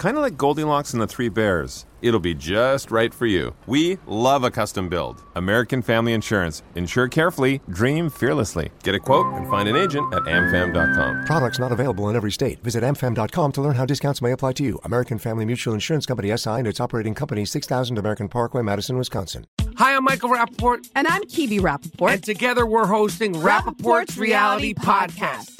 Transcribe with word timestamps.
Kind 0.00 0.16
of 0.16 0.22
like 0.22 0.38
Goldilocks 0.38 0.94
and 0.94 1.02
the 1.02 1.06
Three 1.06 1.28
Bears. 1.28 1.84
It'll 2.00 2.20
be 2.20 2.32
just 2.32 2.90
right 2.90 3.12
for 3.12 3.26
you. 3.26 3.54
We 3.66 3.98
love 4.06 4.44
a 4.44 4.50
custom 4.50 4.88
build. 4.88 5.22
American 5.34 5.82
Family 5.82 6.14
Insurance. 6.14 6.62
Insure 6.74 7.06
carefully, 7.06 7.60
dream 7.68 8.08
fearlessly. 8.08 8.70
Get 8.82 8.94
a 8.94 8.98
quote 8.98 9.26
and 9.34 9.46
find 9.50 9.68
an 9.68 9.76
agent 9.76 10.10
at 10.14 10.22
amfam.com. 10.22 11.26
Products 11.26 11.58
not 11.58 11.70
available 11.70 12.08
in 12.08 12.16
every 12.16 12.32
state. 12.32 12.62
Visit 12.64 12.82
amfam.com 12.82 13.52
to 13.52 13.60
learn 13.60 13.74
how 13.74 13.84
discounts 13.84 14.22
may 14.22 14.32
apply 14.32 14.54
to 14.54 14.64
you. 14.64 14.80
American 14.84 15.18
Family 15.18 15.44
Mutual 15.44 15.74
Insurance 15.74 16.06
Company 16.06 16.34
SI 16.34 16.48
and 16.48 16.66
its 16.66 16.80
operating 16.80 17.14
company 17.14 17.44
6000 17.44 17.98
American 17.98 18.30
Parkway, 18.30 18.62
Madison, 18.62 18.96
Wisconsin. 18.96 19.44
Hi, 19.76 19.94
I'm 19.94 20.04
Michael 20.04 20.30
Rapaport. 20.30 20.88
And 20.94 21.06
I'm 21.08 21.24
Kibi 21.24 21.60
Rapaport. 21.60 22.12
And 22.14 22.24
together 22.24 22.64
we're 22.64 22.86
hosting 22.86 23.34
Rapaport's, 23.34 24.16
Reality 24.16 24.72
Podcast. 24.72 25.59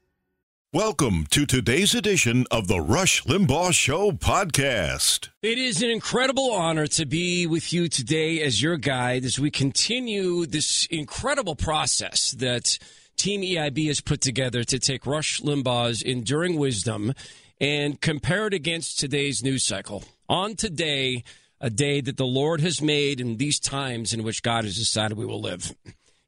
Welcome 0.73 1.25
to 1.31 1.45
today's 1.45 1.93
edition 1.93 2.45
of 2.49 2.69
the 2.69 2.79
Rush 2.79 3.25
Limbaugh 3.25 3.73
Show 3.73 4.13
podcast. 4.13 5.27
It 5.41 5.57
is 5.57 5.81
an 5.81 5.89
incredible 5.89 6.49
honor 6.49 6.87
to 6.87 7.05
be 7.05 7.45
with 7.45 7.73
you 7.73 7.89
today 7.89 8.41
as 8.41 8.61
your 8.61 8.77
guide 8.77 9.25
as 9.25 9.37
we 9.37 9.51
continue 9.51 10.45
this 10.45 10.85
incredible 10.85 11.57
process 11.57 12.31
that 12.37 12.79
Team 13.17 13.41
EIB 13.41 13.87
has 13.87 13.99
put 13.99 14.21
together 14.21 14.63
to 14.63 14.79
take 14.79 15.05
Rush 15.05 15.41
Limbaugh's 15.41 16.01
enduring 16.01 16.57
wisdom 16.57 17.15
and 17.59 17.99
compare 17.99 18.47
it 18.47 18.53
against 18.53 18.97
today's 18.97 19.43
news 19.43 19.65
cycle. 19.65 20.05
On 20.29 20.55
today, 20.55 21.25
a 21.59 21.69
day 21.69 21.99
that 21.99 22.15
the 22.15 22.25
Lord 22.25 22.61
has 22.61 22.81
made 22.81 23.19
in 23.19 23.35
these 23.35 23.59
times 23.59 24.13
in 24.13 24.23
which 24.23 24.41
God 24.41 24.63
has 24.63 24.77
decided 24.77 25.17
we 25.17 25.25
will 25.25 25.41
live. 25.41 25.75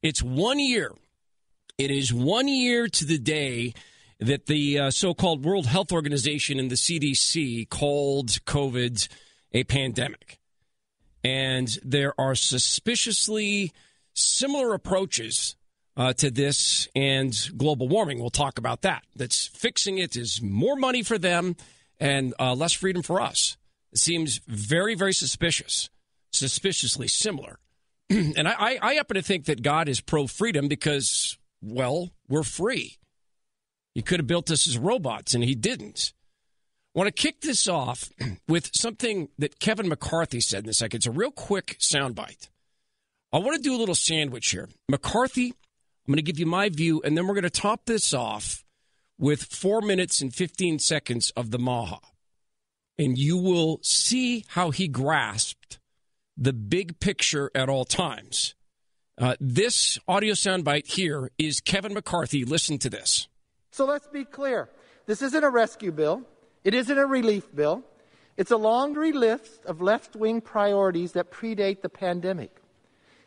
It's 0.02 0.22
one 0.22 0.58
year. 0.58 0.92
It 1.78 1.90
is 1.90 2.12
one 2.12 2.46
year 2.46 2.88
to 2.88 3.06
the 3.06 3.18
day 3.18 3.72
that 4.20 4.46
the 4.46 4.78
uh, 4.78 4.90
so 4.90 5.14
called 5.14 5.44
World 5.44 5.66
Health 5.66 5.92
Organization 5.92 6.58
and 6.58 6.70
the 6.70 6.76
CDC 6.76 7.68
called 7.68 8.28
COVID 8.44 9.08
a 9.52 9.64
pandemic. 9.64 10.38
And 11.22 11.68
there 11.82 12.18
are 12.20 12.34
suspiciously 12.34 13.72
similar 14.12 14.74
approaches 14.74 15.56
uh, 15.96 16.12
to 16.14 16.30
this 16.30 16.88
and 16.94 17.34
global 17.56 17.88
warming. 17.88 18.20
We'll 18.20 18.30
talk 18.30 18.58
about 18.58 18.82
that. 18.82 19.04
That's 19.14 19.46
fixing 19.46 19.98
it 19.98 20.16
is 20.16 20.42
more 20.42 20.76
money 20.76 21.02
for 21.02 21.18
them 21.18 21.56
and 21.98 22.34
uh, 22.38 22.54
less 22.54 22.72
freedom 22.72 23.02
for 23.02 23.20
us. 23.20 23.56
It 23.92 23.98
seems 23.98 24.40
very, 24.46 24.94
very 24.94 25.14
suspicious, 25.14 25.88
suspiciously 26.32 27.08
similar. 27.08 27.58
and 28.10 28.48
I, 28.48 28.54
I, 28.58 28.78
I 28.82 28.94
happen 28.94 29.14
to 29.14 29.22
think 29.22 29.46
that 29.46 29.62
God 29.62 29.88
is 29.88 30.00
pro 30.00 30.26
freedom 30.26 30.68
because, 30.68 31.38
well, 31.62 32.10
we're 32.28 32.42
free. 32.42 32.98
He 33.94 34.02
could 34.02 34.20
have 34.20 34.26
built 34.26 34.50
us 34.50 34.66
as 34.66 34.76
robots, 34.76 35.34
and 35.34 35.44
he 35.44 35.54
didn't. 35.54 36.12
I 36.94 36.98
want 36.98 37.14
to 37.14 37.22
kick 37.22 37.40
this 37.40 37.68
off 37.68 38.10
with 38.48 38.70
something 38.74 39.28
that 39.38 39.60
Kevin 39.60 39.88
McCarthy 39.88 40.40
said 40.40 40.64
in 40.64 40.70
a 40.70 40.74
second. 40.74 40.98
It's 40.98 41.06
a 41.06 41.12
real 41.12 41.30
quick 41.30 41.78
soundbite. 41.78 42.48
I 43.32 43.38
want 43.38 43.56
to 43.56 43.62
do 43.62 43.74
a 43.74 43.78
little 43.78 43.94
sandwich 43.94 44.50
here. 44.50 44.68
McCarthy, 44.88 45.46
I'm 45.46 46.12
going 46.12 46.16
to 46.16 46.22
give 46.22 46.38
you 46.38 46.46
my 46.46 46.68
view, 46.68 47.02
and 47.04 47.16
then 47.16 47.26
we're 47.26 47.34
going 47.34 47.44
to 47.44 47.50
top 47.50 47.86
this 47.86 48.12
off 48.12 48.64
with 49.18 49.44
four 49.44 49.80
minutes 49.80 50.20
and 50.20 50.34
15 50.34 50.78
seconds 50.78 51.30
of 51.36 51.50
the 51.50 51.58
Maha. 51.58 51.98
And 52.98 53.18
you 53.18 53.36
will 53.36 53.80
see 53.82 54.44
how 54.48 54.70
he 54.70 54.86
grasped 54.86 55.80
the 56.36 56.52
big 56.52 57.00
picture 57.00 57.50
at 57.54 57.68
all 57.68 57.84
times. 57.84 58.54
Uh, 59.16 59.36
this 59.40 59.98
audio 60.08 60.34
soundbite 60.34 60.86
here 60.86 61.30
is 61.38 61.60
Kevin 61.60 61.94
McCarthy. 61.94 62.44
Listen 62.44 62.78
to 62.78 62.90
this. 62.90 63.28
So 63.74 63.86
let's 63.86 64.06
be 64.06 64.24
clear. 64.24 64.68
This 65.06 65.20
isn't 65.20 65.42
a 65.42 65.50
rescue 65.50 65.90
bill. 65.90 66.22
It 66.62 66.74
isn't 66.74 66.96
a 66.96 67.06
relief 67.06 67.52
bill. 67.52 67.82
It's 68.36 68.52
a 68.52 68.56
laundry 68.56 69.10
list 69.10 69.64
of 69.64 69.82
left 69.82 70.14
wing 70.14 70.42
priorities 70.42 71.10
that 71.14 71.32
predate 71.32 71.82
the 71.82 71.88
pandemic 71.88 72.62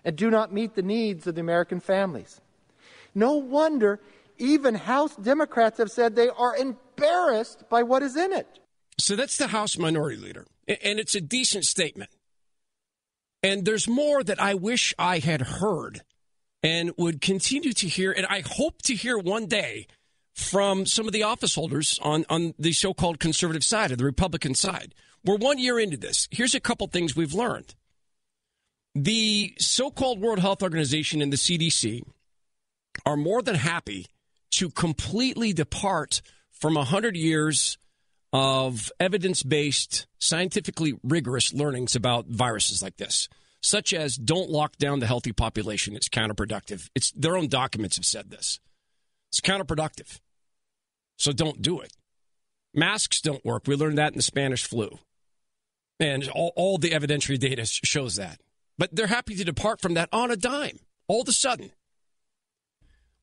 and 0.05 0.15
do 0.15 0.29
not 0.29 0.53
meet 0.53 0.73
the 0.73 0.81
needs 0.81 1.27
of 1.27 1.35
the 1.35 1.41
American 1.41 1.81
families. 1.81 2.39
No 3.13 3.33
wonder 3.33 3.99
even 4.37 4.75
House 4.75 5.17
Democrats 5.17 5.79
have 5.79 5.91
said 5.91 6.15
they 6.15 6.29
are 6.29 6.55
embarrassed 6.55 7.65
by 7.69 7.83
what 7.83 8.01
is 8.01 8.15
in 8.15 8.31
it. 8.31 8.47
So 8.97 9.17
that's 9.17 9.35
the 9.35 9.47
House 9.47 9.77
Minority 9.77 10.15
Leader. 10.15 10.45
And 10.65 10.97
it's 10.97 11.13
a 11.13 11.19
decent 11.19 11.65
statement. 11.65 12.09
And 13.43 13.65
there's 13.65 13.89
more 13.89 14.23
that 14.23 14.41
I 14.41 14.53
wish 14.53 14.93
I 14.97 15.19
had 15.19 15.41
heard 15.41 16.03
and 16.63 16.93
would 16.97 17.19
continue 17.19 17.73
to 17.73 17.87
hear. 17.89 18.13
And 18.13 18.25
I 18.25 18.43
hope 18.45 18.81
to 18.83 18.95
hear 18.95 19.17
one 19.17 19.47
day 19.47 19.87
from 20.37 20.85
some 20.85 21.07
of 21.07 21.13
the 21.13 21.23
office 21.23 21.55
holders 21.55 21.99
on, 22.03 22.23
on 22.29 22.53
the 22.59 22.71
so 22.71 22.93
called 22.93 23.19
conservative 23.19 23.63
side 23.63 23.91
of 23.91 23.97
the 23.97 24.05
Republican 24.05 24.53
side. 24.53 24.93
We're 25.25 25.35
one 25.35 25.57
year 25.57 25.79
into 25.79 25.97
this. 25.97 26.27
Here's 26.29 26.53
a 26.53 26.59
couple 26.59 26.85
things 26.87 27.15
we've 27.15 27.33
learned. 27.33 27.73
The 28.93 29.55
so 29.57 29.89
called 29.89 30.21
World 30.21 30.39
Health 30.39 30.61
Organization 30.61 31.23
and 31.23 31.33
the 31.33 31.37
CDC 31.37 32.03
are 33.03 33.17
more 33.17 33.41
than 33.41 33.55
happy 33.55 34.05
to 34.51 34.69
completely 34.69 35.53
depart 35.53 36.21
from 36.51 36.75
100 36.75 37.17
years 37.17 37.79
of 38.31 38.91
evidence 38.99 39.41
based, 39.41 40.05
scientifically 40.19 40.93
rigorous 41.03 41.51
learnings 41.51 41.95
about 41.95 42.27
viruses 42.27 42.83
like 42.83 42.97
this, 42.97 43.27
such 43.59 43.91
as 43.91 44.15
don't 44.15 44.51
lock 44.51 44.77
down 44.77 44.99
the 44.99 45.07
healthy 45.07 45.31
population. 45.31 45.95
It's 45.95 46.09
counterproductive. 46.09 46.89
It's 46.93 47.11
their 47.11 47.35
own 47.35 47.47
documents 47.47 47.95
have 47.95 48.05
said 48.05 48.29
this. 48.29 48.59
It's 49.31 49.41
counterproductive. 49.41 50.19
So 51.17 51.31
don't 51.31 51.61
do 51.61 51.81
it. 51.81 51.91
Masks 52.73 53.21
don't 53.21 53.43
work. 53.43 53.63
We 53.67 53.75
learned 53.75 53.97
that 53.97 54.13
in 54.13 54.17
the 54.17 54.23
Spanish 54.23 54.65
flu. 54.65 54.99
And 55.99 56.29
all, 56.29 56.53
all 56.55 56.77
the 56.77 56.91
evidentiary 56.91 57.39
data 57.39 57.65
shows 57.65 58.15
that. 58.17 58.39
But 58.77 58.95
they're 58.95 59.07
happy 59.07 59.35
to 59.35 59.43
depart 59.43 59.81
from 59.81 59.95
that 59.95 60.09
on 60.11 60.29
a 60.29 60.35
dime, 60.35 60.79
all 61.07 61.21
of 61.21 61.27
a 61.27 61.31
sudden. 61.31 61.71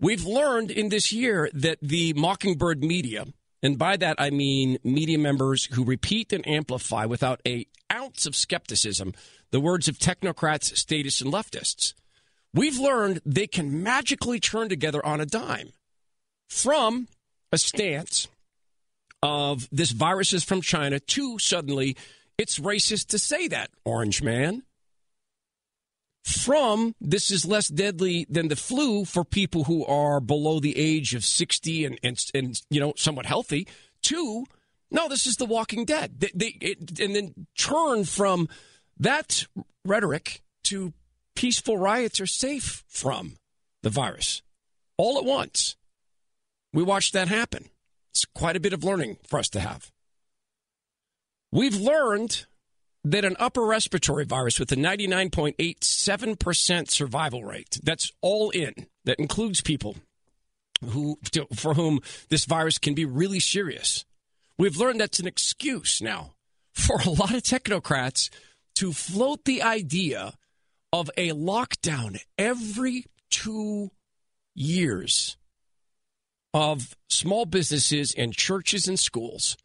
We've 0.01 0.25
learned 0.25 0.73
in 0.73 0.89
this 0.89 1.13
year 1.13 1.49
that 1.55 1.79
the 1.81 2.13
Mockingbird 2.15 2.83
media, 2.83 3.27
and 3.63 3.79
by 3.79 3.97
that 3.97 4.17
I 4.19 4.31
mean 4.31 4.79
media 4.83 5.19
members 5.19 5.67
who 5.67 5.85
repeat 5.85 6.33
and 6.33 6.47
amplify 6.49 7.07
without 7.07 7.41
a 7.47 7.67
ounce 7.93 8.27
of 8.27 8.35
skepticism 8.35 9.15
the 9.53 9.61
words 9.61 9.87
of 9.87 9.99
technocrats, 9.99 10.77
statists, 10.77 11.21
and 11.21 11.33
leftists. 11.33 11.95
We've 12.53 12.79
learned 12.79 13.21
they 13.25 13.47
can 13.47 13.85
magically 13.85 14.41
turn 14.41 14.69
together 14.69 15.05
on 15.07 15.21
a 15.21 15.27
dime 15.27 15.71
from 16.49 17.07
a 17.55 17.59
stance 17.59 18.29
of 19.23 19.69
this 19.71 19.93
virus 19.93 20.33
is 20.33 20.45
from 20.45 20.61
China 20.61 20.99
to 20.99 21.39
suddenly 21.39 21.97
it's 22.37 22.59
racist 22.59 23.07
to 23.09 23.19
say 23.19 23.49
that, 23.49 23.71
orange 23.85 24.23
man. 24.23 24.65
From 26.25 26.95
this 27.01 27.31
is 27.31 27.47
less 27.47 27.69
deadly 27.69 28.27
than 28.29 28.49
the 28.49 28.57
flu 28.57 29.05
for 29.05 29.25
people 29.25 29.65
who 29.65 29.85
are 29.87 30.21
below 30.21 30.59
the 30.59 30.77
age 30.77 31.15
of 31.15 31.25
60 31.25 31.85
and, 31.85 32.01
and, 32.03 32.19
and 32.35 32.61
you 32.71 32.81
know, 32.81 32.95
somewhat 32.97 33.27
healthy, 33.27 33.69
to 34.03 34.45
no, 34.91 35.09
this 35.09 35.27
is 35.27 35.37
the 35.37 35.47
walking 35.47 35.85
dead. 35.85 36.21
They, 36.21 36.31
they, 36.35 36.57
it, 36.61 36.99
and 37.01 37.15
then 37.15 37.47
turn 37.57 38.05
from 38.05 38.49
that 38.99 39.47
rhetoric 39.85 40.43
to 40.65 40.93
peaceful 41.35 41.77
riots 41.77 42.21
are 42.21 42.27
safe 42.27 42.85
from 42.89 43.37
the 43.83 43.91
virus 43.91 44.43
all 44.97 45.19
at 45.19 45.25
once. 45.25 45.77
We 46.75 46.83
watched 46.83 47.15
that 47.15 47.29
happen. 47.29 47.71
It's 48.11 48.27
quite 48.27 48.57
a 48.57 48.61
bit 48.61 48.73
of 48.73 48.83
learning 48.85 49.19
for 49.27 49.39
us 49.39 49.49
to 49.51 49.61
have. 49.61 49.93
We've 51.53 51.77
learned 51.77 52.47
that 53.05 53.25
an 53.25 53.37
upper 53.39 53.65
respiratory 53.65 54.25
virus 54.25 54.59
with 54.59 54.73
a 54.73 54.77
99.87% 54.77 56.91
survival 56.91 57.45
rate, 57.45 57.79
that's 57.83 58.11
all 58.21 58.51
in, 58.51 58.75
that 59.05 59.21
includes 59.21 59.61
people 59.61 59.97
who 60.85 61.19
for 61.55 61.75
whom 61.75 62.01
this 62.29 62.45
virus 62.45 62.79
can 62.79 62.95
be 62.95 63.05
really 63.05 63.41
serious. 63.41 64.05
We've 64.59 64.77
learned 64.77 65.01
that's 65.01 65.21
an 65.21 65.27
excuse 65.27 66.03
now 66.03 66.35
for 66.73 66.97
a 66.97 67.11
lot 67.11 67.35
of 67.35 67.43
technocrats 67.43 68.31
to 68.77 68.93
float 68.93 69.45
the 69.45 69.63
idea 69.63 70.35
of 70.93 71.11
a 71.17 71.31
lockdown 71.31 72.21
every 72.37 73.07
2 73.31 73.91
years 74.55 75.37
of 76.55 76.97
small 77.09 77.45
businesses 77.45 78.15
and 78.17 78.33
churches 78.33 78.87
and 78.87 78.99
schools 78.99 79.57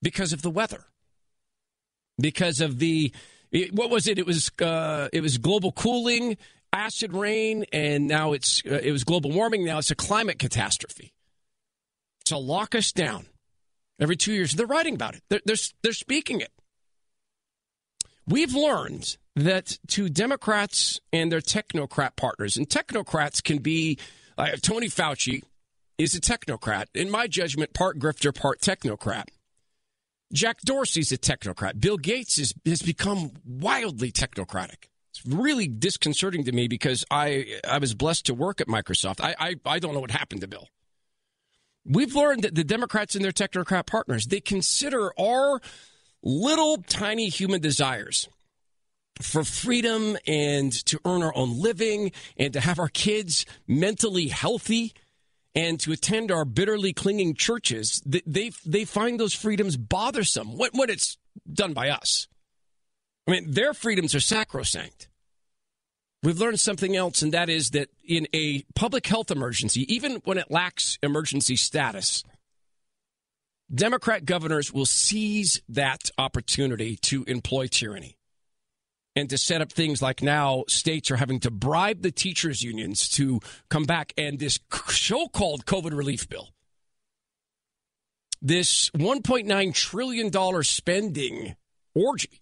because 0.00 0.32
of 0.32 0.42
the 0.42 0.50
weather. 0.50 0.84
Because 2.18 2.60
of 2.60 2.78
the 2.78 3.12
what 3.72 3.90
was 3.90 4.06
it? 4.06 4.18
It 4.18 4.26
was 4.26 4.50
uh, 4.62 5.08
it 5.12 5.20
was 5.20 5.36
global 5.36 5.72
cooling, 5.72 6.36
acid 6.72 7.12
rain, 7.12 7.64
and 7.72 8.06
now 8.06 8.32
it's 8.32 8.62
uh, 8.64 8.80
it 8.82 8.92
was 8.92 9.02
global 9.02 9.32
warming. 9.32 9.64
Now 9.64 9.78
it's 9.78 9.90
a 9.90 9.96
climate 9.96 10.38
catastrophe. 10.38 11.12
To 12.26 12.38
lock 12.38 12.74
us 12.74 12.92
down 12.92 13.26
every 14.00 14.16
two 14.16 14.32
years, 14.32 14.52
they're 14.52 14.66
writing 14.66 14.94
about 14.94 15.16
it. 15.16 15.22
They're 15.28 15.42
they're, 15.44 15.56
they're 15.82 15.92
speaking 15.92 16.40
it. 16.40 16.52
We've 18.26 18.54
learned 18.54 19.16
that 19.36 19.78
to 19.88 20.08
Democrats 20.08 21.00
and 21.12 21.32
their 21.32 21.40
technocrat 21.40 22.14
partners, 22.14 22.56
and 22.56 22.68
technocrats 22.68 23.42
can 23.42 23.58
be 23.58 23.98
uh, 24.38 24.50
Tony 24.62 24.88
Fauci 24.88 25.42
is 25.98 26.14
a 26.14 26.20
technocrat. 26.20 26.86
In 26.94 27.10
my 27.10 27.26
judgment, 27.26 27.72
part 27.72 27.98
grifter, 27.98 28.34
part 28.34 28.60
technocrat. 28.60 29.28
Jack 30.32 30.60
Dorsey's 30.62 31.12
a 31.12 31.18
technocrat. 31.18 31.80
Bill 31.80 31.96
Gates 31.96 32.38
is, 32.38 32.54
has 32.66 32.82
become 32.82 33.30
wildly 33.44 34.10
technocratic. 34.10 34.88
It's 35.10 35.24
really 35.24 35.68
disconcerting 35.68 36.44
to 36.44 36.52
me 36.52 36.66
because 36.66 37.04
I, 37.10 37.60
I 37.68 37.78
was 37.78 37.94
blessed 37.94 38.26
to 38.26 38.34
work 38.34 38.60
at 38.60 38.66
Microsoft. 38.66 39.20
I, 39.20 39.36
I, 39.38 39.54
I 39.64 39.78
don't 39.78 39.94
know 39.94 40.00
what 40.00 40.10
happened 40.10 40.40
to 40.40 40.48
Bill. 40.48 40.68
We've 41.84 42.14
learned 42.16 42.42
that 42.42 42.54
the 42.54 42.64
Democrats 42.64 43.14
and 43.14 43.24
their 43.24 43.30
technocrat 43.30 43.86
partners, 43.86 44.26
they 44.26 44.40
consider 44.40 45.12
our 45.20 45.60
little 46.22 46.78
tiny 46.78 47.28
human 47.28 47.60
desires 47.60 48.28
for 49.20 49.44
freedom 49.44 50.16
and 50.26 50.72
to 50.86 50.98
earn 51.04 51.22
our 51.22 51.36
own 51.36 51.60
living 51.60 52.10
and 52.36 52.52
to 52.54 52.60
have 52.60 52.80
our 52.80 52.88
kids 52.88 53.46
mentally 53.68 54.28
healthy 54.28 54.94
and 55.54 55.78
to 55.80 55.92
attend 55.92 56.30
our 56.30 56.44
bitterly 56.44 56.92
clinging 56.92 57.34
churches, 57.34 58.02
they 58.04 58.50
they 58.64 58.84
find 58.84 59.20
those 59.20 59.34
freedoms 59.34 59.76
bothersome 59.76 60.56
when, 60.56 60.70
when 60.74 60.90
it's 60.90 61.16
done 61.50 61.72
by 61.72 61.90
us. 61.90 62.26
I 63.26 63.32
mean, 63.32 63.52
their 63.52 63.72
freedoms 63.72 64.14
are 64.14 64.20
sacrosanct. 64.20 65.08
We've 66.22 66.38
learned 66.38 66.60
something 66.60 66.96
else, 66.96 67.22
and 67.22 67.32
that 67.32 67.48
is 67.48 67.70
that 67.70 67.88
in 68.02 68.26
a 68.34 68.64
public 68.74 69.06
health 69.06 69.30
emergency, 69.30 69.92
even 69.94 70.22
when 70.24 70.38
it 70.38 70.50
lacks 70.50 70.98
emergency 71.02 71.56
status, 71.56 72.24
Democrat 73.72 74.24
governors 74.24 74.72
will 74.72 74.86
seize 74.86 75.62
that 75.68 76.10
opportunity 76.18 76.96
to 76.96 77.24
employ 77.24 77.66
tyranny 77.66 78.16
and 79.16 79.30
to 79.30 79.38
set 79.38 79.60
up 79.60 79.72
things 79.72 80.02
like 80.02 80.22
now 80.22 80.64
states 80.68 81.10
are 81.10 81.16
having 81.16 81.40
to 81.40 81.50
bribe 81.50 82.02
the 82.02 82.10
teachers 82.10 82.62
unions 82.62 83.08
to 83.08 83.40
come 83.68 83.84
back 83.84 84.12
and 84.18 84.38
this 84.38 84.58
so-called 84.88 85.66
covid 85.66 85.96
relief 85.96 86.28
bill. 86.28 86.50
This 88.42 88.90
1.9 88.90 89.74
trillion 89.74 90.30
dollar 90.30 90.62
spending 90.62 91.56
orgy 91.94 92.40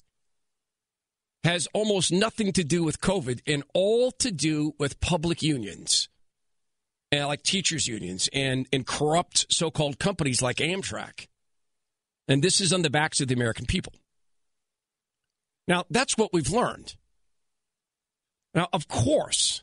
has 1.45 1.69
almost 1.75 2.13
nothing 2.13 2.53
to 2.53 2.65
do 2.65 2.83
with 2.83 3.01
covid 3.01 3.41
and 3.47 3.63
all 3.75 4.11
to 4.13 4.31
do 4.31 4.75
with 4.79 5.01
public 5.01 5.43
unions 5.43 6.09
and 7.11 7.27
like 7.27 7.43
teachers 7.43 7.87
unions 7.87 8.29
and, 8.33 8.67
and 8.73 8.87
corrupt 8.87 9.47
so-called 9.51 9.99
companies 9.99 10.41
like 10.41 10.57
amtrak. 10.57 11.27
And 12.27 12.43
this 12.43 12.61
is 12.61 12.73
on 12.73 12.81
the 12.83 12.91
backs 12.91 13.21
of 13.21 13.29
the 13.29 13.35
american 13.35 13.67
people 13.67 13.93
now, 15.67 15.85
that's 15.91 16.17
what 16.17 16.33
we've 16.33 16.51
learned. 16.51 16.95
Now, 18.55 18.69
of 18.73 18.89
course, 18.89 19.63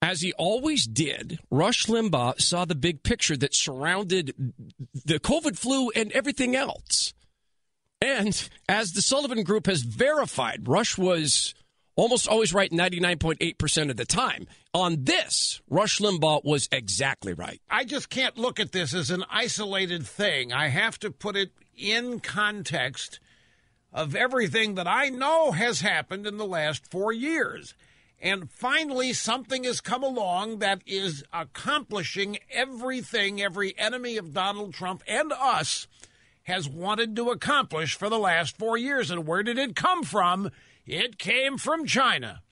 as 0.00 0.20
he 0.20 0.32
always 0.34 0.86
did, 0.86 1.38
Rush 1.50 1.86
Limbaugh 1.86 2.40
saw 2.40 2.64
the 2.64 2.74
big 2.74 3.02
picture 3.02 3.36
that 3.36 3.54
surrounded 3.54 4.34
the 5.04 5.18
COVID 5.18 5.58
flu 5.58 5.90
and 5.90 6.12
everything 6.12 6.54
else. 6.54 7.14
And 8.00 8.48
as 8.68 8.92
the 8.92 9.02
Sullivan 9.02 9.42
Group 9.42 9.66
has 9.66 9.82
verified, 9.82 10.68
Rush 10.68 10.96
was 10.96 11.54
almost 11.96 12.28
always 12.28 12.54
right 12.54 12.70
99.8% 12.70 13.90
of 13.90 13.96
the 13.96 14.04
time. 14.04 14.46
On 14.72 15.02
this, 15.02 15.60
Rush 15.68 15.98
Limbaugh 15.98 16.44
was 16.44 16.68
exactly 16.70 17.32
right. 17.32 17.60
I 17.68 17.84
just 17.84 18.08
can't 18.08 18.38
look 18.38 18.60
at 18.60 18.70
this 18.70 18.94
as 18.94 19.10
an 19.10 19.24
isolated 19.28 20.06
thing. 20.06 20.52
I 20.52 20.68
have 20.68 21.00
to 21.00 21.10
put 21.10 21.36
it 21.36 21.50
in 21.76 22.20
context 22.20 23.18
of 23.92 24.14
everything 24.14 24.74
that 24.74 24.86
I 24.86 25.08
know 25.08 25.52
has 25.52 25.80
happened 25.80 26.26
in 26.26 26.36
the 26.36 26.46
last 26.46 26.90
four 26.90 27.12
years. 27.12 27.74
And 28.20 28.50
finally, 28.50 29.12
something 29.12 29.64
has 29.64 29.80
come 29.80 30.02
along 30.02 30.58
that 30.58 30.82
is 30.86 31.24
accomplishing 31.32 32.38
everything 32.50 33.40
every 33.40 33.78
enemy 33.78 34.16
of 34.16 34.34
Donald 34.34 34.74
Trump 34.74 35.02
and 35.06 35.32
us 35.32 35.86
has 36.42 36.68
wanted 36.68 37.14
to 37.14 37.30
accomplish 37.30 37.94
for 37.94 38.08
the 38.08 38.18
last 38.18 38.56
four 38.56 38.76
years. 38.76 39.10
And 39.10 39.26
where 39.26 39.42
did 39.42 39.58
it 39.58 39.76
come 39.76 40.02
from? 40.02 40.50
It 40.86 41.18
came 41.18 41.58
from 41.58 41.86
China. 41.86 42.42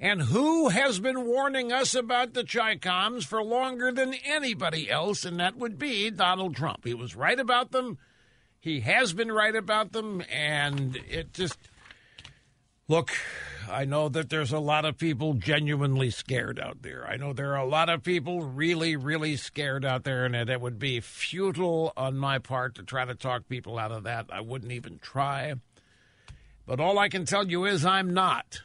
And 0.00 0.22
who 0.22 0.70
has 0.70 0.98
been 0.98 1.26
warning 1.26 1.70
us 1.70 1.94
about 1.94 2.32
the 2.32 2.42
Chi-Coms 2.42 3.26
for 3.26 3.44
longer 3.44 3.92
than 3.92 4.14
anybody 4.14 4.90
else? 4.90 5.26
And 5.26 5.38
that 5.38 5.56
would 5.56 5.78
be 5.78 6.10
Donald 6.10 6.56
Trump. 6.56 6.84
He 6.84 6.94
was 6.94 7.14
right 7.14 7.38
about 7.38 7.70
them 7.70 7.98
he 8.60 8.80
has 8.80 9.14
been 9.14 9.32
right 9.32 9.56
about 9.56 9.92
them, 9.92 10.22
and 10.30 10.96
it 11.08 11.32
just 11.32 11.58
look. 12.88 13.10
I 13.70 13.86
know 13.86 14.08
that 14.10 14.28
there's 14.28 14.52
a 14.52 14.58
lot 14.58 14.84
of 14.84 14.98
people 14.98 15.34
genuinely 15.34 16.10
scared 16.10 16.58
out 16.58 16.82
there. 16.82 17.06
I 17.06 17.16
know 17.16 17.32
there 17.32 17.52
are 17.52 17.64
a 17.64 17.68
lot 17.68 17.88
of 17.88 18.02
people 18.02 18.42
really, 18.42 18.96
really 18.96 19.36
scared 19.36 19.84
out 19.84 20.04
there, 20.04 20.26
and 20.26 20.34
it, 20.34 20.60
would 20.60 20.78
be 20.78 21.00
futile 21.00 21.92
on 21.96 22.18
my 22.18 22.38
part 22.38 22.74
to 22.74 22.82
try 22.82 23.04
to 23.04 23.14
talk 23.14 23.48
people 23.48 23.78
out 23.78 23.92
of 23.92 24.02
that. 24.02 24.26
I 24.30 24.40
wouldn't 24.40 24.72
even 24.72 24.98
try. 24.98 25.54
But 26.66 26.80
all 26.80 26.98
I 26.98 27.08
can 27.08 27.24
tell 27.24 27.46
you 27.46 27.64
is 27.64 27.86
I'm 27.86 28.12
not. 28.12 28.60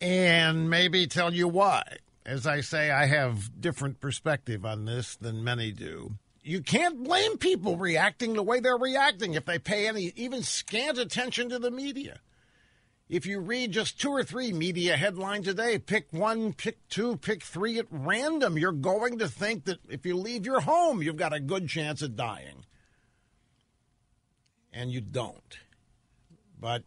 And 0.00 0.70
maybe 0.70 1.06
tell 1.06 1.32
you 1.34 1.48
why. 1.48 1.82
As 2.24 2.46
I 2.46 2.60
say, 2.60 2.90
I 2.90 3.06
have 3.06 3.60
different 3.60 4.00
perspective 4.00 4.64
on 4.64 4.84
this 4.84 5.16
than 5.16 5.42
many 5.42 5.72
do 5.72 6.12
you 6.50 6.60
can't 6.62 7.04
blame 7.04 7.38
people 7.38 7.76
reacting 7.76 8.32
the 8.34 8.42
way 8.42 8.58
they're 8.58 8.76
reacting 8.76 9.34
if 9.34 9.44
they 9.44 9.58
pay 9.58 9.86
any 9.86 10.12
even 10.16 10.42
scant 10.42 10.98
attention 10.98 11.48
to 11.50 11.60
the 11.60 11.70
media. 11.70 12.18
If 13.08 13.24
you 13.24 13.38
read 13.38 13.72
just 13.72 14.00
two 14.00 14.10
or 14.10 14.24
three 14.24 14.52
media 14.52 14.96
headlines 14.96 15.46
a 15.46 15.54
day, 15.54 15.78
pick 15.78 16.12
one, 16.12 16.52
pick 16.52 16.88
two, 16.88 17.16
pick 17.16 17.44
three 17.44 17.78
at 17.78 17.86
random, 17.90 18.58
you're 18.58 18.72
going 18.72 19.18
to 19.18 19.28
think 19.28 19.64
that 19.66 19.78
if 19.88 20.04
you 20.04 20.16
leave 20.16 20.44
your 20.44 20.60
home, 20.60 21.02
you've 21.02 21.16
got 21.16 21.32
a 21.32 21.40
good 21.40 21.68
chance 21.68 22.02
of 22.02 22.16
dying. 22.16 22.64
And 24.72 24.90
you 24.90 25.00
don't. 25.00 25.58
But 26.58 26.82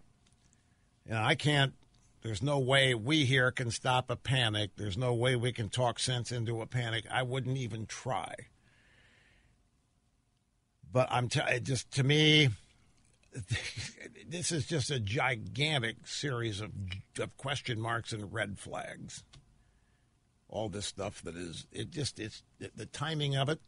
you 1.06 1.14
know, 1.14 1.24
I 1.24 1.36
can't 1.36 1.74
there's 2.22 2.42
no 2.42 2.60
way 2.60 2.96
we 2.96 3.26
here 3.26 3.52
can 3.52 3.72
stop 3.72 4.10
a 4.10 4.16
panic. 4.16 4.72
There's 4.78 4.98
no 4.98 5.14
way 5.14 5.36
we 5.36 5.52
can 5.52 5.70
talk 5.70 6.00
sense 6.00 6.32
into 6.32 6.62
a 6.62 6.66
panic. 6.66 7.06
I 7.12 7.24
wouldn't 7.24 7.58
even 7.58 7.86
try. 7.86 8.34
But 10.94 11.08
I'm 11.12 11.28
t- 11.28 11.42
just 11.64 11.92
to 11.94 12.04
me, 12.04 12.50
this 14.28 14.52
is 14.52 14.68
just 14.68 14.92
a 14.92 15.00
gigantic 15.00 16.06
series 16.06 16.62
of, 16.62 16.72
of 17.20 17.36
question 17.36 17.82
marks 17.82 18.14
and 18.14 18.32
red 18.32 18.60
flags. 18.60 19.24
All 20.48 20.70
this 20.70 20.86
stuff 20.86 21.24
that 21.24 21.36
is 21.36 21.66
it 21.72 21.90
just 21.90 22.20
it's 22.20 22.44
the 22.76 22.86
timing 22.86 23.36
of 23.36 23.50
it, 23.50 23.60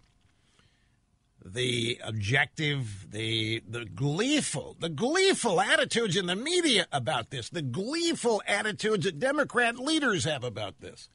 the 1.43 1.99
objective, 2.03 3.07
the 3.09 3.63
the 3.67 3.85
gleeful, 3.85 4.77
the 4.79 4.89
gleeful 4.89 5.59
attitudes 5.59 6.15
in 6.15 6.27
the 6.27 6.35
media 6.35 6.85
about 6.91 7.31
this, 7.31 7.49
the 7.49 7.63
gleeful 7.63 8.43
attitudes 8.47 9.05
that 9.05 9.17
Democrat 9.17 9.77
leaders 9.79 10.25
have 10.25 10.43
about 10.43 10.79
this. 10.79 11.09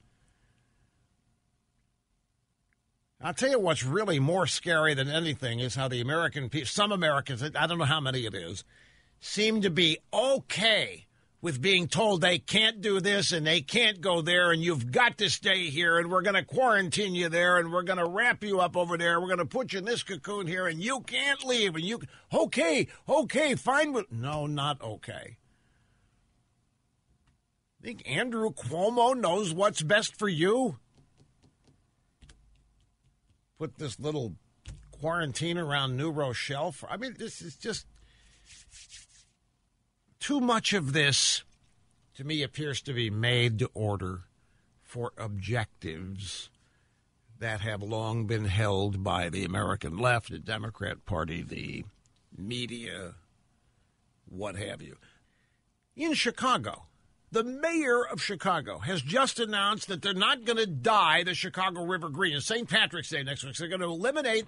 I'll 3.22 3.34
tell 3.34 3.50
you 3.50 3.58
what's 3.58 3.84
really 3.84 4.18
more 4.18 4.46
scary 4.46 4.94
than 4.94 5.10
anything 5.10 5.60
is 5.60 5.74
how 5.74 5.88
the 5.88 6.00
American 6.00 6.48
people, 6.48 6.66
some 6.66 6.90
Americans, 6.90 7.42
I 7.42 7.66
don't 7.66 7.78
know 7.78 7.84
how 7.84 8.00
many 8.00 8.24
it 8.24 8.34
is, 8.34 8.64
seem 9.20 9.60
to 9.60 9.70
be 9.70 9.98
okay 10.12 11.06
with 11.42 11.60
being 11.60 11.86
told 11.86 12.20
they 12.20 12.38
can't 12.38 12.80
do 12.80 12.98
this 13.00 13.32
and 13.32 13.46
they 13.46 13.60
can't 13.60 14.00
go 14.00 14.22
there 14.22 14.52
and 14.52 14.62
you've 14.62 14.90
got 14.90 15.18
to 15.18 15.28
stay 15.28 15.68
here 15.68 15.98
and 15.98 16.10
we're 16.10 16.22
going 16.22 16.34
to 16.34 16.44
quarantine 16.44 17.14
you 17.14 17.28
there 17.28 17.58
and 17.58 17.70
we're 17.70 17.82
going 17.82 17.98
to 17.98 18.08
wrap 18.08 18.42
you 18.42 18.60
up 18.60 18.76
over 18.76 18.96
there. 18.96 19.20
We're 19.20 19.26
going 19.26 19.38
to 19.38 19.44
put 19.44 19.72
you 19.72 19.80
in 19.80 19.84
this 19.84 20.02
cocoon 20.02 20.46
here 20.46 20.66
and 20.66 20.82
you 20.82 21.00
can't 21.00 21.44
leave 21.44 21.74
and 21.74 21.84
you 21.84 22.00
okay, 22.32 22.88
okay, 23.08 23.54
fine 23.54 23.92
With, 23.92 24.10
no, 24.10 24.46
not 24.46 24.80
okay. 24.82 25.36
I 27.82 27.86
Think 27.86 28.02
Andrew 28.06 28.50
Cuomo 28.50 29.14
knows 29.14 29.54
what's 29.54 29.82
best 29.82 30.18
for 30.18 30.28
you? 30.28 30.78
Put 33.60 33.76
this 33.76 34.00
little 34.00 34.36
quarantine 34.90 35.58
around 35.58 35.94
New 35.94 36.10
Rochelle. 36.10 36.72
For, 36.72 36.90
I 36.90 36.96
mean, 36.96 37.16
this 37.18 37.42
is 37.42 37.56
just 37.56 37.84
too 40.18 40.40
much 40.40 40.72
of 40.72 40.94
this, 40.94 41.44
to 42.14 42.24
me, 42.24 42.42
appears 42.42 42.80
to 42.80 42.94
be 42.94 43.10
made 43.10 43.58
to 43.58 43.70
order 43.74 44.20
for 44.82 45.12
objectives 45.18 46.48
that 47.38 47.60
have 47.60 47.82
long 47.82 48.26
been 48.26 48.46
held 48.46 49.04
by 49.04 49.28
the 49.28 49.44
American 49.44 49.98
left, 49.98 50.30
the 50.30 50.38
Democrat 50.38 51.04
Party, 51.04 51.42
the 51.42 51.84
media, 52.34 53.12
what 54.26 54.56
have 54.56 54.80
you. 54.80 54.96
In 55.94 56.14
Chicago, 56.14 56.84
the 57.32 57.44
mayor 57.44 58.04
of 58.04 58.20
Chicago 58.20 58.78
has 58.78 59.02
just 59.02 59.38
announced 59.38 59.88
that 59.88 60.02
they're 60.02 60.14
not 60.14 60.44
going 60.44 60.56
to 60.56 60.66
dye 60.66 61.22
the 61.22 61.34
Chicago 61.34 61.84
River 61.84 62.08
green. 62.08 62.36
It's 62.36 62.46
St. 62.46 62.68
Patrick's 62.68 63.10
Day 63.10 63.22
next 63.22 63.44
week. 63.44 63.54
So 63.54 63.62
they're 63.62 63.68
going 63.68 63.80
to 63.80 63.94
eliminate, 63.94 64.46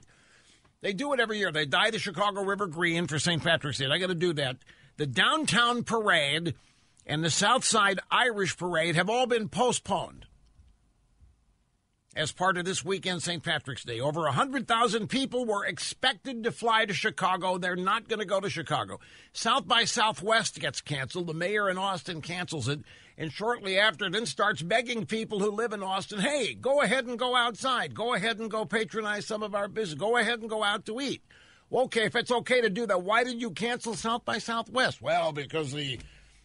they 0.80 0.92
do 0.92 1.12
it 1.12 1.20
every 1.20 1.38
year. 1.38 1.52
They 1.52 1.66
dye 1.66 1.90
the 1.90 1.98
Chicago 1.98 2.42
River 2.42 2.66
green 2.66 3.06
for 3.06 3.18
St. 3.18 3.42
Patrick's 3.42 3.78
Day. 3.78 3.86
They're 3.86 3.98
going 3.98 4.08
to 4.08 4.14
do 4.14 4.32
that. 4.34 4.56
The 4.96 5.06
downtown 5.06 5.84
parade 5.84 6.54
and 7.06 7.24
the 7.24 7.30
South 7.30 7.64
Side 7.64 8.00
Irish 8.10 8.56
parade 8.56 8.96
have 8.96 9.08
all 9.08 9.26
been 9.26 9.48
postponed 9.48 10.26
as 12.14 12.33
part 12.33 12.59
of 12.59 12.64
this 12.64 12.85
weekend 12.85 13.23
St. 13.23 13.42
Patrick's 13.42 13.85
Day. 13.85 14.00
Over 14.00 14.23
100,000 14.23 15.09
people 15.09 15.47
were 15.47 15.64
expected 15.64 16.45
to 16.45 16.52
fly 16.52 16.85
to 16.85 16.92
Chicago. 16.92 17.57
They're 17.59 17.76
not 17.76 18.09
going 18.09 18.19
to 18.19 18.26
go 18.26 18.40
to 18.40 18.50
Chicago. 18.50 19.00
South 19.33 19.66
by 19.66 19.85
Southwest 19.85 20.61
gets 20.61 20.81
canceled. 20.81 21.26
The 21.26 21.35
mayor 21.35 21.71
in 21.71 21.78
Austin 21.78 22.21
cancels 22.21 22.69
it. 22.69 22.81
And 23.16 23.33
shortly 23.33 23.78
after, 23.78 24.11
then 24.11 24.26
starts 24.26 24.62
begging 24.62 25.07
people 25.07 25.38
who 25.38 25.50
live 25.50 25.73
in 25.73 25.83
Austin, 25.83 26.21
hey, 26.21 26.54
go 26.54 26.83
ahead 26.83 27.07
and 27.07 27.19
go 27.19 27.37
outside. 27.37 27.95
Go 27.95 28.14
ahead 28.14 28.38
and 28.38 28.50
go 28.50 28.64
patronize 28.64 29.26
some 29.26 29.42
of 29.42 29.54
our 29.54 29.69
business. 29.69 29.99
Go 29.99 30.16
ahead 30.16 30.40
and 30.40 30.50
go 30.50 30.62
out 30.62 30.87
to 30.87 31.00
eat. 31.00 31.23
Okay, 31.73 32.04
if 32.04 32.16
it's 32.16 32.31
okay 32.31 32.61
to 32.61 32.69
do 32.69 32.87
that, 32.87 33.02
why 33.02 33.25
did 33.25 33.40
you 33.40 33.50
cancel 33.50 33.95
South 33.95 34.25
by 34.26 34.38
Southwest? 34.38 35.00
Well, 35.00 35.33
because 35.33 35.73
the 35.73 35.99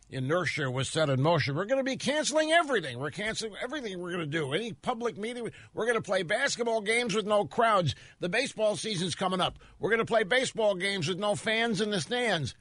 inertia 0.09 0.71
was 0.71 0.89
set 0.89 1.09
in 1.09 1.21
motion. 1.21 1.55
We're 1.55 1.65
going 1.65 1.83
to 1.83 1.89
be 1.89 1.97
canceling 1.97 2.51
everything. 2.51 2.99
We're 2.99 3.11
canceling 3.11 3.53
everything 3.61 3.99
we're 3.99 4.11
going 4.11 4.19
to 4.19 4.25
do. 4.25 4.53
Any 4.53 4.73
public 4.73 5.17
meeting, 5.17 5.49
we're 5.73 5.85
going 5.85 5.97
to 5.97 6.01
play 6.01 6.23
basketball 6.23 6.81
games 6.81 7.13
with 7.13 7.25
no 7.25 7.45
crowds. 7.45 7.95
The 8.19 8.29
baseball 8.29 8.75
season's 8.75 9.15
coming 9.15 9.41
up. 9.41 9.59
We're 9.79 9.89
going 9.89 9.99
to 9.99 10.05
play 10.05 10.23
baseball 10.23 10.75
games 10.75 11.07
with 11.07 11.19
no 11.19 11.35
fans 11.35 11.81
in 11.81 11.91
the 11.91 12.01
stands. 12.01 12.55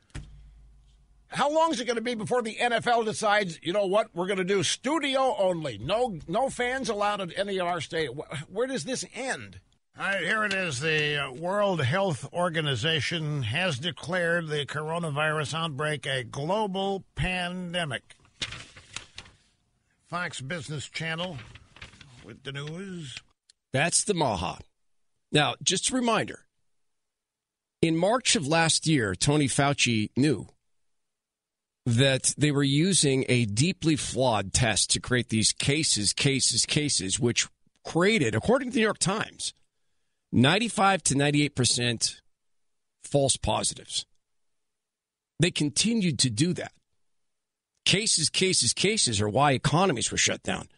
How 1.28 1.50
long 1.50 1.72
is 1.72 1.80
it 1.80 1.86
going 1.86 1.96
to 1.96 2.02
be 2.02 2.14
before 2.14 2.42
the 2.42 2.54
NFL 2.54 3.04
decides, 3.04 3.58
you 3.62 3.72
know 3.72 3.86
what, 3.86 4.08
we're 4.14 4.26
going 4.26 4.38
to 4.38 4.44
do 4.44 4.62
studio 4.62 5.34
only. 5.38 5.76
No 5.78 6.18
no 6.28 6.48
fans 6.48 6.88
allowed 6.88 7.20
at 7.20 7.36
any 7.36 7.58
of 7.58 7.66
our 7.66 7.80
state. 7.80 8.10
Where 8.48 8.66
does 8.66 8.84
this 8.84 9.04
end? 9.14 9.60
All 9.98 10.04
right, 10.04 10.20
here 10.20 10.44
it 10.44 10.52
is. 10.52 10.80
The 10.80 11.24
uh, 11.24 11.32
World 11.32 11.82
Health 11.82 12.28
Organization 12.34 13.42
has 13.44 13.78
declared 13.78 14.48
the 14.48 14.66
coronavirus 14.66 15.54
outbreak 15.54 16.06
a 16.06 16.22
global 16.22 17.02
pandemic. 17.14 18.02
Fox 20.06 20.42
Business 20.42 20.86
Channel 20.90 21.38
with 22.26 22.42
the 22.42 22.52
news. 22.52 23.16
That's 23.72 24.04
the 24.04 24.12
Maha. 24.12 24.58
Now, 25.32 25.54
just 25.62 25.90
a 25.90 25.94
reminder 25.94 26.40
in 27.80 27.96
March 27.96 28.36
of 28.36 28.46
last 28.46 28.86
year, 28.86 29.14
Tony 29.14 29.48
Fauci 29.48 30.10
knew 30.14 30.46
that 31.86 32.34
they 32.36 32.50
were 32.50 32.62
using 32.62 33.24
a 33.30 33.46
deeply 33.46 33.96
flawed 33.96 34.52
test 34.52 34.90
to 34.90 35.00
create 35.00 35.30
these 35.30 35.52
cases, 35.52 36.12
cases, 36.12 36.66
cases, 36.66 37.18
which 37.18 37.48
created, 37.82 38.34
according 38.34 38.68
to 38.68 38.74
the 38.74 38.80
New 38.80 38.84
York 38.84 38.98
Times, 38.98 39.54
95 40.32 41.02
to 41.04 41.14
98% 41.14 42.20
false 43.04 43.36
positives. 43.36 44.06
They 45.38 45.50
continued 45.50 46.18
to 46.20 46.30
do 46.30 46.52
that. 46.54 46.72
Cases, 47.84 48.28
cases, 48.28 48.72
cases 48.72 49.20
are 49.20 49.28
why 49.28 49.52
economies 49.52 50.10
were 50.10 50.18
shut 50.18 50.42
down. 50.42 50.68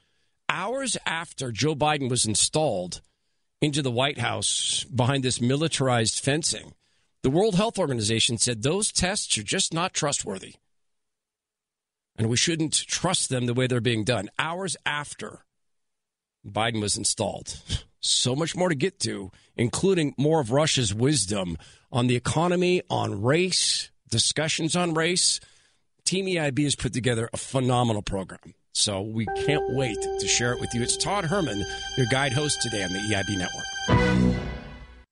Hours 0.49 0.97
after 1.07 1.53
Joe 1.53 1.75
Biden 1.75 2.11
was 2.11 2.27
installed 2.27 3.01
into 3.61 3.83
the 3.83 3.91
White 3.91 4.19
House 4.19 4.85
behind 4.85 5.25
this 5.25 5.41
militarized 5.41 6.21
fencing, 6.23 6.75
the 7.23 7.31
World 7.31 7.57
Health 7.57 7.79
Organization 7.79 8.39
said 8.39 8.63
those 8.63 8.93
tests 8.93 9.37
are 9.39 9.43
just 9.43 9.75
not 9.75 9.93
trustworthy. 9.93 10.55
And 12.17 12.29
we 12.29 12.37
shouldn't 12.37 12.75
trust 12.87 13.29
them 13.29 13.47
the 13.47 13.55
way 13.55 13.67
they're 13.67 13.81
being 13.81 14.05
done. 14.05 14.29
Hours 14.39 14.77
after 14.85 15.45
Biden 16.47 16.81
was 16.81 16.97
installed. 16.97 17.61
So 18.01 18.37
much 18.37 18.55
more 18.55 18.69
to 18.69 18.75
get 18.75 19.01
to, 19.01 19.31
including 19.57 20.15
more 20.17 20.41
of 20.41 20.53
Rush's 20.53 20.95
wisdom 20.95 21.57
on 21.91 22.07
the 22.07 22.17
economy, 22.17 22.83
on 22.89 23.23
race, 23.23 23.91
discussions 24.09 24.77
on 24.77 24.95
race. 24.95 25.41
Team 26.05 26.27
EIB 26.27 26.65
has 26.65 26.77
put 26.77 26.93
together 26.93 27.29
a 27.33 27.37
phenomenal 27.37 28.03
program. 28.03 28.55
So 28.73 29.01
we 29.01 29.27
can't 29.45 29.75
wait 29.75 30.01
to 30.01 30.29
share 30.29 30.53
it 30.53 30.61
with 30.61 30.73
you. 30.73 30.83
It's 30.83 30.97
Todd 30.97 31.25
Herman, 31.25 31.65
your 31.97 32.07
guide 32.07 32.33
host 32.33 32.63
today 32.63 32.85
on 32.85 32.93
the 32.93 33.01
EIB 33.01 33.37
Network. 33.37 34.39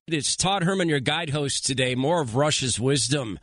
It's 0.07 0.37
Todd 0.37 0.63
Herman, 0.63 0.89
your 0.89 1.01
guide 1.01 1.31
host 1.31 1.67
today. 1.67 1.97
More 1.97 2.21
of 2.21 2.37
Rush's 2.37 2.79
wisdom 2.79 3.41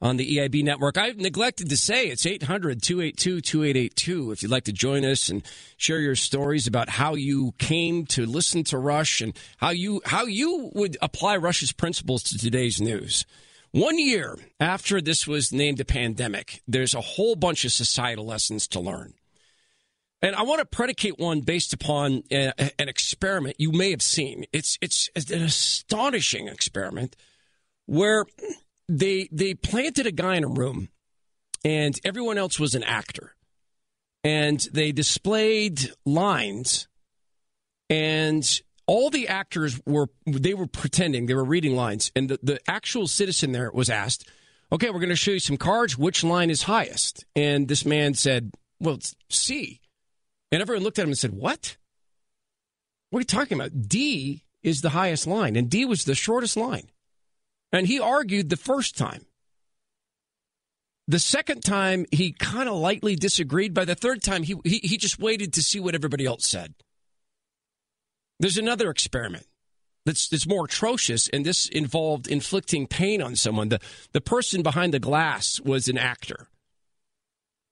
on 0.00 0.16
the 0.16 0.36
EIB 0.36 0.62
network. 0.62 0.96
I've 0.96 1.16
neglected 1.16 1.68
to 1.70 1.76
say 1.76 2.06
it's 2.06 2.26
800 2.26 2.82
282 2.82 3.40
2882 3.40 4.32
if 4.32 4.42
you'd 4.42 4.50
like 4.50 4.64
to 4.64 4.72
join 4.72 5.04
us 5.04 5.28
and 5.28 5.42
share 5.76 6.00
your 6.00 6.14
stories 6.14 6.66
about 6.66 6.88
how 6.88 7.14
you 7.14 7.52
came 7.58 8.06
to 8.06 8.26
listen 8.26 8.64
to 8.64 8.78
Rush 8.78 9.20
and 9.20 9.36
how 9.56 9.70
you 9.70 10.00
how 10.04 10.26
you 10.26 10.70
would 10.74 10.96
apply 11.02 11.36
Rush's 11.36 11.72
principles 11.72 12.22
to 12.24 12.38
today's 12.38 12.80
news. 12.80 13.26
One 13.72 13.98
year 13.98 14.38
after 14.60 15.00
this 15.00 15.26
was 15.26 15.52
named 15.52 15.80
a 15.80 15.84
pandemic, 15.84 16.62
there's 16.66 16.94
a 16.94 17.00
whole 17.00 17.36
bunch 17.36 17.64
of 17.64 17.72
societal 17.72 18.24
lessons 18.24 18.66
to 18.68 18.80
learn. 18.80 19.14
And 20.20 20.34
I 20.34 20.42
want 20.42 20.58
to 20.60 20.64
predicate 20.64 21.18
one 21.18 21.42
based 21.42 21.72
upon 21.72 22.24
a, 22.32 22.52
an 22.80 22.88
experiment 22.88 23.56
you 23.58 23.70
may 23.70 23.90
have 23.90 24.02
seen. 24.02 24.46
It's 24.52 24.78
it's 24.80 25.10
an 25.30 25.42
astonishing 25.42 26.48
experiment 26.48 27.14
where 27.86 28.24
they 28.88 29.28
they 29.30 29.54
planted 29.54 30.06
a 30.06 30.12
guy 30.12 30.36
in 30.36 30.44
a 30.44 30.48
room, 30.48 30.88
and 31.64 31.98
everyone 32.04 32.38
else 32.38 32.58
was 32.58 32.74
an 32.74 32.82
actor, 32.82 33.34
and 34.24 34.60
they 34.72 34.92
displayed 34.92 35.92
lines, 36.06 36.88
and 37.90 38.60
all 38.86 39.10
the 39.10 39.28
actors 39.28 39.80
were 39.84 40.08
they 40.26 40.54
were 40.54 40.66
pretending 40.66 41.26
they 41.26 41.34
were 41.34 41.44
reading 41.44 41.76
lines, 41.76 42.10
and 42.16 42.30
the, 42.30 42.38
the 42.42 42.60
actual 42.66 43.06
citizen 43.06 43.52
there 43.52 43.70
was 43.70 43.90
asked, 43.90 44.28
"Okay, 44.72 44.88
we're 44.90 45.00
going 45.00 45.10
to 45.10 45.16
show 45.16 45.32
you 45.32 45.40
some 45.40 45.58
cards. 45.58 45.98
Which 45.98 46.24
line 46.24 46.50
is 46.50 46.62
highest?" 46.62 47.26
And 47.36 47.68
this 47.68 47.84
man 47.84 48.14
said, 48.14 48.52
"Well, 48.80 48.94
it's 48.94 49.14
C," 49.28 49.80
and 50.50 50.62
everyone 50.62 50.82
looked 50.82 50.98
at 50.98 51.02
him 51.02 51.10
and 51.10 51.18
said, 51.18 51.34
"What? 51.34 51.76
What 53.10 53.18
are 53.18 53.20
you 53.20 53.26
talking 53.26 53.58
about? 53.58 53.88
D 53.88 54.44
is 54.62 54.80
the 54.80 54.90
highest 54.90 55.26
line, 55.26 55.56
and 55.56 55.68
D 55.68 55.84
was 55.84 56.04
the 56.04 56.14
shortest 56.14 56.56
line." 56.56 56.88
And 57.72 57.86
he 57.86 58.00
argued 58.00 58.48
the 58.48 58.56
first 58.56 58.96
time. 58.96 59.26
The 61.06 61.18
second 61.18 61.62
time, 61.62 62.04
he 62.12 62.32
kind 62.32 62.68
of 62.68 62.76
lightly 62.76 63.16
disagreed. 63.16 63.72
By 63.72 63.86
the 63.86 63.94
third 63.94 64.22
time, 64.22 64.42
he, 64.42 64.56
he, 64.64 64.78
he 64.82 64.96
just 64.98 65.18
waited 65.18 65.54
to 65.54 65.62
see 65.62 65.80
what 65.80 65.94
everybody 65.94 66.26
else 66.26 66.46
said. 66.46 66.74
There's 68.38 68.58
another 68.58 68.90
experiment 68.90 69.46
that's, 70.04 70.28
that's 70.28 70.46
more 70.46 70.66
atrocious, 70.66 71.28
and 71.28 71.44
this 71.44 71.66
involved 71.68 72.28
inflicting 72.28 72.86
pain 72.86 73.22
on 73.22 73.36
someone. 73.36 73.70
The, 73.70 73.80
the 74.12 74.20
person 74.20 74.62
behind 74.62 74.94
the 74.94 75.00
glass 75.00 75.60
was 75.60 75.88
an 75.88 75.98
actor. 75.98 76.48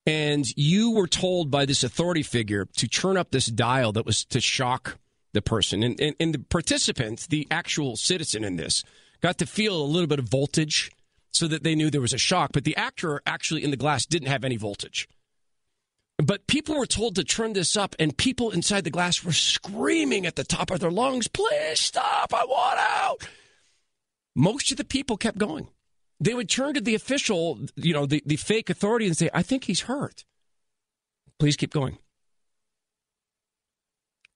And 0.07 0.47
you 0.57 0.93
were 0.93 1.09
told 1.09 1.51
by 1.51 1.67
this 1.67 1.83
authority 1.83 2.23
figure 2.23 2.67
to 2.77 2.89
turn 2.89 3.17
up 3.17 3.33
this 3.33 3.47
dial 3.47 3.93
that 3.93 4.07
was 4.07 4.25
to 4.27 4.41
shock 4.41 4.99
the 5.33 5.43
person. 5.43 5.83
And, 5.83 6.01
and, 6.01 6.17
and 6.19 6.35
the 6.35 6.39
participant, 6.39 7.27
the 7.29 7.47
actual 7.51 7.97
citizen 7.97 8.45
in 8.45 8.57
this, 8.57 8.85
got 9.27 9.39
to 9.39 9.47
feel 9.47 9.83
a 9.83 9.83
little 9.83 10.07
bit 10.07 10.21
of 10.21 10.29
voltage 10.29 10.89
so 11.33 11.49
that 11.49 11.65
they 11.65 11.75
knew 11.75 11.91
there 11.91 12.01
was 12.01 12.13
a 12.13 12.19
shock. 12.19 12.51
But 12.53 12.63
the 12.63 12.77
actor 12.77 13.21
actually 13.27 13.65
in 13.65 13.73
the 13.73 13.77
glass 13.77 14.07
didn't 14.07 14.29
have 14.29 14.45
any 14.45 14.57
voltage. 14.57 15.09
But 16.19 16.47
people 16.47 16.79
were 16.79 16.87
told 16.87 17.17
to 17.17 17.25
turn 17.25 17.53
this 17.53 17.77
up, 17.77 17.97
and 17.99 18.17
people 18.17 18.53
inside 18.53 18.85
the 18.85 18.91
glass 18.91 19.25
were 19.25 19.33
screaming 19.33 20.27
at 20.27 20.37
the 20.37 20.45
top 20.45 20.71
of 20.71 20.79
their 20.79 20.93
lungs, 20.93 21.27
Please 21.27 21.81
stop, 21.81 22.33
I 22.33 22.45
want 22.45 22.79
out. 22.79 23.29
Most 24.37 24.71
of 24.71 24.77
the 24.77 24.85
people 24.85 25.17
kept 25.17 25.39
going. 25.39 25.67
they 26.21 26.33
would 26.33 26.49
turn 26.49 26.75
to 26.75 26.81
the 26.81 26.95
official, 26.95 27.59
you 27.75 27.93
know, 27.93 28.07
the, 28.07 28.23
the 28.25 28.37
fake 28.37 28.71
authority 28.71 29.07
and 29.07 29.17
say, 29.17 29.29
I 29.35 29.43
think 29.43 29.65
he's 29.65 29.83
hurt. 29.83 30.25
Please 31.41 31.57
keep 31.57 31.73
going. 31.73 31.99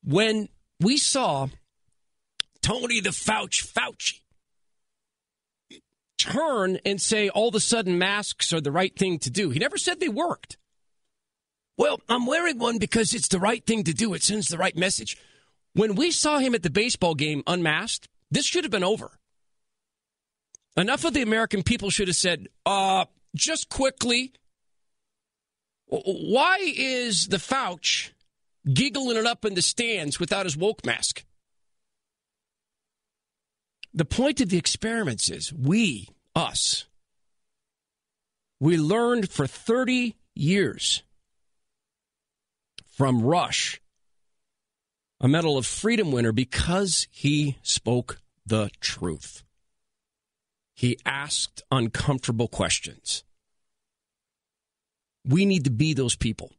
When 0.03 0.49
we 0.81 0.97
saw 0.97 1.47
Tony 2.61 3.01
the 3.01 3.11
Fauci, 3.11 3.65
Fauci, 3.65 4.21
turn 6.21 6.79
and 6.85 7.01
say 7.01 7.29
all 7.29 7.49
of 7.49 7.55
a 7.55 7.61
sudden 7.61 7.99
masks 7.99 8.53
are 8.53 8.61
the 8.61 8.73
right 8.73 8.95
thing 8.97 9.19
to 9.21 9.31
do, 9.31 9.51
he 9.51 9.59
never 9.59 9.79
said 9.79 10.01
they 10.01 10.09
worked. 10.09 10.57
Well, 11.77 12.01
I'm 12.09 12.27
wearing 12.27 12.59
one 12.59 12.79
because 12.79 13.15
it's 13.15 13.29
the 13.29 13.39
right 13.39 13.65
thing 13.65 13.85
to 13.85 13.95
do. 13.95 14.13
It 14.13 14.23
sends 14.23 14.49
the 14.49 14.59
right 14.59 14.77
message. 14.77 15.17
When 15.73 15.95
we 15.95 16.11
saw 16.11 16.39
him 16.39 16.55
at 16.55 16.63
the 16.63 16.71
baseball 16.71 17.15
game 17.15 17.43
unmasked, 17.47 18.09
this 18.31 18.45
should 18.45 18.65
have 18.65 18.71
been 18.71 18.85
over. 18.85 19.19
Enough 20.77 21.05
of 21.05 21.15
the 21.15 21.23
American 21.23 21.63
people 21.63 21.91
should 21.91 22.09
have 22.09 22.17
said, 22.17 22.49
uh, 22.67 23.07
just 23.35 23.69
quickly, 23.69 24.33
why 25.87 26.59
is 26.61 27.29
the 27.29 27.39
Fauch 27.39 28.11
giggling 28.73 29.17
it 29.17 29.27
up 29.27 29.45
in 29.45 29.55
the 29.55 29.63
stands 29.63 30.21
without 30.21 30.47
his 30.47 30.57
woke 30.57 30.85
mask? 30.85 31.25
The 33.93 34.05
point 34.05 34.41
of 34.41 34.49
the 34.51 34.59
experiments 34.59 35.29
is 35.29 35.53
we, 35.53 36.09
us, 36.35 36.87
we 38.61 38.77
learned 38.77 39.31
for 39.31 39.47
30 39.47 40.17
years 40.35 41.03
from 42.97 43.23
Rush, 43.23 43.81
a 45.21 45.27
Medal 45.27 45.59
of 45.59 45.67
Freedom 45.67 46.13
winner, 46.13 46.33
because 46.33 47.09
he 47.11 47.59
spoke 47.63 48.21
the 48.47 48.71
truth. 48.81 49.43
He 50.75 50.99
asked 51.05 51.63
uncomfortable 51.71 52.49
questions. 52.49 53.25
We 55.27 55.45
need 55.45 55.65
to 55.65 55.71
be 55.71 55.95
those 55.95 56.17
people. 56.17 56.53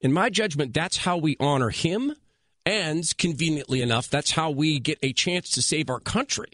In 0.00 0.12
my 0.12 0.28
judgment, 0.28 0.74
that's 0.74 0.98
how 0.98 1.16
we 1.16 1.36
honor 1.40 1.70
him. 1.70 2.14
And 2.66 3.04
conveniently 3.18 3.82
enough, 3.82 4.08
that's 4.08 4.32
how 4.32 4.50
we 4.50 4.78
get 4.78 4.98
a 5.02 5.12
chance 5.12 5.50
to 5.50 5.62
save 5.62 5.90
our 5.90 6.00
country. 6.00 6.52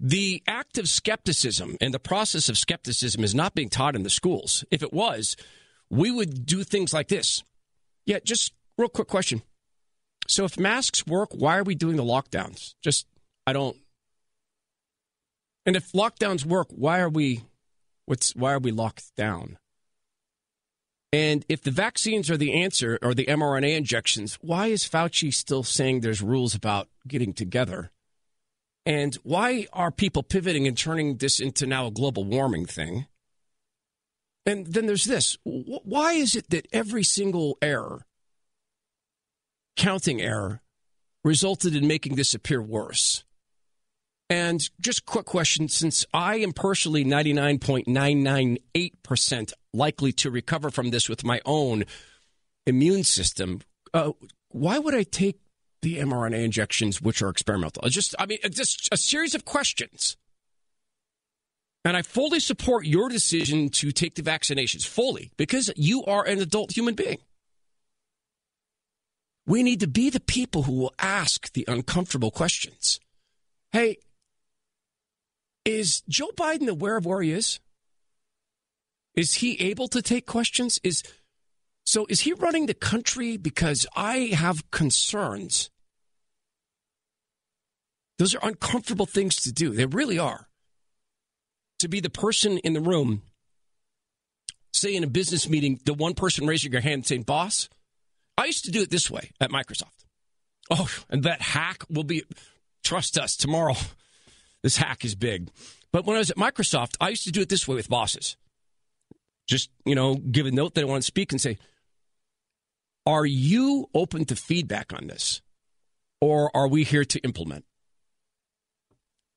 The 0.00 0.42
act 0.46 0.78
of 0.78 0.88
skepticism 0.88 1.76
and 1.80 1.94
the 1.94 2.00
process 2.00 2.48
of 2.48 2.58
skepticism 2.58 3.22
is 3.22 3.34
not 3.34 3.54
being 3.54 3.70
taught 3.70 3.94
in 3.94 4.02
the 4.02 4.10
schools. 4.10 4.64
If 4.70 4.82
it 4.82 4.92
was, 4.92 5.36
we 5.88 6.10
would 6.10 6.44
do 6.44 6.64
things 6.64 6.92
like 6.92 7.08
this. 7.08 7.44
Yeah, 8.04 8.18
just 8.24 8.52
real 8.76 8.88
quick 8.88 9.08
question. 9.08 9.42
So 10.26 10.44
if 10.44 10.58
masks 10.58 11.06
work, 11.06 11.30
why 11.32 11.58
are 11.58 11.62
we 11.62 11.74
doing 11.74 11.96
the 11.96 12.02
lockdowns? 12.02 12.74
Just 12.82 13.06
I 13.46 13.52
don't 13.52 13.76
and 15.66 15.76
if 15.76 15.92
lockdowns 15.92 16.44
work, 16.44 16.68
why 16.70 17.00
are 17.00 17.08
we 17.08 17.42
what's 18.06 18.34
why 18.34 18.52
are 18.52 18.58
we 18.58 18.70
locked 18.70 19.14
down? 19.16 19.58
And 21.14 21.44
if 21.48 21.62
the 21.62 21.70
vaccines 21.70 22.28
are 22.28 22.36
the 22.36 22.60
answer 22.60 22.98
or 23.00 23.14
the 23.14 23.26
mRNA 23.26 23.76
injections, 23.76 24.36
why 24.40 24.66
is 24.66 24.82
Fauci 24.82 25.32
still 25.32 25.62
saying 25.62 26.00
there's 26.00 26.20
rules 26.20 26.56
about 26.56 26.88
getting 27.06 27.32
together? 27.32 27.92
And 28.84 29.14
why 29.22 29.68
are 29.72 29.92
people 29.92 30.24
pivoting 30.24 30.66
and 30.66 30.76
turning 30.76 31.18
this 31.18 31.38
into 31.38 31.68
now 31.68 31.86
a 31.86 31.92
global 31.92 32.24
warming 32.24 32.66
thing? 32.66 33.06
And 34.44 34.66
then 34.66 34.86
there's 34.86 35.04
this. 35.04 35.38
Why 35.44 36.14
is 36.14 36.34
it 36.34 36.50
that 36.50 36.66
every 36.72 37.04
single 37.04 37.58
error, 37.62 38.06
counting 39.76 40.20
error, 40.20 40.62
resulted 41.22 41.76
in 41.76 41.86
making 41.86 42.16
this 42.16 42.34
appear 42.34 42.60
worse? 42.60 43.22
And 44.30 44.70
just 44.80 45.04
quick 45.04 45.26
question 45.26 45.68
since 45.68 46.06
I 46.14 46.36
am 46.36 46.52
personally 46.52 47.04
99.998% 47.04 49.52
likely 49.72 50.12
to 50.12 50.30
recover 50.30 50.70
from 50.70 50.90
this 50.90 51.08
with 51.08 51.24
my 51.24 51.40
own 51.44 51.84
immune 52.66 53.02
system, 53.04 53.60
uh, 53.92 54.12
why 54.48 54.78
would 54.78 54.94
I 54.94 55.02
take 55.02 55.38
the 55.82 55.98
mRNA 55.98 56.42
injections, 56.42 57.02
which 57.02 57.20
are 57.20 57.28
experimental? 57.28 57.86
Just, 57.88 58.14
I 58.18 58.24
mean, 58.26 58.38
just 58.50 58.88
a 58.92 58.96
series 58.96 59.34
of 59.34 59.44
questions. 59.44 60.16
And 61.84 61.96
I 61.96 62.02
fully 62.02 62.40
support 62.40 62.86
your 62.86 63.10
decision 63.10 63.68
to 63.70 63.92
take 63.92 64.14
the 64.14 64.22
vaccinations 64.22 64.86
fully 64.86 65.32
because 65.36 65.70
you 65.76 66.02
are 66.04 66.26
an 66.26 66.40
adult 66.40 66.74
human 66.74 66.94
being. 66.94 67.18
We 69.46 69.62
need 69.62 69.80
to 69.80 69.86
be 69.86 70.08
the 70.08 70.20
people 70.20 70.62
who 70.62 70.72
will 70.72 70.94
ask 70.98 71.52
the 71.52 71.66
uncomfortable 71.68 72.30
questions. 72.30 72.98
Hey, 73.72 73.98
is 75.64 76.02
Joe 76.08 76.30
Biden 76.36 76.68
aware 76.68 76.96
of 76.96 77.06
where 77.06 77.22
he 77.22 77.32
is? 77.32 77.60
Is 79.14 79.34
he 79.34 79.60
able 79.60 79.88
to 79.88 80.02
take 80.02 80.26
questions? 80.26 80.80
Is 80.82 81.02
so 81.84 82.06
is 82.08 82.20
he 82.20 82.32
running 82.32 82.66
the 82.66 82.74
country 82.74 83.36
because 83.36 83.86
I 83.94 84.30
have 84.32 84.70
concerns? 84.70 85.70
Those 88.18 88.34
are 88.34 88.46
uncomfortable 88.46 89.06
things 89.06 89.36
to 89.42 89.52
do. 89.52 89.70
They 89.70 89.86
really 89.86 90.18
are. 90.18 90.48
To 91.80 91.88
be 91.88 92.00
the 92.00 92.10
person 92.10 92.58
in 92.58 92.72
the 92.72 92.80
room, 92.80 93.22
say 94.72 94.94
in 94.94 95.04
a 95.04 95.08
business 95.08 95.48
meeting, 95.48 95.80
the 95.84 95.94
one 95.94 96.14
person 96.14 96.46
raising 96.46 96.72
your 96.72 96.80
hand 96.80 97.06
saying, 97.06 97.22
Boss, 97.22 97.68
I 98.38 98.46
used 98.46 98.64
to 98.64 98.70
do 98.70 98.82
it 98.82 98.90
this 98.90 99.10
way 99.10 99.32
at 99.40 99.50
Microsoft. 99.50 100.04
Oh, 100.70 100.88
and 101.10 101.24
that 101.24 101.42
hack 101.42 101.84
will 101.90 102.04
be, 102.04 102.22
trust 102.82 103.18
us, 103.18 103.36
tomorrow 103.36 103.74
this 104.64 104.78
hack 104.78 105.04
is 105.04 105.14
big. 105.14 105.50
But 105.92 106.06
when 106.06 106.16
I 106.16 106.20
was 106.20 106.30
at 106.30 106.38
Microsoft, 106.38 106.96
I 106.98 107.10
used 107.10 107.24
to 107.24 107.30
do 107.30 107.42
it 107.42 107.50
this 107.50 107.68
way 107.68 107.76
with 107.76 107.90
bosses. 107.90 108.36
Just, 109.46 109.68
you 109.84 109.94
know, 109.94 110.14
give 110.14 110.46
a 110.46 110.50
note 110.50 110.74
that 110.74 110.80
I 110.80 110.86
want 110.86 111.02
to 111.02 111.06
speak 111.06 111.32
and 111.32 111.40
say, 111.40 111.58
Are 113.06 113.26
you 113.26 113.90
open 113.94 114.24
to 114.24 114.34
feedback 114.34 114.92
on 114.94 115.06
this? 115.06 115.42
Or 116.20 116.50
are 116.56 116.66
we 116.66 116.82
here 116.82 117.04
to 117.04 117.20
implement? 117.20 117.66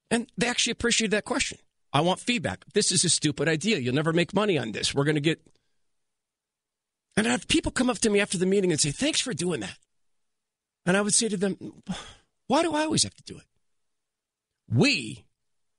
And 0.10 0.32
they 0.38 0.48
actually 0.48 0.72
appreciated 0.72 1.12
that 1.12 1.26
question. 1.26 1.58
I 1.92 2.00
want 2.00 2.22
feedback. 2.22 2.64
This 2.74 2.94
is 2.94 3.04
a 3.04 3.10
stupid 3.10 3.50
idea. 3.50 3.80
You'll 3.80 3.96
never 3.96 4.14
make 4.14 4.34
money 4.34 4.58
on 4.58 4.72
this. 4.72 4.96
We're 4.96 5.04
going 5.04 5.16
to 5.16 5.22
get. 5.22 5.42
And 7.18 7.28
I 7.28 7.32
have 7.32 7.50
people 7.50 7.74
come 7.74 7.90
up 7.90 7.98
to 8.00 8.10
me 8.10 8.22
after 8.22 8.38
the 8.38 8.46
meeting 8.46 8.72
and 8.72 8.80
say, 8.80 8.92
Thanks 8.92 9.20
for 9.20 9.34
doing 9.34 9.60
that. 9.60 9.78
And 10.86 10.96
I 10.96 11.02
would 11.02 11.14
say 11.14 11.28
to 11.28 11.36
them, 11.36 11.84
Why 12.48 12.62
do 12.62 12.74
I 12.74 12.84
always 12.84 13.04
have 13.04 13.16
to 13.16 13.24
do 13.24 13.38
it? 13.38 13.44
We 14.70 15.26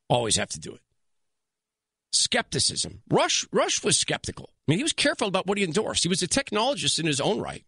always 0.09 0.37
have 0.37 0.49
to 0.51 0.61
do 0.61 0.75
it. 0.75 0.81
Skepticism. 2.13 3.03
Rush 3.11 3.47
Rush 3.53 3.85
was 3.85 3.99
skeptical. 3.99 4.51
I 4.51 4.73
mean, 4.73 4.79
he 4.79 4.83
was 4.83 4.93
careful 4.93 5.29
about 5.29 5.47
what 5.47 5.59
he 5.59 5.65
endorsed. 5.65 6.03
He 6.03 6.09
was 6.09 6.23
a 6.23 6.29
technologist 6.29 6.99
in 6.99 7.07
his 7.07 7.21
own 7.21 7.41
right. 7.41 7.65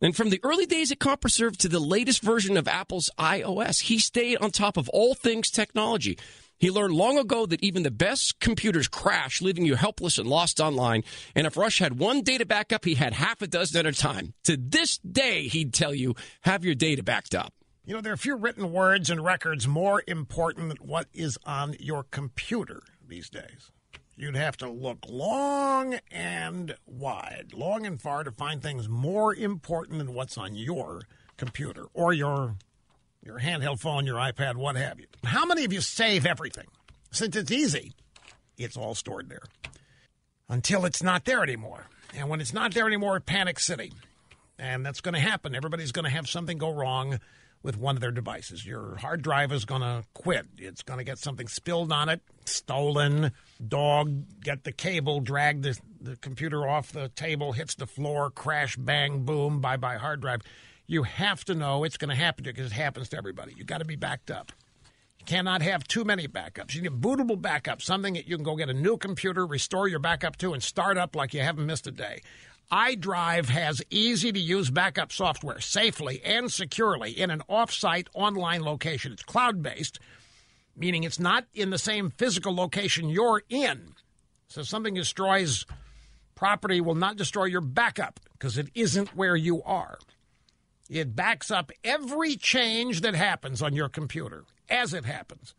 And 0.00 0.14
from 0.14 0.28
the 0.28 0.40
early 0.42 0.66
days 0.66 0.92
at 0.92 0.98
CompuServe 0.98 1.56
to 1.58 1.68
the 1.68 1.80
latest 1.80 2.22
version 2.22 2.56
of 2.56 2.68
Apple's 2.68 3.10
iOS, 3.18 3.82
he 3.82 3.98
stayed 3.98 4.36
on 4.38 4.50
top 4.50 4.76
of 4.76 4.88
all 4.90 5.14
things 5.14 5.50
technology. 5.50 6.18
He 6.58 6.70
learned 6.70 6.94
long 6.94 7.18
ago 7.18 7.46
that 7.46 7.62
even 7.64 7.82
the 7.82 7.90
best 7.90 8.38
computers 8.38 8.86
crash, 8.86 9.40
leaving 9.40 9.64
you 9.64 9.76
helpless 9.76 10.18
and 10.18 10.28
lost 10.28 10.60
online. 10.60 11.04
And 11.34 11.46
if 11.46 11.56
Rush 11.56 11.78
had 11.78 11.98
one 11.98 12.22
data 12.22 12.46
backup, 12.46 12.84
he 12.84 12.94
had 12.94 13.14
half 13.14 13.42
a 13.42 13.46
dozen 13.46 13.78
at 13.78 13.92
a 13.92 13.98
time. 13.98 14.34
To 14.44 14.56
this 14.56 14.98
day, 14.98 15.48
he'd 15.48 15.72
tell 15.72 15.94
you, 15.94 16.14
have 16.42 16.64
your 16.64 16.74
data 16.74 17.02
backed 17.02 17.34
up. 17.34 17.54
You 17.86 17.94
know, 17.94 18.00
there 18.00 18.12
are 18.12 18.14
a 18.14 18.18
few 18.18 18.36
written 18.36 18.72
words 18.72 19.10
and 19.10 19.22
records 19.22 19.68
more 19.68 20.02
important 20.06 20.68
than 20.68 20.78
what 20.78 21.06
is 21.12 21.36
on 21.44 21.76
your 21.78 22.04
computer 22.04 22.82
these 23.06 23.28
days. 23.28 23.70
You'd 24.16 24.36
have 24.36 24.56
to 24.58 24.70
look 24.70 25.00
long 25.06 25.98
and 26.10 26.76
wide, 26.86 27.52
long 27.52 27.84
and 27.84 28.00
far 28.00 28.24
to 28.24 28.30
find 28.30 28.62
things 28.62 28.88
more 28.88 29.34
important 29.34 29.98
than 29.98 30.14
what's 30.14 30.38
on 30.38 30.54
your 30.54 31.02
computer 31.36 31.86
or 31.92 32.14
your 32.14 32.56
your 33.22 33.40
handheld 33.40 33.80
phone, 33.80 34.06
your 34.06 34.16
iPad, 34.16 34.56
what 34.56 34.76
have 34.76 35.00
you. 35.00 35.06
How 35.24 35.44
many 35.44 35.64
of 35.64 35.72
you 35.72 35.80
save 35.80 36.24
everything? 36.26 36.66
Since 37.10 37.36
it's 37.36 37.50
easy, 37.50 37.92
it's 38.56 38.76
all 38.76 38.94
stored 38.94 39.28
there. 39.28 39.42
Until 40.48 40.84
it's 40.84 41.02
not 41.02 41.24
there 41.24 41.42
anymore. 41.42 41.86
And 42.14 42.28
when 42.28 42.40
it's 42.40 42.52
not 42.52 42.74
there 42.74 42.86
anymore, 42.86 43.18
panic 43.20 43.58
city. 43.58 43.92
And 44.58 44.84
that's 44.84 45.00
going 45.00 45.14
to 45.14 45.20
happen. 45.20 45.54
Everybody's 45.54 45.90
going 45.90 46.04
to 46.04 46.10
have 46.10 46.28
something 46.28 46.58
go 46.58 46.70
wrong 46.70 47.18
with 47.64 47.78
one 47.78 47.96
of 47.96 48.02
their 48.02 48.12
devices. 48.12 48.64
Your 48.64 48.96
hard 48.96 49.22
drive 49.22 49.50
is 49.50 49.64
going 49.64 49.80
to 49.80 50.04
quit. 50.12 50.46
It's 50.58 50.82
going 50.82 50.98
to 50.98 51.04
get 51.04 51.18
something 51.18 51.48
spilled 51.48 51.90
on 51.90 52.10
it, 52.10 52.20
stolen, 52.44 53.32
dog, 53.66 54.40
get 54.40 54.62
the 54.62 54.70
cable, 54.70 55.20
drag 55.20 55.62
the, 55.62 55.76
the 56.00 56.16
computer 56.16 56.68
off 56.68 56.92
the 56.92 57.08
table, 57.08 57.52
hits 57.52 57.74
the 57.74 57.86
floor, 57.86 58.30
crash, 58.30 58.76
bang, 58.76 59.24
boom, 59.24 59.60
bye 59.60 59.78
bye 59.78 59.96
hard 59.96 60.20
drive. 60.20 60.42
You 60.86 61.04
have 61.04 61.42
to 61.46 61.54
know 61.54 61.84
it's 61.84 61.96
going 61.96 62.10
to 62.10 62.14
happen 62.14 62.44
to 62.44 62.50
you 62.50 62.54
because 62.54 62.70
it 62.70 62.74
happens 62.74 63.08
to 63.08 63.16
everybody. 63.16 63.54
you 63.56 63.64
got 63.64 63.78
to 63.78 63.86
be 63.86 63.96
backed 63.96 64.30
up. 64.30 64.52
You 65.18 65.24
cannot 65.24 65.62
have 65.62 65.88
too 65.88 66.04
many 66.04 66.28
backups. 66.28 66.74
You 66.74 66.82
need 66.82 67.00
bootable 67.00 67.40
backup, 67.40 67.80
something 67.80 68.12
that 68.12 68.28
you 68.28 68.36
can 68.36 68.44
go 68.44 68.56
get 68.56 68.68
a 68.68 68.74
new 68.74 68.98
computer, 68.98 69.46
restore 69.46 69.88
your 69.88 70.00
backup 70.00 70.36
to, 70.38 70.52
and 70.52 70.62
start 70.62 70.98
up 70.98 71.16
like 71.16 71.32
you 71.32 71.40
haven't 71.40 71.64
missed 71.64 71.86
a 71.86 71.90
day 71.90 72.20
iDrive 72.72 73.46
has 73.46 73.82
easy 73.90 74.32
to 74.32 74.40
use 74.40 74.70
backup 74.70 75.12
software 75.12 75.60
safely 75.60 76.20
and 76.24 76.52
securely 76.52 77.12
in 77.12 77.30
an 77.30 77.42
off-site 77.48 78.08
online 78.14 78.62
location. 78.62 79.12
It's 79.12 79.22
cloud 79.22 79.62
based. 79.62 79.98
meaning 80.76 81.04
it's 81.04 81.20
not 81.20 81.46
in 81.54 81.70
the 81.70 81.78
same 81.78 82.10
physical 82.10 82.54
location 82.54 83.08
you're 83.08 83.42
in. 83.48 83.94
So 84.48 84.62
something 84.62 84.94
destroys 84.94 85.66
property 86.34 86.80
will 86.80 86.94
not 86.94 87.16
destroy 87.16 87.44
your 87.44 87.60
backup 87.60 88.20
because 88.32 88.58
it 88.58 88.68
isn't 88.74 89.16
where 89.16 89.36
you 89.36 89.62
are. 89.62 89.98
It 90.90 91.16
backs 91.16 91.50
up 91.50 91.72
every 91.82 92.36
change 92.36 93.00
that 93.00 93.14
happens 93.14 93.62
on 93.62 93.74
your 93.74 93.88
computer 93.88 94.44
as 94.68 94.92
it 94.92 95.04
happens, 95.04 95.54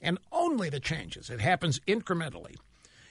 and 0.00 0.18
only 0.32 0.70
the 0.70 0.80
changes. 0.80 1.28
It 1.28 1.40
happens 1.40 1.80
incrementally. 1.80 2.56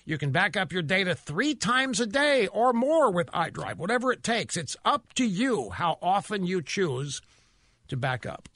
You 0.08 0.20
can 0.20 0.30
back 0.30 0.56
up 0.56 0.72
your 0.72 0.84
data 0.84 1.16
three 1.16 1.56
times 1.56 2.00
a 2.00 2.06
day 2.06 2.46
or 2.48 2.74
more 2.74 3.10
with 3.10 3.26
iDrive, 3.32 3.78
whatever 3.78 4.12
it 4.12 4.22
takes. 4.22 4.56
It's 4.56 4.78
up 4.86 5.14
to 5.16 5.26
you 5.26 5.72
how 5.72 5.98
often 6.00 6.46
you 6.46 6.62
choose 6.62 7.24
to 7.88 7.98
back 7.98 8.24
up. 8.24 8.48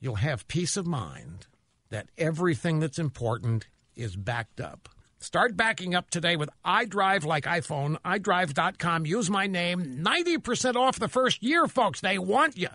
You'll 0.00 0.14
have 0.14 0.48
peace 0.48 0.78
of 0.78 0.86
mind 0.86 1.46
that 1.90 2.08
everything 2.16 2.80
that's 2.80 2.98
important 2.98 3.68
is 3.94 4.16
backed 4.16 4.58
up. 4.58 4.88
Start 5.18 5.54
backing 5.54 5.94
up 5.94 6.08
today 6.08 6.36
with 6.36 6.48
iDrive 6.64 7.26
like 7.26 7.44
iPhone, 7.44 8.00
iDrive.com. 8.00 9.04
Use 9.04 9.28
my 9.28 9.46
name. 9.46 10.02
90% 10.02 10.76
off 10.76 10.98
the 10.98 11.08
first 11.08 11.42
year, 11.42 11.68
folks. 11.68 12.00
They 12.00 12.18
want 12.18 12.56
you. 12.56 12.70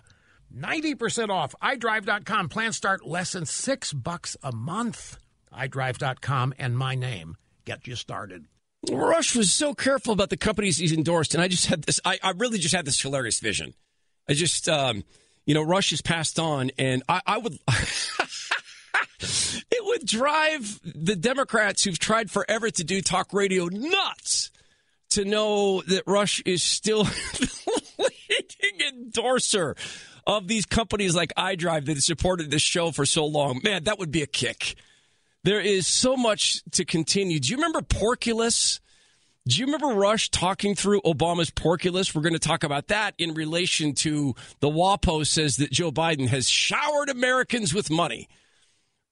90% 0.56 1.30
off. 1.30 1.56
iDrive.com. 1.60 2.50
Plans 2.50 2.76
start 2.76 3.04
less 3.04 3.32
than 3.32 3.46
six 3.46 3.92
bucks 3.92 4.36
a 4.44 4.52
month. 4.52 5.18
iDrive.com 5.52 6.54
and 6.56 6.78
my 6.78 6.94
name 6.94 7.36
get 7.66 7.86
you 7.86 7.96
started. 7.96 8.46
Rush 8.90 9.36
was 9.36 9.52
so 9.52 9.74
careful 9.74 10.12
about 10.12 10.30
the 10.30 10.36
companies 10.36 10.78
he's 10.78 10.92
endorsed, 10.92 11.34
and 11.34 11.42
I 11.42 11.48
just 11.48 11.66
had 11.66 11.82
this. 11.82 12.00
I, 12.04 12.18
I 12.22 12.30
really 12.30 12.58
just 12.58 12.74
had 12.74 12.86
this 12.86 13.00
hilarious 13.00 13.40
vision. 13.40 13.74
I 14.28 14.34
just, 14.34 14.68
um, 14.68 15.04
you 15.44 15.54
know, 15.54 15.62
Rush 15.62 15.90
has 15.90 16.00
passed 16.00 16.38
on, 16.38 16.70
and 16.78 17.02
I, 17.08 17.20
I 17.26 17.38
would. 17.38 17.58
it 19.20 19.84
would 19.84 20.06
drive 20.06 20.80
the 20.84 21.16
Democrats 21.16 21.84
who've 21.84 21.98
tried 21.98 22.30
forever 22.30 22.70
to 22.70 22.84
do 22.84 23.00
talk 23.00 23.32
radio 23.32 23.66
nuts 23.66 24.50
to 25.10 25.24
know 25.24 25.82
that 25.82 26.04
Rush 26.06 26.42
is 26.44 26.62
still 26.62 27.04
the 27.04 27.82
leading 27.98 28.80
endorser 28.88 29.76
of 30.26 30.48
these 30.48 30.66
companies 30.66 31.14
like 31.14 31.32
iDrive 31.36 31.86
that 31.86 32.02
supported 32.02 32.50
this 32.50 32.62
show 32.62 32.90
for 32.90 33.06
so 33.06 33.26
long. 33.26 33.60
Man, 33.62 33.84
that 33.84 33.98
would 33.98 34.10
be 34.10 34.22
a 34.22 34.26
kick. 34.26 34.76
There 35.46 35.60
is 35.60 35.86
so 35.86 36.16
much 36.16 36.60
to 36.72 36.84
continue. 36.84 37.38
Do 37.38 37.50
you 37.50 37.56
remember 37.58 37.80
Porkulus? 37.80 38.80
Do 39.46 39.60
you 39.60 39.66
remember 39.66 39.94
Rush 39.94 40.28
talking 40.30 40.74
through 40.74 41.02
Obama's 41.02 41.52
Porkulus? 41.52 42.12
We're 42.12 42.22
going 42.22 42.32
to 42.32 42.40
talk 42.40 42.64
about 42.64 42.88
that 42.88 43.14
in 43.16 43.32
relation 43.32 43.94
to 43.94 44.34
the 44.58 44.68
WAPO 44.68 45.24
says 45.24 45.58
that 45.58 45.70
Joe 45.70 45.92
Biden 45.92 46.26
has 46.26 46.50
showered 46.50 47.10
Americans 47.10 47.72
with 47.72 47.92
money. 47.92 48.28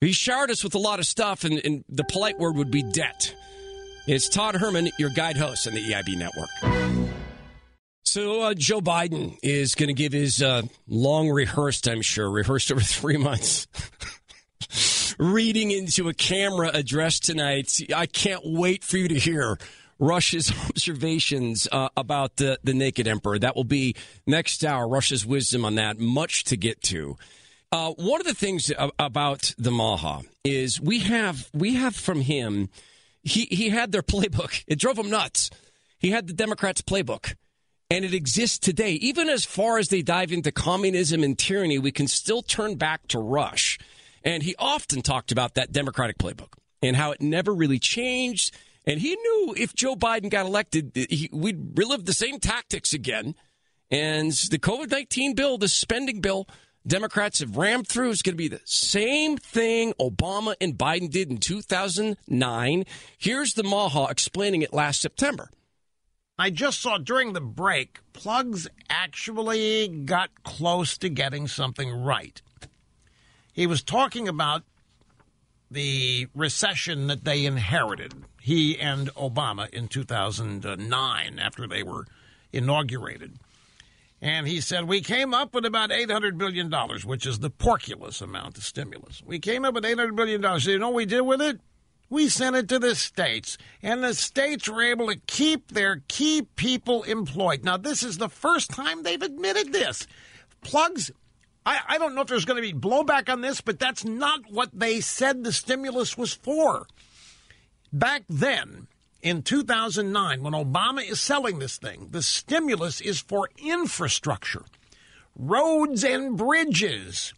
He 0.01 0.11
showered 0.11 0.51
us 0.51 0.65
with 0.65 0.75
a 0.75 0.79
lot 0.81 0.99
of 0.99 1.07
stuff, 1.07 1.45
and, 1.45 1.65
and 1.65 1.85
the 1.89 2.03
polite 2.03 2.37
word 2.41 2.57
would 2.57 2.73
be 2.73 2.83
debt. 2.83 3.33
It's 4.09 4.29
Todd 4.29 4.57
Herman, 4.57 4.91
your 4.99 5.11
guide 5.11 5.37
host 5.37 5.69
on 5.69 5.75
the 5.75 5.93
EIB 5.93 6.19
network. 6.19 7.15
So 8.03 8.41
uh, 8.41 8.55
Joe 8.55 8.81
Biden 8.81 9.39
is 9.45 9.77
going 9.77 9.87
to 9.87 9.95
give 9.95 10.13
his 10.13 10.43
uh, 10.43 10.63
long 10.89 11.31
rehearsed, 11.31 11.87
I'm 11.87 12.03
sure, 12.03 12.29
rehearsed 12.29 12.73
over 12.73 12.81
three 12.85 13.19
months. 13.19 13.69
Reading 15.19 15.71
into 15.71 16.09
a 16.09 16.15
camera 16.15 16.71
address 16.73 17.19
tonight. 17.19 17.81
I 17.95 18.07
can't 18.07 18.43
wait 18.45 18.85
for 18.85 18.97
you 18.97 19.09
to 19.09 19.19
hear 19.19 19.59
Rush's 19.99 20.53
observations 20.69 21.69
uh, 21.71 21.89
about 21.97 22.37
the, 22.37 22.59
the 22.65 22.75
Naked 22.75 23.07
Emperor. 23.07 23.39
That 23.39 23.57
will 23.57 23.65
be 23.65 23.97
next 24.27 24.65
hour. 24.65 24.89
Rush's 24.89 25.25
wisdom 25.25 25.65
on 25.65 25.77
that. 25.77 25.99
Much 25.99 26.45
to 26.45 26.57
get 26.57 26.83
to. 26.85 27.17
Uh, 27.73 27.93
one 27.93 28.21
of 28.21 28.27
the 28.27 28.35
things 28.35 28.71
about 28.99 29.53
the 29.59 29.71
Maha 29.71 30.23
is 30.45 30.81
we 30.81 31.01
have 31.01 31.49
we 31.53 31.75
have 31.75 31.97
from 31.97 32.21
him. 32.21 32.69
He 33.23 33.47
he 33.47 33.71
had 33.71 33.91
their 33.91 34.03
playbook. 34.03 34.63
It 34.69 34.79
drove 34.79 34.99
him 34.99 35.11
nuts. 35.11 35.51
He 35.99 36.11
had 36.11 36.27
the 36.27 36.35
Democrats' 36.35 36.83
playbook, 36.83 37.35
and 37.91 38.05
it 38.05 38.15
exists 38.15 38.59
today. 38.59 38.93
Even 38.93 39.29
as 39.29 39.45
far 39.45 39.79
as 39.79 39.89
they 39.89 40.03
dive 40.03 40.31
into 40.31 40.53
communism 40.53 41.25
and 41.25 41.37
tyranny, 41.37 41.79
we 41.79 41.91
can 41.91 42.07
still 42.07 42.43
turn 42.43 42.77
back 42.77 43.09
to 43.09 43.19
Rush 43.19 43.79
and 44.25 44.43
he 44.43 44.55
often 44.59 45.03
talked 45.03 45.31
about 45.31 45.55
that 45.55 45.73
Democratic 45.73 46.19
playbook 46.19 46.55
and 46.83 46.97
how 46.97 47.13
it 47.13 47.21
never 47.21 47.55
really 47.55 47.79
changed. 47.79 48.55
And 48.87 49.01
he 49.01 49.15
knew 49.15 49.55
if 49.57 49.75
Joe 49.75 49.97
Biden 49.97 50.31
got 50.31 50.47
elected, 50.47 50.93
he, 50.95 51.29
we'd 51.33 51.79
relive 51.79 52.05
the 52.05 52.13
same 52.13 52.41
tactics 52.41 52.93
again. 52.93 53.35
And 53.91 54.33
the 54.33 54.59
COVID 54.59 54.91
19 54.91 55.35
bill, 55.35 55.59
the 55.59 55.69
spending 55.69 56.21
bill, 56.21 56.49
Democrats 56.87 57.39
have 57.39 57.57
rammed 57.57 57.89
through 57.89 58.11
is 58.11 58.21
going 58.21 58.35
to 58.35 58.37
be 58.37 58.49
the 58.49 58.61
same 58.65 59.39
thing 59.39 59.95
Obama 59.95 60.55
and 60.61 60.77
Biden 60.77 61.11
did 61.11 61.31
in 61.31 61.39
2009. 61.39 62.85
Here's 63.17 63.55
the 63.55 63.63
Maha 63.63 64.09
explaining 64.11 64.61
it 64.63 64.75
last 64.75 65.01
September. 65.01 65.51
I 66.39 66.51
just 66.51 66.83
saw 66.83 66.99
during 66.99 67.33
the 67.33 67.41
break, 67.41 68.01
Plugs 68.13 68.69
actually 68.91 69.89
got 69.89 70.31
close 70.43 70.99
to 70.99 71.09
getting 71.09 71.47
something 71.47 71.91
right. 71.91 72.43
He 73.55 73.69
was 73.69 73.83
talking 73.83 74.29
about 74.29 74.65
the 75.71 76.27
recession 76.35 77.07
that 77.07 77.25
they 77.25 77.47
inherited, 77.47 78.13
he 78.41 78.79
and 78.79 79.09
Obama 79.15 79.71
in 79.71 79.89
2009 79.89 81.39
after 81.39 81.67
they 81.67 81.83
were 81.83 82.07
inaugurated. 82.53 83.39
And 84.21 84.49
he 84.49 84.61
said, 84.61 84.89
We 84.89 85.01
came 85.01 85.33
up 85.33 85.55
with 85.55 85.65
about 85.65 85.91
$800 85.91 86.37
billion, 86.37 86.71
which 87.05 87.27
is 87.27 87.39
the 87.39 87.51
porkulus 87.51 88.21
amount 88.21 88.59
of 88.59 88.65
stimulus. 88.65 89.23
We 89.25 89.39
came 89.39 89.65
up 89.65 89.75
with 89.75 89.85
$800 89.85 90.17
billion. 90.17 90.61
So 90.61 90.71
you 90.71 90.79
know 90.79 90.89
what 90.89 90.97
we 90.97 91.07
did 91.07 91.23
with 91.23 91.41
it? 91.41 91.61
We 92.11 92.29
sent 92.29 92.57
it 92.57 92.69
to 92.69 92.79
the 92.79 92.95
states, 92.95 93.57
and 93.83 94.05
the 94.05 94.15
states 94.15 94.69
were 94.69 94.83
able 94.83 95.09
to 95.09 95.17
keep 95.27 95.69
their 95.69 96.03
key 96.07 96.43
people 96.55 97.03
employed. 97.05 97.65
Now, 97.65 97.77
this 97.77 98.03
is 98.03 98.19
the 98.19 98.29
first 98.29 98.71
time 98.71 99.03
they've 99.03 99.21
admitted 99.21 99.73
this. 99.73 100.07
Plugs 100.61 101.11
I, 101.67 101.81
I 101.89 101.99
don't 101.99 102.15
know 102.15 102.21
if 102.21 102.29
there's 102.29 102.45
going 102.45 102.63
to 102.63 102.73
be 102.73 102.79
blowback 102.79 103.33
on 103.33 103.41
this, 103.41 103.61
but 103.61 103.79
that's 103.79 104.05
not 104.05 104.51
what 104.51 104.71
they 104.73 105.01
said 105.01 105.45
the 105.45 105.53
stimulus 105.53 106.19
was 106.19 106.33
for. 106.33 106.87
Back 107.93 108.25
then, 108.29 108.89
in 109.23 109.43
2009, 109.43 110.43
when 110.43 110.53
Obama 110.53 111.09
is 111.09 111.21
selling 111.21 111.59
this 111.59 111.79
thing, 111.79 112.09
the 112.11 112.23
stimulus 112.23 113.01
is 113.01 113.21
for 113.21 113.49
infrastructure, 113.57 114.65
roads 115.35 116.05
and 116.05 116.37
bridges. 116.37 117.33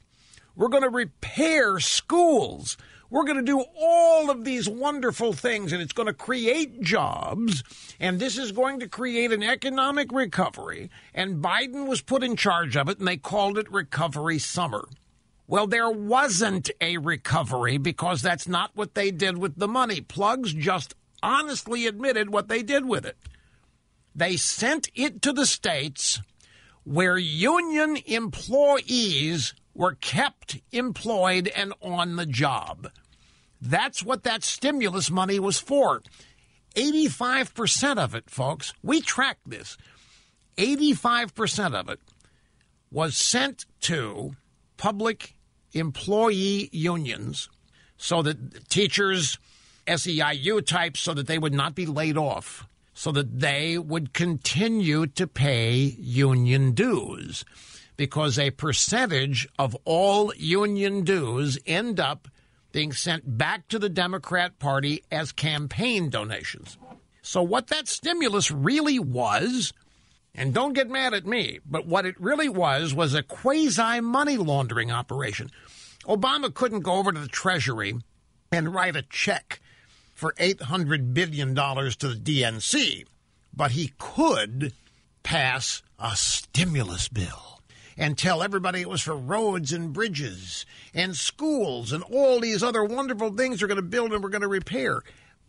We're 0.56 0.68
going 0.68 0.82
to 0.82 0.88
repair 0.88 1.78
schools. 1.78 2.76
We're 3.08 3.24
going 3.24 3.36
to 3.36 3.42
do 3.42 3.64
all 3.78 4.30
of 4.30 4.44
these 4.44 4.68
wonderful 4.68 5.32
things, 5.32 5.72
and 5.72 5.80
it's 5.80 5.92
going 5.92 6.08
to 6.08 6.12
create 6.12 6.80
jobs, 6.80 7.62
and 8.00 8.18
this 8.18 8.36
is 8.36 8.52
going 8.52 8.80
to 8.80 8.88
create 8.88 9.32
an 9.32 9.42
economic 9.42 10.10
recovery. 10.10 10.90
And 11.14 11.42
Biden 11.42 11.86
was 11.86 12.02
put 12.02 12.24
in 12.24 12.36
charge 12.36 12.76
of 12.76 12.88
it, 12.88 12.98
and 12.98 13.06
they 13.06 13.16
called 13.16 13.58
it 13.58 13.70
Recovery 13.70 14.38
Summer. 14.38 14.86
Well, 15.46 15.68
there 15.68 15.90
wasn't 15.90 16.70
a 16.80 16.98
recovery 16.98 17.78
because 17.78 18.20
that's 18.20 18.48
not 18.48 18.72
what 18.74 18.94
they 18.94 19.12
did 19.12 19.38
with 19.38 19.56
the 19.56 19.68
money. 19.68 20.00
Plugs 20.00 20.52
just 20.52 20.94
honestly 21.22 21.86
admitted 21.86 22.30
what 22.30 22.48
they 22.48 22.62
did 22.64 22.86
with 22.86 23.06
it. 23.06 23.16
They 24.14 24.36
sent 24.36 24.88
it 24.94 25.22
to 25.22 25.32
the 25.32 25.46
states 25.46 26.20
where 26.82 27.18
union 27.18 27.98
employees 28.06 29.54
were 29.76 29.94
kept 29.94 30.58
employed 30.72 31.48
and 31.54 31.72
on 31.82 32.16
the 32.16 32.26
job. 32.26 32.90
That's 33.60 34.02
what 34.02 34.24
that 34.24 34.44
stimulus 34.44 35.10
money 35.10 35.38
was 35.38 35.58
for. 35.58 36.02
85% 36.74 37.96
of 37.96 38.14
it, 38.14 38.28
folks, 38.28 38.72
we 38.82 39.00
tracked 39.00 39.48
this. 39.48 39.76
85% 40.58 41.74
of 41.74 41.88
it 41.88 42.00
was 42.90 43.16
sent 43.16 43.66
to 43.82 44.36
public 44.76 45.34
employee 45.72 46.68
unions 46.72 47.48
so 47.96 48.22
that 48.22 48.68
teachers, 48.68 49.38
SEIU 49.86 50.64
types, 50.64 51.00
so 51.00 51.14
that 51.14 51.26
they 51.26 51.38
would 51.38 51.54
not 51.54 51.74
be 51.74 51.86
laid 51.86 52.16
off, 52.18 52.66
so 52.94 53.10
that 53.12 53.40
they 53.40 53.78
would 53.78 54.12
continue 54.12 55.06
to 55.06 55.26
pay 55.26 55.74
union 55.98 56.72
dues 56.72 57.44
because 57.96 58.38
a 58.38 58.50
percentage 58.50 59.48
of 59.58 59.76
all 59.84 60.34
union 60.36 61.02
dues 61.02 61.58
end 61.66 61.98
up 61.98 62.28
being 62.72 62.92
sent 62.92 63.38
back 63.38 63.68
to 63.68 63.78
the 63.78 63.88
Democrat 63.88 64.58
Party 64.58 65.02
as 65.10 65.32
campaign 65.32 66.10
donations. 66.10 66.76
So, 67.22 67.42
what 67.42 67.68
that 67.68 67.88
stimulus 67.88 68.50
really 68.50 68.98
was, 68.98 69.72
and 70.34 70.52
don't 70.52 70.74
get 70.74 70.90
mad 70.90 71.14
at 71.14 71.26
me, 71.26 71.60
but 71.64 71.86
what 71.86 72.06
it 72.06 72.20
really 72.20 72.48
was 72.48 72.94
was 72.94 73.14
a 73.14 73.22
quasi 73.22 74.00
money 74.00 74.36
laundering 74.36 74.92
operation. 74.92 75.50
Obama 76.04 76.52
couldn't 76.52 76.80
go 76.80 76.92
over 76.92 77.10
to 77.12 77.18
the 77.18 77.28
Treasury 77.28 77.94
and 78.52 78.74
write 78.74 78.94
a 78.94 79.02
check 79.02 79.60
for 80.14 80.34
$800 80.38 81.12
billion 81.14 81.54
to 81.54 82.08
the 82.08 82.40
DNC, 82.40 83.04
but 83.54 83.72
he 83.72 83.92
could 83.98 84.72
pass 85.22 85.82
a 85.98 86.14
stimulus 86.14 87.08
bill 87.08 87.55
and 87.96 88.16
tell 88.18 88.42
everybody 88.42 88.80
it 88.80 88.88
was 88.88 89.02
for 89.02 89.16
roads 89.16 89.72
and 89.72 89.92
bridges 89.92 90.66
and 90.92 91.16
schools 91.16 91.92
and 91.92 92.02
all 92.04 92.40
these 92.40 92.62
other 92.62 92.84
wonderful 92.84 93.32
things 93.32 93.60
we're 93.60 93.68
going 93.68 93.76
to 93.76 93.82
build 93.82 94.12
and 94.12 94.22
we're 94.22 94.28
going 94.28 94.42
to 94.42 94.48
repair. 94.48 95.02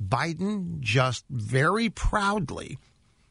Biden 0.03 0.79
just 0.79 1.25
very 1.29 1.89
proudly, 1.89 2.77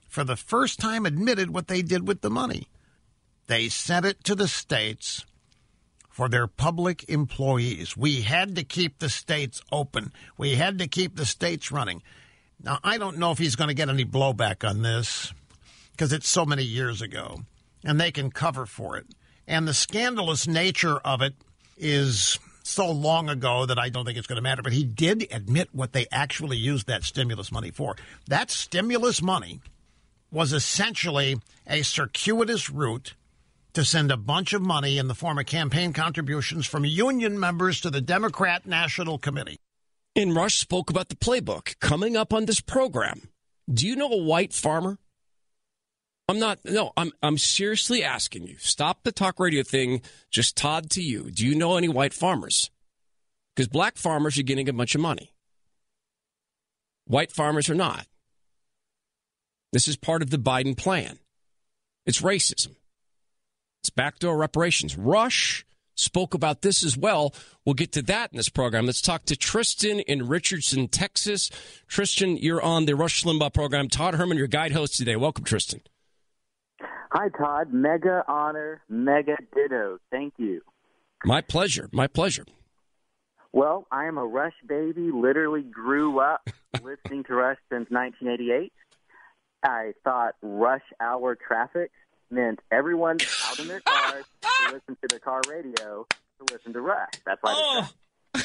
for 0.09 0.25
the 0.25 0.37
first 0.37 0.79
time, 0.79 1.07
admitted 1.07 1.51
what 1.51 1.69
they 1.69 1.83
did 1.83 2.07
with 2.07 2.21
the 2.21 2.31
money. 2.31 2.69
They 3.47 3.69
sent 3.69 4.05
it 4.05 4.25
to 4.25 4.35
the 4.35 4.49
states 4.49 5.25
for 6.11 6.29
their 6.29 6.47
public 6.47 7.09
employees. 7.09 7.97
We 7.97 8.23
had 8.23 8.57
to 8.57 8.65
keep 8.65 8.99
the 8.99 9.09
states 9.09 9.63
open. 9.71 10.13
We 10.37 10.57
had 10.57 10.79
to 10.79 10.89
keep 10.89 11.17
the 11.17 11.27
states 11.27 11.71
running. 11.71 12.03
Now, 12.63 12.79
I 12.83 12.99
don't 12.99 13.19
know 13.19 13.31
if 13.31 13.39
he's 13.39 13.55
going 13.55 13.69
to 13.69 13.75
get 13.75 13.89
any 13.89 14.05
blowback 14.05 14.69
on 14.69 14.83
this 14.83 15.33
because 15.93 16.13
it's 16.13 16.29
so 16.29 16.45
many 16.45 16.65
years 16.65 17.03
ago 17.03 17.41
and 17.85 18.01
they 18.01 18.11
can 18.11 18.31
cover 18.31 18.67
for 18.67 18.97
it. 18.97 19.07
And 19.47 19.67
the 19.67 19.75
scandalous 19.75 20.47
nature 20.47 20.99
of 20.99 21.23
it 21.23 21.35
is 21.77 22.39
so 22.63 22.91
long 22.91 23.29
ago 23.29 23.65
that 23.67 23.79
I 23.79 23.89
don't 23.89 24.05
think 24.05 24.19
it's 24.19 24.27
going 24.27 24.37
to 24.37 24.43
matter. 24.43 24.63
But 24.63 24.73
he 24.73 24.85
did 24.85 25.27
admit 25.31 25.69
what 25.73 25.93
they 25.93 26.07
actually 26.11 26.57
used 26.57 26.89
that 26.89 27.05
stimulus 27.05 27.53
money 27.53 27.71
for. 27.71 27.97
That 28.27 28.51
stimulus 28.51 29.23
money 29.23 29.61
was 30.33 30.53
essentially 30.53 31.37
a 31.67 31.83
circuitous 31.83 32.69
route 32.69 33.15
to 33.75 33.85
send 33.85 34.11
a 34.11 34.17
bunch 34.17 34.53
of 34.53 34.63
money 34.63 34.99
in 34.99 35.07
the 35.07 35.15
form 35.15 35.39
of 35.39 35.47
campaign 35.47 35.93
contributions 35.93 36.67
from 36.67 36.85
union 36.85 37.39
members 37.39 37.81
to 37.81 37.91
the 37.91 38.01
Democrat 38.01 38.67
National 38.67 39.19
Committee. 39.19 39.59
And 40.17 40.35
Rush 40.35 40.57
spoke 40.57 40.89
about 40.89 41.11
the 41.11 41.15
playbook 41.15 41.79
coming 41.79 42.17
up 42.17 42.33
on 42.33 42.47
this 42.47 42.61
program. 42.61 43.29
Do 43.73 43.87
you 43.87 43.95
know 43.95 44.11
a 44.11 44.23
white 44.23 44.55
farmer? 44.55 44.99
I'm 46.29 46.39
not. 46.39 46.59
No, 46.65 46.93
I'm. 46.97 47.13
I'm 47.23 47.39
seriously 47.39 48.03
asking 48.03 48.47
you. 48.47 48.57
Stop 48.59 49.05
the 49.05 49.13
talk 49.13 49.39
radio 49.39 49.63
thing. 49.63 50.03
Just 50.31 50.57
Todd 50.57 50.91
to 50.91 51.03
you. 51.03 51.31
Do 51.31 51.47
you 51.47 51.55
know 51.55 51.77
any 51.77 51.89
white 51.89 52.13
farmers? 52.13 52.71
Because 53.55 53.69
black 53.69 53.97
farmers 53.97 54.39
are 54.39 54.43
getting 54.43 54.69
a 54.69 54.73
bunch 54.73 54.95
of 54.95 55.01
money. 55.01 55.33
White 57.07 57.31
farmers 57.31 57.71
are 57.71 57.75
not. 57.75 58.07
This 59.73 59.87
is 59.87 59.97
part 59.97 60.23
of 60.23 60.31
the 60.31 60.39
Biden 60.39 60.77
plan. 60.77 61.19
It's 62.05 62.23
racism. 62.23 62.75
It's 63.83 63.91
backdoor 63.91 64.37
reparations. 64.37 64.97
Rush 64.99 65.65
spoke 65.95 66.35
about 66.35 66.63
this 66.63 66.85
as 66.85 66.97
well. 66.97 67.35
We'll 67.65 67.75
get 67.75 67.93
to 67.93 68.03
that 68.03 68.33
in 68.33 68.37
this 68.37 68.49
program. 68.49 68.87
Let's 68.87 69.01
talk 69.01 69.25
to 69.27 69.37
Tristan 69.37 70.01
in 70.01 70.27
Richardson, 70.27 70.89
Texas. 70.89 71.51
Tristan, 71.87 72.37
you're 72.37 72.63
on 72.63 72.87
the 72.87 72.97
Rush 72.97 73.23
Limbaugh 73.25 73.55
program. 73.55 73.89
Todd 73.89 74.15
Herman, 74.15 74.39
your 74.39 74.49
guide 74.49 74.73
host 74.73 74.97
today. 74.97 75.17
Welcome, 75.17 75.45
Tristan. 75.45 75.81
Hi, 77.11 77.29
Todd. 77.29 77.73
Mega 77.73 78.25
honor, 78.27 78.83
mega 78.89 79.37
ditto. 79.55 79.99
Thank 80.11 80.35
you. 80.39 80.63
My 81.25 81.41
pleasure. 81.41 81.89
My 81.93 82.07
pleasure. 82.07 82.45
Well, 83.53 83.87
I 83.91 84.05
am 84.07 84.19
a 84.19 84.27
Rush 84.27 84.55
baby. 84.67 85.11
Literally 85.13 85.63
grew 85.63 86.21
up 86.21 86.49
listening 86.83 87.25
to 87.25 87.35
Rush 87.35 87.59
since 87.71 87.89
1988. 87.91 88.73
I 89.63 89.93
thought 90.05 90.35
rush 90.43 90.83
hour 91.01 91.35
traffic 91.35 91.91
meant 92.31 92.61
everyone 92.71 93.19
out 93.49 93.59
in 93.59 93.69
their 93.69 93.81
ah! 93.87 94.11
cars 94.13 94.25
to 94.43 94.75
listen 94.75 94.97
to 95.01 95.09
their 95.09 95.19
car 95.19 95.41
radio 95.49 96.07
to 96.39 96.53
listen 96.53 96.73
to 96.75 96.81
Rush. 96.81 97.15
That's 97.25 97.43
why. 97.43 97.89
Oh. 98.35 98.43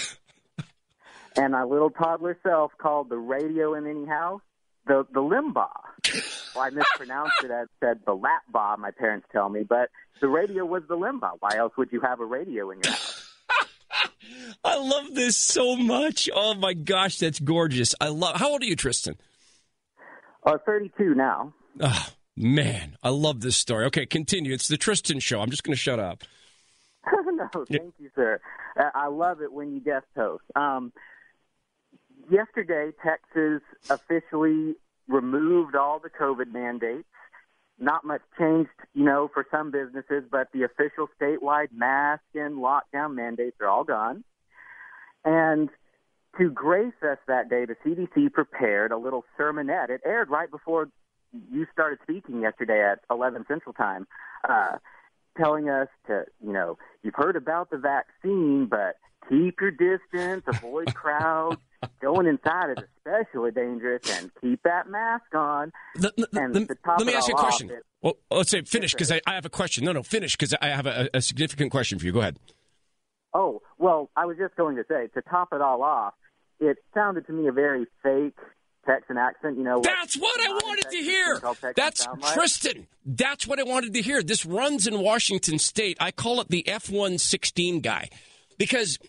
and 1.36 1.52
my 1.52 1.64
little 1.64 1.90
toddler 1.90 2.38
self 2.44 2.72
called 2.78 3.10
the 3.10 3.18
radio 3.18 3.74
in 3.74 3.88
any 3.88 4.06
house 4.06 4.42
the 4.88 5.06
the 5.14 5.20
Limbaugh. 5.20 5.68
Well, 6.56 6.66
I 6.66 6.70
mispronounced 6.70 7.44
it. 7.44 7.52
I 7.52 7.64
said 7.80 8.00
the 8.06 8.14
lap 8.14 8.44
bar. 8.52 8.78
My 8.78 8.92
parents 8.92 9.28
tell 9.32 9.50
me, 9.50 9.64
but 9.64 9.90
the 10.20 10.28
radio 10.28 10.66
was 10.66 10.84
the 10.88 10.98
Limbaugh. 10.98 11.38
Why 11.40 11.58
else 11.58 11.74
would 11.78 11.92
you 11.92 12.02
have 12.02 12.20
a 12.20 12.26
radio 12.26 12.72
in 12.72 12.80
your 12.84 12.94
house? 12.94 13.28
I 14.64 14.78
love 14.78 15.14
this 15.14 15.38
so 15.38 15.76
much. 15.76 16.30
Oh 16.34 16.54
my 16.54 16.74
gosh, 16.74 17.20
that's 17.20 17.40
gorgeous. 17.40 17.96
I 18.00 18.10
love. 18.10 18.36
How 18.36 18.52
old 18.52 18.62
are 18.62 18.66
you, 18.66 18.76
Tristan? 18.76 19.16
Uh, 20.46 20.58
thirty-two 20.66 21.14
now. 21.16 21.54
Oh, 21.80 22.08
man, 22.36 22.98
I 23.02 23.10
love 23.10 23.42
this 23.42 23.56
story. 23.56 23.86
Okay, 23.86 24.06
continue. 24.06 24.54
It's 24.54 24.68
the 24.68 24.78
Tristan 24.78 25.20
show. 25.20 25.42
I'm 25.42 25.50
just 25.50 25.64
going 25.64 25.74
to 25.74 25.80
shut 25.80 26.00
up. 26.00 26.24
no, 27.26 27.66
thank 27.66 27.94
you, 27.98 28.10
sir. 28.16 28.40
I 28.78 29.08
love 29.08 29.42
it 29.42 29.52
when 29.52 29.74
you 29.74 29.80
guest 29.80 30.06
host. 30.16 30.44
Um, 30.56 30.92
yesterday, 32.30 32.92
Texas 33.04 33.62
officially 33.90 34.76
removed 35.12 35.76
all 35.76 36.00
the 36.00 36.10
COVID 36.10 36.52
mandates. 36.52 37.08
Not 37.80 38.06
much 38.06 38.22
changed, 38.38 38.70
you 38.94 39.04
know, 39.04 39.30
for 39.34 39.46
some 39.50 39.72
businesses, 39.72 40.24
but 40.30 40.50
the 40.54 40.64
official 40.64 41.10
statewide 41.20 41.70
mask 41.74 42.22
and 42.36 42.58
lockdown 42.58 43.16
mandates 43.16 43.58
are 43.60 43.68
all 43.68 43.84
gone. 43.84 44.24
And 45.26 45.70
to 46.38 46.50
grace 46.50 46.94
us 47.02 47.18
that 47.28 47.50
day, 47.50 47.66
the 47.66 47.76
CDC 47.84 48.32
prepared 48.34 48.92
a 48.92 48.98
little 48.98 49.26
sermonette. 49.38 49.90
It 49.90 50.02
aired 50.06 50.30
right 50.30 50.50
before 50.50 50.90
you 51.52 51.66
started 51.74 52.00
speaking 52.04 52.42
yesterday 52.42 52.84
at 52.84 53.00
11 53.10 53.46
Central 53.48 53.74
Time, 53.74 54.08
uh, 54.48 54.78
telling 55.38 55.70
us 55.70 55.88
to, 56.08 56.26
you 56.46 56.54
know, 56.54 56.78
you've 57.04 57.16
heard 57.16 57.36
about 57.36 57.70
the 57.70 57.78
vaccine, 57.78 58.68
but 58.70 58.98
keep 59.32 59.62
your 59.62 59.72
distance, 59.72 60.44
avoid 60.48 60.94
crowds. 60.96 61.58
Going 62.00 62.28
inside 62.28 62.78
is 62.78 62.84
especially 62.98 63.50
dangerous, 63.50 64.04
and 64.22 64.30
keep 64.40 64.62
that 64.64 64.88
mask 64.88 65.34
on. 65.34 65.72
The, 65.96 66.14
the, 66.16 66.28
the, 66.32 66.78
let 66.86 67.08
me 67.08 67.14
ask 67.16 67.28
you 67.28 67.34
a 67.34 67.38
question. 67.38 67.72
It, 67.72 67.84
well, 68.04 68.18
let's 68.30 68.52
say 68.52 68.62
finish 68.62 68.94
because 68.94 69.12
I, 69.12 69.20
I, 69.26 69.34
have 69.34 69.46
a 69.46 69.50
question. 69.50 69.84
No, 69.86 69.92
no, 69.92 70.04
finish 70.04 70.34
because 70.34 70.54
I 70.62 70.68
have 70.68 70.86
a, 70.86 71.10
a 71.12 71.22
significant 71.22 71.72
question 71.72 71.98
for 71.98 72.06
you. 72.06 72.12
Go 72.12 72.20
ahead. 72.20 72.38
Oh 73.34 73.64
well, 73.80 74.12
I 74.16 74.28
was 74.28 74.38
just 74.38 74.56
going 74.56 74.76
to 74.76 74.84
say 74.88 75.08
to 75.16 75.22
top 75.24 75.54
it 75.54 75.62
all 75.62 75.82
off, 75.82 76.14
it 76.60 76.78
sounded 76.94 77.26
to 77.28 77.34
me 77.34 77.48
a 77.48 77.52
very 77.52 77.88
fake 78.04 78.38
Texan 78.86 79.18
accent. 79.18 79.58
You 79.58 79.64
know, 79.64 79.82
that's 79.82 80.16
what 80.18 80.40
I 80.40 80.50
wanted 80.50 80.92
to 80.92 80.98
hear. 80.98 81.42
That's 81.76 82.08
Tristan. 82.34 82.86
That's 83.08 83.48
what 83.48 83.60
I 83.60 83.64
wanted 83.64 83.96
to 83.96 84.04
hear. 84.04 84.22
This 84.22 84.46
runs 84.46 84.86
in 84.86 85.00
Washington 85.00 85.58
State. 85.58 85.98
I 86.00 86.12
call 86.12 86.42
it 86.42 86.50
the 86.50 86.68
F 86.68 86.92
one 86.92 87.18
sixteen 87.18 87.80
guy 87.80 88.10
because, 88.62 89.00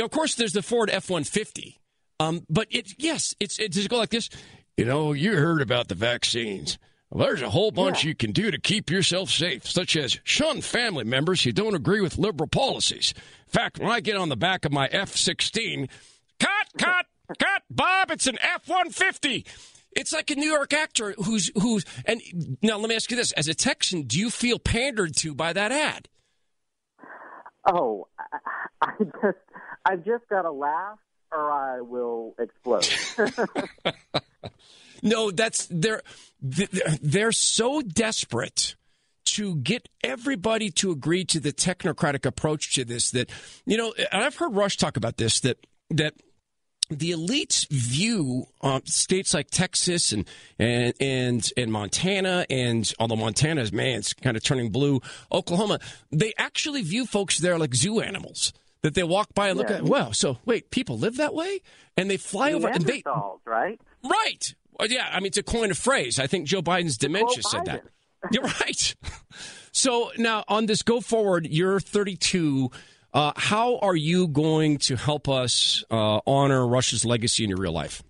of 0.00 0.10
course, 0.10 0.34
there's 0.34 0.52
the 0.52 0.62
Ford 0.62 0.90
F 0.90 1.08
one 1.08 1.22
fifty. 1.22 1.78
Um, 2.18 2.44
but 2.50 2.66
it 2.70 2.94
yes, 2.98 3.32
it's 3.38 3.60
it 3.60 3.70
does 3.70 3.84
it 3.84 3.88
go 3.88 3.96
like 3.96 4.10
this. 4.10 4.28
You 4.76 4.86
know, 4.86 5.12
you 5.12 5.36
heard 5.36 5.62
about 5.62 5.86
the 5.86 5.94
vaccines. 5.94 6.78
Well, 7.10 7.26
there's 7.26 7.42
a 7.42 7.50
whole 7.50 7.70
bunch 7.70 8.02
yeah. 8.02 8.08
you 8.08 8.14
can 8.16 8.32
do 8.32 8.50
to 8.50 8.58
keep 8.58 8.90
yourself 8.90 9.30
safe, 9.30 9.68
such 9.68 9.96
as 9.96 10.18
shun 10.24 10.62
family 10.62 11.04
members 11.04 11.44
who 11.44 11.52
don't 11.52 11.76
agree 11.76 12.00
with 12.00 12.18
liberal 12.18 12.48
policies. 12.48 13.14
In 13.46 13.52
fact, 13.52 13.78
when 13.78 13.88
I 13.88 14.00
get 14.00 14.16
on 14.16 14.30
the 14.30 14.36
back 14.36 14.64
of 14.64 14.72
my 14.72 14.88
F 14.88 15.16
16, 15.16 15.88
cut, 16.40 16.50
cut, 16.76 17.06
cut, 17.38 17.62
Bob, 17.70 18.10
it's 18.10 18.26
an 18.26 18.36
F 18.42 18.68
150. 18.68 19.46
It's 19.92 20.12
like 20.12 20.30
a 20.30 20.34
New 20.34 20.50
York 20.50 20.72
actor 20.74 21.14
who's, 21.24 21.50
who's, 21.54 21.84
and 22.04 22.20
now 22.62 22.78
let 22.78 22.88
me 22.88 22.96
ask 22.96 23.10
you 23.10 23.16
this. 23.16 23.32
As 23.32 23.46
a 23.46 23.54
Texan, 23.54 24.02
do 24.02 24.18
you 24.18 24.28
feel 24.28 24.58
pandered 24.58 25.16
to 25.18 25.34
by 25.34 25.52
that 25.52 25.72
ad? 25.72 26.08
Oh, 27.68 28.08
I, 28.82 28.92
just, 28.98 29.38
I've 29.84 30.04
just 30.04 30.28
got 30.28 30.42
to 30.42 30.50
laugh 30.50 30.98
or 31.30 31.50
I 31.50 31.80
will 31.80 32.34
explode. 32.38 32.88
no, 35.02 35.30
that's 35.30 35.68
they're 35.70 36.02
they're 36.40 37.32
so 37.32 37.82
desperate 37.82 38.76
to 39.24 39.56
get 39.56 39.88
everybody 40.02 40.70
to 40.70 40.90
agree 40.90 41.24
to 41.26 41.38
the 41.38 41.52
technocratic 41.52 42.24
approach 42.24 42.74
to 42.74 42.84
this 42.84 43.10
that 43.10 43.30
you 43.66 43.76
know 43.76 43.92
and 44.10 44.22
I've 44.22 44.36
heard 44.36 44.54
Rush 44.54 44.76
talk 44.78 44.96
about 44.96 45.18
this 45.18 45.40
that 45.40 45.58
that 45.90 46.14
the 46.90 47.10
elites 47.10 47.68
view 47.68 48.46
uh, 48.62 48.80
states 48.84 49.34
like 49.34 49.50
Texas 49.50 50.12
and 50.12 50.24
and 50.58 50.94
and 51.00 51.50
and 51.56 51.72
Montana 51.72 52.46
and 52.48 52.90
although 52.98 53.16
Montana's 53.16 53.72
man 53.72 53.98
it's 53.98 54.14
kind 54.14 54.36
of 54.36 54.42
turning 54.42 54.70
blue 54.70 55.00
Oklahoma 55.30 55.80
they 56.10 56.32
actually 56.38 56.82
view 56.82 57.04
folks 57.04 57.38
there 57.38 57.58
like 57.58 57.74
zoo 57.74 58.00
animals 58.00 58.52
that 58.82 58.94
they 58.94 59.02
walk 59.02 59.34
by 59.34 59.48
and 59.48 59.58
look 59.58 59.70
at. 59.70 59.82
Wow, 59.82 60.12
so 60.12 60.38
wait, 60.44 60.70
people 60.70 60.98
live 60.98 61.16
that 61.16 61.34
way, 61.34 61.60
and 61.96 62.10
they 62.10 62.16
fly 62.16 62.52
over 62.52 62.68
and 62.68 62.84
they 62.84 63.02
right, 63.44 63.80
right. 64.04 64.54
Well, 64.78 64.88
yeah, 64.88 65.10
I 65.12 65.18
mean 65.18 65.26
it's 65.26 65.38
a 65.38 65.42
coin 65.42 65.70
of 65.70 65.78
phrase. 65.78 66.18
I 66.18 66.26
think 66.26 66.46
Joe 66.46 66.62
Biden's 66.62 66.96
dementia 66.96 67.42
said 67.42 67.64
that. 67.66 67.84
You're 68.32 68.44
right. 68.44 68.94
so 69.72 70.10
now 70.16 70.44
on 70.48 70.66
this 70.66 70.82
go 70.82 71.00
forward, 71.00 71.46
you're 71.48 71.78
32. 71.78 72.68
Uh, 73.12 73.32
how 73.36 73.78
are 73.78 73.96
you 73.96 74.28
going 74.28 74.78
to 74.78 74.96
help 74.96 75.28
us 75.28 75.82
uh, 75.90 76.20
honor 76.26 76.66
Rush's 76.66 77.04
legacy 77.04 77.44
in 77.44 77.50
your 77.50 77.58
real 77.58 77.72
life? 77.72 78.02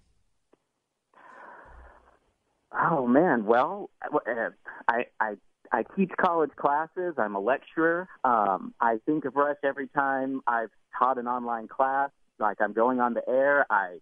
Oh 2.72 3.06
man, 3.06 3.44
well, 3.44 3.90
uh, 4.12 4.50
I 4.88 5.06
I 5.20 5.34
I 5.72 5.84
teach 5.96 6.10
college 6.20 6.50
classes. 6.56 7.14
I'm 7.16 7.34
a 7.34 7.40
lecturer. 7.40 8.08
Um, 8.24 8.74
I 8.80 8.98
think 9.06 9.24
of 9.24 9.36
Rush 9.36 9.56
every 9.64 9.88
time 9.88 10.42
I've 10.46 10.70
taught 10.98 11.18
an 11.18 11.26
online 11.26 11.68
class. 11.68 12.10
Like 12.38 12.58
I'm 12.60 12.72
going 12.72 13.00
on 13.00 13.14
the 13.14 13.22
air. 13.28 13.66
I 13.70 13.98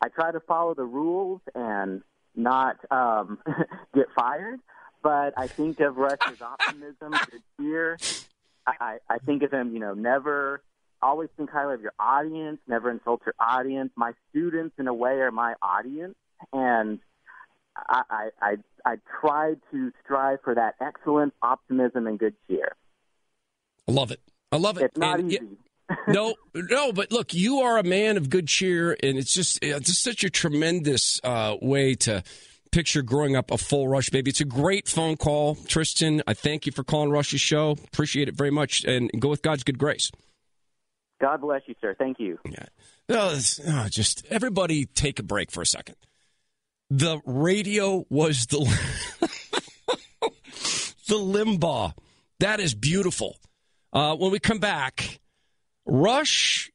I 0.00 0.08
try 0.08 0.32
to 0.32 0.40
follow 0.40 0.74
the 0.74 0.84
rules 0.84 1.40
and 1.54 2.02
not 2.34 2.76
um, 2.90 3.38
get 3.94 4.06
fired. 4.14 4.60
but 5.02 5.34
I 5.36 5.46
think 5.46 5.80
of 5.80 5.96
Rush's 5.96 6.40
optimism, 6.40 7.12
good 7.30 7.42
cheer. 7.58 7.98
I, 8.80 8.98
I 9.08 9.18
think 9.18 9.42
of 9.42 9.52
him, 9.52 9.72
you 9.72 9.80
know, 9.80 9.94
never 9.94 10.62
always 11.02 11.28
think 11.36 11.50
highly 11.50 11.74
of 11.74 11.80
your 11.80 11.94
audience, 11.98 12.58
never 12.66 12.90
insult 12.90 13.22
your 13.24 13.34
audience. 13.40 13.90
My 13.96 14.12
students, 14.30 14.74
in 14.78 14.86
a 14.86 14.94
way, 14.94 15.12
are 15.12 15.30
my 15.30 15.54
audience, 15.62 16.14
and 16.52 16.98
I, 17.76 18.02
I, 18.10 18.28
I, 18.40 18.56
I 18.84 18.96
try 19.20 19.54
to 19.70 19.92
strive 20.04 20.38
for 20.44 20.54
that 20.54 20.74
excellence, 20.80 21.32
optimism, 21.42 22.06
and 22.06 22.18
good 22.18 22.34
cheer. 22.46 22.76
I 23.88 23.92
love 23.92 24.10
it. 24.10 24.20
I 24.52 24.56
love 24.56 24.78
it. 24.78 24.84
It's 24.84 24.96
not 24.98 25.20
And 25.20 25.32
easy. 25.32 25.40
y- 25.88 25.96
no, 26.08 26.34
no, 26.54 26.92
but 26.92 27.10
look, 27.10 27.34
you 27.34 27.60
are 27.60 27.78
a 27.78 27.82
man 27.82 28.16
of 28.16 28.30
good 28.30 28.46
cheer, 28.46 28.96
and 29.02 29.18
it's 29.18 29.32
just 29.34 29.58
it's 29.62 29.86
just 29.86 30.02
such 30.02 30.22
a 30.22 30.30
tremendous 30.30 31.20
uh, 31.24 31.56
way 31.60 31.94
to 31.96 32.22
picture 32.70 33.02
growing 33.02 33.36
up 33.36 33.50
a 33.50 33.58
full 33.58 33.88
Rush 33.88 34.10
baby. 34.10 34.30
It's 34.30 34.40
a 34.40 34.44
great 34.44 34.88
phone 34.88 35.16
call, 35.16 35.54
Tristan. 35.54 36.22
I 36.26 36.34
thank 36.34 36.66
you 36.66 36.72
for 36.72 36.84
calling 36.84 37.10
Rush's 37.10 37.40
show. 37.40 37.72
Appreciate 37.72 38.28
it 38.28 38.34
very 38.34 38.50
much, 38.50 38.84
and 38.84 39.10
go 39.18 39.28
with 39.28 39.42
God's 39.42 39.62
good 39.62 39.78
grace. 39.78 40.10
God 41.20 41.40
bless 41.40 41.62
you, 41.66 41.74
sir. 41.80 41.94
Thank 41.98 42.18
you. 42.18 42.38
No, 43.08 43.30
it's, 43.32 43.60
oh, 43.66 43.88
just 43.90 44.24
everybody 44.30 44.86
take 44.86 45.18
a 45.18 45.22
break 45.22 45.50
for 45.50 45.62
a 45.62 45.66
second. 45.66 45.96
The 46.88 47.20
radio 47.24 48.06
was 48.08 48.46
the 48.46 48.58
the 51.08 51.16
Limbaugh. 51.16 51.92
That 52.38 52.60
is 52.60 52.74
beautiful. 52.74 53.36
Uh, 53.92 54.16
when 54.16 54.30
we 54.30 54.38
come 54.38 54.58
back, 54.58 55.20
Rush 55.84 56.70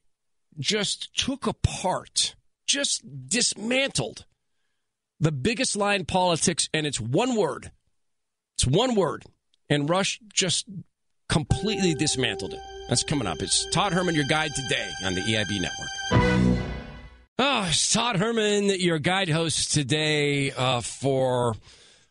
just 0.58 1.16
took 1.16 1.46
apart, 1.46 2.34
just 2.66 3.02
dismantled 3.28 4.26
the 5.20 5.32
biggest 5.32 5.76
lie 5.76 5.94
in 5.94 6.04
politics, 6.04 6.68
and 6.74 6.86
it's 6.86 7.00
one 7.00 7.36
word. 7.36 7.70
It's 8.56 8.66
one 8.66 8.94
word, 8.94 9.24
and 9.68 9.88
Rush 9.88 10.20
just 10.32 10.66
completely 11.28 11.94
dismantled 11.94 12.54
it. 12.54 12.60
That's 12.88 13.02
coming 13.02 13.26
up. 13.26 13.42
It's 13.42 13.66
Todd 13.70 13.92
Herman, 13.92 14.14
your 14.14 14.24
guide 14.24 14.54
today 14.54 14.88
on 15.04 15.14
the 15.14 15.20
EIB 15.20 15.60
network. 15.60 16.76
Oh, 17.38 17.66
it's 17.68 17.92
Todd 17.92 18.16
Herman, 18.16 18.70
your 18.80 18.98
guide 18.98 19.28
host 19.28 19.72
today 19.72 20.52
uh, 20.52 20.80
for 20.80 21.54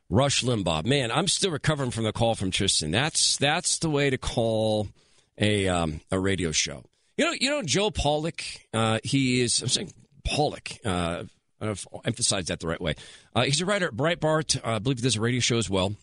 Rush 0.10 0.44
Limbaugh. 0.44 0.86
Man, 0.86 1.12
I'm 1.12 1.28
still 1.28 1.52
recovering 1.52 1.92
from 1.92 2.04
the 2.04 2.14
call 2.14 2.36
from 2.36 2.52
Tristan. 2.52 2.92
That's 2.92 3.38
that's 3.38 3.80
the 3.80 3.90
way 3.90 4.10
to 4.10 4.18
call 4.18 4.88
a 5.40 5.68
um, 5.68 6.02
a 6.12 6.20
radio 6.20 6.52
show. 6.52 6.84
You 7.18 7.26
know, 7.26 7.34
you 7.40 7.50
know 7.50 7.64
Joe 7.64 7.90
Pollak. 7.90 8.60
Uh, 8.74 9.00
he 9.04 9.42
is. 9.42 9.62
I'm 9.62 9.70
saying 9.70 9.94
Pollak. 10.28 10.78
Uh, 10.86 11.24
I 11.66 11.74
don't 11.74 11.86
know 11.86 12.00
if 12.00 12.06
I 12.06 12.08
emphasize 12.08 12.46
that 12.48 12.60
the 12.60 12.68
right 12.68 12.82
way. 12.82 12.96
Uh, 13.36 13.44
he's 13.44 13.62
a 13.62 13.66
writer 13.66 13.88
at 13.88 13.94
Breitbart. 13.94 14.58
Uh, 14.66 14.76
I 14.76 14.80
believe 14.80 15.00
he 15.00 15.04
does 15.04 15.16
a 15.16 15.22
radio 15.22 15.40
show 15.40 15.58
as 15.58 15.70
well. 15.70 15.96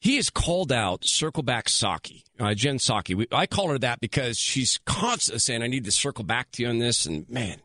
He 0.00 0.16
has 0.16 0.28
called 0.28 0.70
out 0.70 1.00
Circleback 1.00 1.64
Psaki, 1.64 2.24
uh, 2.38 2.52
Jen 2.52 2.76
Psaki. 2.76 3.14
We, 3.14 3.26
I 3.32 3.46
call 3.46 3.70
her 3.70 3.78
that 3.78 4.00
because 4.00 4.38
she's 4.38 4.78
constantly 4.84 5.38
saying, 5.38 5.62
"I 5.62 5.66
need 5.66 5.84
to 5.84 5.92
circle 5.92 6.24
back 6.24 6.50
to 6.52 6.62
you 6.62 6.68
on 6.68 6.78
this." 6.78 7.06
And 7.06 7.26
man, 7.30 7.62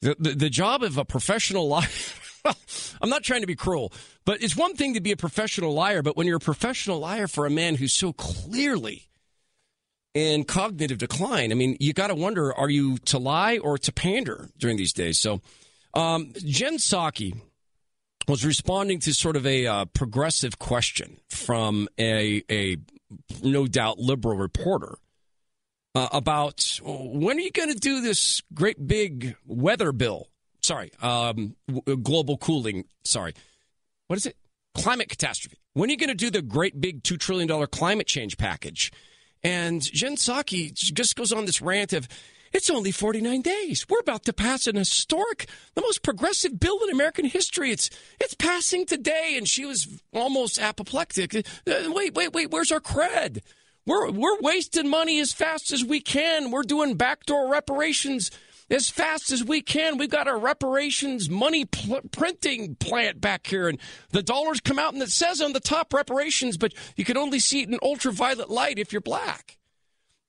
the 0.00 0.14
the, 0.16 0.30
the 0.30 0.48
job 0.48 0.84
of 0.84 0.96
a 0.96 1.04
professional 1.04 1.66
liar. 1.68 1.88
I'm 3.02 3.08
not 3.08 3.24
trying 3.24 3.40
to 3.40 3.48
be 3.48 3.56
cruel, 3.56 3.92
but 4.24 4.40
it's 4.40 4.56
one 4.56 4.76
thing 4.76 4.94
to 4.94 5.00
be 5.00 5.10
a 5.10 5.16
professional 5.16 5.74
liar, 5.74 6.02
but 6.02 6.16
when 6.16 6.28
you're 6.28 6.36
a 6.36 6.40
professional 6.40 7.00
liar 7.00 7.26
for 7.26 7.44
a 7.44 7.50
man 7.50 7.74
who's 7.74 7.92
so 7.92 8.12
clearly 8.12 9.08
in 10.14 10.44
cognitive 10.44 10.98
decline, 10.98 11.50
I 11.50 11.56
mean, 11.56 11.76
you 11.80 11.92
got 11.92 12.08
to 12.08 12.14
wonder: 12.14 12.54
are 12.54 12.70
you 12.70 12.98
to 13.06 13.18
lie 13.18 13.58
or 13.58 13.76
to 13.78 13.92
pander 13.92 14.50
during 14.56 14.76
these 14.76 14.92
days? 14.92 15.18
So, 15.18 15.40
um, 15.96 16.32
Jen 16.36 16.76
Psaki 16.76 17.40
was 18.28 18.44
responding 18.44 19.00
to 19.00 19.14
sort 19.14 19.36
of 19.36 19.46
a 19.46 19.66
uh, 19.66 19.84
progressive 19.86 20.58
question 20.58 21.18
from 21.28 21.88
a, 21.98 22.42
a 22.50 22.76
no 23.42 23.66
doubt 23.66 23.98
liberal 23.98 24.36
reporter 24.36 24.98
uh, 25.94 26.08
about 26.12 26.78
when 26.82 27.38
are 27.38 27.40
you 27.40 27.50
going 27.50 27.72
to 27.72 27.78
do 27.78 28.00
this 28.00 28.42
great 28.52 28.86
big 28.86 29.36
weather 29.46 29.92
bill? 29.92 30.28
Sorry, 30.62 30.90
um, 31.00 31.56
w- 31.68 31.96
global 31.96 32.36
cooling. 32.36 32.84
Sorry, 33.04 33.32
what 34.08 34.16
is 34.16 34.26
it? 34.26 34.36
Climate 34.74 35.08
catastrophe. 35.08 35.58
When 35.72 35.88
are 35.88 35.92
you 35.92 35.96
going 35.96 36.10
to 36.10 36.14
do 36.14 36.30
the 36.30 36.42
great 36.42 36.80
big 36.80 37.02
$2 37.02 37.18
trillion 37.18 37.66
climate 37.68 38.06
change 38.06 38.36
package? 38.36 38.92
And 39.42 39.80
Jen 39.80 40.16
Psaki 40.16 40.72
just 40.72 41.16
goes 41.16 41.32
on 41.32 41.44
this 41.44 41.62
rant 41.62 41.92
of, 41.92 42.08
it's 42.52 42.70
only 42.70 42.90
49 42.90 43.42
days. 43.42 43.86
We're 43.88 44.00
about 44.00 44.24
to 44.24 44.32
pass 44.32 44.66
an 44.66 44.76
historic, 44.76 45.46
the 45.74 45.82
most 45.82 46.02
progressive 46.02 46.58
bill 46.58 46.78
in 46.84 46.90
American 46.90 47.24
history. 47.24 47.70
It's 47.70 47.90
it's 48.20 48.34
passing 48.34 48.86
today, 48.86 49.34
and 49.36 49.48
she 49.48 49.64
was 49.64 50.00
almost 50.12 50.58
apoplectic. 50.58 51.34
Uh, 51.36 51.42
wait, 51.88 52.14
wait, 52.14 52.32
wait. 52.32 52.50
Where's 52.50 52.72
our 52.72 52.80
cred? 52.80 53.40
We're 53.86 54.10
we're 54.10 54.40
wasting 54.40 54.88
money 54.88 55.20
as 55.20 55.32
fast 55.32 55.72
as 55.72 55.84
we 55.84 56.00
can. 56.00 56.50
We're 56.50 56.62
doing 56.62 56.96
backdoor 56.96 57.50
reparations 57.50 58.30
as 58.68 58.90
fast 58.90 59.30
as 59.30 59.44
we 59.44 59.60
can. 59.60 59.96
We've 59.96 60.10
got 60.10 60.26
our 60.26 60.38
reparations 60.38 61.30
money 61.30 61.66
pl- 61.66 62.00
printing 62.10 62.74
plant 62.74 63.20
back 63.20 63.46
here, 63.46 63.68
and 63.68 63.78
the 64.10 64.22
dollars 64.22 64.60
come 64.60 64.78
out, 64.78 64.92
and 64.92 65.02
it 65.02 65.10
says 65.10 65.40
on 65.40 65.52
the 65.52 65.60
top 65.60 65.94
reparations, 65.94 66.56
but 66.56 66.74
you 66.96 67.04
can 67.04 67.16
only 67.16 67.38
see 67.38 67.62
it 67.62 67.68
in 67.68 67.78
ultraviolet 67.82 68.50
light 68.50 68.78
if 68.78 68.92
you're 68.92 69.00
black. 69.00 69.58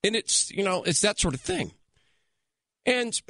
And 0.04 0.16
it's 0.16 0.52
you 0.52 0.64
know 0.64 0.84
it's 0.84 1.02
that 1.02 1.20
sort 1.20 1.34
of 1.34 1.42
thing. 1.42 1.72
And 2.88 3.22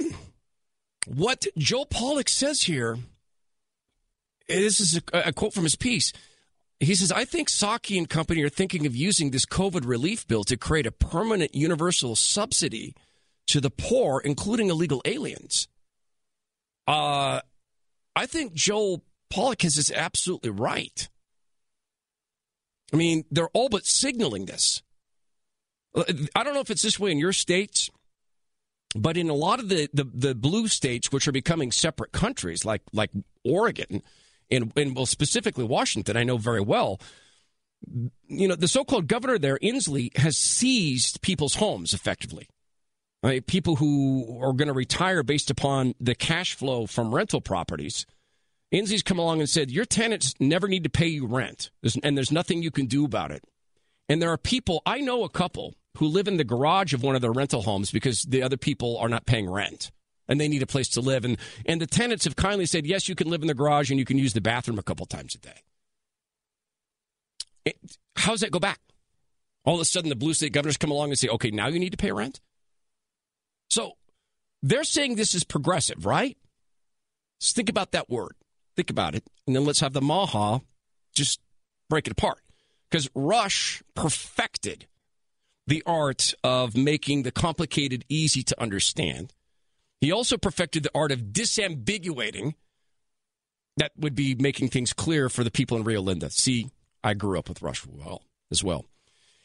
what 1.08 1.48
Joe 1.58 1.84
Pollak 1.84 2.30
says 2.30 2.64
here, 2.64 3.00
this 4.48 4.80
is 4.80 5.02
a, 5.12 5.30
a 5.30 5.34
quote 5.34 5.54
from 5.54 5.64
his 5.64 5.76
piece. 5.76 6.14
He 6.80 6.94
says, 6.94 7.12
I 7.12 7.26
think 7.26 7.50
Psaki 7.50 7.98
and 7.98 8.08
company 8.08 8.44
are 8.44 8.50
thinking 8.50 8.86
of 8.86 8.96
using 8.96 9.32
this 9.32 9.48
COVID 9.48 9.86
relief 9.86 10.28
bill 10.28 10.44
to 10.44 10.56
create 10.56 10.86
a 10.86 10.92
permanent 10.92 11.56
universal 11.56 12.16
subsidy 12.16 12.94
to 13.48 13.60
the 13.60 13.72
poor, 13.72 14.22
including 14.24 14.70
illegal 14.70 15.02
aliens. 15.06 15.68
Uh, 16.86 17.42
I 18.16 18.26
think 18.28 18.54
Joel 18.54 19.04
Pollak 19.34 19.66
is 19.66 19.92
absolutely 19.92 20.52
right. 20.52 21.10
I 22.94 22.96
mean, 22.96 23.26
they're 23.32 23.50
all 23.50 23.70
but 23.70 23.88
signaling 23.88 24.46
this. 24.46 24.84
I 25.96 26.44
don't 26.44 26.54
know 26.54 26.60
if 26.60 26.70
it's 26.70 26.84
this 26.84 27.00
way 27.00 27.12
in 27.12 27.18
your 27.18 27.34
states, 27.34 27.90
but 28.96 29.18
in 29.18 29.30
a 29.30 29.34
lot 29.34 29.60
of 29.60 29.70
the, 29.70 29.90
the, 29.94 30.04
the 30.04 30.36
blue 30.36 30.68
states, 30.68 31.12
which 31.12 31.28
are 31.28 31.34
becoming 31.34 31.72
separate 31.72 32.12
countries, 32.12 32.66
like 32.66 32.82
like 32.94 33.12
Oregon 33.44 34.02
and, 34.50 34.72
and 34.76 34.96
well, 34.96 35.06
specifically 35.06 35.64
Washington, 35.64 36.18
I 36.18 36.24
know 36.24 36.38
very 36.38 36.62
well. 36.62 37.00
You 38.28 38.48
know, 38.48 38.56
the 38.56 38.68
so-called 38.68 39.08
governor 39.08 39.38
there, 39.38 39.60
Inslee, 39.60 40.16
has 40.18 40.38
seized 40.38 41.22
people's 41.22 41.56
homes 41.56 41.94
effectively. 41.94 42.48
People 43.46 43.76
who 43.76 44.40
are 44.42 44.54
going 44.54 44.70
to 44.70 44.74
retire 44.74 45.22
based 45.22 45.50
upon 45.52 45.96
the 46.00 46.16
cash 46.16 46.54
flow 46.54 46.86
from 46.86 47.14
rental 47.14 47.42
properties. 47.42 48.06
Inslee's 48.74 49.04
come 49.04 49.20
along 49.20 49.40
and 49.40 49.50
said, 49.50 49.70
Your 49.70 49.86
tenants 49.86 50.34
never 50.40 50.68
need 50.68 50.84
to 50.86 50.90
pay 50.90 51.08
you 51.08 51.26
rent, 51.26 51.70
and 52.04 52.16
there's 52.16 52.32
nothing 52.32 52.64
you 52.64 52.72
can 52.72 52.86
do 52.86 53.04
about 53.04 53.32
it. 53.32 53.44
And 54.08 54.22
there 54.22 54.32
are 54.32 54.38
people, 54.38 54.82
I 54.86 55.00
know 55.00 55.26
a 55.26 55.30
couple 55.30 55.76
who 55.98 56.08
live 56.08 56.28
in 56.28 56.38
the 56.38 56.44
garage 56.44 56.94
of 56.94 57.04
one 57.04 57.16
of 57.16 57.22
their 57.22 57.32
rental 57.32 57.64
homes 57.64 57.92
because 57.92 58.24
the 58.24 58.44
other 58.44 58.58
people 58.58 58.98
are 58.98 59.10
not 59.10 59.26
paying 59.26 59.50
rent 59.50 59.92
and 60.28 60.40
they 60.40 60.48
need 60.48 60.62
a 60.62 60.68
place 60.68 60.90
to 60.90 61.02
live. 61.02 61.26
And, 61.26 61.38
and 61.66 61.82
the 61.82 61.88
tenants 61.88 62.26
have 62.26 62.36
kindly 62.36 62.66
said, 62.66 62.86
Yes, 62.86 63.10
you 63.10 63.16
can 63.16 63.30
live 63.30 63.42
in 63.42 63.48
the 63.48 63.54
garage 63.54 63.90
and 63.90 64.00
you 64.00 64.06
can 64.06 64.18
use 64.18 64.34
the 64.34 64.42
bathroom 64.42 64.80
a 64.80 64.84
couple 64.84 65.06
times 65.06 65.36
a 65.36 65.40
day. 65.40 65.64
It, 67.66 67.78
how 68.16 68.32
does 68.32 68.42
that 68.42 68.52
go 68.52 68.60
back? 68.60 68.80
All 69.66 69.76
of 69.76 69.82
a 69.82 69.86
sudden, 69.86 70.10
the 70.10 70.16
blue 70.16 70.34
state 70.34 70.54
governors 70.54 70.78
come 70.78 70.92
along 70.92 71.10
and 71.10 71.20
say, 71.20 71.28
Okay, 71.30 71.52
now 71.52 71.68
you 71.68 71.80
need 71.80 71.92
to 71.92 71.98
pay 71.98 72.12
rent? 72.12 72.40
So 73.70 73.94
they're 74.62 74.84
saying 74.84 75.16
this 75.16 75.36
is 75.36 75.44
progressive, 75.44 76.06
right? 76.06 76.38
Let's 77.40 77.54
think 77.54 77.70
about 77.70 77.92
that 77.92 78.10
word. 78.10 78.36
Think 78.76 78.90
about 78.90 79.16
it. 79.16 79.24
And 79.46 79.56
then 79.56 79.66
let's 79.66 79.80
have 79.80 79.94
the 79.94 80.02
Maha 80.02 80.62
just 81.14 81.40
break 81.90 82.08
it 82.08 82.12
apart. 82.12 82.40
Because 82.90 83.10
Rush 83.16 83.82
perfected 83.96 84.88
the 85.68 85.84
art 85.86 86.34
of 86.44 86.76
making 86.76 87.24
the 87.24 87.32
complicated 87.32 88.06
easy 88.10 88.42
to 88.44 88.62
understand. 88.62 89.34
He 90.00 90.12
also 90.12 90.38
perfected 90.38 90.84
the 90.84 90.92
art 90.96 91.12
of 91.12 91.34
disambiguating. 91.34 92.56
That 93.76 93.92
would 93.98 94.16
be 94.16 94.34
making 94.34 94.70
things 94.70 94.94
clear 94.94 95.30
for 95.30 95.44
the 95.44 95.52
people 95.52 95.78
in 95.78 95.84
Rio 95.84 96.02
Linda. 96.02 96.32
See, 96.32 96.70
I 97.04 97.14
grew 97.14 97.38
up 97.38 97.50
with 97.50 97.62
Rush 97.62 97.86
well 97.86 98.24
as 98.50 98.64
well. 98.64 98.86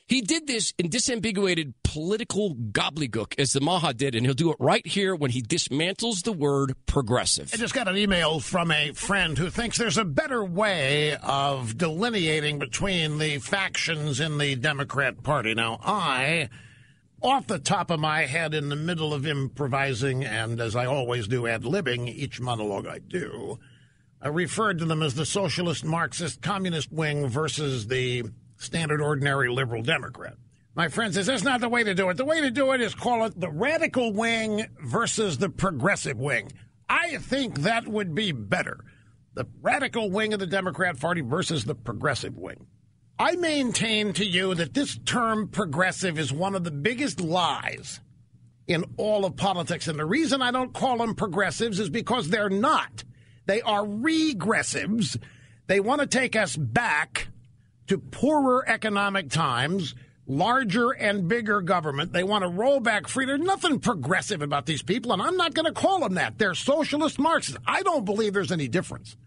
He 0.09 0.21
did 0.21 0.47
this 0.47 0.75
in 0.79 0.91
disambiguated 0.91 1.75
political 1.85 2.55
gobbledygook 2.55 3.39
as 3.39 3.53
the 3.53 3.61
Maha 3.61 3.95
did, 3.95 4.15
and 4.15 4.27
he'll 4.27 4.35
do 4.35 4.51
it 4.51 4.57
right 4.59 4.87
here 4.87 5.15
when 5.15 5.31
he 5.31 5.43
dismantles 5.43 6.25
the 6.25 6.33
word 6.33 6.75
progressive. 6.87 7.51
I 7.55 7.57
just 7.57 7.75
got 7.75 7.89
an 7.89 7.97
email 7.97 8.41
from 8.41 8.71
a 8.71 8.93
friend 8.93 9.39
who 9.39 9.49
thinks 9.49 9.79
there's 9.79 9.99
a 9.99 10.05
better 10.05 10.45
way 10.45 11.17
of 11.17 11.79
delineating 11.79 12.59
between 12.59 13.19
the 13.19 13.39
factions 13.39 14.21
in 14.21 14.39
the 14.39 14.55
Democrat 14.57 15.23
Party. 15.23 15.55
Now, 15.55 15.79
I, 15.83 16.51
off 17.23 17.47
the 17.47 17.59
top 17.59 17.91
of 17.91 18.01
my 18.01 18.27
head, 18.27 18.53
in 18.53 18.69
the 18.69 18.77
middle 18.77 19.15
of 19.15 19.27
improvising, 19.27 20.25
and 20.25 20.61
as 20.61 20.77
I 20.77 20.87
always 20.87 21.29
do, 21.29 21.47
ad 21.47 21.63
libbing 21.63 22.09
each 22.09 22.41
monologue 22.41 22.87
I 22.87 22.99
do, 22.99 23.59
I 24.21 24.29
referred 24.29 24.79
to 24.81 24.85
them 24.85 25.03
as 25.03 25.15
the 25.15 25.27
socialist, 25.27 25.85
Marxist, 25.85 26.43
communist 26.43 26.93
wing 26.93 27.29
versus 27.29 27.87
the 27.87 28.25
standard, 28.63 29.01
ordinary 29.01 29.49
liberal 29.49 29.83
Democrat. 29.83 30.35
My 30.75 30.89
friend 30.89 31.13
says 31.13 31.27
that's 31.27 31.43
not 31.43 31.61
the 31.61 31.69
way 31.69 31.85
to 31.85 31.95
do 31.95 32.09
it. 32.09 32.17
The 32.17 32.25
way 32.25 32.41
to 32.41 32.51
do 32.51 32.73
it 32.73 32.81
is 32.81 32.95
call 32.95 33.27
it 33.27 33.39
the 33.39 33.51
radical 33.51 34.13
wing 34.13 34.67
versus 34.83 35.37
the 35.39 35.51
progressive 35.51 36.19
wing. 36.19 36.51
I 36.89 37.19
think 37.19 37.61
that 37.61 37.87
would 37.87 38.15
be 38.15 38.33
better. 38.33 38.85
The 39.35 39.47
radical 39.61 40.11
wing 40.11 40.33
of 40.33 40.41
the 40.41 40.47
Democrat 40.47 40.99
Party 40.99 41.21
versus 41.21 41.65
the 41.65 41.75
progressive 41.75 42.39
wing. 42.39 42.67
I 43.19 43.37
maintain 43.37 44.13
to 44.15 44.25
you 44.25 44.55
that 44.55 44.75
this 44.75 44.99
term 45.05 45.49
progressive 45.49 46.19
is 46.19 46.33
one 46.33 46.55
of 46.55 46.65
the 46.65 46.71
biggest 46.71 47.21
lies 47.21 48.01
in 48.67 48.85
all 48.97 49.25
of 49.25 49.37
politics. 49.37 49.89
And 49.89 49.99
the 49.99 50.07
reason 50.07 50.41
I 50.41 50.51
don't 50.51 50.73
call 50.73 50.99
them 50.99 51.15
progressives 51.15 51.81
is 51.81 51.91
because 51.91 52.31
they're 52.31 52.51
not. 52.51 53.05
They 53.47 53.61
are 53.63 53.85
regressives. 53.85 55.19
They 55.67 55.81
want 55.81 56.01
to 56.01 56.07
take 56.07 56.37
us 56.37 56.57
back 56.57 57.29
to 57.93 57.99
poorer 57.99 58.67
economic 58.67 59.29
times, 59.29 59.95
larger 60.27 60.93
and 60.93 61.29
bigger 61.29 61.61
government. 61.61 62.11
They 62.15 62.23
want 62.23 62.43
to 62.43 62.49
roll 62.49 62.81
back 62.81 63.07
free. 63.07 63.27
There's 63.27 63.39
nothing 63.39 63.81
progressive 63.81 64.41
about 64.41 64.65
these 64.65 64.83
people, 64.83 65.13
and 65.13 65.21
I'm 65.21 65.37
not 65.37 65.53
going 65.53 65.67
to 65.67 65.79
call 65.79 66.01
them 66.01 66.15
that. 66.15 66.39
They're 66.39 66.55
socialist 66.55 67.19
Marxists. 67.19 67.61
I 67.67 67.83
don't 67.83 68.07
believe 68.07 68.33
there's 68.33 68.51
any 68.51 68.67
difference. 68.67 69.19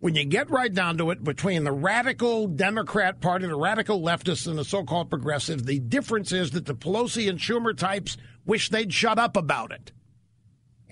When 0.00 0.16
you 0.16 0.24
get 0.24 0.50
right 0.50 0.74
down 0.74 0.98
to 0.98 1.12
it, 1.12 1.22
between 1.22 1.62
the 1.62 1.70
radical 1.70 2.48
Democrat 2.48 3.20
Party, 3.20 3.46
the 3.46 3.54
radical 3.54 4.02
leftists, 4.02 4.48
and 4.48 4.58
the 4.58 4.64
so 4.64 4.82
called 4.82 5.08
progressives, 5.08 5.62
the 5.62 5.78
difference 5.78 6.32
is 6.32 6.50
that 6.50 6.66
the 6.66 6.74
Pelosi 6.74 7.30
and 7.30 7.38
Schumer 7.38 7.76
types 7.76 8.16
wish 8.44 8.68
they'd 8.68 8.92
shut 8.92 9.20
up 9.20 9.36
about 9.36 9.70
it 9.70 9.92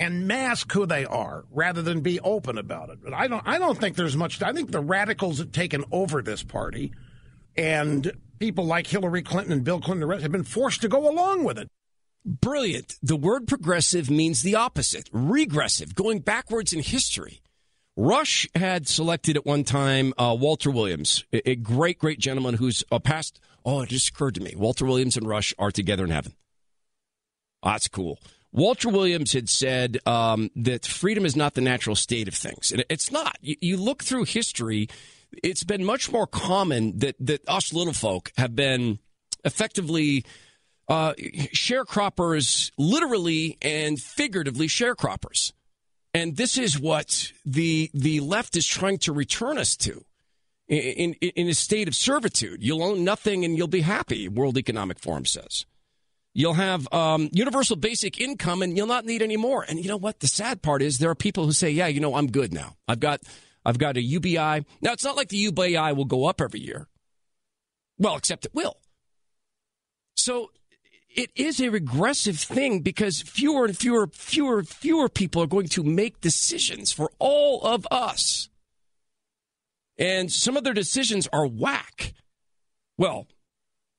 and 0.00 0.26
mask 0.26 0.72
who 0.72 0.86
they 0.86 1.04
are 1.04 1.44
rather 1.52 1.82
than 1.82 2.00
be 2.00 2.18
open 2.20 2.58
about 2.58 2.88
it. 2.88 2.98
But 3.04 3.12
I 3.12 3.28
don't 3.28 3.46
I 3.46 3.58
don't 3.58 3.78
think 3.78 3.94
there's 3.94 4.16
much 4.16 4.42
I 4.42 4.52
think 4.52 4.72
the 4.72 4.80
radicals 4.80 5.38
have 5.38 5.52
taken 5.52 5.84
over 5.92 6.22
this 6.22 6.42
party 6.42 6.92
and 7.56 8.10
people 8.38 8.64
like 8.64 8.86
Hillary 8.86 9.22
Clinton 9.22 9.52
and 9.52 9.62
Bill 9.62 9.80
Clinton 9.80 10.08
have 10.20 10.32
been 10.32 10.42
forced 10.42 10.80
to 10.80 10.88
go 10.88 11.08
along 11.08 11.44
with 11.44 11.58
it. 11.58 11.68
Brilliant. 12.24 12.96
The 13.02 13.16
word 13.16 13.46
progressive 13.46 14.10
means 14.10 14.42
the 14.42 14.54
opposite, 14.54 15.08
regressive, 15.12 15.94
going 15.94 16.20
backwards 16.20 16.72
in 16.72 16.82
history. 16.82 17.40
Rush 17.96 18.48
had 18.54 18.88
selected 18.88 19.36
at 19.36 19.46
one 19.46 19.64
time 19.64 20.14
uh, 20.16 20.36
Walter 20.38 20.70
Williams, 20.70 21.24
a, 21.32 21.56
great, 21.56 21.98
great 21.98 22.18
gentleman 22.18 22.54
who's 22.54 22.84
a 22.90 23.00
past. 23.00 23.40
Oh, 23.64 23.82
it 23.82 23.88
just 23.88 24.10
occurred 24.10 24.36
to 24.36 24.40
me. 24.40 24.54
Walter 24.56 24.84
Williams 24.84 25.16
and 25.16 25.26
Rush 25.26 25.54
are 25.58 25.70
together 25.70 26.04
in 26.04 26.10
heaven. 26.10 26.34
Oh, 27.62 27.70
that's 27.70 27.88
cool. 27.88 28.18
Walter 28.52 28.88
Williams 28.88 29.32
had 29.32 29.48
said 29.48 29.98
um, 30.06 30.50
that 30.56 30.84
freedom 30.84 31.24
is 31.24 31.36
not 31.36 31.54
the 31.54 31.60
natural 31.60 31.94
state 31.94 32.28
of 32.28 32.34
things. 32.34 32.72
And 32.72 32.84
it's 32.88 33.10
not. 33.12 33.36
You, 33.40 33.56
you, 33.60 33.76
look 33.76 34.02
through 34.02 34.24
history, 34.24 34.88
it's 35.42 35.62
been 35.62 35.84
much 35.84 36.10
more 36.10 36.26
common 36.26 36.98
that, 36.98 37.14
that 37.20 37.48
us 37.48 37.72
little 37.72 37.92
folk 37.92 38.32
have 38.36 38.56
been 38.56 38.98
effectively 39.44 40.24
uh, 40.88 41.14
sharecroppers, 41.54 42.72
literally 42.76 43.56
and 43.62 44.00
figuratively 44.00 44.66
sharecroppers. 44.66 45.52
And 46.12 46.36
this 46.36 46.58
is 46.58 46.78
what 46.78 47.32
the, 47.46 47.88
the 47.94 48.18
left 48.18 48.56
is 48.56 48.66
trying 48.66 48.98
to 48.98 49.12
return 49.12 49.58
us 49.58 49.76
to. 49.78 50.04
In, 50.68 51.14
in, 51.14 51.30
in 51.30 51.48
a 51.48 51.54
state 51.54 51.88
of 51.88 51.96
servitude. 51.96 52.62
You'll 52.62 52.84
own 52.84 53.02
nothing 53.02 53.44
and 53.44 53.58
you'll 53.58 53.66
be 53.66 53.80
happy, 53.80 54.28
World 54.28 54.56
Economic 54.56 55.00
Forum 55.00 55.24
says. 55.24 55.66
You'll 56.32 56.54
have 56.54 56.92
um, 56.92 57.28
universal 57.32 57.76
basic 57.76 58.20
income, 58.20 58.62
and 58.62 58.76
you'll 58.76 58.86
not 58.86 59.04
need 59.04 59.20
any 59.20 59.36
more. 59.36 59.64
And 59.68 59.80
you 59.80 59.88
know 59.88 59.96
what? 59.96 60.20
The 60.20 60.28
sad 60.28 60.62
part 60.62 60.80
is 60.80 60.98
there 60.98 61.10
are 61.10 61.16
people 61.16 61.44
who 61.44 61.52
say, 61.52 61.70
"Yeah, 61.70 61.88
you 61.88 62.00
know, 62.00 62.14
I'm 62.14 62.28
good 62.28 62.52
now. 62.52 62.76
I've 62.86 63.00
got, 63.00 63.20
I've 63.64 63.78
got 63.78 63.96
a 63.96 64.02
UBI." 64.02 64.64
Now 64.80 64.92
it's 64.92 65.04
not 65.04 65.16
like 65.16 65.28
the 65.28 65.36
UBI 65.38 65.92
will 65.92 66.04
go 66.04 66.26
up 66.26 66.40
every 66.40 66.60
year. 66.60 66.86
Well, 67.98 68.16
except 68.16 68.46
it 68.46 68.54
will. 68.54 68.76
So 70.16 70.52
it 71.08 71.30
is 71.34 71.60
a 71.60 71.70
regressive 71.70 72.38
thing 72.38 72.80
because 72.80 73.20
fewer 73.20 73.64
and 73.64 73.76
fewer, 73.76 74.06
fewer, 74.06 74.62
fewer 74.62 75.08
people 75.08 75.42
are 75.42 75.48
going 75.48 75.68
to 75.68 75.82
make 75.82 76.20
decisions 76.20 76.92
for 76.92 77.10
all 77.18 77.62
of 77.62 77.86
us, 77.90 78.48
and 79.98 80.30
some 80.30 80.56
of 80.56 80.62
their 80.62 80.74
decisions 80.74 81.28
are 81.32 81.46
whack. 81.46 82.14
Well, 82.96 83.26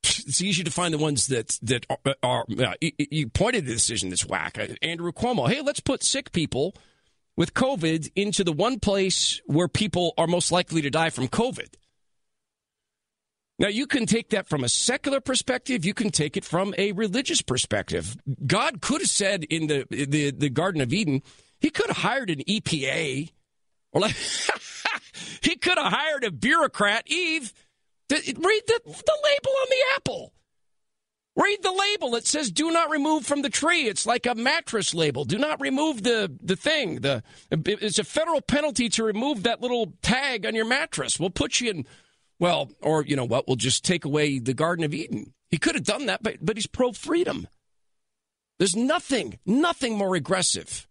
it's 0.03 0.41
easy 0.41 0.63
to 0.63 0.71
find 0.71 0.93
the 0.93 0.97
ones 0.97 1.27
that 1.27 1.59
that 1.61 1.85
are. 1.89 2.15
are 2.23 2.45
uh, 2.59 2.73
you 2.81 3.29
pointed 3.29 3.65
the 3.65 3.73
decision 3.73 4.09
that's 4.09 4.25
whack. 4.25 4.57
Uh, 4.57 4.67
Andrew 4.81 5.11
Cuomo. 5.11 5.49
Hey, 5.49 5.61
let's 5.61 5.79
put 5.79 6.03
sick 6.03 6.31
people 6.31 6.75
with 7.37 7.53
COVID 7.53 8.11
into 8.15 8.43
the 8.43 8.51
one 8.51 8.79
place 8.79 9.41
where 9.45 9.67
people 9.67 10.13
are 10.17 10.27
most 10.27 10.51
likely 10.51 10.81
to 10.81 10.89
die 10.89 11.09
from 11.09 11.27
COVID. 11.27 11.75
Now, 13.59 13.67
you 13.67 13.85
can 13.85 14.07
take 14.07 14.31
that 14.31 14.47
from 14.47 14.63
a 14.63 14.69
secular 14.69 15.21
perspective. 15.21 15.85
You 15.85 15.93
can 15.93 16.09
take 16.09 16.35
it 16.35 16.43
from 16.43 16.73
a 16.79 16.93
religious 16.93 17.43
perspective. 17.43 18.17
God 18.45 18.81
could 18.81 19.01
have 19.01 19.09
said 19.09 19.43
in 19.43 19.67
the 19.67 19.85
the, 19.89 20.31
the 20.31 20.49
Garden 20.49 20.81
of 20.81 20.91
Eden, 20.91 21.21
He 21.59 21.69
could 21.69 21.87
have 21.87 21.97
hired 21.97 22.31
an 22.31 22.39
EPA, 22.39 23.31
or 23.91 24.01
like 24.01 24.15
He 25.41 25.55
could 25.57 25.77
have 25.77 25.93
hired 25.93 26.23
a 26.23 26.31
bureaucrat, 26.31 27.03
Eve 27.05 27.53
Read 28.11 28.63
the, 28.67 28.81
the 28.85 29.17
label 29.23 29.51
on 29.61 29.67
the 29.69 29.83
apple. 29.95 30.33
Read 31.35 31.63
the 31.63 31.71
label. 31.71 32.15
It 32.15 32.27
says 32.27 32.51
"Do 32.51 32.71
not 32.71 32.89
remove 32.89 33.25
from 33.25 33.41
the 33.41 33.49
tree." 33.49 33.87
It's 33.87 34.05
like 34.05 34.25
a 34.25 34.35
mattress 34.35 34.93
label. 34.93 35.23
Do 35.23 35.37
not 35.37 35.61
remove 35.61 36.03
the 36.03 36.31
the 36.41 36.57
thing. 36.57 37.01
The 37.01 37.23
it's 37.49 37.99
a 37.99 38.03
federal 38.03 38.41
penalty 38.41 38.89
to 38.89 39.03
remove 39.03 39.43
that 39.43 39.61
little 39.61 39.93
tag 40.01 40.45
on 40.45 40.55
your 40.55 40.65
mattress. 40.65 41.19
We'll 41.19 41.29
put 41.29 41.61
you 41.61 41.69
in. 41.71 41.85
Well, 42.37 42.69
or 42.81 43.05
you 43.05 43.15
know 43.15 43.23
what? 43.25 43.47
We'll 43.47 43.55
just 43.55 43.85
take 43.85 44.03
away 44.03 44.39
the 44.39 44.53
Garden 44.53 44.83
of 44.83 44.93
Eden. 44.93 45.33
He 45.49 45.57
could 45.57 45.75
have 45.75 45.85
done 45.85 46.07
that, 46.07 46.21
but 46.21 46.37
but 46.41 46.57
he's 46.57 46.67
pro 46.67 46.91
freedom. 46.91 47.47
There's 48.59 48.75
nothing, 48.75 49.39
nothing 49.45 49.97
more 49.97 50.15
aggressive 50.15 50.87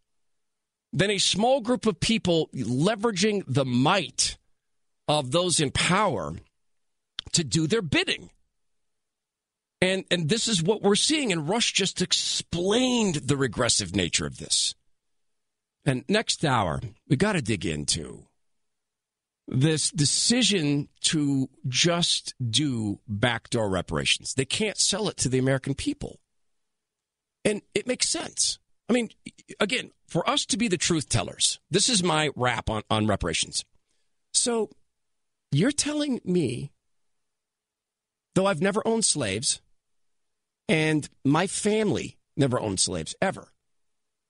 than 0.93 1.11
a 1.11 1.19
small 1.19 1.61
group 1.61 1.87
of 1.87 2.01
people 2.01 2.49
leveraging 2.55 3.45
the 3.47 3.65
might 3.65 4.39
of 5.07 5.31
those 5.31 5.61
in 5.61 5.71
power 5.71 6.35
to 7.33 7.45
do 7.45 7.67
their 7.67 7.83
bidding. 7.83 8.31
And, 9.83 10.05
and 10.11 10.29
this 10.29 10.47
is 10.47 10.63
what 10.63 10.83
we're 10.83 10.95
seeing. 10.95 11.33
And 11.33 11.49
Rush 11.49 11.73
just 11.73 12.03
explained 12.03 13.17
the 13.17 13.37
regressive 13.37 13.95
nature 13.97 14.27
of 14.27 14.39
this. 14.39 14.75
And 15.85 16.05
next 16.09 16.45
hour, 16.45 16.81
we 17.09 17.17
got 17.17 17.33
to 17.33 17.43
dig 17.43 17.65
into 17.65 18.27
this 19.49 19.91
decision 19.91 20.89
to 21.01 21.49
just 21.67 22.35
do 22.51 23.01
backdoor 23.09 23.69
reparations. 23.69 24.35
They 24.35 24.45
can't 24.45 24.77
sell 24.77 25.09
it 25.09 25.17
to 25.19 25.29
the 25.29 25.39
American 25.39 25.75
people. 25.75 26.21
And 27.45 27.63
it 27.75 27.87
makes 27.87 28.09
sense. 28.09 28.59
I 28.89 28.93
mean, 28.93 29.11
again, 29.59 29.91
for 30.07 30.29
us 30.29 30.45
to 30.47 30.59
be 30.59 30.69
the 30.69 30.77
truth 30.77 31.09
tellers, 31.09 31.59
this 31.71 31.89
is 31.89 32.03
my 32.03 32.31
rap 32.37 32.69
on, 32.69 32.83
on 32.91 33.07
reparations. 33.07 33.65
So 34.33 34.71
you're 35.51 35.73
telling 35.73 36.21
me 36.25 36.71
though 38.41 38.47
I've 38.47 38.63
never 38.63 38.81
owned 38.87 39.05
slaves, 39.05 39.61
and 40.67 41.07
my 41.27 41.47
family 41.47 42.17
never 42.39 42.59
owned 42.59 42.81
slaves 42.81 43.15
ever, 43.21 43.49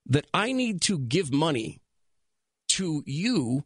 that 0.07 0.25
I 0.33 0.51
need 0.51 0.81
to 0.81 0.99
give 0.99 1.31
money 1.31 1.79
to 2.69 3.03
you 3.05 3.63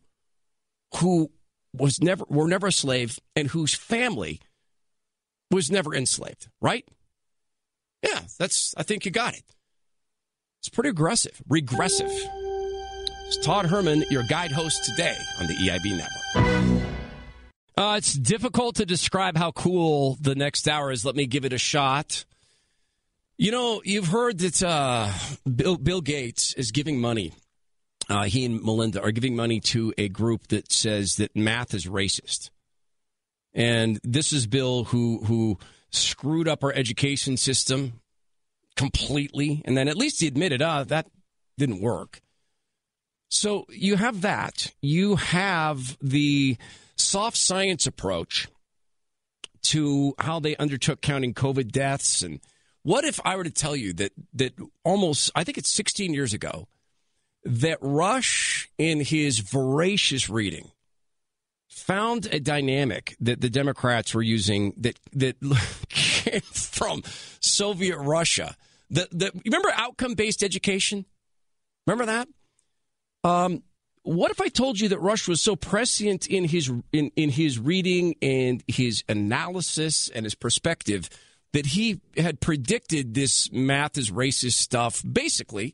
who 0.97 1.31
was 1.73 1.99
never 1.99 2.25
were 2.29 2.47
never 2.47 2.67
a 2.67 2.71
slave 2.71 3.17
and 3.35 3.47
whose 3.47 3.73
family 3.73 4.39
was 5.49 5.71
never 5.71 5.95
enslaved, 5.95 6.47
right? 6.61 6.87
Yeah, 8.03 8.21
that's 8.37 8.75
I 8.77 8.83
think 8.83 9.03
you 9.03 9.11
got 9.11 9.33
it. 9.33 9.43
It's 10.59 10.69
pretty 10.69 10.89
aggressive, 10.89 11.41
regressive. 11.49 12.11
It's 12.11 13.37
Todd 13.43 13.65
Herman, 13.65 14.05
your 14.11 14.23
guide 14.23 14.51
host 14.51 14.85
today 14.85 15.17
on 15.39 15.47
the 15.47 15.55
EIB 15.55 15.97
network. 15.97 16.24
Uh, 17.77 17.95
it's 17.97 18.13
difficult 18.13 18.75
to 18.75 18.85
describe 18.85 19.37
how 19.37 19.51
cool 19.51 20.17
the 20.21 20.35
next 20.35 20.67
hour 20.67 20.91
is. 20.91 21.03
Let 21.03 21.15
me 21.15 21.25
give 21.25 21.43
it 21.43 21.51
a 21.51 21.57
shot. 21.57 22.23
You 23.37 23.51
know, 23.51 23.81
you've 23.83 24.07
heard 24.07 24.37
that 24.39 24.63
uh, 24.63 25.11
Bill, 25.43 25.77
Bill, 25.77 25.99
Gates 25.99 26.53
is 26.53 26.71
giving 26.71 27.01
money. 27.01 27.33
Uh, 28.09 28.23
he 28.23 28.45
and 28.45 28.63
Melinda 28.63 29.01
are 29.01 29.11
giving 29.11 29.35
money 29.35 29.59
to 29.59 29.93
a 29.97 30.07
group 30.07 30.47
that 30.47 30.71
says 30.71 31.17
that 31.17 31.35
math 31.35 31.73
is 31.73 31.85
racist. 31.85 32.49
And 33.53 33.99
this 34.03 34.31
is 34.31 34.47
Bill 34.47 34.85
who 34.85 35.23
who 35.25 35.57
screwed 35.89 36.47
up 36.47 36.63
our 36.63 36.73
education 36.73 37.35
system 37.35 37.99
completely. 38.75 39.61
And 39.65 39.77
then 39.77 39.87
at 39.87 39.97
least 39.97 40.21
he 40.21 40.27
admitted, 40.27 40.61
ah, 40.61 40.83
that 40.83 41.07
didn't 41.57 41.81
work. 41.81 42.21
So 43.29 43.65
you 43.69 43.95
have 43.95 44.21
that. 44.21 44.71
You 44.81 45.15
have 45.15 45.97
the 46.01 46.57
soft 46.97 47.37
science 47.37 47.85
approach 47.87 48.47
to 49.63 50.13
how 50.19 50.39
they 50.39 50.55
undertook 50.57 51.01
counting 51.01 51.33
COVID 51.33 51.71
deaths. 51.71 52.21
And 52.21 52.39
what 52.83 53.03
if 53.03 53.19
I 53.25 53.35
were 53.35 53.43
to 53.43 53.51
tell 53.51 53.75
you 53.75 53.93
that 53.93 54.11
that 54.33 54.53
almost 54.83 55.31
I 55.35 55.43
think 55.43 55.57
it's 55.57 55.71
16 55.71 56.13
years 56.13 56.33
ago 56.33 56.67
that 57.43 57.77
Rush 57.81 58.69
in 58.77 59.01
his 59.01 59.39
voracious 59.39 60.29
reading, 60.29 60.71
found 61.75 62.25
a 62.31 62.39
dynamic 62.39 63.15
that 63.19 63.41
the 63.41 63.49
Democrats 63.49 64.13
were 64.15 64.21
using 64.21 64.73
that 64.77 64.97
that 65.13 65.35
came 65.89 66.41
from 66.41 67.03
Soviet 67.39 67.97
Russia. 67.97 68.55
The 68.89 69.07
the 69.11 69.31
remember 69.45 69.71
outcome 69.75 70.15
based 70.15 70.43
education? 70.43 71.05
Remember 71.85 72.05
that? 72.05 72.27
Um, 73.23 73.63
what 74.05 74.29
if 74.29 74.39
I 74.39 74.49
told 74.49 74.79
you 74.79 74.89
that 74.89 74.99
Rush 74.99 75.27
was 75.27 75.41
so 75.41 75.55
prescient 75.55 76.27
in 76.27 76.45
his 76.45 76.71
in, 76.93 77.11
in 77.15 77.29
his 77.29 77.57
reading 77.57 78.15
and 78.21 78.63
his 78.67 79.03
analysis 79.09 80.09
and 80.09 80.25
his 80.25 80.35
perspective 80.35 81.09
that 81.53 81.65
he 81.65 82.01
had 82.15 82.39
predicted 82.39 83.13
this 83.13 83.51
math 83.51 83.97
is 83.97 84.11
racist 84.11 84.53
stuff 84.53 85.01
basically 85.09 85.73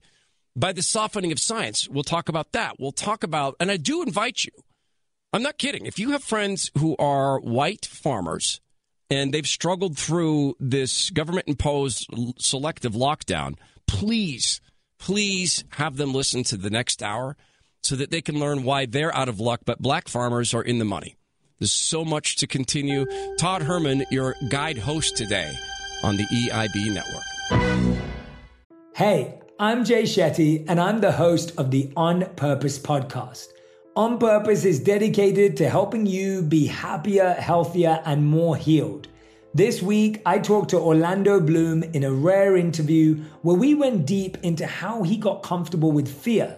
by 0.55 0.71
the 0.71 0.82
softening 0.82 1.34
of 1.34 1.39
science. 1.39 1.89
We'll 1.89 2.03
talk 2.03 2.29
about 2.29 2.53
that. 2.53 2.79
We'll 2.79 2.93
talk 2.93 3.23
about 3.23 3.57
and 3.59 3.69
I 3.69 3.75
do 3.75 4.01
invite 4.01 4.45
you. 4.45 4.51
I'm 5.34 5.43
not 5.43 5.57
kidding. 5.57 5.86
If 5.86 5.99
you 5.99 6.11
have 6.11 6.23
friends 6.23 6.71
who 6.77 6.95
are 6.97 7.39
white 7.39 7.86
farmers 7.86 8.61
and 9.09 9.34
they've 9.34 9.47
struggled 9.47 9.97
through 9.97 10.55
this 10.57 11.09
government 11.09 11.49
imposed 11.49 12.07
selective 12.38 12.93
lockdown, 12.93 13.55
please, 13.88 14.61
please 14.99 15.65
have 15.71 15.97
them 15.97 16.13
listen 16.13 16.43
to 16.43 16.55
the 16.55 16.69
next 16.69 17.03
hour 17.03 17.36
so 17.82 17.95
that 17.95 18.11
they 18.11 18.21
can 18.21 18.39
learn 18.39 18.63
why 18.63 18.86
they're 18.86 19.15
out 19.15 19.29
of 19.29 19.39
luck, 19.39 19.61
but 19.65 19.82
black 19.82 20.07
farmers 20.07 20.53
are 20.53 20.61
in 20.61 20.79
the 20.79 20.86
money. 20.86 21.15
There's 21.59 21.71
so 21.71 22.03
much 22.03 22.38
to 22.38 22.47
continue. 22.47 23.05
Todd 23.38 23.61
Herman, 23.61 24.05
your 24.09 24.36
guide 24.49 24.79
host 24.79 25.15
today 25.15 25.51
on 26.03 26.17
the 26.17 26.23
EIB 26.23 26.93
network. 26.93 28.01
Hey, 28.95 29.39
I'm 29.59 29.86
Jay 29.86 30.03
Shetty, 30.03 30.65
and 30.67 30.79
I'm 30.79 31.01
the 31.01 31.11
host 31.11 31.53
of 31.57 31.69
the 31.69 31.91
On 31.95 32.25
Purpose 32.36 32.79
podcast. 32.79 33.47
On 33.95 34.17
Purpose 34.17 34.65
is 34.65 34.79
dedicated 34.79 35.57
to 35.57 35.69
helping 35.69 36.05
you 36.05 36.41
be 36.41 36.65
happier, 36.65 37.34
healthier, 37.34 38.01
and 38.05 38.25
more 38.25 38.55
healed. 38.55 39.07
This 39.53 39.82
week, 39.82 40.21
I 40.25 40.39
talked 40.39 40.69
to 40.69 40.77
Orlando 40.79 41.39
Bloom 41.39 41.84
in 41.84 42.03
a 42.03 42.11
rare 42.11 42.55
interview 42.55 43.21
where 43.41 43.57
we 43.57 43.75
went 43.75 44.05
deep 44.05 44.38
into 44.43 44.65
how 44.65 45.03
he 45.03 45.17
got 45.17 45.43
comfortable 45.43 45.91
with 45.91 46.07
fear 46.07 46.57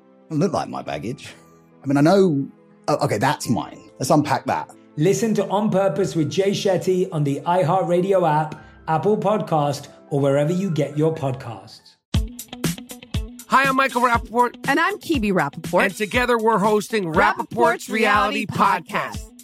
Look 0.39 0.53
like 0.53 0.69
my 0.69 0.81
baggage. 0.81 1.33
I 1.83 1.87
mean, 1.87 1.97
I 1.97 2.01
know, 2.01 2.47
oh, 2.87 3.05
okay, 3.05 3.17
that's 3.17 3.49
mine. 3.49 3.79
Let's 3.99 4.09
unpack 4.09 4.45
that. 4.45 4.71
Listen 4.97 5.33
to 5.35 5.47
On 5.47 5.69
Purpose 5.69 6.15
with 6.15 6.29
Jay 6.29 6.51
Shetty 6.51 7.07
on 7.11 7.23
the 7.23 7.41
iHeartRadio 7.41 8.29
app, 8.29 8.63
Apple 8.87 9.17
Podcast, 9.17 9.87
or 10.09 10.19
wherever 10.19 10.51
you 10.51 10.69
get 10.69 10.97
your 10.97 11.13
podcasts. 11.13 11.95
Hi, 13.47 13.63
I'm 13.63 13.75
Michael 13.75 14.01
Rapaport. 14.01 14.55
And 14.67 14.79
I'm 14.79 14.97
Kibi 14.99 15.31
Rapaport. 15.33 15.83
And 15.83 15.95
together 15.95 16.37
we're 16.37 16.57
hosting 16.57 17.05
Rapaport's, 17.05 17.17
Rapaport's 17.17 17.89
Reality, 17.89 18.45
Reality 18.45 18.45
Podcast. 18.47 18.87
Podcast. 18.87 19.30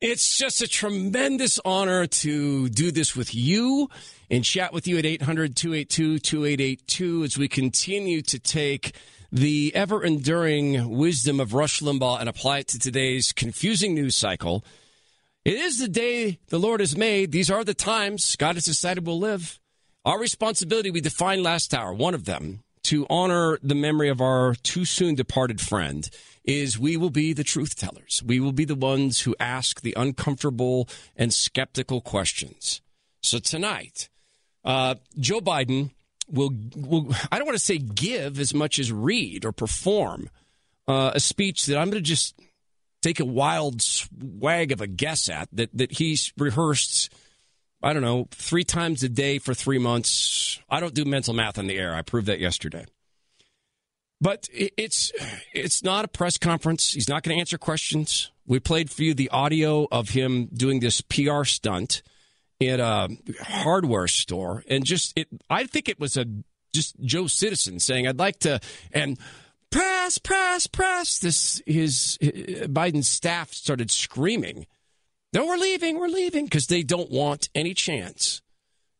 It's 0.00 0.36
just 0.36 0.60
a 0.60 0.68
tremendous 0.68 1.58
honor 1.64 2.06
to 2.06 2.68
do 2.68 2.90
this 2.90 3.16
with 3.16 3.34
you 3.34 3.88
and 4.30 4.44
chat 4.44 4.74
with 4.74 4.86
you 4.86 4.98
at 4.98 5.06
800 5.06 5.56
282 5.56 6.18
2882 6.18 7.24
as 7.24 7.38
we 7.38 7.48
continue 7.48 8.20
to 8.20 8.38
take 8.38 8.94
the 9.32 9.74
ever 9.74 10.04
enduring 10.04 10.90
wisdom 10.90 11.40
of 11.40 11.54
Rush 11.54 11.80
Limbaugh 11.80 12.20
and 12.20 12.28
apply 12.28 12.58
it 12.58 12.68
to 12.68 12.78
today's 12.78 13.32
confusing 13.32 13.94
news 13.94 14.14
cycle. 14.14 14.62
It 15.46 15.54
is 15.54 15.78
the 15.78 15.88
day 15.88 16.40
the 16.48 16.58
Lord 16.58 16.80
has 16.80 16.94
made. 16.94 17.32
These 17.32 17.50
are 17.50 17.64
the 17.64 17.72
times 17.72 18.36
God 18.36 18.56
has 18.56 18.66
decided 18.66 19.06
we'll 19.06 19.18
live. 19.18 19.58
Our 20.04 20.20
responsibility, 20.20 20.90
we 20.90 21.00
defined 21.00 21.42
last 21.42 21.72
hour, 21.72 21.94
one 21.94 22.12
of 22.12 22.26
them, 22.26 22.62
to 22.84 23.06
honor 23.08 23.58
the 23.62 23.74
memory 23.74 24.10
of 24.10 24.20
our 24.20 24.56
too 24.56 24.84
soon 24.84 25.14
departed 25.14 25.58
friend 25.58 26.10
is 26.46 26.78
we 26.78 26.96
will 26.96 27.10
be 27.10 27.32
the 27.32 27.44
truth 27.44 27.76
tellers. 27.76 28.22
We 28.24 28.40
will 28.40 28.52
be 28.52 28.64
the 28.64 28.74
ones 28.74 29.20
who 29.20 29.34
ask 29.40 29.80
the 29.80 29.94
uncomfortable 29.96 30.88
and 31.16 31.34
skeptical 31.34 32.00
questions. 32.00 32.80
So 33.20 33.38
tonight, 33.38 34.08
uh, 34.64 34.94
Joe 35.18 35.40
Biden 35.40 35.90
will, 36.30 36.50
will, 36.76 37.12
I 37.30 37.38
don't 37.38 37.46
want 37.46 37.58
to 37.58 37.64
say 37.64 37.78
give 37.78 38.38
as 38.38 38.54
much 38.54 38.78
as 38.78 38.92
read 38.92 39.44
or 39.44 39.52
perform 39.52 40.30
uh, 40.86 41.12
a 41.14 41.20
speech 41.20 41.66
that 41.66 41.78
I'm 41.78 41.90
going 41.90 42.02
to 42.02 42.08
just 42.08 42.38
take 43.02 43.18
a 43.20 43.24
wild 43.24 43.82
swag 43.82 44.72
of 44.72 44.80
a 44.80 44.86
guess 44.86 45.28
at 45.28 45.48
that, 45.52 45.70
that 45.74 45.92
he's 45.92 46.32
rehearsed, 46.38 47.12
I 47.82 47.92
don't 47.92 48.02
know, 48.02 48.28
three 48.30 48.64
times 48.64 49.02
a 49.02 49.08
day 49.08 49.38
for 49.38 49.54
three 49.54 49.78
months. 49.78 50.60
I 50.70 50.78
don't 50.78 50.94
do 50.94 51.04
mental 51.04 51.34
math 51.34 51.58
on 51.58 51.66
the 51.66 51.76
air. 51.76 51.94
I 51.94 52.02
proved 52.02 52.28
that 52.28 52.38
yesterday. 52.38 52.86
But 54.20 54.48
it's 54.52 55.12
it's 55.52 55.82
not 55.82 56.04
a 56.04 56.08
press 56.08 56.38
conference. 56.38 56.92
He's 56.92 57.08
not 57.08 57.22
going 57.22 57.36
to 57.36 57.40
answer 57.40 57.58
questions. 57.58 58.30
We 58.46 58.60
played 58.60 58.90
for 58.90 59.02
you 59.02 59.12
the 59.12 59.28
audio 59.28 59.86
of 59.92 60.10
him 60.10 60.46
doing 60.54 60.80
this 60.80 61.00
PR 61.02 61.44
stunt 61.44 62.02
in 62.58 62.80
a 62.80 63.08
hardware 63.42 64.08
store 64.08 64.64
and 64.68 64.84
just 64.84 65.12
it 65.16 65.28
I 65.50 65.64
think 65.64 65.88
it 65.88 66.00
was 66.00 66.16
a 66.16 66.26
just 66.74 66.98
Joe 67.00 67.26
Citizen 67.26 67.78
saying 67.80 68.06
I'd 68.06 68.18
like 68.18 68.38
to 68.40 68.60
and 68.92 69.18
press 69.70 70.18
press 70.18 70.66
press 70.66 71.18
this 71.18 71.62
his, 71.66 72.18
uh, 72.22 72.26
his 72.34 72.68
Biden's 72.68 73.08
staff 73.08 73.52
started 73.52 73.90
screaming 73.90 74.66
no 75.34 75.44
we're 75.44 75.58
leaving 75.58 75.98
we're 75.98 76.08
leaving 76.08 76.44
because 76.44 76.68
they 76.68 76.82
don't 76.82 77.10
want 77.10 77.50
any 77.54 77.74
chance 77.74 78.40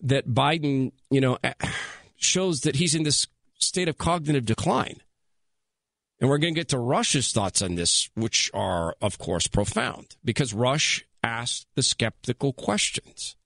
that 0.03 0.29
Biden 0.29 0.93
you 1.11 1.23
know 1.23 1.39
shows 2.17 2.61
that 2.63 2.77
he's 2.77 2.95
in 2.95 3.05
this 3.05 3.27
state 3.59 3.89
of 3.89 3.97
cognitive 3.97 4.45
decline 4.45 5.01
and 6.21 6.31
we're 6.31 6.39
going 6.39 6.55
to 6.55 6.61
get 6.61 6.69
to 6.69 6.79
Rush's 6.79 7.33
thoughts 7.33 7.61
on 7.63 7.75
this, 7.75 8.09
which 8.15 8.51
are, 8.55 8.95
of 9.01 9.19
course, 9.19 9.47
profound, 9.47 10.17
because 10.25 10.55
Rush 10.55 11.05
asked 11.23 11.67
the 11.75 11.83
skeptical 11.83 12.53
questions. 12.53 13.37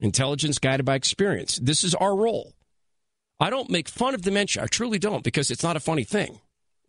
Intelligence 0.00 0.58
guided 0.58 0.84
by 0.84 0.96
experience. 0.96 1.56
This 1.56 1.84
is 1.84 1.94
our 1.94 2.14
role. 2.14 2.54
I 3.40 3.50
don't 3.50 3.70
make 3.70 3.88
fun 3.88 4.14
of 4.14 4.22
dementia. 4.22 4.64
I 4.64 4.66
truly 4.66 4.98
don't, 4.98 5.24
because 5.24 5.50
it's 5.50 5.62
not 5.62 5.76
a 5.76 5.80
funny 5.80 6.04
thing. 6.04 6.40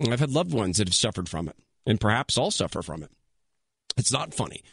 I've 0.01 0.19
had 0.19 0.31
loved 0.31 0.53
ones 0.53 0.77
that 0.77 0.87
have 0.87 0.95
suffered 0.95 1.29
from 1.29 1.47
it, 1.47 1.55
and 1.85 1.99
perhaps 1.99 2.37
I'll 2.37 2.51
suffer 2.51 2.81
from 2.81 3.03
it. 3.03 3.11
It's 3.95 4.11
not 4.11 4.33
funny. 4.33 4.63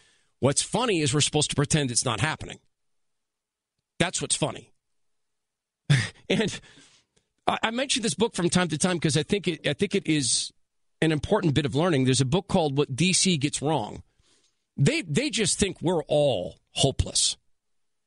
What's 0.41 0.63
funny 0.63 1.01
is 1.01 1.15
we're 1.15 1.21
supposed 1.21 1.51
to 1.51 1.57
pretend 1.57 1.91
it's 1.91 2.05
not 2.05 2.21
happening. 2.21 2.59
That's 3.99 4.21
what's 4.21 4.35
funny. 4.35 4.73
and 6.29 6.61
I 7.47 7.71
mention 7.71 8.03
this 8.03 8.15
book 8.15 8.35
from 8.35 8.49
time 8.49 8.69
to 8.69 8.79
time 8.79 8.97
because 8.97 9.17
I 9.17 9.23
think 9.23 9.49
it, 9.49 9.67
I 9.67 9.73
think 9.73 9.95
it 9.95 10.07
is 10.07 10.53
an 11.01 11.13
important 11.13 11.55
bit 11.55 11.67
of 11.67 11.75
learning. 11.75 12.05
There's 12.05 12.21
a 12.21 12.27
book 12.27 12.49
called 12.49 12.77
"What 12.77 12.95
DC 12.95 13.41
Gets 13.41 13.61
Wrong." 13.63 14.03
They 14.77 15.03
they 15.03 15.31
just 15.31 15.59
think 15.59 15.79
we're 15.83 16.03
all 16.05 16.57
hopeless. 16.73 17.37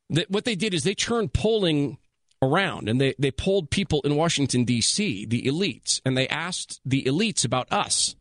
That 0.09 0.29
what 0.29 0.45
they 0.45 0.55
did 0.55 0.73
is 0.73 0.83
they 0.83 0.95
turned 0.95 1.33
polling 1.33 1.97
around 2.43 2.89
and 2.89 2.99
they, 2.99 3.15
they 3.17 3.31
polled 3.31 3.69
people 3.69 4.01
in 4.01 4.15
Washington, 4.15 4.65
D.C., 4.65 5.25
the 5.25 5.43
elites, 5.43 6.01
and 6.05 6.17
they 6.17 6.27
asked 6.27 6.81
the 6.85 7.03
elites 7.03 7.45
about 7.45 7.71
us. 7.71 8.15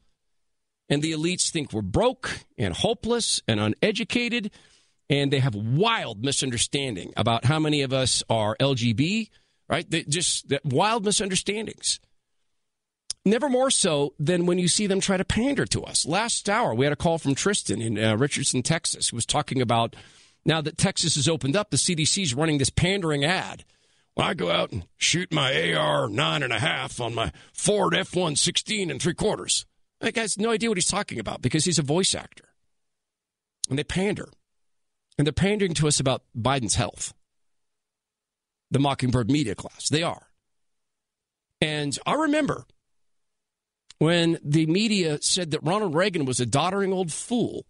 And 0.88 1.02
the 1.02 1.12
elites 1.12 1.50
think 1.50 1.72
we're 1.72 1.82
broke 1.82 2.40
and 2.56 2.74
hopeless 2.74 3.42
and 3.48 3.58
uneducated, 3.58 4.50
and 5.10 5.32
they 5.32 5.40
have 5.40 5.54
wild 5.54 6.24
misunderstanding 6.24 7.12
about 7.16 7.44
how 7.44 7.58
many 7.58 7.82
of 7.82 7.92
us 7.92 8.22
are 8.28 8.56
LGB, 8.58 9.28
right? 9.72 9.90
They 9.90 10.02
just 10.02 10.50
that 10.50 10.64
wild 10.66 11.04
misunderstandings. 11.04 11.98
Never 13.24 13.48
more 13.48 13.70
so 13.70 14.12
than 14.18 14.44
when 14.44 14.58
you 14.58 14.68
see 14.68 14.86
them 14.86 15.00
try 15.00 15.16
to 15.16 15.24
pander 15.24 15.64
to 15.66 15.82
us. 15.82 16.04
Last 16.04 16.48
hour, 16.50 16.74
we 16.74 16.84
had 16.84 16.92
a 16.92 16.96
call 16.96 17.18
from 17.18 17.34
Tristan 17.34 17.80
in 17.80 17.98
uh, 17.98 18.16
Richardson, 18.16 18.62
Texas, 18.62 19.08
who 19.08 19.16
was 19.16 19.24
talking 19.24 19.62
about 19.62 19.96
now 20.44 20.60
that 20.60 20.76
Texas 20.76 21.14
has 21.14 21.28
opened 21.28 21.56
up, 21.56 21.70
the 21.70 21.76
CDC 21.78 22.22
is 22.22 22.34
running 22.34 22.58
this 22.58 22.68
pandering 22.68 23.24
ad. 23.24 23.64
When 24.14 24.26
I 24.26 24.34
go 24.34 24.50
out 24.50 24.72
and 24.72 24.84
shoot 24.98 25.32
my 25.32 25.72
AR 25.72 26.06
nine 26.08 26.42
and 26.42 26.52
a 26.52 26.58
half 26.58 27.00
on 27.00 27.14
my 27.14 27.32
Ford 27.54 27.94
F 27.94 28.14
one 28.14 28.36
sixteen 28.36 28.90
and 28.90 29.00
three 29.00 29.14
quarters, 29.14 29.64
that 30.00 30.12
guy's 30.12 30.36
no 30.36 30.50
idea 30.50 30.68
what 30.68 30.76
he's 30.76 30.90
talking 30.90 31.18
about 31.18 31.40
because 31.40 31.64
he's 31.64 31.78
a 31.78 31.82
voice 31.82 32.14
actor. 32.14 32.44
And 33.70 33.78
they 33.78 33.84
pander. 33.84 34.28
And 35.16 35.26
they're 35.26 35.32
pandering 35.32 35.72
to 35.74 35.88
us 35.88 35.98
about 35.98 36.24
Biden's 36.36 36.74
health. 36.74 37.14
The 38.72 38.80
Mockingbird 38.80 39.30
media 39.30 39.54
class. 39.54 39.88
They 39.88 40.02
are. 40.02 40.26
And 41.60 41.96
I 42.04 42.14
remember 42.14 42.64
when 43.98 44.38
the 44.42 44.66
media 44.66 45.18
said 45.22 45.52
that 45.52 45.62
Ronald 45.62 45.94
Reagan 45.94 46.24
was 46.24 46.40
a 46.40 46.46
doddering 46.46 46.92
old 46.92 47.12
fool, 47.12 47.66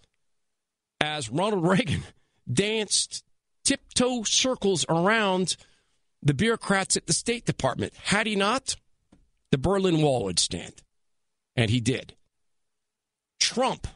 as 1.00 1.28
Ronald 1.28 1.66
Reagan 1.68 2.04
danced 2.50 3.24
tiptoe 3.64 4.22
circles 4.22 4.86
around 4.88 5.56
the 6.22 6.34
bureaucrats 6.34 6.96
at 6.96 7.06
the 7.06 7.12
State 7.12 7.44
Department. 7.44 7.92
Had 8.04 8.26
he 8.26 8.36
not, 8.36 8.76
the 9.50 9.58
Berlin 9.58 10.00
Wall 10.00 10.24
would 10.24 10.38
stand. 10.38 10.82
And 11.56 11.68
he 11.68 11.80
did. 11.80 12.14
Trump, 13.40 13.88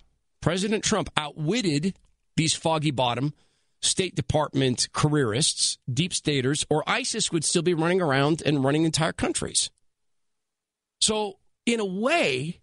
President 0.43 0.85
Trump, 0.85 1.09
outwitted 1.17 1.95
these 2.37 2.53
foggy 2.53 2.91
bottom 2.91 3.33
State 3.81 4.15
Department 4.15 4.89
careerists, 4.93 5.79
deep 5.93 6.13
staters, 6.13 6.67
or 6.69 6.83
ISIS 6.87 7.31
would 7.31 7.45
still 7.45 7.63
be 7.63 7.75
running 7.75 8.01
around 8.01 8.43
and 8.45 8.65
running 8.65 8.85
entire 8.85 9.13
countries. 9.13 9.71
So, 11.01 11.39
in 11.67 11.81
a 11.81 11.85
way, 11.85 12.61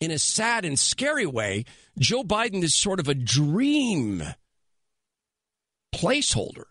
in 0.00 0.10
a 0.10 0.18
sad 0.18 0.64
and 0.64 0.78
scary 0.78 1.26
way, 1.26 1.64
Joe 1.98 2.22
Biden 2.22 2.62
is 2.62 2.74
sort 2.74 3.00
of 3.00 3.08
a 3.08 3.14
dream 3.14 4.22
placeholder 5.94 6.64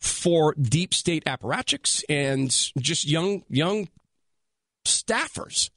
for 0.00 0.54
deep 0.54 0.94
state 0.94 1.24
apparatchiks 1.24 2.04
and 2.08 2.50
just 2.78 3.06
young 3.06 3.44
young 3.48 3.88
staffers 4.84 5.70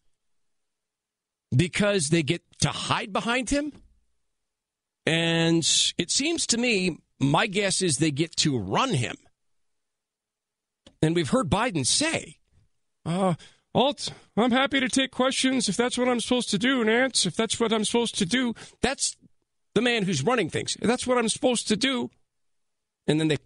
because 1.55 2.09
they 2.09 2.23
get 2.23 2.41
to 2.59 2.69
hide 2.69 3.13
behind 3.13 3.49
him 3.49 3.71
and 5.05 5.93
it 5.97 6.11
seems 6.11 6.47
to 6.47 6.57
me 6.57 6.97
my 7.19 7.47
guess 7.47 7.81
is 7.81 7.97
they 7.97 8.11
get 8.11 8.35
to 8.35 8.57
run 8.57 8.93
him 8.93 9.15
and 11.01 11.15
we've 11.15 11.29
heard 11.29 11.49
biden 11.49 11.85
say 11.85 12.37
uh, 13.05 13.35
Alt, 13.75 14.13
I'm 14.37 14.51
happy 14.51 14.79
to 14.79 14.87
take 14.87 15.11
questions 15.11 15.67
if 15.67 15.75
that's 15.75 15.97
what 15.97 16.07
I'm 16.07 16.21
supposed 16.21 16.49
to 16.51 16.57
do, 16.57 16.83
Nance. 16.85 17.25
If 17.25 17.35
that's 17.35 17.59
what 17.59 17.73
I'm 17.73 17.83
supposed 17.83 18.17
to 18.19 18.25
do, 18.25 18.53
that's 18.81 19.17
the 19.73 19.81
man 19.81 20.03
who's 20.03 20.23
running 20.23 20.49
things. 20.49 20.77
If 20.81 20.87
that's 20.87 21.05
what 21.05 21.17
I'm 21.17 21.27
supposed 21.27 21.67
to 21.67 21.75
do. 21.75 22.09
And 23.05 23.19
then 23.19 23.27
they 23.27 23.37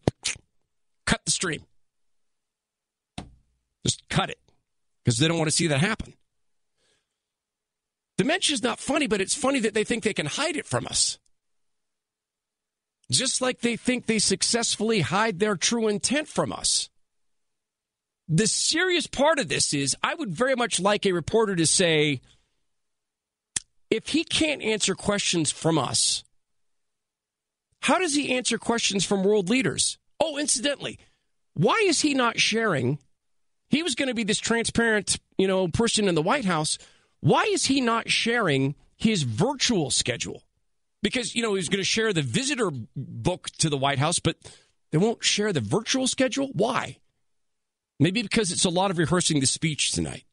cut 1.05 1.21
the 1.25 1.31
stream. 1.31 1.65
Just 3.83 4.07
cut 4.07 4.29
it 4.29 4.39
because 5.03 5.17
they 5.17 5.27
don't 5.27 5.37
want 5.37 5.49
to 5.49 5.55
see 5.55 5.67
that 5.67 5.79
happen. 5.79 6.13
Dementia 8.17 8.53
is 8.53 8.61
not 8.61 8.79
funny, 8.79 9.07
but 9.07 9.21
it's 9.21 9.33
funny 9.33 9.59
that 9.61 9.73
they 9.73 9.83
think 9.83 10.03
they 10.03 10.13
can 10.13 10.27
hide 10.27 10.55
it 10.55 10.67
from 10.67 10.85
us. 10.85 11.17
Just 13.11 13.41
like 13.41 13.61
they 13.61 13.75
think 13.75 14.05
they 14.05 14.19
successfully 14.19 15.01
hide 15.01 15.39
their 15.39 15.55
true 15.55 15.87
intent 15.87 16.27
from 16.27 16.53
us. 16.53 16.89
The 18.27 18.45
serious 18.45 19.07
part 19.07 19.39
of 19.39 19.47
this 19.47 19.73
is 19.73 19.95
I 20.03 20.13
would 20.13 20.31
very 20.31 20.55
much 20.55 20.79
like 20.79 21.05
a 21.05 21.13
reporter 21.13 21.55
to 21.55 21.65
say, 21.65 22.21
if 23.89 24.09
he 24.09 24.23
can't 24.23 24.61
answer 24.61 24.93
questions 24.93 25.51
from 25.51 25.79
us, 25.79 26.23
how 27.81 27.97
does 27.97 28.13
he 28.13 28.35
answer 28.35 28.59
questions 28.59 29.03
from 29.05 29.23
world 29.23 29.49
leaders? 29.49 29.97
Oh, 30.19 30.37
incidentally, 30.37 30.99
why 31.53 31.81
is 31.85 32.01
he 32.01 32.13
not 32.13 32.39
sharing? 32.39 32.99
He 33.69 33.81
was 33.81 33.95
going 33.95 34.09
to 34.09 34.13
be 34.13 34.23
this 34.23 34.39
transparent, 34.39 35.17
you 35.37 35.47
know, 35.47 35.67
person 35.67 36.07
in 36.07 36.15
the 36.15 36.21
White 36.21 36.45
House. 36.45 36.77
Why 37.21 37.43
is 37.45 37.65
he 37.65 37.81
not 37.81 38.09
sharing 38.09 38.75
his 38.95 39.23
virtual 39.23 39.89
schedule? 39.89 40.43
Because, 41.01 41.33
you 41.35 41.41
know, 41.41 41.55
he's 41.55 41.69
going 41.69 41.79
to 41.79 41.85
share 41.85 42.11
the 42.11 42.21
visitor 42.21 42.71
book 42.95 43.49
to 43.59 43.69
the 43.69 43.77
White 43.77 43.99
House, 43.99 44.19
but 44.19 44.35
they 44.91 44.97
won't 44.97 45.23
share 45.23 45.53
the 45.53 45.61
virtual 45.61 46.07
schedule? 46.07 46.49
Why? 46.53 46.97
Maybe 47.99 48.21
because 48.21 48.51
it's 48.51 48.65
a 48.65 48.69
lot 48.69 48.91
of 48.91 48.97
rehearsing 48.97 49.39
the 49.39 49.45
speech 49.45 49.91
tonight. 49.91 50.23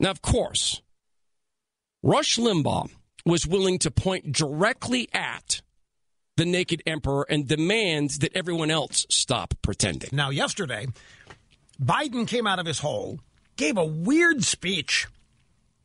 Now, 0.00 0.10
of 0.10 0.22
course, 0.22 0.82
Rush 2.02 2.36
Limbaugh 2.36 2.90
was 3.24 3.46
willing 3.46 3.78
to 3.80 3.90
point 3.90 4.32
directly 4.32 5.08
at 5.12 5.62
the 6.36 6.44
naked 6.44 6.82
emperor 6.86 7.26
and 7.28 7.46
demand 7.46 8.10
that 8.20 8.36
everyone 8.36 8.70
else 8.70 9.06
stop 9.08 9.54
pretending. 9.62 10.10
Now, 10.12 10.30
yesterday, 10.30 10.86
Biden 11.80 12.26
came 12.26 12.46
out 12.46 12.58
of 12.58 12.66
his 12.66 12.80
hole, 12.80 13.20
gave 13.56 13.76
a 13.76 13.84
weird 13.84 14.44
speech, 14.44 15.06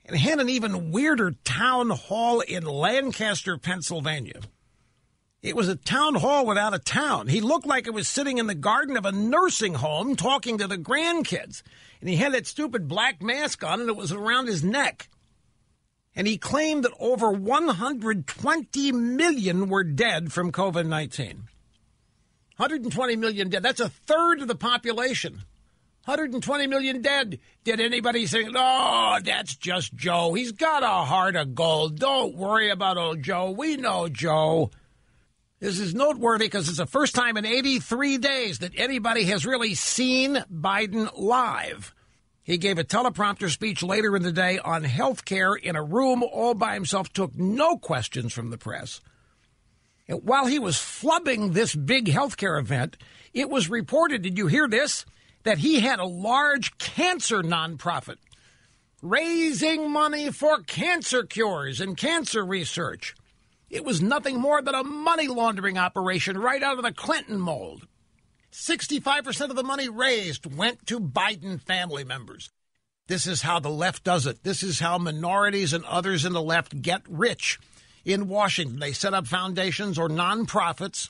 and 0.09 0.17
had 0.17 0.39
an 0.39 0.49
even 0.49 0.91
weirder 0.91 1.35
town 1.43 1.91
hall 1.91 2.41
in 2.41 2.63
Lancaster, 2.63 3.57
Pennsylvania. 3.57 4.41
It 5.43 5.55
was 5.55 5.69
a 5.69 5.75
town 5.75 6.15
hall 6.15 6.45
without 6.45 6.73
a 6.73 6.79
town. 6.79 7.27
He 7.27 7.41
looked 7.41 7.67
like 7.67 7.85
it 7.85 7.93
was 7.93 8.07
sitting 8.07 8.39
in 8.39 8.47
the 8.47 8.55
garden 8.55 8.97
of 8.97 9.05
a 9.05 9.11
nursing 9.11 9.75
home 9.75 10.15
talking 10.15 10.57
to 10.57 10.67
the 10.67 10.77
grandkids. 10.77 11.61
And 12.01 12.09
he 12.09 12.15
had 12.15 12.33
that 12.33 12.47
stupid 12.47 12.87
black 12.87 13.21
mask 13.21 13.63
on 13.63 13.79
and 13.79 13.89
it 13.89 13.95
was 13.95 14.11
around 14.11 14.47
his 14.47 14.63
neck. 14.63 15.09
And 16.15 16.27
he 16.27 16.37
claimed 16.37 16.83
that 16.83 16.91
over 16.99 17.31
120 17.31 18.91
million 18.91 19.69
were 19.69 19.83
dead 19.83 20.33
from 20.33 20.51
COVID 20.51 20.87
19. 20.87 21.47
120 22.57 23.15
million 23.15 23.49
dead. 23.49 23.63
That's 23.63 23.79
a 23.79 23.89
third 23.89 24.41
of 24.41 24.47
the 24.47 24.55
population. 24.55 25.43
120 26.05 26.67
million 26.67 27.01
dead. 27.01 27.39
Did 27.63 27.79
anybody 27.79 28.25
say, 28.25 28.45
oh, 28.55 29.19
that's 29.23 29.55
just 29.55 29.93
Joe? 29.93 30.33
He's 30.33 30.51
got 30.51 30.83
a 30.83 31.05
heart 31.05 31.35
of 31.35 31.53
gold. 31.53 31.99
Don't 31.99 32.35
worry 32.35 32.69
about 32.69 32.97
old 32.97 33.21
Joe. 33.21 33.51
We 33.51 33.77
know 33.77 34.07
Joe. 34.07 34.71
This 35.59 35.79
is 35.79 35.93
noteworthy 35.93 36.45
because 36.45 36.69
it's 36.69 36.77
the 36.77 36.85
first 36.85 37.15
time 37.15 37.35
in 37.35 37.45
83 37.45 38.17
days 38.17 38.59
that 38.59 38.71
anybody 38.77 39.25
has 39.25 39.45
really 39.45 39.75
seen 39.75 40.43
Biden 40.51 41.09
live. 41.17 41.93
He 42.41 42.57
gave 42.57 42.79
a 42.79 42.83
teleprompter 42.83 43.49
speech 43.49 43.83
later 43.83 44.15
in 44.15 44.23
the 44.23 44.31
day 44.31 44.57
on 44.57 44.83
health 44.83 45.25
care 45.25 45.53
in 45.53 45.75
a 45.75 45.83
room 45.83 46.23
all 46.23 46.55
by 46.55 46.73
himself, 46.73 47.13
took 47.13 47.35
no 47.35 47.77
questions 47.77 48.33
from 48.33 48.49
the 48.49 48.57
press. 48.57 49.01
And 50.07 50.23
while 50.23 50.47
he 50.47 50.57
was 50.57 50.77
flubbing 50.77 51.53
this 51.53 51.75
big 51.75 52.07
health 52.07 52.37
care 52.37 52.57
event, 52.57 52.97
it 53.33 53.49
was 53.49 53.69
reported, 53.69 54.23
did 54.23 54.37
you 54.37 54.47
hear 54.47 54.67
this? 54.67 55.05
That 55.49 55.57
he 55.57 55.79
had 55.79 55.97
a 55.97 56.05
large 56.05 56.77
cancer 56.77 57.41
nonprofit 57.41 58.17
raising 59.01 59.89
money 59.89 60.31
for 60.31 60.61
cancer 60.61 61.23
cures 61.23 61.81
and 61.81 61.97
cancer 61.97 62.45
research. 62.45 63.15
It 63.67 63.83
was 63.83 63.99
nothing 63.99 64.39
more 64.39 64.61
than 64.61 64.75
a 64.75 64.83
money 64.83 65.27
laundering 65.27 65.75
operation 65.75 66.37
right 66.37 66.61
out 66.61 66.77
of 66.77 66.83
the 66.83 66.93
Clinton 66.93 67.39
mold. 67.39 67.87
65% 68.51 69.49
of 69.49 69.55
the 69.55 69.63
money 69.63 69.89
raised 69.89 70.55
went 70.55 70.85
to 70.85 70.99
Biden 70.99 71.59
family 71.59 72.03
members. 72.03 72.51
This 73.07 73.25
is 73.25 73.41
how 73.41 73.59
the 73.59 73.69
left 73.69 74.03
does 74.03 74.27
it. 74.27 74.43
This 74.43 74.61
is 74.61 74.79
how 74.79 74.99
minorities 74.99 75.73
and 75.73 75.83
others 75.85 76.25
in 76.25 76.33
the 76.33 76.43
left 76.43 76.79
get 76.83 77.01
rich. 77.09 77.57
In 78.05 78.27
Washington, 78.27 78.77
they 78.77 78.91
set 78.91 79.15
up 79.15 79.25
foundations 79.25 79.97
or 79.97 80.09
nonprofits. 80.09 81.09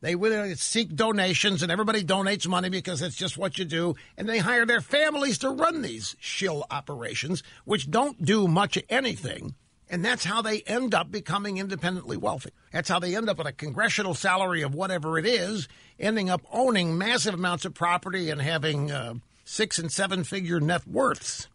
They 0.00 0.14
seek 0.54 0.94
donations, 0.94 1.62
and 1.62 1.72
everybody 1.72 2.04
donates 2.04 2.46
money 2.46 2.68
because 2.68 3.02
it's 3.02 3.16
just 3.16 3.36
what 3.36 3.58
you 3.58 3.64
do. 3.64 3.96
And 4.16 4.28
they 4.28 4.38
hire 4.38 4.64
their 4.64 4.80
families 4.80 5.38
to 5.38 5.50
run 5.50 5.82
these 5.82 6.14
shill 6.20 6.64
operations, 6.70 7.42
which 7.64 7.90
don't 7.90 8.24
do 8.24 8.46
much 8.46 8.76
of 8.76 8.84
anything. 8.88 9.54
And 9.90 10.04
that's 10.04 10.24
how 10.24 10.42
they 10.42 10.60
end 10.62 10.94
up 10.94 11.10
becoming 11.10 11.56
independently 11.56 12.16
wealthy. 12.16 12.50
That's 12.72 12.88
how 12.88 12.98
they 12.98 13.16
end 13.16 13.28
up 13.28 13.38
with 13.38 13.46
a 13.46 13.52
congressional 13.52 14.14
salary 14.14 14.62
of 14.62 14.74
whatever 14.74 15.18
it 15.18 15.26
is, 15.26 15.66
ending 15.98 16.30
up 16.30 16.42
owning 16.52 16.96
massive 16.98 17.34
amounts 17.34 17.64
of 17.64 17.74
property 17.74 18.30
and 18.30 18.40
having 18.40 18.92
uh, 18.92 19.14
six 19.44 19.78
and 19.78 19.90
seven 19.90 20.24
figure 20.24 20.60
net 20.60 20.86
worths. 20.86 21.48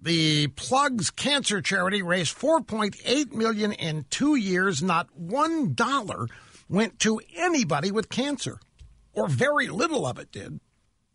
The 0.00 0.46
Plugs 0.48 1.10
Cancer 1.10 1.60
Charity 1.60 2.02
raised 2.02 2.38
4.8 2.38 3.32
million 3.32 3.72
in 3.72 4.06
2 4.10 4.36
years, 4.36 4.80
not 4.80 5.08
1 5.16 5.74
dollar 5.74 6.28
went 6.68 6.98
to 7.00 7.20
anybody 7.36 7.90
with 7.90 8.08
cancer, 8.08 8.60
or 9.12 9.28
very 9.28 9.68
little 9.68 10.06
of 10.06 10.18
it 10.18 10.30
did. 10.32 10.60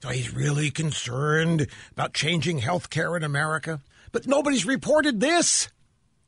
So 0.02 0.10
he's 0.10 0.34
really 0.34 0.70
concerned 0.70 1.68
about 1.92 2.14
changing 2.14 2.58
health 2.58 2.90
care 2.90 3.16
in 3.16 3.24
America. 3.24 3.80
But 4.12 4.28
nobody's 4.28 4.66
reported 4.66 5.20
this. 5.20 5.70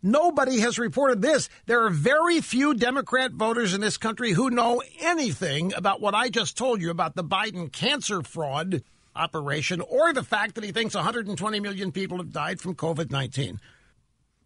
Nobody 0.01 0.59
has 0.59 0.79
reported 0.79 1.21
this. 1.21 1.49
There 1.65 1.83
are 1.83 1.89
very 1.89 2.39
few 2.39 2.73
Democrat 2.73 3.31
voters 3.31 3.73
in 3.73 3.81
this 3.81 3.97
country 3.97 4.31
who 4.31 4.49
know 4.49 4.81
anything 5.01 5.73
about 5.73 5.99
what 5.99 6.13
I 6.13 6.29
just 6.29 6.57
told 6.57 6.79
you 6.79 6.91
about 6.91 7.15
the 7.15 7.23
Biden 7.23 7.71
cancer 7.71 8.21
fraud 8.21 8.83
operation 9.15 9.81
or 9.81 10.13
the 10.13 10.23
fact 10.23 10.55
that 10.55 10.63
he 10.63 10.71
thinks 10.71 10.95
120 10.95 11.59
million 11.59 11.91
people 11.91 12.17
have 12.17 12.31
died 12.31 12.61
from 12.61 12.75
COVID 12.75 13.11
19. 13.11 13.59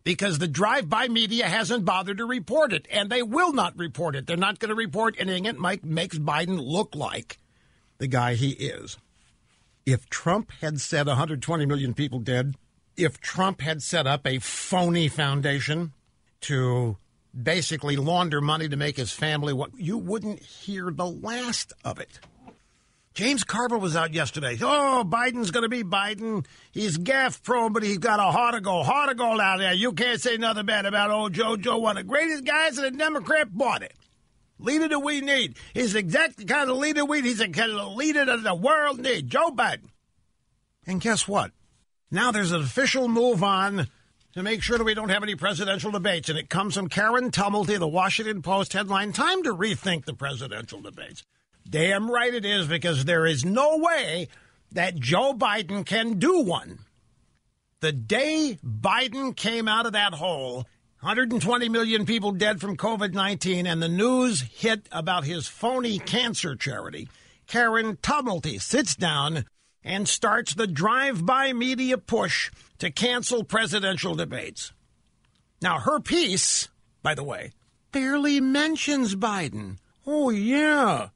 Because 0.04 0.40
the 0.40 0.48
drive 0.48 0.90
by 0.90 1.08
media 1.08 1.46
hasn't 1.46 1.86
bothered 1.86 2.18
to 2.18 2.26
report 2.26 2.74
it, 2.74 2.88
and 2.90 3.10
they 3.10 3.22
will 3.22 3.54
not 3.54 3.78
report 3.78 4.16
it. 4.16 4.26
They're 4.28 4.38
not 4.38 4.60
going 4.60 4.70
to 4.70 4.76
report 4.76 5.16
anything 5.18 5.44
that 5.44 5.58
Mike 5.58 5.84
makes 5.84 6.18
Biden 6.18 6.60
look 6.60 6.96
like 6.96 7.38
the 7.98 8.08
guy 8.08 8.36
he 8.36 8.52
is. 8.52 8.98
If 9.86 10.10
Trump 10.10 10.52
had 10.62 10.80
said 10.80 11.08
120 11.08 11.66
million 11.66 11.94
people 11.94 12.20
dead, 12.20 12.56
if 12.96 13.20
Trump 13.20 13.62
had 13.62 13.82
set 13.82 14.08
up 14.08 14.26
a 14.26 14.40
phony 14.40 15.08
foundation 15.08 15.94
to 16.42 16.98
basically 17.44 17.96
launder 17.96 18.42
money 18.42 18.68
to 18.68 18.76
make 18.76 18.98
his 18.98 19.12
family 19.12 19.54
what 19.54 19.78
you 19.78 19.98
wouldn't 19.98 20.42
hear 20.42 20.92
the 20.92 21.06
last 21.06 21.74
of 21.84 22.00
it. 22.00 22.20
James 23.14 23.44
Carville 23.44 23.80
was 23.80 23.96
out 23.96 24.14
yesterday. 24.14 24.58
Oh, 24.62 25.04
Biden's 25.06 25.52
going 25.52 25.64
to 25.64 25.70
be 25.70 25.84
Biden. 25.84 26.46
He's 26.72 26.98
gaff 26.98 27.42
prone, 27.44 27.74
but 27.74 27.84
he's 27.84 27.98
got 27.98 28.20
a 28.20 28.32
heart 28.32 28.56
of 28.56 28.64
gold. 28.64 28.86
Heart 28.86 29.12
of 29.12 29.18
gold 29.18 29.42
out 29.42 29.58
there. 29.58 29.74
You 29.74 29.94
can't 29.94 30.22
say 30.22 30.38
nothing 30.38 30.66
bad 30.66 30.86
about 30.86 31.12
old 31.12 31.34
Joe. 31.34 31.58
Joe, 31.58 31.80
one 31.80 31.98
of 31.98 32.04
the 32.04 32.10
greatest 32.10 32.46
guys 32.46 32.78
in 32.78 32.84
the 32.84 32.92
Democrat 32.92 33.56
party. 33.58 33.88
Leader 34.60 34.90
that 34.90 35.00
we 35.00 35.22
need. 35.22 35.58
He's 35.74 35.96
exactly 35.96 36.46
the 36.46 36.54
kind 36.54 36.70
of 36.70 36.78
leader 36.78 37.06
we 37.06 37.22
need. 37.22 37.28
He's 37.30 37.38
the 37.40 37.50
kind 37.50 37.72
of 37.72 37.96
leader 37.96 38.26
that 38.26 38.44
the 38.44 38.56
world 38.56 39.00
needs. 39.00 39.24
Joe 39.24 39.52
Biden. 39.52 39.90
And 40.86 41.02
guess 41.02 41.28
what? 41.28 41.52
Now 42.12 42.32
there's 42.32 42.52
an 42.52 42.62
official 42.62 43.08
move 43.08 43.44
on 43.44 43.88
to 44.34 44.44
make 44.44 44.62
sure 44.62 44.78
that 44.78 44.84
we 44.84 44.94
don't 44.94 45.10
have 45.10 45.24
any 45.24 45.36
presidential 45.36 45.92
debates. 45.92 46.30
And 46.30 46.38
it 46.38 46.50
comes 46.50 46.76
from 46.76 46.90
Karen 46.90 47.32
Tumulty, 47.32 47.80
the 47.80 47.88
Washington 47.88 48.42
Post 48.42 48.74
headline 48.74 49.14
Time 49.14 49.44
to 49.44 49.54
rethink 49.54 50.06
the 50.06 50.14
presidential 50.14 50.82
debates. 50.82 51.24
Damn 51.70 52.10
right 52.10 52.34
it 52.34 52.46
is, 52.46 52.68
because 52.68 53.06
there 53.06 53.26
is 53.26 53.46
no 53.46 53.78
way 53.78 54.28
that 54.72 54.96
Joe 54.96 55.34
Biden 55.34 55.86
can 55.86 56.18
do 56.18 56.42
one. 56.42 56.80
The 57.82 57.92
day 57.92 58.58
Biden 58.66 59.36
came 59.36 59.68
out 59.68 59.86
of 59.86 59.94
that 59.94 60.14
hole, 60.14 60.66
120 61.02 61.70
million 61.70 62.06
people 62.06 62.32
dead 62.32 62.60
from 62.60 62.76
COVID 62.76 63.14
19, 63.14 63.68
and 63.68 63.82
the 63.82 63.88
news 63.88 64.42
hit 64.42 64.88
about 64.92 65.24
his 65.24 65.48
phony 65.48 66.00
cancer 66.00 66.56
charity, 66.56 67.08
Karen 67.48 67.98
Tumulty 67.98 68.62
sits 68.62 68.96
down 68.96 69.46
and 69.84 70.10
starts 70.10 70.54
the 70.54 70.68
drive 70.68 71.26
by 71.26 71.54
media 71.54 71.98
push 71.98 72.52
to 72.80 72.92
cancel 72.92 73.44
presidential 73.44 74.16
debates. 74.16 74.74
Now, 75.62 75.80
her 75.80 76.00
piece, 76.00 76.68
by 77.02 77.16
the 77.16 77.24
way, 77.24 77.52
barely 77.92 78.42
mentions 78.42 79.16
Biden. 79.16 79.78
Oh, 80.06 80.30
yeah. 80.30 81.10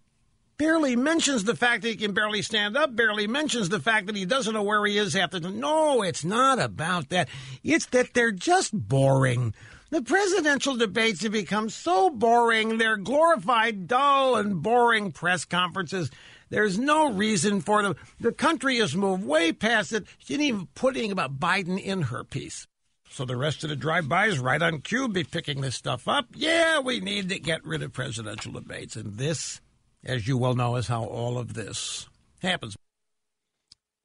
Barely 0.57 0.95
mentions 0.95 1.43
the 1.43 1.55
fact 1.55 1.81
that 1.81 1.89
he 1.89 1.95
can 1.95 2.13
barely 2.13 2.41
stand 2.41 2.77
up, 2.77 2.95
barely 2.95 3.27
mentions 3.27 3.69
the 3.69 3.79
fact 3.79 4.05
that 4.05 4.15
he 4.15 4.25
doesn't 4.25 4.53
know 4.53 4.63
where 4.63 4.85
he 4.85 4.97
is 4.97 5.15
after 5.15 5.39
the. 5.39 5.49
No, 5.49 6.03
it's 6.03 6.23
not 6.23 6.59
about 6.59 7.09
that. 7.09 7.27
It's 7.63 7.87
that 7.87 8.13
they're 8.13 8.31
just 8.31 8.71
boring. 8.71 9.53
The 9.89 10.01
presidential 10.01 10.75
debates 10.75 11.21
have 11.23 11.31
become 11.31 11.69
so 11.69 12.09
boring. 12.09 12.77
They're 12.77 12.97
glorified, 12.97 13.87
dull, 13.87 14.35
and 14.35 14.61
boring 14.61 15.11
press 15.11 15.45
conferences. 15.45 16.09
There's 16.49 16.77
no 16.77 17.11
reason 17.11 17.61
for 17.61 17.81
them. 17.81 17.95
The 18.19 18.31
country 18.31 18.77
has 18.77 18.95
moved 18.95 19.25
way 19.25 19.53
past 19.53 19.91
it. 19.91 20.05
She 20.19 20.33
didn't 20.33 20.45
even 20.45 20.67
put 20.75 20.95
anything 20.95 21.11
about 21.11 21.39
Biden 21.39 21.81
in 21.81 22.03
her 22.03 22.23
piece. 22.23 22.67
So 23.09 23.25
the 23.25 23.35
rest 23.35 23.63
of 23.63 23.69
the 23.69 23.75
drive-bys 23.75 24.39
right 24.39 24.61
on 24.61 24.81
cue 24.81 25.07
be 25.07 25.23
picking 25.23 25.61
this 25.61 25.75
stuff 25.75 26.07
up. 26.07 26.25
Yeah, 26.33 26.79
we 26.79 26.99
need 26.99 27.29
to 27.29 27.39
get 27.39 27.63
rid 27.63 27.83
of 27.83 27.93
presidential 27.93 28.51
debates. 28.51 28.95
And 28.95 29.17
this, 29.17 29.61
as 30.05 30.27
you 30.27 30.37
well 30.37 30.55
know, 30.55 30.75
is 30.75 30.87
how 30.87 31.05
all 31.05 31.37
of 31.37 31.53
this 31.53 32.07
happens. 32.41 32.75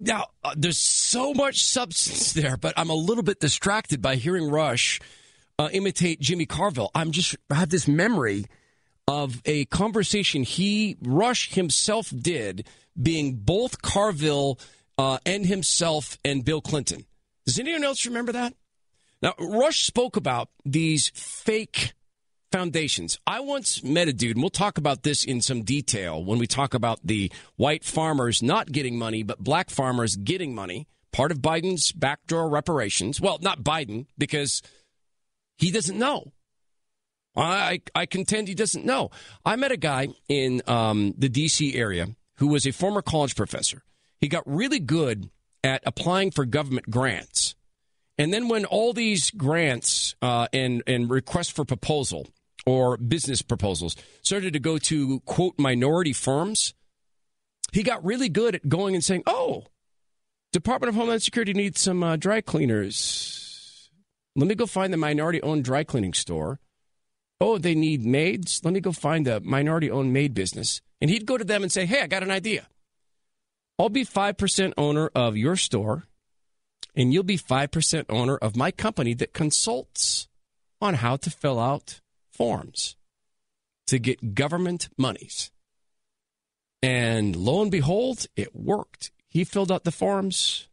Now, 0.01 0.27
uh, 0.45 0.55
there's 0.57 0.79
so 0.79 1.35
much 1.35 1.65
substance 1.65 2.33
there, 2.33 2.57
but 2.57 2.75
I'm 2.77 2.91
a 2.91 2.95
little 2.95 3.25
bit 3.25 3.41
distracted 3.41 4.01
by 4.01 4.17
hearing 4.17 4.49
Rush 4.51 5.01
uh, 5.59 5.69
imitate 5.73 6.21
Jimmy 6.21 6.47
Carville. 6.47 6.91
I'm 6.95 7.11
just 7.11 7.37
I 7.51 7.57
have 7.57 7.71
this 7.71 7.89
memory 7.89 8.47
of 9.09 9.43
a 9.45 9.65
conversation 9.67 10.45
he 10.45 10.97
Rush 11.03 11.53
himself 11.53 12.13
did, 12.17 12.69
being 13.01 13.37
both 13.37 13.83
Carville 13.83 14.61
uh, 14.97 15.19
and 15.27 15.47
himself 15.47 16.19
and 16.25 16.45
Bill 16.45 16.61
Clinton. 16.61 17.07
Does 17.47 17.59
anyone 17.59 17.85
else 17.85 18.07
remember 18.07 18.33
that? 18.33 18.55
Now, 19.21 19.35
Rush 19.41 19.85
spoke 19.85 20.17
about 20.17 20.49
these 20.65 21.11
fake 21.15 21.95
foundations. 22.51 23.19
I 23.27 23.41
once 23.41 23.83
met 23.83 24.09
a 24.09 24.13
dude, 24.13 24.37
and 24.37 24.43
we'll 24.43 24.51
talk 24.51 24.79
about 24.79 25.03
this 25.03 25.25
in 25.25 25.41
some 25.41 25.63
detail 25.63 26.25
when 26.25 26.39
we 26.39 26.47
talk 26.47 26.75
about 26.75 27.01
the 27.05 27.31
white 27.57 27.85
farmers 27.85 28.43
not 28.43 28.73
getting 28.73 28.99
money, 28.99 29.23
but 29.23 29.39
black 29.39 29.71
farmers 29.71 30.17
getting 30.17 30.55
money, 30.55 30.87
part 31.13 31.33
of 31.33 31.39
Biden's 31.39 31.93
backdoor 31.93 32.49
reparations. 32.49 33.21
Well, 33.21 33.39
not 33.41 33.63
Biden, 33.63 34.07
because 34.17 34.63
he 35.57 35.71
doesn't 35.71 35.99
know. 35.99 36.33
I, 37.37 37.83
I 37.95 38.07
contend 38.07 38.49
he 38.49 38.55
doesn't 38.55 38.85
know. 38.85 39.11
I 39.45 39.57
met 39.57 39.71
a 39.71 39.77
guy 39.77 40.09
in 40.29 40.63
um, 40.67 41.15
the 41.17 41.29
D.C. 41.29 41.75
area 41.75 42.09
who 42.39 42.49
was 42.49 42.67
a 42.67 42.73
former 42.73 43.03
college 43.03 43.37
professor. 43.37 43.83
He 44.21 44.29
got 44.29 44.43
really 44.47 44.81
good 44.81 45.31
at 45.63 45.83
applying 45.87 46.31
for 46.31 46.45
government 46.45 46.91
grants. 46.91 47.55
And 48.17 48.33
then 48.33 48.49
when 48.49 48.65
all 48.65 48.93
these 48.93 49.31
grants 49.31 50.17
uh, 50.21 50.49
and, 50.53 50.83
and 50.87 51.09
requests 51.09 51.51
for 51.51 51.65
proposal 51.65 52.27
or 52.67 52.97
business 52.97 53.43
proposals 53.43 53.97
started 54.23 54.53
to 54.53 54.59
go 54.59 54.79
to, 54.79 55.21
quote, 55.21 55.55
minority 55.59 56.13
firms, 56.13 56.75
he 57.73 57.83
got 57.83 58.05
really 58.05 58.29
good 58.29 58.55
at 58.55 58.69
going 58.69 58.95
and 58.95 59.05
saying, 59.05 59.23
oh, 59.27 59.65
Department 60.53 60.89
of 60.89 60.95
Homeland 60.95 61.23
Security 61.23 61.53
needs 61.53 61.81
some 61.81 62.03
uh, 62.03 62.17
dry 62.17 62.41
cleaners. 62.41 63.91
Let 64.37 64.49
me 64.49 64.55
go 64.55 64.67
find 64.67 64.93
the 64.93 64.97
minority 64.97 65.43
owned 65.43 65.65
dry 65.65 65.85
cleaning 65.85 66.15
store 66.15 66.61
Oh, 67.41 67.59
they 67.59 67.75
need 67.75 68.05
maids? 68.05 68.61
Let 68.65 68.75
me 68.75 68.81
go 68.81 68.93
find 68.93 69.27
the 69.27 69.41
minority 69.41 69.91
owned 69.91 70.13
maid 70.13 70.35
business. 70.35 70.81
And 71.01 71.09
he'd 71.11 71.27
go 71.27 71.39
to 71.39 71.45
them 71.45 71.63
and 71.63 71.71
say, 71.71 71.87
Hey, 71.87 72.03
I 72.03 72.07
got 72.07 72.23
an 72.23 72.31
idea. 72.31 72.67
I'll 73.79 73.89
be 73.89 74.05
5% 74.05 74.73
owner 74.77 75.09
of 75.15 75.37
your 75.37 75.55
store, 75.55 76.09
and 76.97 77.13
you'll 77.13 77.23
be 77.23 77.39
5% 77.39 78.07
owner 78.09 78.37
of 78.37 78.57
my 78.57 78.73
company 78.73 79.15
that 79.15 79.33
consults 79.33 80.27
on 80.81 80.95
how 80.95 81.15
to 81.19 81.31
fill 81.31 81.61
out 81.61 82.01
forms 82.39 82.97
to 83.89 83.99
get 83.99 84.34
government 84.34 84.89
monies. 84.97 85.51
And 86.82 87.34
lo 87.34 87.61
and 87.61 87.70
behold, 87.70 88.26
it 88.36 88.55
worked. 88.55 89.11
He 89.26 89.45
filled 89.45 89.72
out 89.72 89.84
the 89.84 89.91
forms, 89.91 90.68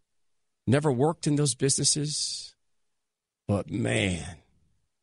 never 0.67 0.91
worked 0.91 1.27
in 1.27 1.35
those 1.35 1.55
businesses. 1.55 2.55
But 3.47 3.69
man, 3.69 4.37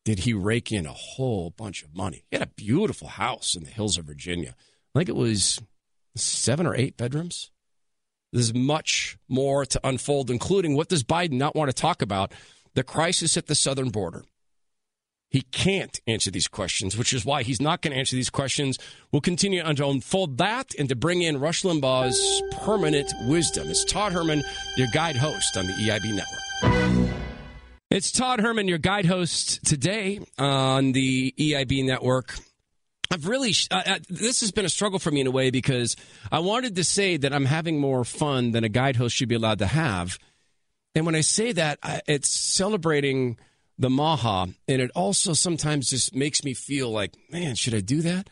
did 0.05 0.21
he 0.21 0.35
rake 0.35 0.73
in 0.73 0.87
a 0.87 0.93
whole 0.93 1.51
bunch 1.51 1.83
of 1.83 1.95
money. 1.95 2.25
He 2.31 2.37
had 2.37 2.47
a 2.47 2.53
beautiful 2.55 3.09
house 3.09 3.55
in 3.55 3.65
the 3.65 3.71
hills 3.71 3.99
of 3.99 4.05
Virginia. 4.05 4.55
I 4.95 4.99
think 4.99 5.09
it 5.09 5.17
was 5.17 5.61
seven 6.17 6.67
or 6.67 6.75
eight 6.75 6.97
bedrooms. 6.97 7.51
There's 8.33 8.55
much 8.55 9.19
more 9.29 9.67
to 9.67 9.81
unfold, 9.85 10.31
including 10.31 10.75
what 10.75 10.89
does 10.89 11.05
Biden 11.05 11.33
not 11.33 11.55
want 11.55 11.69
to 11.69 11.75
talk 11.75 12.03
about? 12.03 12.33
The 12.75 12.83
crisis 12.83 13.37
at 13.37 13.47
the 13.47 13.55
southern 13.55 13.91
border. 13.91 14.25
He 15.33 15.41
can't 15.51 15.99
answer 16.07 16.31
these 16.31 16.47
questions, 16.47 16.95
which 16.95 17.15
is 17.15 17.25
why 17.25 17.43
he's 17.43 17.61
not 17.61 17.81
going 17.81 17.95
to 17.95 17.99
answer 17.99 18.15
these 18.15 18.29
questions. 18.29 18.79
We'll 19.11 19.23
continue 19.23 19.63
to 19.63 19.89
unfold 19.89 20.37
that 20.37 20.75
and 20.79 20.91
to 20.91 20.95
bring 20.95 21.23
in 21.23 21.41
Rush 21.41 21.63
Limbaugh's 21.63 22.43
permanent 22.61 23.11
wisdom. 23.23 23.69
It's 23.69 23.83
Todd 23.83 24.13
Herman, 24.13 24.43
your 24.77 24.89
guide 24.93 25.17
host 25.17 25.57
on 25.57 25.67
the 25.67 25.73
EIB 25.73 26.15
network. 26.15 27.17
It's 27.91 28.13
Todd 28.13 28.41
Herman, 28.41 28.69
your 28.69 28.77
guide 28.77 29.07
host 29.07 29.65
today 29.65 30.21
on 30.37 30.93
the 30.93 31.35
EIB 31.39 31.83
network. 31.83 32.37
I've 33.11 33.27
really, 33.27 33.55
uh, 33.71 33.83
uh, 33.87 33.99
this 34.11 34.43
has 34.43 34.53
been 34.53 34.67
a 34.67 34.71
struggle 34.71 34.99
for 34.99 35.11
me 35.11 35.23
in 35.23 35.27
a 35.27 35.31
way 35.31 35.51
because 35.51 35.97
I 36.31 36.41
wanted 36.41 36.77
to 36.77 36.85
say 36.85 37.17
that 37.17 37.33
I'm 37.33 37.47
having 37.47 37.81
more 37.81 38.05
fun 38.05 38.51
than 38.51 38.65
a 38.65 38.69
guide 38.69 38.97
host 38.97 39.17
should 39.17 39.31
be 39.31 39.35
allowed 39.37 39.61
to 39.61 39.67
have. 39.67 40.19
And 40.95 41.07
when 41.07 41.15
I 41.15 41.23
say 41.23 41.53
that, 41.53 41.79
it's 42.07 42.29
celebrating 42.29 43.39
the 43.83 43.91
Maha. 43.91 44.49
And 44.67 44.81
it 44.81 44.91
also 44.95 45.35
sometimes 45.35 45.91
just 45.91 46.15
makes 46.15 46.43
me 46.43 46.55
feel 46.55 46.91
like, 46.91 47.15
man, 47.31 47.55
should 47.55 47.75
I 47.75 47.81
do 47.81 48.01
that? 48.03 48.31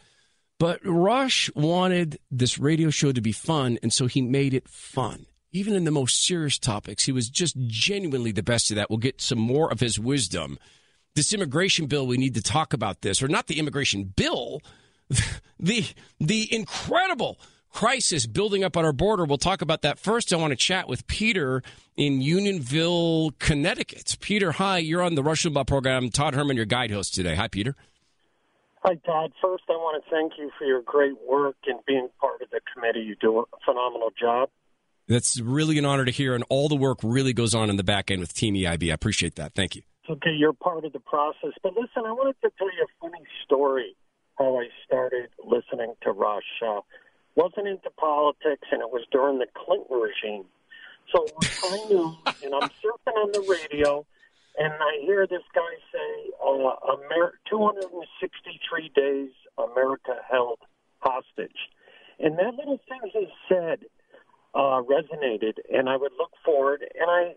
But 0.58 0.80
Rush 0.84 1.50
wanted 1.54 2.18
this 2.30 2.58
radio 2.58 2.90
show 2.90 3.12
to 3.12 3.20
be 3.20 3.32
fun. 3.32 3.78
And 3.82 3.92
so 3.92 4.06
he 4.06 4.22
made 4.22 4.54
it 4.54 4.68
fun 4.68 5.26
even 5.52 5.74
in 5.74 5.84
the 5.84 5.90
most 5.90 6.24
serious 6.24 6.58
topics, 6.58 7.04
he 7.04 7.12
was 7.12 7.28
just 7.28 7.56
genuinely 7.66 8.32
the 8.32 8.42
best 8.42 8.70
of 8.70 8.76
that. 8.76 8.88
We'll 8.88 8.98
get 8.98 9.20
some 9.20 9.38
more 9.38 9.70
of 9.70 9.80
his 9.80 9.98
wisdom. 9.98 10.58
This 11.16 11.32
immigration 11.32 11.86
bill, 11.86 12.06
we 12.06 12.18
need 12.18 12.34
to 12.34 12.42
talk 12.42 12.72
about 12.72 13.02
this, 13.02 13.22
or 13.22 13.28
not 13.28 13.48
the 13.48 13.58
immigration 13.58 14.04
bill, 14.04 14.62
the 15.58 15.84
the 16.20 16.52
incredible 16.54 17.40
crisis 17.70 18.26
building 18.26 18.64
up 18.64 18.76
on 18.76 18.84
our 18.84 18.92
border. 18.92 19.24
We'll 19.24 19.38
talk 19.38 19.62
about 19.62 19.82
that 19.82 19.98
first. 19.98 20.32
I 20.32 20.36
want 20.36 20.52
to 20.52 20.56
chat 20.56 20.88
with 20.88 21.06
Peter 21.06 21.62
in 21.96 22.20
Unionville, 22.20 23.32
Connecticut. 23.38 24.16
Peter, 24.20 24.52
hi, 24.52 24.78
you're 24.78 25.02
on 25.02 25.14
the 25.14 25.22
Rush 25.22 25.44
Limbaugh 25.44 25.66
program. 25.66 26.10
Todd 26.10 26.34
Herman, 26.34 26.56
your 26.56 26.66
guide 26.66 26.90
host 26.90 27.14
today. 27.14 27.34
Hi, 27.34 27.48
Peter. 27.48 27.76
Hi, 28.82 28.94
Todd. 29.06 29.32
First, 29.42 29.64
I 29.68 29.72
want 29.72 30.02
to 30.02 30.10
thank 30.10 30.32
you 30.38 30.50
for 30.58 30.64
your 30.64 30.80
great 30.80 31.14
work 31.28 31.56
and 31.66 31.80
being 31.86 32.08
part 32.18 32.40
of 32.40 32.50
the 32.50 32.60
committee. 32.72 33.00
You 33.00 33.14
do 33.20 33.40
a 33.40 33.44
phenomenal 33.64 34.10
job. 34.18 34.48
That's 35.06 35.40
really 35.40 35.76
an 35.76 35.84
honor 35.84 36.04
to 36.04 36.10
hear, 36.10 36.34
and 36.34 36.44
all 36.48 36.68
the 36.68 36.76
work 36.76 37.00
really 37.02 37.32
goes 37.32 37.54
on 37.54 37.68
in 37.68 37.76
the 37.76 37.84
back 37.84 38.10
end 38.10 38.20
with 38.20 38.32
Team 38.32 38.54
EIB. 38.54 38.90
I 38.90 38.94
appreciate 38.94 39.34
that. 39.36 39.54
Thank 39.54 39.76
you. 39.76 39.82
Okay, 40.08 40.30
you're 40.30 40.52
part 40.52 40.84
of 40.84 40.92
the 40.92 41.00
process. 41.00 41.52
But 41.62 41.74
listen, 41.74 42.04
I 42.06 42.12
wanted 42.12 42.36
to 42.42 42.50
tell 42.56 42.68
you 42.68 42.84
a 42.84 43.00
funny 43.00 43.24
story 43.44 43.96
how 44.38 44.58
I 44.58 44.68
started 44.86 45.28
listening 45.44 45.94
to 46.02 46.12
Rush. 46.12 46.42
Uh, 46.66 46.80
wasn't 47.34 47.68
into 47.68 47.90
politics, 47.90 48.66
and 48.72 48.80
it 48.80 48.90
was 48.90 49.04
during 49.10 49.38
the 49.38 49.46
Clinton 49.54 50.00
regime. 50.00 50.44
So 51.14 51.24
it 51.24 51.32
was 51.36 51.48
high 51.58 51.88
noon, 51.88 52.16
and 52.44 52.54
I'm 52.54 52.70
surfing 52.82 53.16
on 53.16 53.32
the 53.32 53.44
radio, 53.48 54.06
and 54.58 54.72
I 54.72 55.00
hear 55.02 55.26
this 55.26 55.42
guy 55.54 55.74
say, 55.92 56.30
uh, 56.44 56.94
Amer- 56.94 57.38
263 57.48 58.90
days 58.94 59.30
America 59.58 60.16
held 60.30 60.58
hostage. 60.98 61.68
And 62.18 62.38
that 62.38 62.54
little 62.54 62.80
thing 62.88 63.10
he 63.12 63.28
said– 63.48 63.80
uh, 64.54 64.82
resonated, 64.82 65.58
and 65.72 65.88
I 65.88 65.96
would 65.96 66.12
look 66.18 66.32
forward, 66.44 66.82
and 66.98 67.10
I 67.10 67.34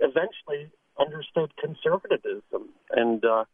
eventually 0.00 0.70
understood 0.98 1.52
conservatism, 1.56 2.70
and 2.90 3.24
uh, 3.24 3.44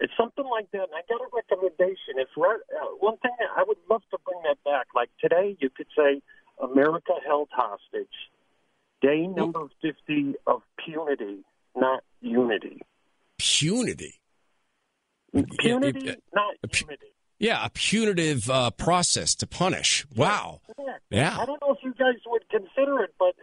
it's 0.00 0.12
something 0.16 0.44
like 0.44 0.70
that. 0.72 0.82
And 0.82 0.94
I 0.94 1.02
got 1.08 1.20
a 1.20 1.28
recommendation. 1.32 2.16
It's 2.16 2.30
re- 2.36 2.64
uh, 2.80 2.86
one 3.00 3.16
thing 3.18 3.32
I 3.56 3.64
would 3.66 3.78
love 3.90 4.02
to 4.10 4.18
bring 4.24 4.40
that 4.44 4.58
back. 4.64 4.86
Like 4.94 5.10
today, 5.20 5.56
you 5.60 5.70
could 5.70 5.86
say 5.96 6.22
America 6.62 7.12
held 7.26 7.48
hostage, 7.52 8.08
day 9.00 9.26
number 9.26 9.66
fifty 9.82 10.34
of 10.46 10.62
punity, 10.80 11.42
not 11.76 12.02
unity. 12.20 12.82
Punity. 13.40 14.14
Punity, 15.34 16.16
not 16.32 16.54
unity. 16.62 17.06
Yeah, 17.40 17.66
a 17.66 17.70
punitive 17.70 18.48
uh, 18.48 18.70
process 18.70 19.34
to 19.36 19.46
punish. 19.46 20.06
Wow. 20.14 20.60
Yeah. 21.10 21.36
I 21.38 21.44
don't 21.44 21.60
know 21.60 21.72
if 21.72 21.78
you 21.82 21.92
guys 21.92 22.14
would 22.26 22.48
consider 22.48 23.02
it, 23.02 23.12
but 23.18 23.34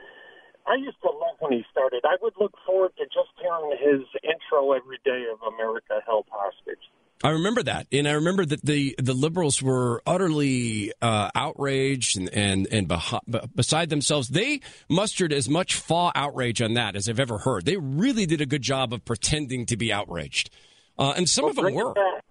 I 0.71 0.75
used 0.75 1.01
to 1.01 1.09
love 1.09 1.35
when 1.39 1.51
he 1.51 1.65
started. 1.69 2.01
I 2.05 2.15
would 2.21 2.33
look 2.39 2.53
forward 2.65 2.91
to 2.97 3.03
just 3.03 3.29
hearing 3.41 3.77
his 3.77 4.07
intro 4.23 4.71
every 4.71 4.99
day 5.03 5.25
of 5.31 5.53
America 5.53 5.99
Held 6.05 6.27
Hostage. 6.31 6.79
I 7.23 7.31
remember 7.31 7.61
that, 7.63 7.87
and 7.91 8.07
I 8.07 8.13
remember 8.13 8.45
that 8.45 8.63
the 8.63 8.95
the 8.97 9.13
liberals 9.13 9.61
were 9.61 10.01
utterly 10.07 10.93
uh, 11.01 11.29
outraged 11.35 12.17
and 12.17 12.29
and 12.29 12.67
and 12.71 12.87
beh- 12.87 13.53
beside 13.53 13.89
themselves. 13.89 14.29
They 14.29 14.61
mustered 14.89 15.33
as 15.33 15.49
much 15.49 15.75
faw 15.75 16.11
outrage 16.15 16.61
on 16.61 16.73
that 16.75 16.95
as 16.95 17.09
I've 17.09 17.19
ever 17.19 17.37
heard. 17.37 17.65
They 17.65 17.77
really 17.77 18.25
did 18.25 18.39
a 18.39 18.45
good 18.45 18.61
job 18.61 18.93
of 18.93 19.03
pretending 19.03 19.65
to 19.67 19.77
be 19.77 19.91
outraged, 19.91 20.51
uh, 20.97 21.13
and 21.17 21.29
some 21.29 21.43
well, 21.43 21.49
of 21.51 21.55
them 21.57 21.73
were. 21.75 21.93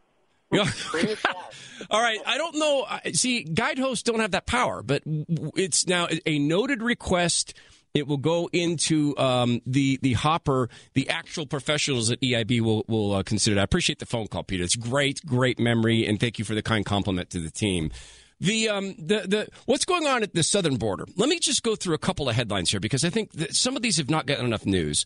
All 1.91 2.03
right. 2.03 2.19
I 2.27 2.37
don't 2.39 2.57
know. 2.57 2.85
See, 3.13 3.45
guide 3.45 3.79
hosts 3.79 4.03
don't 4.03 4.19
have 4.19 4.33
that 4.33 4.47
power, 4.47 4.83
but 4.83 5.03
it's 5.07 5.87
now 5.87 6.09
a 6.27 6.39
noted 6.41 6.83
request. 6.83 7.55
It 7.93 8.07
will 8.07 8.19
go 8.19 8.49
into 8.53 9.17
um, 9.19 9.61
the 9.67 9.99
the 10.03 10.13
hopper. 10.13 10.69
The 10.95 11.09
actual 11.09 11.47
professionals 11.47 12.11
at 12.11 12.21
EIB 12.21 12.61
will 12.61 12.85
will 12.89 13.15
uh, 13.15 13.23
consider 13.23 13.55
that. 13.57 13.63
I 13.63 13.65
appreciate 13.65 13.99
the 13.99 14.07
phone 14.07 14.29
call, 14.29 14.45
Peter. 14.45 14.63
It's 14.63 14.77
great, 14.77 15.25
great 15.27 15.59
memory, 15.59 16.07
and 16.07 16.21
thank 16.21 16.39
you 16.39 16.45
for 16.45 16.55
the 16.55 16.63
kind 16.63 16.85
compliment 16.87 17.31
to 17.31 17.41
the 17.41 17.51
team. 17.51 17.91
The 18.39 18.69
um 18.69 18.95
the 18.99 19.27
the 19.27 19.49
what's 19.67 19.85
going 19.85 20.07
on 20.07 20.23
at 20.23 20.35
the 20.35 20.43
southern 20.43 20.77
border? 20.77 21.05
Let 21.17 21.29
me 21.29 21.39
just 21.39 21.63
go 21.63 21.75
through 21.75 21.95
a 21.95 21.99
couple 21.99 22.29
of 22.29 22.37
headlines 22.37 22.71
here 22.71 22.81
because 22.81 23.05
I 23.05 23.11
think 23.11 23.31
some 23.51 23.77
of 23.77 23.83
these 23.83 23.97
have 23.97 24.09
not 24.09 24.27
gotten 24.27 24.47
enough 24.47 24.65
news. 24.65 25.05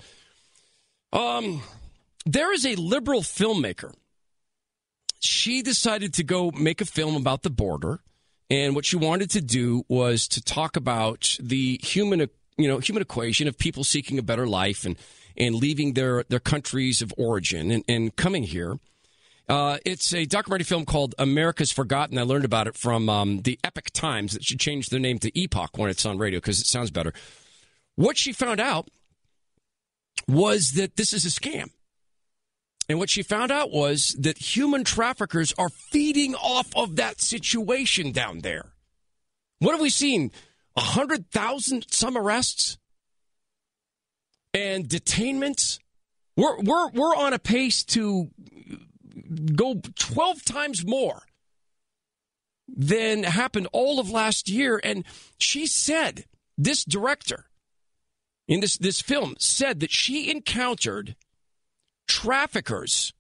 Um, 1.12 1.62
there 2.26 2.52
is 2.52 2.66
a 2.66 2.74
liberal 2.74 3.22
filmmaker 3.22 3.92
she 5.24 5.62
decided 5.62 6.12
to 6.14 6.22
go 6.22 6.50
make 6.50 6.80
a 6.82 6.84
film 6.84 7.16
about 7.16 7.42
the 7.42 7.50
border. 7.50 8.00
And 8.50 8.74
what 8.74 8.84
she 8.84 8.96
wanted 8.96 9.30
to 9.30 9.40
do 9.40 9.84
was 9.88 10.28
to 10.28 10.42
talk 10.42 10.76
about 10.76 11.36
the 11.40 11.80
human, 11.82 12.28
you 12.56 12.68
know, 12.68 12.78
human 12.78 13.02
equation 13.02 13.48
of 13.48 13.58
people 13.58 13.84
seeking 13.84 14.18
a 14.18 14.22
better 14.22 14.46
life 14.46 14.84
and, 14.84 14.96
and 15.36 15.54
leaving 15.54 15.94
their, 15.94 16.24
their 16.28 16.40
countries 16.40 17.02
of 17.02 17.12
origin 17.16 17.70
and, 17.70 17.84
and 17.88 18.16
coming 18.16 18.44
here. 18.44 18.78
Uh, 19.46 19.76
it's 19.84 20.14
a 20.14 20.24
documentary 20.24 20.64
film 20.64 20.86
called 20.86 21.14
America's 21.18 21.70
Forgotten. 21.70 22.18
I 22.18 22.22
learned 22.22 22.46
about 22.46 22.66
it 22.66 22.76
from 22.76 23.08
um, 23.10 23.42
the 23.42 23.58
Epic 23.62 23.90
Times 23.92 24.32
that 24.32 24.42
should 24.42 24.58
change 24.60 24.88
their 24.88 25.00
name 25.00 25.18
to 25.18 25.38
Epoch 25.38 25.76
when 25.76 25.90
it's 25.90 26.06
on 26.06 26.16
radio 26.16 26.38
because 26.38 26.60
it 26.60 26.66
sounds 26.66 26.90
better. 26.90 27.12
What 27.96 28.16
she 28.16 28.32
found 28.32 28.58
out 28.58 28.88
was 30.26 30.72
that 30.72 30.96
this 30.96 31.12
is 31.12 31.26
a 31.26 31.28
scam. 31.28 31.70
And 32.88 32.98
what 32.98 33.10
she 33.10 33.22
found 33.22 33.50
out 33.50 33.70
was 33.70 34.14
that 34.18 34.38
human 34.38 34.84
traffickers 34.84 35.54
are 35.58 35.68
feeding 35.68 36.34
off 36.34 36.74
of 36.76 36.96
that 36.96 37.20
situation 37.20 38.12
down 38.12 38.40
there. 38.40 38.72
What 39.58 39.72
have 39.72 39.80
we 39.80 39.90
seen? 39.90 40.30
100,000 40.74 41.86
some 41.90 42.16
arrests 42.16 42.78
and 44.52 44.88
detainments. 44.88 45.78
We're, 46.36 46.60
we're, 46.60 46.90
we're 46.90 47.16
on 47.16 47.32
a 47.32 47.38
pace 47.38 47.84
to 47.84 48.30
go 49.54 49.80
12 49.98 50.44
times 50.44 50.86
more 50.86 51.22
than 52.68 53.22
happened 53.22 53.68
all 53.72 54.00
of 54.00 54.10
last 54.10 54.48
year. 54.48 54.80
And 54.82 55.04
she 55.38 55.66
said, 55.66 56.24
this 56.56 56.84
director 56.84 57.46
in 58.46 58.60
this, 58.60 58.76
this 58.76 59.00
film 59.00 59.34
said 59.38 59.80
that 59.80 59.92
she 59.92 60.30
encountered 60.30 61.16
traffickers 62.06 63.12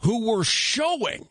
who 0.00 0.30
were 0.30 0.44
showing 0.44 1.28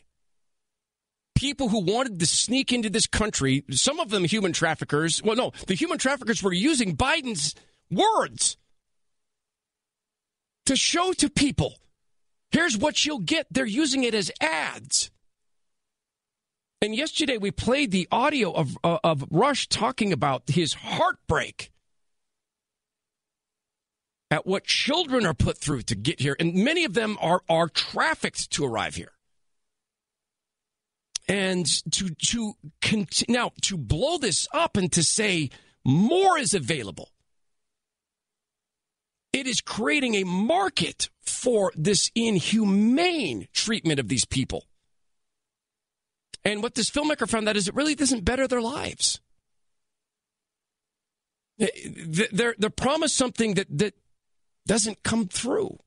people 1.43 1.67
who 1.67 1.79
wanted 1.81 2.21
to 2.21 2.25
sneak 2.25 2.71
into 2.71 2.89
this 2.89 3.05
country, 3.05 3.65
some 3.69 3.99
of 3.99 4.09
them 4.09 4.23
human 4.23 4.53
traffickers. 4.53 5.21
Well, 5.21 5.35
no, 5.35 5.51
the 5.67 5.73
human 5.73 5.97
traffickers 5.97 6.41
were 6.41 6.53
using 6.53 6.95
Biden's 6.95 7.53
words 7.91 8.55
to 10.67 10.77
show 10.77 11.11
to 11.11 11.29
people 11.29 11.75
here's 12.49 12.77
what 12.77 13.05
you'll 13.05 13.19
get. 13.19 13.47
They're 13.51 13.65
using 13.65 14.05
it 14.05 14.15
as 14.15 14.31
ads. 14.39 15.11
And 16.81 16.95
yesterday 16.95 17.37
we 17.37 17.51
played 17.51 17.91
the 17.91 18.07
audio 18.09 18.53
of, 18.53 18.77
uh, 18.81 18.99
of 19.03 19.25
Rush 19.29 19.67
talking 19.67 20.13
about 20.13 20.43
his 20.47 20.73
heartbreak 20.73 21.73
at 24.31 24.47
what 24.47 24.63
children 24.63 25.25
are 25.25 25.33
put 25.33 25.57
through 25.57 25.81
to 25.81 25.95
get 25.95 26.21
here, 26.21 26.37
and 26.39 26.55
many 26.55 26.85
of 26.85 26.93
them 26.93 27.17
are 27.19 27.41
are 27.49 27.67
trafficked 27.67 28.49
to 28.51 28.63
arrive 28.63 28.95
here. 28.95 29.11
And 31.27 31.65
to 31.91 32.09
to 32.27 32.53
continue 32.81 33.39
now 33.39 33.51
to 33.61 33.77
blow 33.77 34.17
this 34.17 34.47
up 34.53 34.75
and 34.75 34.91
to 34.91 35.03
say 35.03 35.49
more 35.85 36.37
is 36.37 36.53
available. 36.53 37.09
It 39.31 39.47
is 39.47 39.61
creating 39.61 40.15
a 40.15 40.25
market 40.25 41.09
for 41.21 41.71
this 41.75 42.11
inhumane 42.13 43.47
treatment 43.53 43.99
of 43.99 44.07
these 44.07 44.25
people. 44.25 44.67
And 46.45 46.61
what 46.61 46.75
this 46.75 46.89
filmmaker 46.89 47.27
found 47.27 47.47
out 47.49 47.57
is 47.57 47.67
it 47.67 47.75
really 47.75 47.95
doesn't 47.95 48.25
better 48.25 48.47
their 48.47 48.61
lives. 48.61 49.21
They're, 51.57 52.55
they're 52.57 52.69
promised 52.69 53.15
something 53.15 53.53
that, 53.55 53.67
that 53.77 53.93
doesn't 54.67 55.03
come 55.03 55.27
through. 55.27 55.79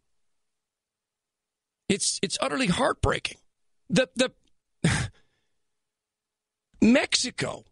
It's, 1.89 2.19
it's 2.23 2.39
utterly 2.41 2.67
heartbreaking. 2.67 3.39
The, 3.91 4.09
the 4.17 4.33
Mexico 6.81 7.65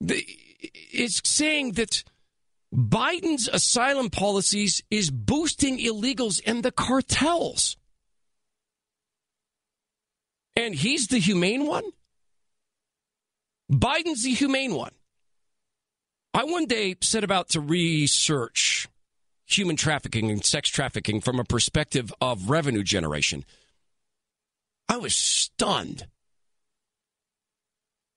the, 0.00 0.24
is 0.92 1.20
saying 1.24 1.72
that 1.72 2.04
Biden's 2.74 3.48
asylum 3.52 4.10
policies 4.10 4.82
is 4.90 5.10
boosting 5.10 5.78
illegals 5.78 6.40
and 6.44 6.62
the 6.62 6.72
cartels. 6.72 7.76
And 10.56 10.74
he's 10.74 11.08
the 11.08 11.18
humane 11.18 11.66
one? 11.66 11.84
Biden's 13.70 14.24
the 14.24 14.34
humane 14.34 14.74
one. 14.74 14.92
I 16.32 16.44
one 16.44 16.66
day 16.66 16.96
set 17.00 17.22
about 17.22 17.50
to 17.50 17.60
research 17.60 18.88
human 19.46 19.76
trafficking 19.76 20.30
and 20.30 20.44
sex 20.44 20.68
trafficking 20.68 21.20
from 21.20 21.38
a 21.38 21.44
perspective 21.44 22.12
of 22.20 22.50
revenue 22.50 22.82
generation. 22.82 23.44
I 24.88 24.96
was 24.96 25.14
stunned. 25.14 26.06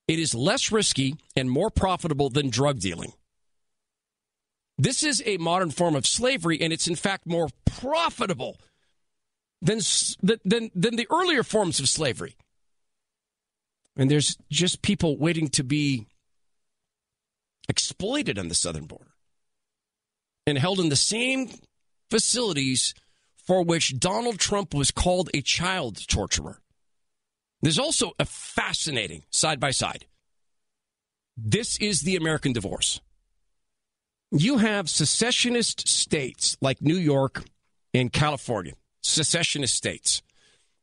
It 0.07 0.19
is 0.19 0.33
less 0.33 0.71
risky 0.71 1.15
and 1.35 1.49
more 1.49 1.69
profitable 1.69 2.29
than 2.29 2.49
drug 2.49 2.79
dealing. 2.79 3.13
This 4.77 5.03
is 5.03 5.23
a 5.25 5.37
modern 5.37 5.71
form 5.71 5.95
of 5.95 6.05
slavery, 6.05 6.61
and 6.61 6.71
it's 6.71 6.87
in 6.87 6.95
fact 6.95 7.25
more 7.25 7.49
profitable 7.65 8.57
than, 9.61 9.79
than, 10.21 10.71
than 10.75 10.95
the 10.95 11.07
earlier 11.11 11.43
forms 11.43 11.79
of 11.79 11.89
slavery. 11.89 12.35
And 13.97 14.11
there's 14.11 14.37
just 14.51 14.83
people 14.83 15.17
waiting 15.17 15.49
to 15.49 15.63
be 15.63 16.05
exploited 17.67 18.37
on 18.37 18.47
the 18.47 18.55
southern 18.55 18.85
border 18.85 19.11
and 20.45 20.57
held 20.57 20.79
in 20.79 20.89
the 20.89 20.95
same 20.95 21.49
facilities 22.09 22.93
for 23.35 23.63
which 23.63 23.99
Donald 23.99 24.39
Trump 24.39 24.73
was 24.73 24.91
called 24.91 25.29
a 25.33 25.41
child 25.41 26.07
torturer. 26.07 26.59
There's 27.61 27.79
also 27.79 28.11
a 28.19 28.25
fascinating 28.25 29.23
side 29.31 29.59
by 29.59 29.71
side. 29.71 30.05
This 31.35 31.77
is 31.77 32.01
the 32.01 32.15
American 32.15 32.53
divorce. 32.53 33.01
You 34.31 34.57
have 34.57 34.89
secessionist 34.89 35.87
states 35.87 36.57
like 36.61 36.81
New 36.81 36.97
York 36.97 37.43
and 37.93 38.11
California, 38.11 38.73
secessionist 39.01 39.75
states. 39.75 40.21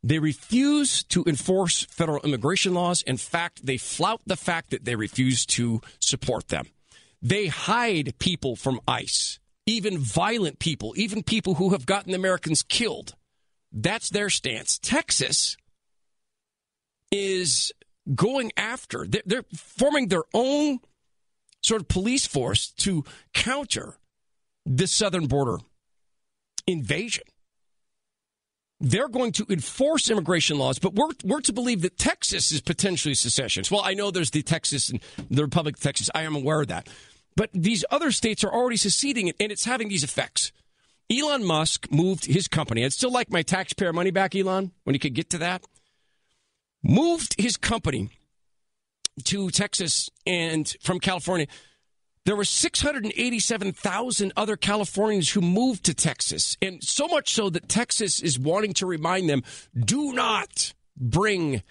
They 0.03 0.18
refuse 0.18 1.03
to 1.05 1.25
enforce 1.27 1.85
federal 1.85 2.22
immigration 2.22 2.75
laws. 2.75 3.03
In 3.03 3.16
fact, 3.16 3.64
they 3.64 3.77
flout 3.77 4.20
the 4.27 4.37
fact 4.37 4.70
that 4.70 4.85
they 4.85 4.97
refuse 4.97 5.47
to 5.47 5.81
support 5.99 6.49
them. 6.49 6.66
They 7.22 7.47
hide 7.47 8.18
people 8.18 8.55
from 8.55 8.81
ICE, 8.87 9.39
even 9.66 9.99
violent 9.99 10.59
people, 10.59 10.93
even 10.97 11.22
people 11.22 11.55
who 11.55 11.70
have 11.70 11.87
gotten 11.87 12.14
Americans 12.14 12.62
killed. 12.62 13.14
That's 13.72 14.11
their 14.11 14.29
stance. 14.31 14.79
Texas 14.79 15.57
is 17.11 17.73
going 18.15 18.53
after, 18.57 19.07
they're, 19.07 19.45
forming 19.55 20.09
their 20.09 20.25
own 20.35 20.81
sort 21.63 21.81
of 21.81 21.89
police 21.89 22.27
force 22.27 22.71
to 22.73 23.05
counter 23.33 23.97
the 24.67 24.87
southern 24.87 25.27
border 25.27 25.59
invasion. 26.67 27.25
They're 28.81 29.09
going 29.09 29.33
to 29.33 29.47
enforce 29.49 30.11
immigration 30.11 30.59
laws, 30.59 30.79
but 30.79 30.95
we're, 30.95 31.11
we're 31.25 31.41
to 31.43 31.53
believe 31.53 31.83
that 31.83 31.97
Texas 31.97 32.53
is 32.53 32.61
potentially 32.61 33.15
secessionist. 33.15 33.71
Well, 33.71 33.83
I 33.83 33.95
know 33.95 34.11
there's 34.11 34.31
the 34.31 34.43
Texas 34.43 34.91
and 34.91 35.01
the 35.31 35.43
Republic 35.43 35.77
of 35.77 35.81
Texas. 35.81 36.11
I 36.15 36.23
am 36.23 36.35
aware 36.35 36.61
of 36.61 36.69
that. 36.69 36.89
But 37.37 37.51
these 37.55 37.85
other 37.91 38.13
states 38.13 38.45
are 38.45 38.53
already 38.53 38.77
seceding, 38.77 39.31
and 39.41 39.53
it's 39.53 39.65
having 39.65 39.89
these 39.89 40.05
effects. 40.05 40.53
Elon 41.11 41.45
Musk 41.45 41.91
moved 41.91 42.27
his 42.27 42.49
company. 42.49 42.85
I'd 42.85 42.93
still 42.93 43.13
like 43.13 43.31
my 43.31 43.43
taxpayer 43.43 43.93
money 43.93 44.11
back, 44.11 44.35
Elon, 44.35 44.73
when 44.85 44.95
he 44.95 44.99
could 44.99 45.15
get 45.15 45.31
to 45.31 45.39
that. 45.39 45.65
Moved 46.85 47.35
his 47.39 47.57
company 47.57 48.11
to 49.24 49.51
Texas 49.51 50.11
and 50.26 50.72
from 50.80 51.01
California. 51.01 51.47
There 52.24 52.37
were 52.37 52.45
687,000 52.45 54.32
other 54.37 54.57
Californians 54.57 55.30
who 55.30 55.41
moved 55.41 55.85
to 55.85 55.95
Texas. 55.95 56.57
And 56.62 56.82
so 56.82 57.07
much 57.07 57.32
so 57.32 57.51
that 57.51 57.68
Texas 57.68 58.20
is 58.20 58.39
wanting 58.39 58.72
to 58.74 58.87
remind 58.87 59.28
them 59.28 59.43
do 59.78 60.12
not 60.12 60.72
bring 60.97 61.62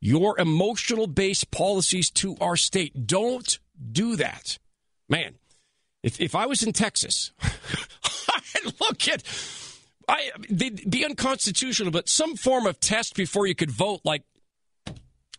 your 0.00 0.38
emotional 0.38 1.06
based 1.06 1.50
policies 1.50 2.10
to 2.10 2.36
our 2.40 2.56
state. 2.56 3.06
Don't 3.06 3.58
do 3.92 4.16
that. 4.16 4.58
Man, 5.08 5.34
if, 6.02 6.20
if 6.20 6.34
I 6.34 6.46
was 6.46 6.62
in 6.62 6.72
Texas, 6.72 7.32
I'd 7.42 8.80
look 8.80 9.08
at, 9.08 9.22
I, 10.08 10.30
they'd 10.50 10.90
be 10.90 11.04
unconstitutional, 11.04 11.92
but 11.92 12.08
some 12.08 12.36
form 12.36 12.66
of 12.66 12.80
test 12.80 13.14
before 13.14 13.46
you 13.46 13.54
could 13.54 13.70
vote, 13.70 14.00
like 14.04 14.24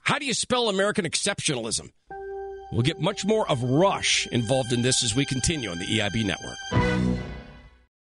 how 0.03 0.19
do 0.19 0.25
you 0.25 0.33
spell 0.33 0.69
American 0.69 1.05
exceptionalism? 1.05 1.91
We'll 2.71 2.81
get 2.81 2.99
much 2.99 3.25
more 3.25 3.49
of 3.49 3.63
Rush 3.63 4.27
involved 4.31 4.73
in 4.73 4.81
this 4.81 5.03
as 5.03 5.15
we 5.15 5.25
continue 5.25 5.69
on 5.69 5.79
the 5.79 5.85
EIB 5.85 6.25
network. 6.25 7.03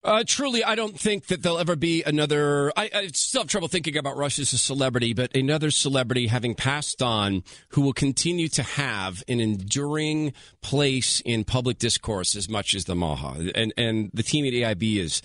Uh, 0.03 0.23
truly, 0.25 0.63
I 0.63 0.73
don't 0.73 0.99
think 0.99 1.27
that 1.27 1.43
there'll 1.43 1.59
ever 1.59 1.75
be 1.75 2.01
another. 2.03 2.71
I, 2.75 2.89
I, 2.91 3.07
still 3.07 3.41
have 3.41 3.49
trouble 3.49 3.67
thinking 3.67 3.97
about 3.97 4.17
Rush 4.17 4.39
as 4.39 4.51
a 4.51 4.57
celebrity, 4.57 5.13
but 5.13 5.35
another 5.35 5.69
celebrity 5.69 6.25
having 6.25 6.55
passed 6.55 7.03
on 7.03 7.43
who 7.69 7.81
will 7.81 7.93
continue 7.93 8.47
to 8.47 8.63
have 8.63 9.23
an 9.27 9.39
enduring 9.39 10.33
place 10.61 11.21
in 11.23 11.43
public 11.43 11.77
discourse 11.77 12.35
as 12.35 12.49
much 12.49 12.73
as 12.73 12.85
the 12.85 12.95
Maha. 12.95 13.51
And, 13.53 13.73
and 13.77 14.09
the 14.11 14.23
team 14.23 14.43
at 14.45 14.53
EIB 14.53 14.97
is 14.97 15.21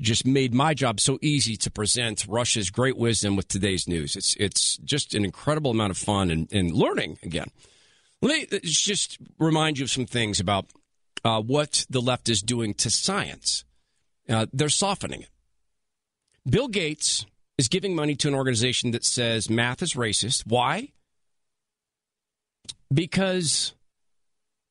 just 0.00 0.26
made 0.26 0.52
my 0.52 0.74
job 0.74 0.98
so 1.00 1.18
easy 1.22 1.56
to 1.56 1.70
present 1.70 2.26
Rush's 2.28 2.70
great 2.70 2.96
wisdom 2.96 3.36
with 3.36 3.48
today's 3.48 3.86
news. 3.86 4.16
It's, 4.16 4.34
it's 4.36 4.76
just 4.78 5.14
an 5.14 5.24
incredible 5.24 5.70
amount 5.70 5.92
of 5.92 5.98
fun 5.98 6.30
and, 6.30 6.52
and 6.52 6.72
learning 6.72 7.18
again. 7.22 7.50
Let 8.20 8.52
me 8.52 8.60
just 8.62 9.18
remind 9.38 9.78
you 9.78 9.84
of 9.84 9.90
some 9.90 10.06
things 10.06 10.40
about 10.40 10.66
uh, 11.24 11.40
what 11.40 11.86
the 11.88 12.00
left 12.00 12.28
is 12.28 12.42
doing 12.42 12.74
to 12.74 12.90
science. 12.90 13.64
Uh, 14.28 14.46
they're 14.52 14.68
softening 14.68 15.22
it. 15.22 15.28
Bill 16.48 16.68
Gates 16.68 17.24
is 17.56 17.68
giving 17.68 17.94
money 17.94 18.14
to 18.16 18.28
an 18.28 18.34
organization 18.34 18.90
that 18.90 19.04
says 19.04 19.48
math 19.48 19.82
is 19.82 19.94
racist. 19.94 20.44
Why? 20.46 20.88
Because 22.92 23.74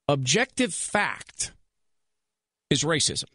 objective 0.08 0.74
fact 0.74 1.54
is 2.70 2.84
racism. 2.84 3.30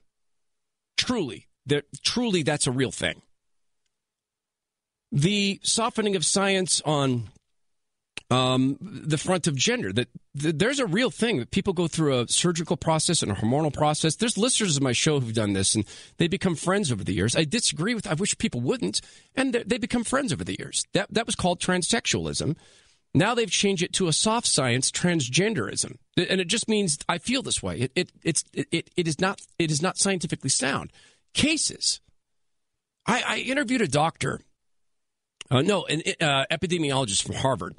Truly, 0.97 1.48
that 1.69 1.85
truly 2.03 2.43
that's 2.43 2.67
a 2.67 2.73
real 2.73 2.91
thing. 2.91 3.23
The 5.11 5.61
softening 5.63 6.17
of 6.17 6.25
science 6.25 6.83
on 6.85 7.31
um, 8.31 8.77
the 8.81 9.19
front 9.19 9.47
of 9.47 9.55
gender. 9.55 9.93
That, 9.93 10.09
there's 10.35 10.79
a 10.79 10.87
real 10.87 11.11
thing 11.11 11.39
that 11.39 11.51
people 11.51 11.73
go 11.73 11.89
through 11.89 12.21
a 12.21 12.29
surgical 12.29 12.77
process 12.77 13.23
and 13.23 13.33
a 13.33 13.35
hormonal 13.35 13.73
process. 13.73 14.17
There's 14.17 14.37
listeners 14.37 14.77
of 14.77 14.83
my 14.83 14.93
show 14.93 15.21
who've 15.21 15.35
done 15.35 15.55
this, 15.55 15.75
and 15.75 15.85
they 16.19 16.29
become 16.29 16.55
friends 16.55 16.93
over 16.93 17.05
the 17.05 17.15
years. 17.15 17.37
I 17.37 17.45
disagree 17.45 17.95
with. 17.95 18.07
I 18.07 18.15
wish 18.15 18.37
people 18.39 18.61
wouldn't, 18.61 19.01
and 19.35 19.53
they 19.53 19.79
become 19.79 20.05
friends 20.05 20.33
over 20.33 20.45
the 20.45 20.57
years. 20.59 20.85
That 20.93 21.13
that 21.13 21.27
was 21.27 21.35
called 21.35 21.61
transsexualism. 21.61 22.57
Now 23.15 23.35
they've 23.35 23.51
changed 23.51 23.83
it 23.83 23.95
to 23.95 24.09
a 24.09 24.13
soft 24.13 24.47
science 24.47 24.91
transgenderism, 24.91 25.97
and 26.17 26.41
it 26.41 26.49
just 26.49 26.69
means 26.69 26.99
I 27.09 27.19
feel 27.19 27.43
this 27.43 27.63
way. 27.63 27.81
It 27.81 27.93
it 27.95 28.13
it's 28.23 28.45
it, 28.53 28.91
it 28.95 29.09
is 29.09 29.21
not 29.21 29.41
it 29.59 29.71
is 29.71 29.81
not 29.81 29.97
scientifically 29.97 30.51
sound. 30.51 30.93
Cases. 31.35 32.01
I, 33.07 33.23
I 33.27 33.39
interviewed 33.39 33.83
a 33.83 33.89
doctor. 33.89 34.41
Uh, 35.51 35.63
no, 35.63 35.85
an 35.87 36.03
uh, 36.21 36.45
epidemiologist 36.51 37.25
from 37.25 37.37
Harvard 37.37 37.77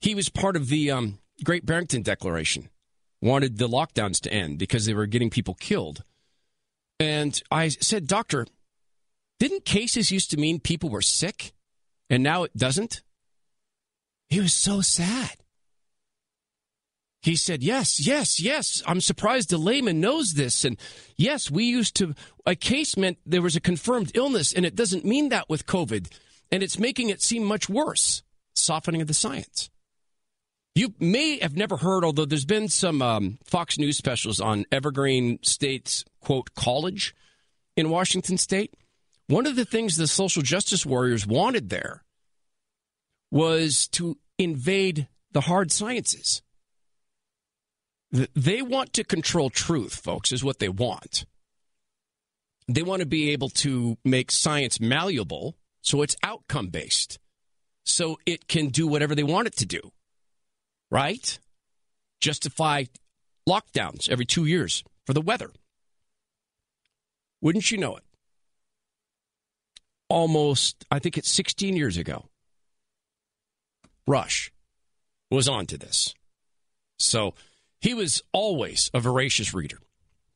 he 0.00 0.14
was 0.14 0.28
part 0.28 0.56
of 0.56 0.68
the 0.68 0.90
um, 0.90 1.18
Great 1.44 1.66
Barrington 1.66 2.02
Declaration, 2.02 2.68
wanted 3.20 3.58
the 3.58 3.68
lockdowns 3.68 4.20
to 4.22 4.32
end 4.32 4.58
because 4.58 4.86
they 4.86 4.94
were 4.94 5.06
getting 5.06 5.30
people 5.30 5.54
killed. 5.54 6.04
And 6.98 7.40
I 7.50 7.68
said, 7.68 8.06
Doctor, 8.06 8.46
didn't 9.38 9.64
cases 9.64 10.10
used 10.10 10.30
to 10.30 10.36
mean 10.36 10.60
people 10.60 10.90
were 10.90 11.02
sick 11.02 11.52
and 12.08 12.22
now 12.22 12.44
it 12.44 12.56
doesn't? 12.56 13.02
He 14.28 14.40
was 14.40 14.52
so 14.52 14.80
sad. 14.80 15.36
He 17.26 17.34
said, 17.34 17.60
Yes, 17.60 17.98
yes, 18.06 18.40
yes. 18.40 18.84
I'm 18.86 19.00
surprised 19.00 19.52
a 19.52 19.58
layman 19.58 20.00
knows 20.00 20.34
this. 20.34 20.64
And 20.64 20.78
yes, 21.16 21.50
we 21.50 21.64
used 21.64 21.96
to, 21.96 22.14
a 22.46 22.54
case 22.54 22.96
meant 22.96 23.18
there 23.26 23.42
was 23.42 23.56
a 23.56 23.60
confirmed 23.60 24.12
illness, 24.14 24.52
and 24.52 24.64
it 24.64 24.76
doesn't 24.76 25.04
mean 25.04 25.30
that 25.30 25.48
with 25.48 25.66
COVID. 25.66 26.08
And 26.52 26.62
it's 26.62 26.78
making 26.78 27.08
it 27.08 27.20
seem 27.20 27.42
much 27.42 27.68
worse. 27.68 28.22
Softening 28.54 29.00
of 29.00 29.08
the 29.08 29.12
science. 29.12 29.70
You 30.76 30.94
may 31.00 31.40
have 31.40 31.56
never 31.56 31.78
heard, 31.78 32.04
although 32.04 32.26
there's 32.26 32.44
been 32.44 32.68
some 32.68 33.02
um, 33.02 33.38
Fox 33.44 33.76
News 33.76 33.96
specials 33.96 34.40
on 34.40 34.64
Evergreen 34.70 35.40
State's 35.42 36.04
quote, 36.20 36.54
college 36.54 37.12
in 37.76 37.90
Washington 37.90 38.38
state. 38.38 38.72
One 39.26 39.46
of 39.46 39.56
the 39.56 39.64
things 39.64 39.96
the 39.96 40.06
social 40.06 40.42
justice 40.42 40.86
warriors 40.86 41.26
wanted 41.26 41.70
there 41.70 42.04
was 43.32 43.88
to 43.88 44.16
invade 44.38 45.08
the 45.32 45.40
hard 45.40 45.72
sciences. 45.72 46.40
They 48.12 48.62
want 48.62 48.92
to 48.94 49.04
control 49.04 49.50
truth, 49.50 49.96
folks, 49.96 50.32
is 50.32 50.44
what 50.44 50.58
they 50.58 50.68
want. 50.68 51.24
They 52.68 52.82
want 52.82 53.00
to 53.00 53.06
be 53.06 53.30
able 53.30 53.48
to 53.50 53.96
make 54.04 54.30
science 54.30 54.80
malleable 54.80 55.56
so 55.82 56.02
it's 56.02 56.16
outcome 56.22 56.68
based, 56.68 57.18
so 57.84 58.18
it 58.26 58.48
can 58.48 58.70
do 58.70 58.88
whatever 58.88 59.14
they 59.14 59.22
want 59.22 59.46
it 59.46 59.56
to 59.58 59.66
do, 59.66 59.80
right? 60.90 61.38
Justify 62.20 62.84
lockdowns 63.48 64.08
every 64.08 64.24
two 64.24 64.46
years 64.46 64.82
for 65.04 65.12
the 65.12 65.20
weather. 65.20 65.50
Wouldn't 67.40 67.70
you 67.70 67.78
know 67.78 67.96
it? 67.96 68.02
Almost, 70.08 70.84
I 70.90 70.98
think 70.98 71.16
it's 71.18 71.30
16 71.30 71.76
years 71.76 71.96
ago, 71.96 72.24
Rush 74.08 74.50
was 75.30 75.48
onto 75.48 75.76
this. 75.76 76.14
So 76.98 77.34
he 77.80 77.94
was 77.94 78.22
always 78.32 78.90
a 78.94 79.00
voracious 79.00 79.54
reader. 79.54 79.78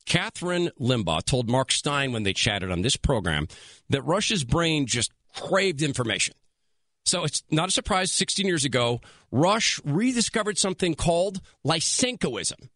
Kathryn 0.07 0.71
Limbaugh 0.81 1.25
told 1.25 1.49
Mark 1.49 1.71
Steyn 1.71 2.13
when 2.13 2.23
they 2.23 2.33
chatted 2.33 2.71
on 2.71 2.83
this 2.83 2.97
program 2.97 3.47
that 3.91 4.03
Rush's 4.03 4.45
brain 4.45 4.87
just 4.87 5.13
craved 5.35 5.83
information. 5.83 6.35
So 7.05 7.25
it's 7.25 7.43
not 7.51 7.69
a 7.69 7.73
surprise 7.73 8.13
16 8.13 8.47
years 8.47 8.65
ago, 8.65 9.01
Rush 9.31 9.81
rediscovered 9.85 10.59
something 10.59 10.95
called 10.95 11.41
Lysenkoism 11.65 12.69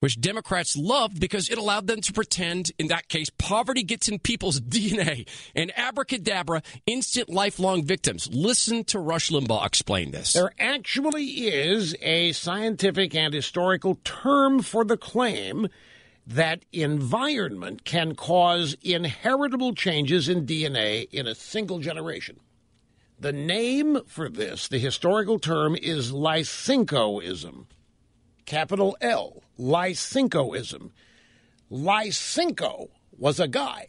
which 0.00 0.20
Democrats 0.20 0.76
loved 0.76 1.20
because 1.20 1.48
it 1.48 1.58
allowed 1.58 1.86
them 1.86 2.00
to 2.02 2.12
pretend, 2.12 2.72
in 2.78 2.88
that 2.88 3.08
case, 3.08 3.30
poverty 3.38 3.82
gets 3.82 4.08
in 4.08 4.18
people's 4.18 4.60
DNA 4.76 5.28
and 5.54 5.72
abracadabra, 5.76 6.62
instant 6.86 7.28
lifelong 7.28 7.84
victims. 7.84 8.28
Listen 8.32 8.84
to 8.84 8.98
Rush 8.98 9.30
Limbaugh 9.30 9.66
explain 9.66 10.10
this. 10.10 10.32
There 10.32 10.52
actually 10.58 11.24
is 11.24 11.96
a 12.02 12.32
scientific 12.32 13.14
and 13.14 13.32
historical 13.32 13.98
term 14.04 14.62
for 14.62 14.84
the 14.84 14.96
claim 14.96 15.68
that 16.26 16.64
environment 16.72 17.84
can 17.84 18.14
cause 18.14 18.76
inheritable 18.82 19.74
changes 19.74 20.28
in 20.28 20.44
DNA 20.44 21.08
in 21.12 21.26
a 21.26 21.34
single 21.34 21.78
generation. 21.78 22.40
The 23.18 23.32
name 23.32 24.00
for 24.06 24.28
this, 24.28 24.68
the 24.68 24.78
historical 24.78 25.38
term, 25.38 25.76
is 25.76 26.12
Lysenkoism 26.12 27.66
capital 28.46 28.96
L, 29.00 29.42
Lysenkoism. 29.58 30.90
Lysenko 31.70 32.88
was 33.18 33.40
a 33.40 33.48
guy. 33.48 33.88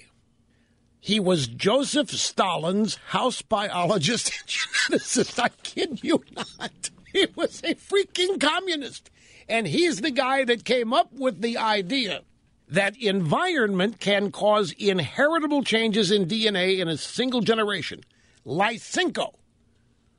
He 1.00 1.20
was 1.20 1.48
Joseph 1.48 2.10
Stalin's 2.10 2.96
house 2.96 3.42
biologist 3.42 4.32
and 4.40 5.00
geneticist. 5.00 5.40
I 5.42 5.50
kid 5.64 6.04
you 6.04 6.24
not. 6.36 6.90
He 7.14 7.28
was 7.36 7.62
a 7.64 7.76
freaking 7.76 8.42
communist. 8.42 9.10
And 9.48 9.68
he's 9.68 10.02
the 10.02 10.12
guy 10.12 10.44
that 10.44 10.66
came 10.66 10.92
up 10.92 11.14
with 11.14 11.42
the 11.42 11.58
idea 11.58 12.24
that 12.68 12.98
environment 12.98 14.00
can 14.00 14.32
cause 14.32 14.74
inheritable 14.74 15.64
changes 15.64 16.12
in 16.12 16.26
DNA 16.26 16.80
in 16.80 16.90
a 16.90 16.98
single 16.98 17.42
generation. 17.42 18.02
Lysenko. 18.46 19.36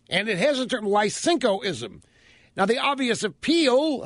And 0.09 0.29
it 0.29 0.39
has 0.39 0.59
a 0.59 0.67
term, 0.67 0.87
Lysenkoism. 0.87 2.01
Now, 2.59 2.67
the 2.67 2.79
obvious 2.79 3.23
appeal 3.23 4.05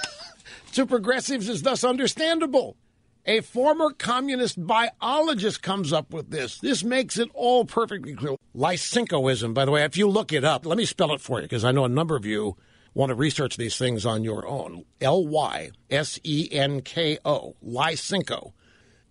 to 0.72 0.84
progressives 0.84 1.48
is 1.48 1.62
thus 1.62 1.84
understandable. 1.84 2.76
A 3.24 3.40
former 3.40 3.90
communist 3.92 4.66
biologist 4.66 5.62
comes 5.62 5.92
up 5.92 6.12
with 6.12 6.28
this. 6.28 6.58
This 6.58 6.82
makes 6.82 7.18
it 7.18 7.28
all 7.34 7.64
perfectly 7.64 8.14
clear. 8.14 8.34
Lysenkoism, 8.52 9.54
by 9.54 9.64
the 9.64 9.70
way, 9.70 9.84
if 9.84 9.96
you 9.96 10.08
look 10.08 10.32
it 10.32 10.42
up, 10.42 10.66
let 10.66 10.76
me 10.76 10.84
spell 10.84 11.14
it 11.14 11.20
for 11.20 11.38
you 11.38 11.44
because 11.44 11.64
I 11.64 11.70
know 11.70 11.84
a 11.84 11.88
number 11.88 12.16
of 12.16 12.26
you 12.26 12.56
want 12.94 13.10
to 13.10 13.14
research 13.14 13.56
these 13.56 13.76
things 13.76 14.04
on 14.04 14.24
your 14.24 14.44
own. 14.44 14.84
L 15.00 15.24
Y 15.24 15.70
S 15.88 16.18
E 16.24 16.48
N 16.50 16.80
K 16.80 17.18
O, 17.24 17.54
Lysenko. 17.64 18.54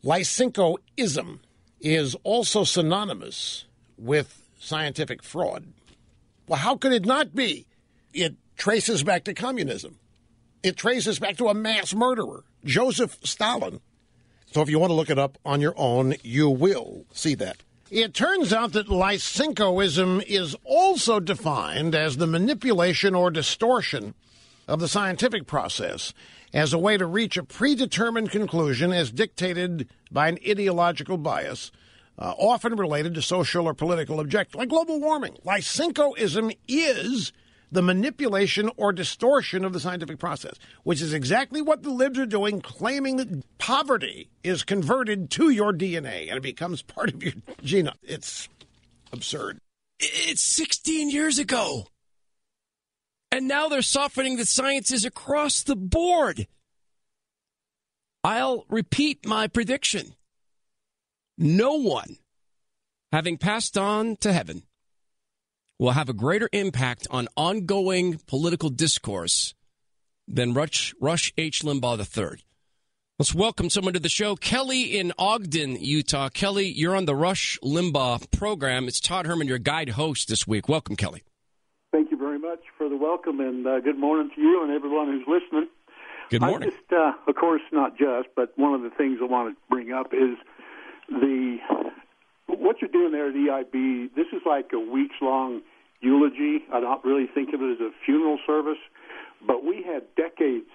Lysenkoism 0.04 1.40
is 1.80 2.18
also 2.24 2.66
synonymous 2.66 3.64
with 3.98 4.44
scientific 4.60 5.24
fraud. 5.24 5.68
Well, 6.50 6.60
how 6.60 6.76
could 6.76 6.92
it 6.92 7.06
not 7.06 7.34
be? 7.34 7.66
It 8.14 8.36
traces 8.58 9.04
back 9.04 9.24
to 9.26 9.34
communism. 9.34 10.00
It 10.64 10.76
traces 10.76 11.20
back 11.20 11.38
to 11.38 11.48
a 11.48 11.54
mass 11.54 11.94
murderer, 11.94 12.44
Joseph 12.66 13.18
Stalin. 13.24 13.80
So 14.52 14.62
if 14.62 14.70
you 14.70 14.80
want 14.80 14.92
to 14.92 14.96
look 14.96 15.10
it 15.10 15.20
up 15.20 15.38
on 15.46 15.62
your 15.62 15.74
own, 15.78 16.16
you 16.24 16.50
will 16.50 17.06
see 17.14 17.36
that. 17.36 17.58
It 17.90 18.14
turns 18.14 18.52
out 18.52 18.74
that 18.74 18.88
Lysenkoism 18.88 20.24
is 20.24 20.56
also 20.66 21.20
defined 21.20 21.96
as 21.96 22.18
the 22.18 22.28
manipulation 22.28 23.16
or 23.16 23.32
distortion 23.32 24.14
of 24.68 24.82
the 24.82 24.90
scientific 24.90 25.48
process 25.48 26.14
as 26.54 26.74
a 26.74 26.78
way 26.78 26.98
to 26.98 27.06
reach 27.06 27.38
a 27.38 27.44
predetermined 27.44 28.32
conclusion 28.32 28.92
as 28.92 29.12
dictated 29.12 29.88
by 30.12 30.28
an 30.28 30.38
ideological 30.48 31.18
bias, 31.18 31.72
uh, 32.20 32.34
often 32.38 32.76
related 32.76 33.14
to 33.14 33.22
social 33.22 33.68
or 33.68 33.74
political 33.74 34.20
objectives, 34.20 34.56
like 34.56 34.70
global 34.70 35.00
warming. 35.00 35.38
Lysenkoism 35.46 36.56
is 36.68 37.32
the 37.72 37.82
manipulation 37.82 38.70
or 38.78 38.94
distortion 38.94 39.66
of 39.66 39.74
the 39.74 39.80
scientific 39.80 40.20
process, 40.20 40.56
which 40.84 41.02
is 41.02 41.14
exactly 41.14 41.62
what 41.62 41.84
the 41.84 41.90
libs 41.90 42.18
are 42.20 42.26
doing, 42.26 42.62
claiming 42.62 43.18
that 43.18 43.58
poverty 43.58 44.30
is 44.44 44.64
converted 44.64 45.30
to 45.32 45.50
your 45.50 45.74
DNA 45.74 46.28
and 46.28 46.38
it 46.38 46.44
becomes 46.44 46.82
part 46.82 47.14
of 47.14 47.22
your 47.22 47.34
genome. 47.62 47.94
It's 48.04 48.48
absurd. 49.12 49.60
It's 50.00 50.42
16 50.42 51.10
years 51.10 51.40
ago. 51.40 51.88
And 53.32 53.48
now 53.48 53.68
they're 53.68 53.82
softening 53.82 54.38
the 54.38 54.46
sciences 54.46 55.04
across 55.04 55.64
the 55.64 55.76
board. 55.76 56.48
I'll 58.24 58.66
repeat 58.70 59.26
my 59.26 59.48
prediction. 59.48 60.16
No 61.38 61.76
one, 61.76 62.18
having 63.12 63.38
passed 63.38 63.78
on 63.78 64.16
to 64.18 64.34
heaven, 64.34 64.64
will 65.80 65.92
have 65.92 66.10
a 66.10 66.14
greater 66.14 66.50
impact 66.54 67.08
on 67.12 67.28
ongoing 67.38 68.20
political 68.28 68.70
discourse 68.70 69.54
than 70.28 70.54
Rush, 70.54 70.94
Rush 71.00 71.32
H. 71.38 71.62
Limbaugh 71.62 72.00
III. 72.00 72.44
Let's 73.20 73.34
welcome 73.34 73.70
someone 73.70 73.94
to 73.94 74.00
the 74.00 74.10
show. 74.10 74.36
Kelly 74.36 74.98
in 74.98 75.12
Ogden, 75.18 75.78
Utah. 75.80 76.30
Kelly, 76.30 76.68
you're 76.68 76.96
on 76.96 77.06
the 77.06 77.16
Rush 77.16 77.58
Limbaugh 77.64 78.30
program. 78.32 78.88
It's 78.88 79.00
Todd 79.00 79.26
Herman, 79.26 79.48
your 79.48 79.58
guide 79.58 79.90
host 79.90 80.28
this 80.28 80.48
week. 80.48 80.70
Welcome, 80.70 80.96
Kelly. 80.96 81.24
Thank 81.92 82.12
you 82.12 82.18
very 82.18 82.38
much 82.38 82.60
for 82.78 82.90
the 82.90 82.98
welcome, 82.98 83.40
and 83.40 83.66
uh, 83.66 83.80
good 83.80 83.98
morning 83.98 84.30
to 84.36 84.42
you 84.42 84.64
and 84.64 84.72
everyone 84.72 85.08
who's 85.08 85.26
listening. 85.28 85.70
Good 86.30 86.42
morning. 86.42 86.70
I 86.70 86.72
just, 86.72 86.92
uh, 86.92 87.14
of 87.28 87.36
course, 87.36 87.62
not 87.72 87.98
just, 87.98 88.28
but 88.36 88.52
one 88.58 88.74
of 88.74 88.82
the 88.82 88.90
things 88.90 89.20
I 89.22 89.26
want 89.26 89.56
to 89.56 89.62
bring 89.70 89.94
up 89.94 90.14
is 90.14 90.38
the 91.10 91.58
what 92.48 92.82
you're 92.82 92.92
doing 92.92 93.12
there 93.12 93.30
at 93.30 93.36
EIB, 93.36 94.14
this 94.16 94.28
is 94.34 94.42
like 94.46 94.72
a 94.74 94.80
weeks 94.80 95.16
long 95.22 95.62
eulogy. 96.02 96.64
I 96.74 96.80
don't 96.80 97.04
really 97.04 97.28
think 97.34 97.54
of 97.54 97.62
it 97.62 97.74
as 97.74 97.80
a 97.80 97.92
funeral 98.06 98.40
service, 98.46 98.80
but 99.46 99.64
we 99.64 99.84
had 99.84 100.04
decades 100.16 100.70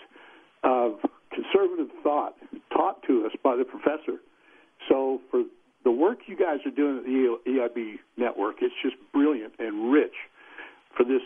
of 0.62 0.98
conservative 1.30 1.88
thought 2.02 2.34
taught 2.72 3.02
to 3.06 3.26
us 3.26 3.32
by 3.42 3.56
the 3.56 3.64
professor. 3.64 4.18
So 4.88 5.20
for 5.30 5.44
the 5.84 5.90
work 5.90 6.20
you 6.26 6.36
guys 6.36 6.58
are 6.66 6.70
doing 6.70 6.98
at 6.98 7.04
the 7.04 7.50
EIB 7.50 7.98
network, 8.16 8.56
it's 8.60 8.74
just 8.82 8.96
brilliant 9.12 9.54
and 9.58 9.92
rich 9.92 10.14
for 10.96 11.04
this 11.04 11.22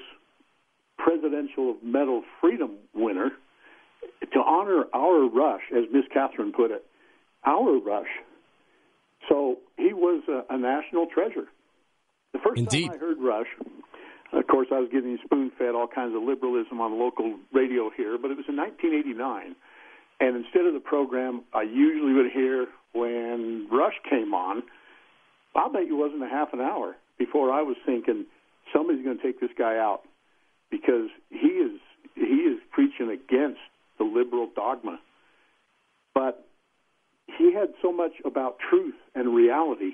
Presidential 0.99 1.77
Medal 1.83 2.23
Freedom 2.41 2.77
winner 2.95 3.31
to 4.33 4.39
honor 4.41 4.85
our 4.95 5.29
rush, 5.29 5.63
as 5.77 5.85
Miss 5.93 6.05
Kathryn 6.15 6.53
put 6.53 6.71
it, 6.71 6.85
our 7.45 7.79
rush 7.79 8.09
so 9.29 9.59
he 9.77 9.93
was 9.93 10.23
a, 10.29 10.55
a 10.55 10.59
national 10.59 11.07
treasure. 11.07 11.47
The 12.33 12.39
first 12.39 12.59
Indeed. 12.59 12.89
time 12.89 12.97
I 12.97 12.99
heard 12.99 13.19
Rush, 13.19 13.47
of 14.33 14.47
course, 14.49 14.69
I 14.73 14.81
was 14.81 14.89
getting 14.91 15.19
spoon 15.25 15.53
fed 15.57 15.75
all 15.75 15.87
kinds 15.87 16.15
of 16.15 16.23
liberalism 16.23 16.81
on 16.81 16.99
local 16.99 17.37
radio 17.53 17.91
here, 17.97 18.19
but 18.19 18.31
it 18.31 18.37
was 18.37 18.47
in 18.49 18.57
1989. 18.57 19.55
And 20.19 20.37
instead 20.37 20.67
of 20.67 20.75
the 20.75 20.81
program 20.81 21.43
I 21.53 21.63
usually 21.63 22.13
would 22.13 22.33
hear 22.33 22.67
when 22.93 23.69
Rush 23.71 23.95
came 24.09 24.35
on, 24.35 24.63
I'll 25.55 25.73
bet 25.73 25.87
you 25.87 25.97
wasn't 25.97 26.23
a 26.23 26.29
half 26.29 26.53
an 26.53 26.61
hour 26.61 26.97
before 27.19 27.53
I 27.53 27.63
was 27.63 27.77
thinking 27.85 28.27
somebody's 28.73 29.05
going 29.05 29.19
to 29.19 29.23
take 29.23 29.41
this 29.41 29.51
guy 29.57 29.77
out 29.77 30.03
because 30.71 31.09
he 31.31 31.49
is 31.49 31.81
he 32.15 32.49
is 32.49 32.59
preaching 32.73 33.11
against 33.11 33.61
the 33.99 34.05
liberal 34.05 34.49
dogma. 34.55 34.99
But 36.15 36.47
he 37.27 37.53
had 37.53 37.69
so 37.83 37.93
much 37.93 38.13
about 38.25 38.57
truth 38.59 38.95
and 39.15 39.35
reality 39.35 39.93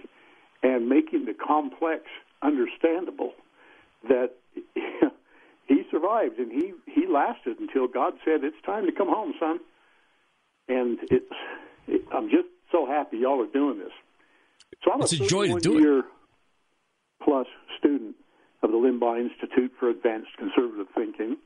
and 0.62 0.88
making 0.88 1.24
the 1.24 1.34
complex 1.34 2.04
understandable 2.42 3.32
that 4.08 4.30
he 5.66 5.82
survived 5.90 6.38
and 6.38 6.50
he 6.52 6.72
he 6.86 7.06
lasted 7.06 7.58
until 7.60 7.86
God 7.88 8.14
said 8.24 8.44
it's 8.44 8.60
time 8.64 8.86
to 8.86 8.92
come 8.92 9.08
home 9.08 9.34
son 9.40 9.58
and 10.68 10.98
it 11.10 11.22
I'm 12.12 12.28
just 12.30 12.48
so 12.70 12.86
happy 12.86 13.18
y'all 13.18 13.40
are 13.42 13.52
doing 13.52 13.78
this. 13.78 13.92
So 14.84 14.92
I'm 14.92 15.00
It's 15.02 15.12
a 15.18 15.22
a 15.22 15.26
joy 15.26 15.46
to 15.48 15.52
31 15.54 15.60
do 15.60 15.78
it. 15.78 15.80
year 15.82 16.02
plus 17.22 17.46
student 17.78 18.16
of 18.62 18.70
the 18.70 18.76
Limbaugh 18.76 19.20
Institute 19.20 19.72
for 19.78 19.88
Advanced 19.90 20.30
Conservative 20.38 20.86
Thinking. 20.94 21.36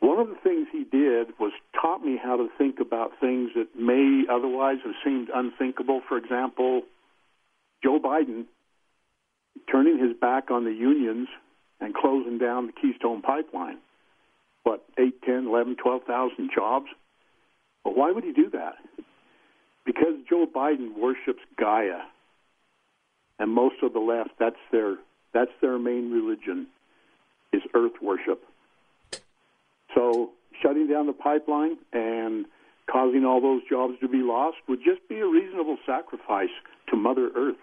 One 0.00 0.20
of 0.20 0.28
the 0.28 0.36
things 0.44 0.68
he 0.70 0.84
did 0.84 1.28
was 1.40 1.52
taught 1.80 2.04
me 2.04 2.16
how 2.22 2.36
to 2.36 2.48
think 2.56 2.78
about 2.80 3.12
things 3.20 3.50
that 3.56 3.68
may 3.76 4.24
otherwise 4.30 4.76
have 4.84 4.94
seemed 5.04 5.28
unthinkable. 5.34 6.02
For 6.08 6.16
example, 6.16 6.82
Joe 7.82 7.98
Biden 7.98 8.44
turning 9.70 9.98
his 9.98 10.16
back 10.16 10.50
on 10.50 10.64
the 10.64 10.70
unions 10.72 11.28
and 11.80 11.94
closing 11.94 12.38
down 12.38 12.66
the 12.66 12.72
Keystone 12.72 13.22
Pipeline. 13.22 13.78
What, 14.64 14.84
8, 14.98 15.22
10, 15.22 15.46
11, 15.46 15.76
12,000 15.76 16.50
jobs? 16.54 16.86
But 17.84 17.96
why 17.96 18.10
would 18.10 18.24
he 18.24 18.32
do 18.32 18.50
that? 18.50 18.74
Because 19.86 20.14
Joe 20.28 20.46
Biden 20.46 20.98
worships 20.98 21.40
Gaia. 21.58 22.02
And 23.38 23.50
most 23.50 23.76
of 23.82 23.92
the 23.92 24.00
left, 24.00 24.30
that's 24.38 24.56
their 24.72 24.96
that's 25.32 25.52
their 25.60 25.78
main 25.78 26.10
religion 26.10 26.66
is 27.52 27.62
earth 27.74 27.92
worship. 28.02 28.42
So 29.94 30.30
shutting 30.62 30.88
down 30.88 31.06
the 31.06 31.12
pipeline 31.12 31.76
and 31.92 32.46
causing 32.90 33.24
all 33.24 33.40
those 33.40 33.62
jobs 33.68 33.94
to 34.00 34.08
be 34.08 34.18
lost 34.18 34.56
would 34.68 34.80
just 34.84 35.06
be 35.08 35.20
a 35.20 35.26
reasonable 35.26 35.76
sacrifice 35.86 36.52
to 36.90 36.96
Mother 36.96 37.30
Earth. 37.36 37.56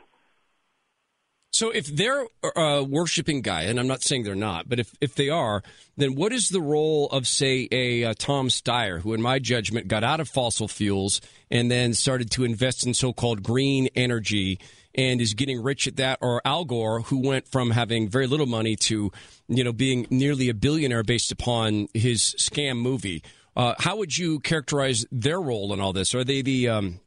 So 1.55 1.69
if 1.69 1.87
they're 1.87 2.25
uh, 2.57 2.83
worshiping 2.83 3.41
Gaia, 3.41 3.69
and 3.69 3.79
I'm 3.79 3.87
not 3.87 4.03
saying 4.03 4.23
they're 4.23 4.35
not, 4.35 4.67
but 4.67 4.77
if, 4.77 4.93
if 4.99 5.15
they 5.15 5.29
are, 5.29 5.63
then 5.95 6.13
what 6.15 6.33
is 6.33 6.49
the 6.49 6.59
role 6.59 7.07
of, 7.11 7.29
say, 7.29 7.69
a 7.71 8.03
uh, 8.03 8.13
Tom 8.17 8.49
Steyer, 8.49 8.99
who, 8.99 9.13
in 9.13 9.21
my 9.21 9.39
judgment, 9.39 9.87
got 9.87 10.03
out 10.03 10.19
of 10.19 10.27
fossil 10.27 10.67
fuels 10.67 11.21
and 11.49 11.71
then 11.71 11.93
started 11.93 12.29
to 12.31 12.43
invest 12.43 12.85
in 12.85 12.93
so-called 12.93 13.41
green 13.41 13.87
energy 13.95 14.59
and 14.95 15.21
is 15.21 15.33
getting 15.33 15.63
rich 15.63 15.87
at 15.87 15.95
that, 15.95 16.19
or 16.19 16.41
Al 16.43 16.65
Gore, 16.65 17.03
who 17.03 17.25
went 17.25 17.47
from 17.47 17.71
having 17.71 18.09
very 18.09 18.27
little 18.27 18.47
money 18.47 18.75
to, 18.75 19.13
you 19.47 19.63
know, 19.63 19.71
being 19.71 20.07
nearly 20.09 20.49
a 20.49 20.53
billionaire 20.53 21.03
based 21.03 21.31
upon 21.31 21.87
his 21.93 22.35
scam 22.37 22.81
movie? 22.81 23.23
Uh, 23.55 23.75
how 23.79 23.95
would 23.95 24.17
you 24.17 24.41
characterize 24.41 25.05
their 25.09 25.39
role 25.39 25.71
in 25.71 25.79
all 25.79 25.93
this? 25.93 26.13
Are 26.13 26.25
they 26.25 26.41
the 26.41 26.67
um, 26.67 26.99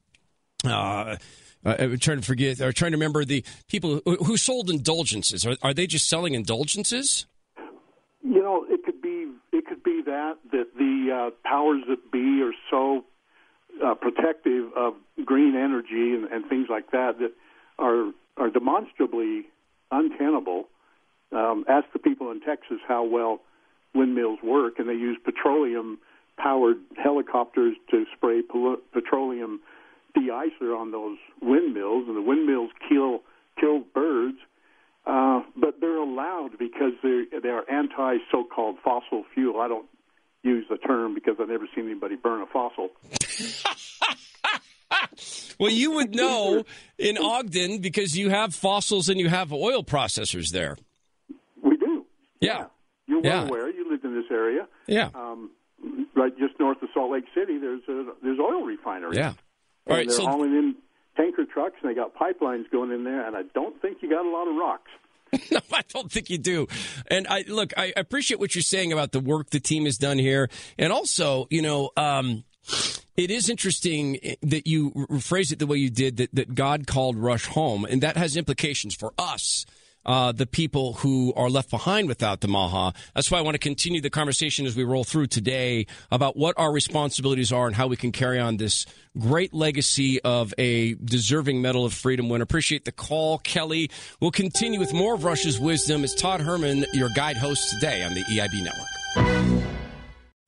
uh, 1.69 1.85
uh, 1.85 1.97
trying 2.01 2.21
to 2.21 2.27
forget 2.27 2.61
or 2.61 2.73
trying 2.73 2.93
to 2.93 2.97
remember 2.97 3.25
the 3.25 3.45
people 3.69 4.01
who, 4.05 4.17
who 4.17 4.37
sold 4.37 4.71
indulgences. 4.71 5.47
Are, 5.47 5.57
are 5.63 5.75
they 5.75 5.87
just 5.87 6.09
selling 6.09 6.35
indulgences? 6.35 7.27
You 8.23 8.43
know, 8.43 8.65
it 8.69 8.85
could 8.85 9.01
be 9.03 9.31
it 9.53 9.67
could 9.67 9.83
be 9.83 10.03
that 10.07 10.35
that 10.53 10.75
the 10.77 11.11
uh, 11.13 11.49
powers 11.49 11.83
that 11.89 12.11
be 12.11 12.43
are 12.43 12.55
so 12.71 13.05
uh, 13.85 13.95
protective 13.95 14.73
of 14.77 14.95
green 15.25 15.55
energy 15.55 16.15
and, 16.15 16.25
and 16.25 16.49
things 16.49 16.69
like 16.71 16.91
that 16.93 17.19
that 17.19 17.33
are 17.79 18.13
are 18.37 18.51
demonstrably 18.51 19.47
untenable. 19.91 20.69
Um, 21.31 21.65
ask 21.69 21.87
the 21.93 21.99
people 21.99 22.31
in 22.31 22.41
Texas 22.41 22.79
how 22.87 23.05
well 23.05 23.41
windmills 23.95 24.39
work, 24.43 24.79
and 24.79 24.89
they 24.89 24.95
use 24.95 25.19
petroleum 25.23 25.99
powered 26.39 26.79
helicopters 26.97 27.77
to 27.91 28.05
spray 28.17 28.43
petroleum 28.93 29.61
de-icer 30.15 30.77
on 30.79 30.91
those 30.91 31.19
windmills, 31.43 32.05
and 32.09 32.17
the 32.17 32.23
windmills 32.23 32.71
kill 32.89 33.21
kill 33.61 33.81
birds. 33.95 34.39
Uh, 35.07 35.41
but 35.57 35.81
they're 35.81 35.97
allowed 35.97 36.59
because 36.59 36.93
they 37.03 37.25
they 37.43 37.49
are 37.49 37.65
anti 37.71 38.19
so-called 38.31 38.77
fossil 38.85 39.25
fuel. 39.35 39.61
I 39.61 39.69
don't 39.69 39.87
use 40.43 40.67
the 40.69 40.77
term 40.77 41.15
because 41.15 41.37
I've 41.41 41.49
never 41.49 41.67
seen 41.75 41.87
anybody 41.87 42.17
burn 42.17 42.43
a 42.43 42.47
fossil. 42.47 42.91
Well, 45.61 45.73
you 45.73 45.91
would 45.93 46.15
know 46.15 46.63
in 46.99 47.19
Ogden 47.19 47.81
because 47.81 48.17
you 48.17 48.31
have 48.31 48.55
fossils 48.55 49.09
and 49.09 49.19
you 49.19 49.29
have 49.29 49.53
oil 49.53 49.83
processors 49.83 50.51
there. 50.53 50.77
We 51.63 51.77
do. 51.77 52.07
Yeah. 52.41 52.67
You're 53.07 53.21
well 53.21 53.43
Yeah. 53.43 53.49
aware. 53.49 53.69
You 53.71 53.91
lived 53.91 54.05
in 54.05 54.15
this 54.15 54.31
area. 54.31 54.69
Yeah. 54.87 55.11
Um, 55.15 55.51
right 56.15 56.33
just 56.39 56.59
north 56.61 56.81
of 56.83 56.89
Salt 56.95 57.11
Lake 57.11 57.25
City, 57.35 57.59
there's 57.59 57.83
a 57.89 58.13
there's 58.23 58.39
oil 58.39 58.63
refineries. 58.65 59.17
Yeah. 59.19 59.33
And 59.89 59.93
All 59.93 59.97
right, 59.97 60.09
they're 60.09 60.17
so- 60.17 60.27
hauling 60.27 60.55
in 60.55 60.75
tanker 61.17 61.45
trucks, 61.45 61.77
and 61.83 61.91
they 61.91 61.95
got 61.95 62.15
pipelines 62.15 62.71
going 62.71 62.93
in 62.93 63.05
there, 63.05 63.27
and 63.27 63.37
I 63.37 63.43
don't 63.55 63.81
think 63.83 63.99
you 64.03 64.09
got 64.11 64.25
a 64.25 64.31
lot 64.31 64.47
of 64.49 64.55
rocks. 64.55 64.91
no, 65.51 65.61
I 65.73 65.83
don't 65.89 66.11
think 66.11 66.31
you 66.31 66.39
do. 66.39 66.69
And 67.09 67.27
I 67.29 67.45
look, 67.49 67.73
I 67.77 67.93
appreciate 67.97 68.41
what 68.41 68.55
you're 68.55 68.63
saying 68.63 68.93
about 68.93 69.13
the 69.13 69.21
work 69.21 69.51
the 69.51 69.61
team 69.61 69.85
has 69.85 69.99
done 69.99 70.19
here, 70.19 70.49
and 70.79 70.93
also, 70.93 71.47
you 71.51 71.61
know, 71.61 71.91
um, 71.97 72.45
it 73.17 73.31
is 73.31 73.51
interesting 73.51 74.19
that 74.43 74.67
you 74.67 74.91
rephrase 74.93 75.53
it 75.53 75.59
the 75.59 75.67
way 75.67 75.77
you 75.77 75.91
did. 75.91 76.17
That 76.19 76.35
that 76.35 76.55
God 76.55 76.87
called 76.87 77.17
Rush 77.17 77.47
home, 77.47 77.85
and 77.85 78.03
that 78.03 78.17
has 78.17 78.37
implications 78.37 78.95
for 78.95 79.13
us. 79.19 79.67
Uh, 80.09 80.33
the 80.33 80.47
people 80.47 80.95
who 80.95 81.35
are 81.37 81.51
left 81.51 81.69
behind 81.69 82.09
without 82.09 82.41
the 82.41 82.49
Maha. 82.49 82.95
That's 83.15 83.31
why 83.31 83.37
I 83.37 83.43
want 83.43 83.57
to 83.57 83.59
continue 83.59 84.01
the 84.01 84.09
conversation 84.09 84.65
as 84.65 84.75
we 84.75 84.83
roll 84.83 85.05
through 85.05 85.27
today 85.27 85.87
about 86.11 86.35
what 86.35 86.55
our 86.57 86.73
responsibilities 86.73 87.53
are 87.53 87.67
and 87.67 87.77
how 87.77 87.89
we 87.89 87.97
can 87.97 88.11
carry 88.11 88.41
on 88.41 88.57
this 88.57 88.87
great 89.19 89.53
legacy 89.53 90.19
of 90.23 90.55
a 90.57 90.95
deserving 90.95 91.61
Medal 91.61 91.85
of 91.85 91.93
Freedom 91.93 92.31
winner. 92.31 92.43
Appreciate 92.43 92.87
the 92.87 92.93
call, 92.93 93.37
Kelly. 93.37 93.91
We'll 94.19 94.31
continue 94.31 94.81
with 94.81 94.95
more 94.95 95.13
of 95.15 95.25
Rush's 95.25 95.61
wisdom. 95.61 96.05
It's 96.05 96.15
Todd 96.15 96.41
Herman, 96.41 96.87
your 96.95 97.11
guide 97.15 97.37
host 97.37 97.71
today 97.75 98.03
on 98.03 98.15
the 98.15 98.25
EIB 98.25 98.65
Network. 98.65 99.59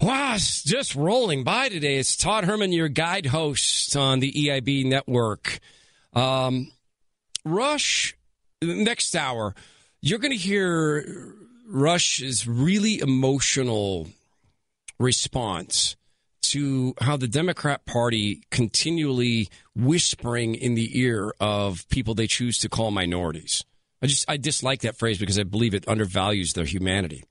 Wow, 0.01 0.37
it's 0.37 0.63
just 0.63 0.95
rolling 0.95 1.45
by 1.45 1.69
today. 1.69 1.99
It's 1.99 2.17
Todd 2.17 2.45
Herman, 2.45 2.73
your 2.73 2.89
guide 2.89 3.27
host 3.27 3.95
on 3.95 4.21
the 4.21 4.33
EIB 4.33 4.87
network. 4.87 5.59
Um, 6.15 6.73
Rush, 7.45 8.17
next 8.63 9.15
hour, 9.17 9.55
you're 10.01 10.19
going 10.19 10.33
to 10.33 10.37
hear 10.37 11.35
Rush's 11.67 12.47
really 12.47 12.99
emotional 13.01 14.09
response 14.99 15.97
to 16.43 16.95
how 17.01 17.17
the 17.17 17.29
Democrat 17.29 17.85
Party 17.87 18.43
continually 18.51 19.49
whispering 19.77 20.55
in 20.55 20.75
the 20.75 20.99
ear 20.99 21.33
of 21.41 21.89
people 21.89 22.15
they 22.15 22.27
choose 22.27 22.59
to 22.59 22.69
call 22.69 22.91
minorities. 22.91 23.65
I 24.03 24.07
just 24.07 24.29
I 24.29 24.37
dislike 24.37 24.81
that 24.81 24.97
phrase 24.97 25.19
because 25.19 25.39
I 25.39 25.45
believe 25.45 25.75
it 25.75 25.87
undervalues 25.87 26.55
their 26.55 26.65
humanity. 26.65 27.25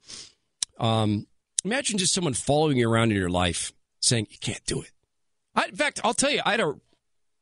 Um, 0.80 1.28
imagine 1.66 1.98
just 1.98 2.14
someone 2.14 2.34
following 2.34 2.78
you 2.78 2.90
around 2.90 3.12
in 3.12 3.18
your 3.18 3.30
life 3.30 3.74
saying 4.00 4.28
you 4.30 4.38
can't 4.40 4.64
do 4.66 4.82
it. 4.82 4.92
I, 5.56 5.66
in 5.66 5.76
fact, 5.76 6.00
I'll 6.04 6.14
tell 6.14 6.30
you, 6.30 6.42
I 6.46 6.52
had 6.52 6.62
a 6.62 6.76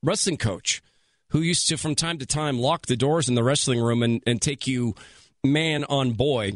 wrestling 0.02 0.38
coach 0.38 0.82
who 1.30 1.42
used 1.42 1.68
to, 1.68 1.78
from 1.78 1.96
time 1.96 2.18
to 2.20 2.26
time, 2.26 2.58
lock 2.58 2.86
the 2.86 2.96
doors 2.96 3.28
in 3.28 3.36
the 3.36 3.44
wrestling 3.44 3.80
room 3.80 4.04
and, 4.04 4.22
and 4.26 4.42
take 4.42 4.68
you 4.68 4.96
man 5.44 5.84
on 5.86 6.12
boy. 6.12 6.54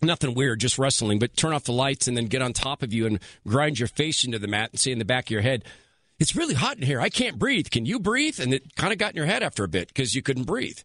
Nothing 0.00 0.34
weird, 0.34 0.60
just 0.60 0.78
wrestling, 0.78 1.18
but 1.18 1.36
turn 1.36 1.52
off 1.52 1.64
the 1.64 1.72
lights 1.72 2.06
and 2.06 2.16
then 2.16 2.26
get 2.26 2.42
on 2.42 2.52
top 2.52 2.82
of 2.82 2.92
you 2.92 3.06
and 3.06 3.18
grind 3.46 3.78
your 3.78 3.88
face 3.88 4.24
into 4.24 4.38
the 4.38 4.46
mat 4.46 4.70
and 4.70 4.78
say 4.78 4.92
in 4.92 4.98
the 4.98 5.04
back 5.04 5.26
of 5.26 5.30
your 5.30 5.42
head, 5.42 5.64
It's 6.20 6.36
really 6.36 6.54
hot 6.54 6.76
in 6.76 6.84
here. 6.84 7.00
I 7.00 7.08
can't 7.08 7.38
breathe. 7.38 7.70
Can 7.70 7.84
you 7.84 7.98
breathe? 7.98 8.38
And 8.40 8.54
it 8.54 8.76
kind 8.76 8.92
of 8.92 8.98
got 8.98 9.10
in 9.10 9.16
your 9.16 9.26
head 9.26 9.42
after 9.42 9.64
a 9.64 9.68
bit 9.68 9.88
because 9.88 10.14
you 10.14 10.22
couldn't 10.22 10.44
breathe. 10.44 10.78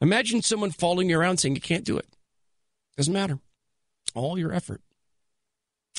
Imagine 0.00 0.42
someone 0.42 0.70
following 0.70 1.10
you 1.10 1.18
around 1.18 1.38
saying 1.38 1.54
you 1.54 1.60
can't 1.60 1.84
do 1.84 1.96
it. 1.96 2.06
Doesn't 2.96 3.12
matter. 3.12 3.38
All 4.14 4.38
your 4.38 4.52
effort. 4.52 4.82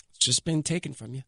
It's 0.10 0.20
just 0.20 0.46
been 0.46 0.64
taken 0.64 0.94
from 0.94 1.14
you. 1.16 1.24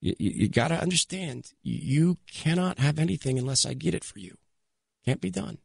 You, 0.00 0.14
you, 0.18 0.30
you 0.30 0.48
got 0.48 0.68
to 0.68 0.80
understand, 0.80 1.52
you 1.62 2.18
cannot 2.30 2.78
have 2.78 2.98
anything 2.98 3.38
unless 3.38 3.64
I 3.64 3.74
get 3.74 3.94
it 3.94 4.04
for 4.04 4.18
you. 4.18 4.36
Can't 5.04 5.20
be 5.20 5.30
done. 5.30 5.58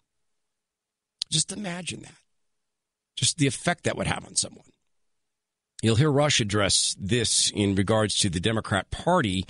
Just 1.30 1.52
imagine 1.52 2.02
that. 2.02 2.18
Just 3.16 3.38
the 3.38 3.48
effect 3.48 3.84
that 3.84 3.98
would 3.98 4.08
have 4.08 4.26
on 4.26 4.36
someone. 4.36 4.66
You'll 5.82 5.96
hear 5.96 6.12
Rush 6.12 6.40
address 6.40 6.96
this 7.00 7.52
in 7.52 7.76
regards 7.76 8.18
to 8.20 8.30
the 8.30 8.40
Democrat 8.40 8.90
Party 8.90 9.46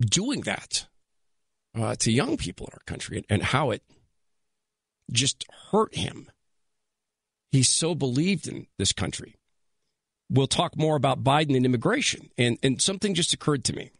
doing 0.00 0.42
that 0.42 0.86
uh, 1.74 1.94
to 1.96 2.12
young 2.12 2.36
people 2.36 2.66
in 2.66 2.74
our 2.74 2.84
country 2.86 3.24
and 3.30 3.42
how 3.42 3.70
it 3.70 3.82
just 5.10 5.46
hurt 5.70 5.94
him. 5.94 6.30
He 7.50 7.62
so 7.62 7.94
believed 7.94 8.48
in 8.48 8.66
this 8.78 8.92
country. 8.92 9.36
We'll 10.28 10.46
talk 10.46 10.76
more 10.76 10.96
about 10.96 11.22
Biden 11.22 11.56
and 11.56 11.64
immigration. 11.64 12.30
And, 12.36 12.58
and 12.62 12.82
something 12.82 13.14
just 13.14 13.32
occurred 13.32 13.64
to 13.64 13.72
me, 13.72 13.92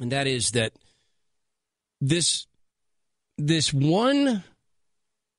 and 0.00 0.10
that 0.12 0.26
is 0.26 0.52
that 0.52 0.72
this 2.00 2.46
this 3.38 3.72
one 3.72 4.44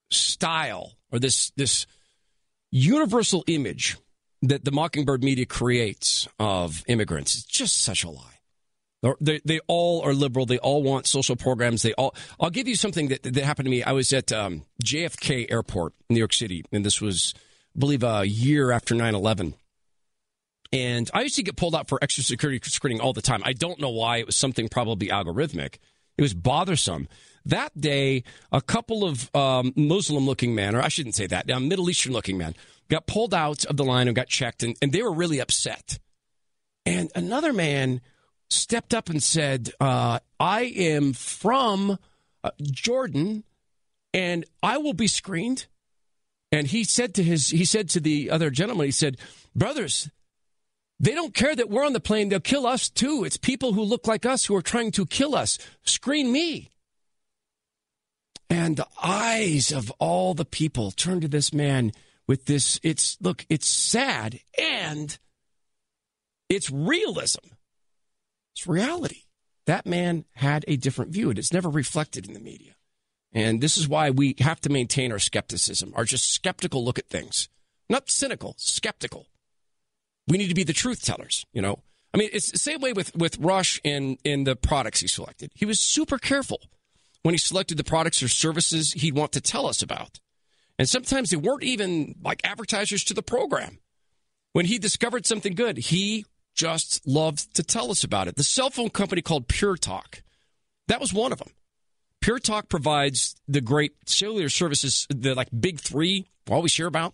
style 0.10 0.94
or 1.12 1.20
this 1.20 1.52
this 1.52 1.86
universal 2.72 3.44
image 3.48 3.98
that 4.42 4.64
the 4.64 4.72
Mockingbird 4.72 5.24
media 5.24 5.46
creates 5.46 6.28
of 6.40 6.84
immigrants 6.88 7.36
is 7.36 7.44
just 7.44 7.82
such 7.82 8.04
a 8.04 8.10
lie. 8.10 8.40
They, 9.22 9.40
they 9.46 9.60
all 9.68 10.02
are 10.02 10.14
liberal. 10.14 10.46
They 10.46 10.58
all 10.58 10.84
want 10.84 11.08
social 11.08 11.38
programs. 11.38 11.84
They 11.84 11.94
all. 11.94 12.14
I'll 12.40 12.50
give 12.50 12.68
you 12.68 12.76
something 12.76 13.08
that, 13.10 13.24
that 13.24 13.44
happened 13.44 13.66
to 13.66 13.72
me. 13.72 13.82
I 13.82 13.94
was 13.94 14.12
at 14.12 14.32
um, 14.34 14.66
JFK 14.84 15.50
Airport, 15.50 15.94
in 16.10 16.16
New 16.16 16.20
York 16.20 16.34
City, 16.34 16.66
and 16.72 16.86
this 16.86 17.00
was, 17.00 17.34
I 17.76 17.80
believe, 17.80 18.04
a 18.04 18.26
year 18.26 18.72
after 18.72 18.96
9 18.96 19.16
11. 19.16 19.54
And 20.72 21.10
I 21.14 21.22
used 21.22 21.38
to 21.38 21.44
get 21.44 21.56
pulled 21.56 21.76
out 21.76 21.88
for 21.88 21.98
extra 22.02 22.24
security 22.24 22.60
screening 22.70 23.00
all 23.02 23.14
the 23.14 23.22
time. 23.22 23.42
I 23.46 23.54
don't 23.54 23.80
know 23.80 23.90
why. 23.90 24.18
It 24.18 24.26
was 24.26 24.36
something 24.36 24.68
probably 24.68 25.08
algorithmic. 25.08 25.78
It 26.18 26.22
was 26.22 26.34
bothersome. 26.34 27.08
That 27.46 27.80
day, 27.80 28.24
a 28.52 28.62
couple 28.62 29.04
of 29.04 29.34
um, 29.36 29.74
Muslim 29.76 30.26
looking 30.26 30.54
men, 30.54 30.76
or 30.76 30.82
I 30.82 30.88
shouldn't 30.88 31.16
say 31.16 31.28
that, 31.28 31.50
a 31.50 31.60
Middle 31.60 31.90
Eastern 31.90 32.14
looking 32.14 32.38
men, 32.38 32.56
got 32.90 33.08
pulled 33.08 33.34
out 33.34 33.66
of 33.66 33.78
the 33.78 33.84
line 33.84 34.08
and 34.08 34.16
got 34.16 34.28
checked, 34.28 34.64
and, 34.64 34.76
and 34.82 34.92
they 34.92 35.02
were 35.02 35.14
really 35.14 35.40
upset. 35.40 36.00
And 36.86 37.12
another 37.16 37.54
man 37.54 38.02
stepped 38.50 38.94
up 38.94 39.10
and 39.10 39.22
said, 39.22 39.72
uh, 39.80 40.20
I 40.40 40.62
am 40.62 41.14
from 41.14 41.98
uh, 42.44 42.52
Jordan 42.62 43.44
and 44.14 44.46
I 44.64 44.78
will 44.78 44.94
be 44.94 45.08
screened. 45.08 45.68
And 46.52 46.68
he 46.68 46.84
said 46.84 47.14
to 47.16 47.24
his 47.24 47.50
he 47.50 47.66
said 47.66 47.90
to 47.90 48.00
the 48.00 48.32
other 48.32 48.50
gentleman, 48.50 48.86
he 48.86 48.92
said, 48.92 49.18
Brothers, 49.56 50.10
they 51.00 51.14
don't 51.14 51.34
care 51.34 51.56
that 51.56 51.70
we're 51.70 51.86
on 51.86 51.94
the 51.94 52.00
plane, 52.00 52.30
they'll 52.30 52.40
kill 52.40 52.66
us 52.66 52.90
too. 52.90 53.24
It's 53.24 53.38
people 53.38 53.74
who 53.74 53.84
look 53.84 54.08
like 54.08 54.26
us 54.26 54.46
who 54.46 54.56
are 54.56 54.62
trying 54.62 54.92
to 54.94 55.06
kill 55.06 55.36
us. 55.36 55.60
Screen 55.84 56.32
me. 56.32 56.70
And 58.50 58.78
the 58.78 58.88
eyes 59.02 59.72
of 59.72 59.92
all 60.00 60.34
the 60.34 60.46
people 60.46 60.92
turned 60.92 61.22
to 61.22 61.28
this 61.28 61.54
man 61.54 61.92
with 62.28 62.46
this. 62.46 62.80
It's 62.84 63.18
look, 63.22 63.46
it's 63.50 63.68
sad 63.68 64.40
and 64.58 65.18
it's 66.50 66.70
realism. 66.72 67.46
It's 68.54 68.68
reality. 68.68 69.24
That 69.68 69.86
man 69.86 70.26
had 70.34 70.66
a 70.68 70.78
different 70.78 71.12
view, 71.12 71.30
and 71.30 71.38
it's 71.38 71.54
never 71.54 71.70
reflected 71.70 72.28
in 72.28 72.34
the 72.34 72.40
media. 72.40 72.74
And 73.32 73.62
this 73.62 73.78
is 73.78 73.88
why 73.88 74.10
we 74.10 74.36
have 74.40 74.60
to 74.62 74.70
maintain 74.70 75.12
our 75.12 75.20
skepticism, 75.20 75.94
our 75.96 76.06
just 76.06 76.34
skeptical 76.34 76.84
look 76.84 76.98
at 76.98 77.08
things. 77.08 77.50
Not 77.88 78.10
cynical, 78.10 78.56
skeptical. 78.58 79.28
We 80.28 80.40
need 80.40 80.48
to 80.48 80.56
be 80.56 80.64
the 80.64 80.74
truth 80.74 81.04
tellers, 81.04 81.46
you 81.54 81.62
know. 81.62 81.80
I 82.14 82.18
mean, 82.18 82.30
it's 82.34 82.52
the 82.52 82.58
same 82.58 82.82
way 82.82 82.94
with, 82.94 83.16
with 83.16 83.38
Rush 83.38 83.80
in, 83.84 84.18
in 84.24 84.44
the 84.44 84.56
products 84.56 85.02
he 85.02 85.08
selected. 85.08 85.52
He 85.54 85.66
was 85.66 85.80
super 85.80 86.18
careful 86.18 86.62
when 87.24 87.34
he 87.34 87.38
selected 87.38 87.78
the 87.78 87.84
products 87.84 88.24
or 88.24 88.28
services 88.28 88.94
he'd 88.94 89.16
want 89.16 89.32
to 89.34 89.42
tell 89.42 89.66
us 89.66 89.82
about. 89.82 90.20
And 90.78 90.88
sometimes 90.88 91.30
they 91.30 91.38
weren't 91.38 91.64
even 91.64 92.16
like 92.24 92.42
advertisers 92.44 93.04
to 93.06 93.14
the 93.14 93.22
program. 93.22 93.80
When 94.54 94.66
he 94.66 94.80
discovered 94.80 95.26
something 95.26 95.54
good, 95.54 95.78
he 95.78 96.26
just 96.56 97.06
loved 97.06 97.54
to 97.56 97.64
tell 97.64 97.92
us 97.92 98.04
about 98.04 98.28
it. 98.28 98.36
The 98.36 98.44
cell 98.44 98.70
phone 98.70 98.90
company 98.90 99.22
called 99.22 99.48
Pure 99.48 99.78
Talk, 99.78 100.24
that 100.88 101.02
was 101.02 101.14
one 101.14 101.32
of 101.32 101.40
them. 101.40 101.50
Pure 102.22 102.40
Talk 102.40 102.70
provides 102.70 103.36
the 103.48 103.62
great 103.62 103.94
cellular 104.06 104.50
services, 104.50 105.06
the 105.10 105.36
like 105.36 105.50
big 105.58 105.80
three, 105.80 106.28
always 106.50 106.76
hear 106.76 106.88
about. 106.88 107.14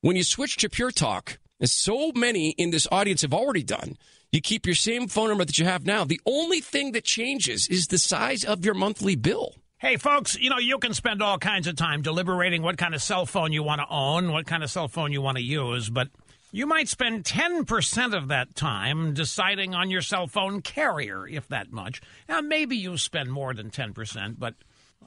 When 0.00 0.16
you 0.16 0.22
switch 0.22 0.56
to 0.58 0.68
Pure 0.68 0.92
Talk, 0.92 1.38
as 1.60 1.72
so 1.72 2.12
many 2.14 2.50
in 2.50 2.70
this 2.70 2.86
audience 2.90 3.22
have 3.22 3.34
already 3.34 3.62
done, 3.62 3.96
you 4.32 4.40
keep 4.40 4.66
your 4.66 4.74
same 4.74 5.08
phone 5.08 5.28
number 5.28 5.44
that 5.44 5.58
you 5.58 5.64
have 5.64 5.86
now. 5.86 6.04
The 6.04 6.20
only 6.26 6.60
thing 6.60 6.92
that 6.92 7.04
changes 7.04 7.68
is 7.68 7.86
the 7.86 7.98
size 7.98 8.44
of 8.44 8.64
your 8.64 8.74
monthly 8.74 9.16
bill. 9.16 9.54
Hey, 9.78 9.96
folks, 9.96 10.36
you 10.36 10.50
know, 10.50 10.58
you 10.58 10.78
can 10.78 10.92
spend 10.92 11.22
all 11.22 11.38
kinds 11.38 11.66
of 11.66 11.76
time 11.76 12.02
deliberating 12.02 12.62
what 12.62 12.78
kind 12.78 12.94
of 12.94 13.02
cell 13.02 13.26
phone 13.26 13.52
you 13.52 13.62
want 13.62 13.80
to 13.80 13.86
own, 13.88 14.32
what 14.32 14.46
kind 14.46 14.64
of 14.64 14.70
cell 14.70 14.88
phone 14.88 15.12
you 15.12 15.22
want 15.22 15.38
to 15.38 15.42
use, 15.42 15.88
but 15.88 16.08
you 16.50 16.66
might 16.66 16.88
spend 16.88 17.24
10% 17.24 18.16
of 18.16 18.28
that 18.28 18.54
time 18.54 19.14
deciding 19.14 19.74
on 19.74 19.90
your 19.90 20.02
cell 20.02 20.26
phone 20.26 20.62
carrier, 20.62 21.28
if 21.28 21.46
that 21.48 21.70
much. 21.70 22.00
Now, 22.28 22.40
maybe 22.40 22.76
you 22.76 22.96
spend 22.96 23.30
more 23.30 23.54
than 23.54 23.70
10%, 23.70 24.34
but 24.38 24.54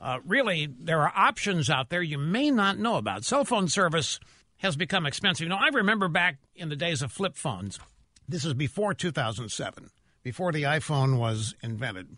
uh, 0.01 0.19
really, 0.25 0.67
there 0.67 1.01
are 1.01 1.13
options 1.15 1.69
out 1.69 1.89
there 1.89 2.01
you 2.01 2.17
may 2.17 2.49
not 2.49 2.79
know 2.79 2.95
about. 2.95 3.25
Cell 3.25 3.43
phone 3.43 3.67
service 3.67 4.19
has 4.57 4.75
become 4.75 5.05
expensive. 5.05 5.43
You 5.43 5.49
know, 5.49 5.59
I 5.59 5.67
remember 5.67 6.07
back 6.07 6.37
in 6.55 6.69
the 6.69 6.75
days 6.75 7.01
of 7.01 7.11
flip 7.11 7.35
phones, 7.35 7.79
this 8.31 8.45
is 8.45 8.53
before 8.53 8.93
2007, 8.93 9.89
before 10.23 10.51
the 10.51 10.63
iPhone 10.63 11.17
was 11.17 11.55
invented. 11.61 12.17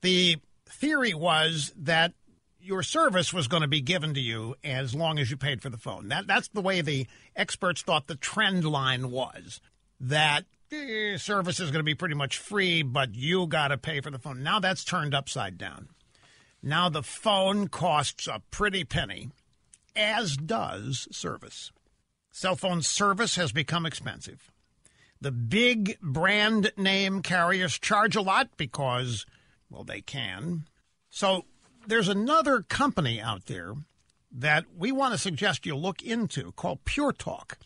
The 0.00 0.38
theory 0.66 1.14
was 1.14 1.72
that 1.76 2.12
your 2.60 2.82
service 2.82 3.32
was 3.32 3.48
going 3.48 3.62
to 3.62 3.68
be 3.68 3.80
given 3.80 4.14
to 4.14 4.20
you 4.20 4.54
as 4.62 4.94
long 4.94 5.18
as 5.18 5.30
you 5.30 5.36
paid 5.36 5.62
for 5.62 5.68
the 5.70 5.76
phone. 5.76 6.08
That 6.08 6.26
that's 6.26 6.48
the 6.48 6.60
way 6.60 6.80
the 6.80 7.06
experts 7.34 7.82
thought 7.82 8.06
the 8.06 8.14
trend 8.14 8.64
line 8.64 9.10
was. 9.10 9.60
That 10.00 10.44
eh, 10.70 11.16
service 11.16 11.60
is 11.60 11.70
going 11.70 11.80
to 11.80 11.84
be 11.84 11.94
pretty 11.94 12.14
much 12.14 12.38
free, 12.38 12.82
but 12.82 13.14
you 13.14 13.46
got 13.46 13.68
to 13.68 13.78
pay 13.78 14.00
for 14.00 14.10
the 14.10 14.18
phone. 14.18 14.42
Now 14.42 14.60
that's 14.60 14.84
turned 14.84 15.14
upside 15.14 15.58
down. 15.58 15.88
Now 16.62 16.88
the 16.88 17.02
phone 17.02 17.68
costs 17.68 18.28
a 18.28 18.40
pretty 18.50 18.84
penny, 18.84 19.30
as 19.96 20.36
does 20.36 21.08
service. 21.10 21.72
Cell 22.30 22.56
phone 22.56 22.82
service 22.82 23.34
has 23.36 23.52
become 23.52 23.84
expensive. 23.84 24.51
The 25.22 25.30
big 25.30 26.00
brand 26.00 26.72
name 26.76 27.22
carriers 27.22 27.78
charge 27.78 28.16
a 28.16 28.20
lot 28.20 28.48
because, 28.56 29.24
well, 29.70 29.84
they 29.84 30.00
can. 30.00 30.64
So 31.10 31.44
there's 31.86 32.08
another 32.08 32.62
company 32.62 33.20
out 33.20 33.46
there 33.46 33.74
that 34.32 34.64
we 34.76 34.90
want 34.90 35.14
to 35.14 35.18
suggest 35.18 35.64
you 35.64 35.76
look 35.76 36.02
into 36.02 36.50
called 36.50 36.84
Pure 36.84 37.12
Talk 37.12 37.56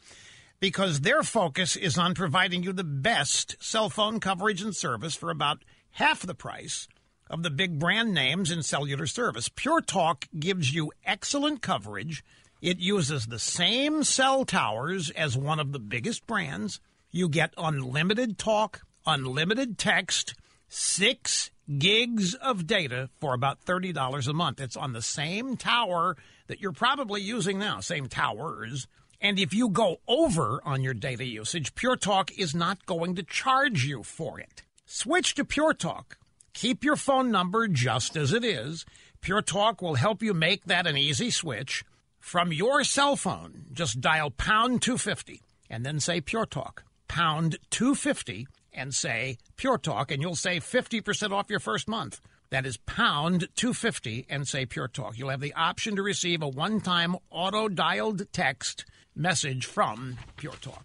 because 0.61 1.01
their 1.01 1.23
focus 1.23 1.77
is 1.77 1.97
on 1.97 2.13
providing 2.13 2.63
you 2.63 2.75
the 2.75 2.85
best 2.85 3.57
cell 3.59 3.89
phone 3.89 4.21
coverage 4.21 4.61
and 4.61 4.77
service 4.77 5.15
for 5.15 5.31
about 5.31 5.65
half 5.93 6.21
the 6.21 6.35
price 6.35 6.89
of 7.31 7.43
the 7.43 7.49
big 7.49 7.79
brand 7.79 8.13
names 8.13 8.51
in 8.51 8.63
cellular 8.63 9.07
service. 9.07 9.49
Pure 9.49 9.81
Talk 9.81 10.27
gives 10.39 10.75
you 10.75 10.93
excellent 11.07 11.63
coverage. 11.63 12.23
It 12.61 12.81
uses 12.81 13.25
the 13.25 13.39
same 13.39 14.03
cell 14.03 14.45
towers 14.45 15.09
as 15.09 15.39
one 15.39 15.59
of 15.59 15.73
the 15.73 15.81
biggest 15.81 16.27
brands. 16.27 16.81
You 17.17 17.31
get 17.31 17.55
unlimited 17.57 18.37
talk, 18.37 18.83
unlimited 19.07 19.79
text, 19.79 20.35
six 20.69 21.51
gigs 21.79 22.35
of 22.35 22.67
data 22.67 23.09
for 23.21 23.33
about 23.33 23.65
$30 23.65 24.29
a 24.29 24.33
month. 24.35 24.61
It's 24.61 24.77
on 24.77 24.93
the 24.93 25.01
same 25.01 25.57
tower 25.57 26.19
that 26.49 26.61
you're 26.61 26.73
probably 26.73 27.23
using 27.23 27.59
now, 27.59 27.81
same 27.81 28.07
towers. 28.07 28.87
And 29.19 29.39
if 29.39 29.55
you 29.55 29.71
go 29.71 29.97
over 30.07 30.61
on 30.63 30.83
your 30.83 30.93
data 30.93 31.25
usage, 31.25 31.75
Pure 31.75 31.97
Talk 31.97 32.37
is 32.37 32.55
not 32.55 32.85
going 32.85 33.15
to 33.15 33.23
charge 33.23 33.87
you 33.87 34.03
for 34.03 34.39
it. 34.39 34.63
Switch 34.85 35.35
to 35.37 35.45
Pure 35.47 35.73
Talk. 35.73 36.19
Keep 36.53 36.85
your 36.85 36.97
phone 36.97 37.31
number 37.31 37.67
just 37.67 38.15
as 38.19 38.35
it 38.35 38.45
is. 38.45 38.85
Pure 39.23 39.41
Talk 39.41 39.81
will 39.81 39.95
help 39.95 40.23
you 40.23 40.35
make 40.35 40.67
that 40.67 40.87
an 40.87 40.99
easy 40.99 41.31
switch. 41.31 41.83
From 42.21 42.53
your 42.53 42.85
cell 42.85 43.17
phone, 43.17 43.65
just 43.73 44.03
dial 44.03 44.31
pound 44.31 44.83
250 44.83 45.41
and 45.71 45.87
then 45.87 45.99
say 45.99 46.21
Pure 46.21 46.47
Talk. 46.47 46.86
Pound 47.09 47.59
250 47.71 48.47
and 48.73 48.95
say 48.95 49.39
Pure 49.57 49.79
Talk, 49.79 50.11
and 50.11 50.23
you'll 50.23 50.37
save 50.37 50.63
50% 50.63 51.33
off 51.33 51.51
your 51.51 51.61
first 51.61 51.89
month. 51.89 52.21
That 52.51 52.67
is 52.67 52.77
pound 52.77 53.49
250 53.57 54.27
and 54.29 54.47
say 54.47 54.67
Pure 54.67 54.89
Talk. 54.89 55.19
You'll 55.19 55.31
have 55.31 55.41
the 55.41 55.55
option 55.55 55.97
to 55.97 56.03
receive 56.03 56.43
a 56.43 56.49
one 56.49 56.81
time 56.81 57.17
auto 57.31 57.69
dialed 57.69 58.33
text 58.33 58.85
message 59.17 59.67
from 59.67 60.17
Pure 60.37 60.55
Talk. 60.61 60.85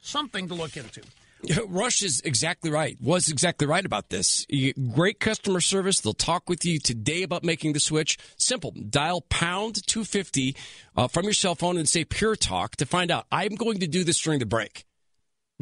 Something 0.00 0.48
to 0.48 0.54
look 0.54 0.76
into. 0.76 1.02
Rush 1.68 2.02
is 2.02 2.20
exactly 2.20 2.70
right. 2.70 2.96
Was 3.00 3.28
exactly 3.28 3.66
right 3.66 3.84
about 3.84 4.10
this. 4.10 4.46
Great 4.94 5.18
customer 5.20 5.60
service. 5.60 6.00
They'll 6.00 6.12
talk 6.12 6.48
with 6.48 6.64
you 6.64 6.78
today 6.78 7.22
about 7.22 7.42
making 7.42 7.72
the 7.72 7.80
switch. 7.80 8.18
Simple. 8.36 8.72
Dial 8.72 9.22
pound 9.22 9.86
250 9.86 10.54
uh, 10.96 11.08
from 11.08 11.24
your 11.24 11.32
cell 11.32 11.54
phone 11.54 11.78
and 11.78 11.88
say 11.88 12.04
Pure 12.04 12.36
Talk 12.36 12.76
to 12.76 12.86
find 12.86 13.10
out. 13.10 13.26
I'm 13.32 13.54
going 13.54 13.80
to 13.80 13.86
do 13.86 14.04
this 14.04 14.20
during 14.20 14.38
the 14.38 14.46
break 14.46 14.84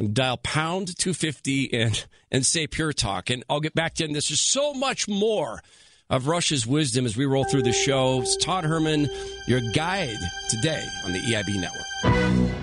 dial 0.07 0.37
pound 0.37 0.97
250 0.97 1.73
and, 1.73 2.05
and 2.31 2.45
say 2.45 2.67
Pure 2.67 2.93
Talk. 2.93 3.29
And 3.29 3.43
I'll 3.49 3.59
get 3.59 3.75
back 3.75 3.95
to 3.95 4.03
you. 4.03 4.07
And 4.07 4.15
this 4.15 4.31
is 4.31 4.41
so 4.41 4.73
much 4.73 5.07
more 5.07 5.61
of 6.09 6.27
Rush's 6.27 6.65
wisdom 6.65 7.05
as 7.05 7.15
we 7.15 7.25
roll 7.25 7.43
through 7.43 7.63
the 7.63 7.73
show. 7.73 8.21
It's 8.21 8.37
Todd 8.37 8.63
Herman, 8.63 9.09
your 9.47 9.61
guide 9.73 10.17
today 10.49 10.83
on 11.05 11.13
the 11.13 11.19
EIB 11.19 11.59
network. 11.59 12.55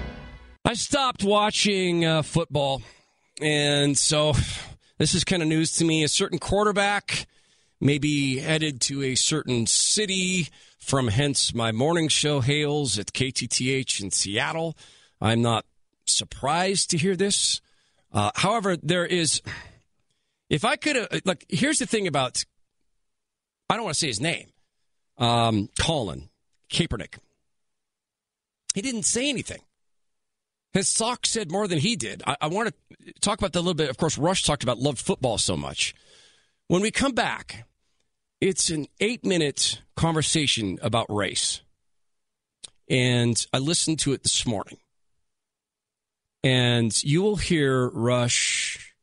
I 0.64 0.74
stopped 0.74 1.22
watching 1.22 2.04
uh, 2.04 2.22
football. 2.22 2.82
And 3.40 3.96
so 3.96 4.32
this 4.98 5.14
is 5.14 5.24
kind 5.24 5.42
of 5.42 5.48
news 5.48 5.72
to 5.72 5.84
me. 5.84 6.02
A 6.02 6.08
certain 6.08 6.38
quarterback 6.38 7.26
maybe 7.80 8.38
headed 8.38 8.80
to 8.80 9.02
a 9.02 9.14
certain 9.14 9.66
city 9.66 10.48
from 10.78 11.08
hence 11.08 11.54
my 11.54 11.72
morning 11.72 12.08
show 12.08 12.40
hails 12.40 12.98
at 12.98 13.12
KTTH 13.12 14.00
in 14.00 14.10
Seattle. 14.10 14.76
I'm 15.20 15.42
not 15.42 15.64
surprised 16.06 16.90
to 16.90 16.98
hear 16.98 17.16
this. 17.16 17.60
Uh, 18.12 18.30
however, 18.34 18.76
there 18.76 19.06
is, 19.06 19.42
if 20.48 20.64
I 20.64 20.76
could, 20.76 20.96
uh, 20.96 21.20
like, 21.24 21.44
here's 21.48 21.78
the 21.78 21.86
thing 21.86 22.06
about, 22.06 22.44
I 23.68 23.74
don't 23.74 23.84
want 23.84 23.94
to 23.94 24.00
say 24.00 24.06
his 24.06 24.20
name, 24.20 24.48
um, 25.18 25.68
Colin 25.78 26.28
Kaepernick. 26.70 27.18
He 28.74 28.82
didn't 28.82 29.04
say 29.04 29.28
anything. 29.28 29.62
His 30.72 30.88
socks 30.88 31.30
said 31.30 31.50
more 31.50 31.66
than 31.66 31.78
he 31.78 31.96
did. 31.96 32.22
I, 32.26 32.36
I 32.42 32.46
want 32.48 32.68
to 32.68 33.12
talk 33.20 33.38
about 33.38 33.54
that 33.54 33.60
a 33.60 33.60
little 33.60 33.74
bit. 33.74 33.88
Of 33.88 33.96
course, 33.96 34.18
Rush 34.18 34.42
talked 34.42 34.62
about 34.62 34.78
love 34.78 34.98
football 34.98 35.38
so 35.38 35.56
much. 35.56 35.94
When 36.68 36.82
we 36.82 36.90
come 36.90 37.12
back, 37.12 37.66
it's 38.40 38.68
an 38.68 38.86
eight 39.00 39.24
minute 39.24 39.80
conversation 39.96 40.78
about 40.82 41.06
race. 41.08 41.62
And 42.90 43.44
I 43.52 43.58
listened 43.58 44.00
to 44.00 44.12
it 44.12 44.22
this 44.22 44.46
morning. 44.46 44.76
And 46.46 47.02
you 47.02 47.22
will 47.22 47.34
hear 47.34 47.88
Rush 47.88 48.94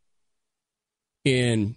in 1.25 1.75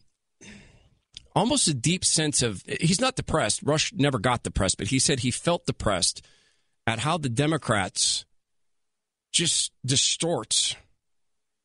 almost 1.34 1.66
a 1.66 1.74
deep 1.74 2.04
sense 2.04 2.40
of 2.40 2.62
he's 2.80 3.00
not 3.00 3.16
depressed. 3.16 3.64
Rush 3.64 3.92
never 3.92 4.20
got 4.20 4.44
depressed, 4.44 4.78
but 4.78 4.86
he 4.86 5.00
said 5.00 5.18
he 5.18 5.32
felt 5.32 5.66
depressed 5.66 6.24
at 6.86 7.00
how 7.00 7.18
the 7.18 7.28
Democrats 7.28 8.24
just 9.32 9.72
distorts 9.84 10.76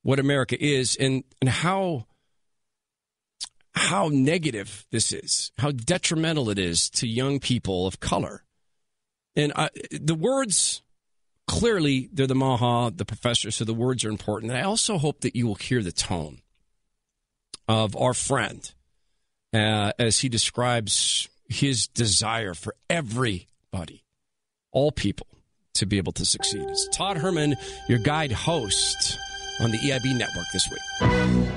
what 0.01 0.17
America 0.17 0.57
is 0.59 0.95
and, 0.95 1.23
and 1.39 1.47
how 1.51 2.07
how 3.73 4.09
negative 4.11 4.87
this 4.89 5.13
is, 5.13 5.51
how 5.59 5.69
detrimental 5.69 6.49
it 6.49 6.57
is 6.57 6.89
to 6.89 7.07
young 7.07 7.39
people 7.39 7.85
of 7.85 7.99
color. 7.99 8.43
And 9.35 9.53
I, 9.55 9.69
the 9.91 10.15
words 10.15 10.81
clearly 11.51 12.09
they're 12.13 12.27
the 12.27 12.33
Maha, 12.33 12.91
the 12.95 13.03
professor, 13.03 13.51
so 13.51 13.65
the 13.65 13.73
words 13.73 14.05
are 14.05 14.09
important. 14.09 14.53
And 14.53 14.57
I 14.57 14.63
also 14.63 14.97
hope 14.97 15.19
that 15.19 15.35
you 15.35 15.45
will 15.45 15.55
hear 15.55 15.83
the 15.83 15.91
tone 15.91 16.39
of 17.67 17.93
our 17.97 18.13
friend 18.13 18.71
uh, 19.53 19.91
as 19.99 20.19
he 20.19 20.29
describes 20.29 21.27
his 21.49 21.87
desire 21.87 22.53
for 22.53 22.73
everybody, 22.89 24.05
all 24.71 24.93
people, 24.93 25.27
to 25.73 25.85
be 25.85 25.97
able 25.97 26.13
to 26.13 26.25
succeed. 26.25 26.61
It's 26.69 26.87
Todd 26.93 27.17
Herman, 27.17 27.57
your 27.89 27.99
guide 27.99 28.31
host 28.31 29.17
on 29.59 29.71
the 29.71 29.77
EIB 29.77 30.17
network 30.17 30.45
this 30.53 30.69
week. 30.71 31.49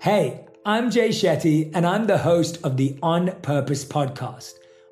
Hey, 0.00 0.46
I'm 0.64 0.90
Jay 0.90 1.10
Shetty, 1.10 1.70
and 1.74 1.86
I'm 1.86 2.06
the 2.06 2.18
host 2.18 2.60
of 2.64 2.78
the 2.78 2.98
On 3.02 3.30
Purpose 3.42 3.84
podcast. 3.84 4.54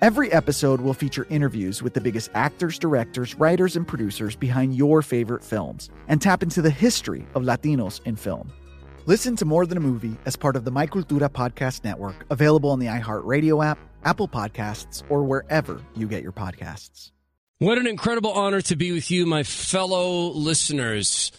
Every 0.00 0.30
episode 0.30 0.80
will 0.80 0.94
feature 0.94 1.26
interviews 1.28 1.82
with 1.82 1.92
the 1.92 2.00
biggest 2.00 2.30
actors, 2.32 2.78
directors, 2.78 3.34
writers, 3.34 3.74
and 3.74 3.84
producers 3.86 4.36
behind 4.36 4.76
your 4.76 5.02
favorite 5.02 5.42
films 5.42 5.90
and 6.06 6.22
tap 6.22 6.40
into 6.40 6.62
the 6.62 6.70
history 6.70 7.26
of 7.34 7.42
Latinos 7.42 8.00
in 8.06 8.14
film. 8.14 8.52
Listen 9.06 9.34
to 9.34 9.44
More 9.44 9.66
Than 9.66 9.76
a 9.76 9.80
Movie 9.80 10.16
as 10.24 10.36
part 10.36 10.54
of 10.54 10.64
the 10.64 10.70
My 10.70 10.86
Cultura 10.86 11.28
Podcast 11.28 11.82
Network, 11.82 12.26
available 12.30 12.70
on 12.70 12.78
the 12.78 12.86
iHeartRadio 12.86 13.64
app, 13.64 13.76
Apple 14.04 14.28
Podcasts, 14.28 15.02
or 15.08 15.24
wherever 15.24 15.82
you 15.96 16.06
get 16.06 16.22
your 16.22 16.30
podcasts. 16.30 17.10
What 17.58 17.78
an 17.78 17.88
incredible 17.88 18.30
honor 18.30 18.60
to 18.60 18.76
be 18.76 18.92
with 18.92 19.10
you, 19.10 19.26
my 19.26 19.42
fellow 19.42 20.28
listeners, 20.28 21.32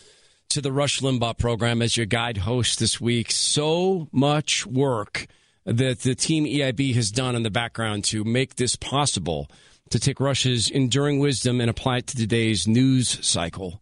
to 0.50 0.60
the 0.60 0.74
Rush 0.74 1.00
Limbaugh 1.00 1.38
program 1.38 1.82
as 1.82 1.96
your 1.96 2.08
guide 2.08 2.40
host 2.40 2.80
this 2.80 3.00
week. 3.00 3.32
So 3.32 4.10
much 4.12 4.66
work 4.66 5.28
that 5.66 6.00
the 6.00 6.16
team 6.16 6.46
EIB 6.46 6.96
has 6.96 7.12
done 7.12 7.36
in 7.36 7.44
the 7.44 7.50
background 7.50 8.04
to 8.06 8.24
make 8.24 8.56
this 8.56 8.76
possible, 8.76 9.50
to 9.90 10.00
take 10.00 10.20
Rush's 10.20 10.70
enduring 10.70 11.20
wisdom 11.20 11.62
and 11.62 11.70
apply 11.70 11.98
it 11.98 12.08
to 12.08 12.18
today's 12.18 12.68
news 12.68 13.26
cycle. 13.26 13.82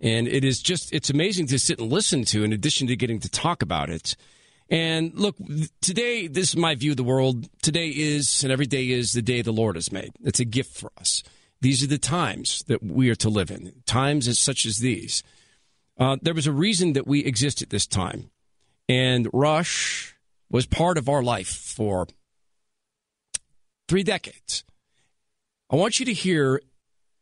And 0.00 0.28
it 0.28 0.44
is 0.44 0.60
just, 0.60 0.92
it's 0.92 1.10
amazing 1.10 1.46
to 1.48 1.58
sit 1.58 1.78
and 1.78 1.90
listen 1.90 2.24
to, 2.26 2.44
in 2.44 2.52
addition 2.52 2.86
to 2.86 2.96
getting 2.96 3.20
to 3.20 3.28
talk 3.28 3.62
about 3.62 3.90
it. 3.90 4.16
And 4.70 5.14
look, 5.14 5.36
today, 5.80 6.26
this 6.26 6.50
is 6.50 6.56
my 6.56 6.74
view 6.74 6.92
of 6.92 6.96
the 6.96 7.02
world. 7.02 7.48
Today 7.62 7.88
is, 7.88 8.42
and 8.42 8.52
every 8.52 8.66
day 8.66 8.90
is 8.90 9.12
the 9.12 9.22
day 9.22 9.42
the 9.42 9.52
Lord 9.52 9.76
has 9.76 9.90
made. 9.90 10.12
It's 10.22 10.40
a 10.40 10.44
gift 10.44 10.76
for 10.76 10.92
us. 10.98 11.22
These 11.60 11.82
are 11.82 11.88
the 11.88 11.98
times 11.98 12.62
that 12.68 12.82
we 12.82 13.10
are 13.10 13.16
to 13.16 13.28
live 13.28 13.50
in, 13.50 13.82
times 13.86 14.28
as 14.28 14.38
such 14.38 14.64
as 14.64 14.78
these. 14.78 15.22
Uh, 15.98 16.16
there 16.22 16.34
was 16.34 16.46
a 16.46 16.52
reason 16.52 16.92
that 16.92 17.06
we 17.06 17.24
exist 17.24 17.62
at 17.62 17.70
this 17.70 17.86
time. 17.86 18.30
And 18.88 19.28
Rush 19.32 20.14
was 20.50 20.66
part 20.66 20.98
of 20.98 21.08
our 21.08 21.22
life 21.22 21.48
for 21.48 22.06
three 23.88 24.02
decades. 24.02 24.64
I 25.70 25.76
want 25.76 26.00
you 26.00 26.06
to 26.06 26.12
hear 26.12 26.60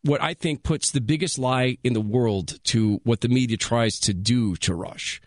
what 0.03 0.23
I 0.23 0.35
think 0.35 0.63
puts 0.63 0.91
the 0.91 1.01
biggest 1.01 1.39
lie 1.39 1.79
in 1.83 1.93
the 1.93 2.01
world 2.01 2.63
to 2.65 3.01
what 3.05 3.21
the 3.21 3.29
media 3.29 3.57
tries 3.57 3.99
to 4.01 4.15
do 4.15 4.55
to 4.57 4.75
Rush, 4.75 5.21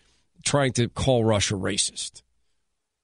trying 0.44 0.72
to 0.74 0.88
call 0.88 1.26
Rush 1.26 1.52
a 1.52 1.56
racist. 1.56 2.22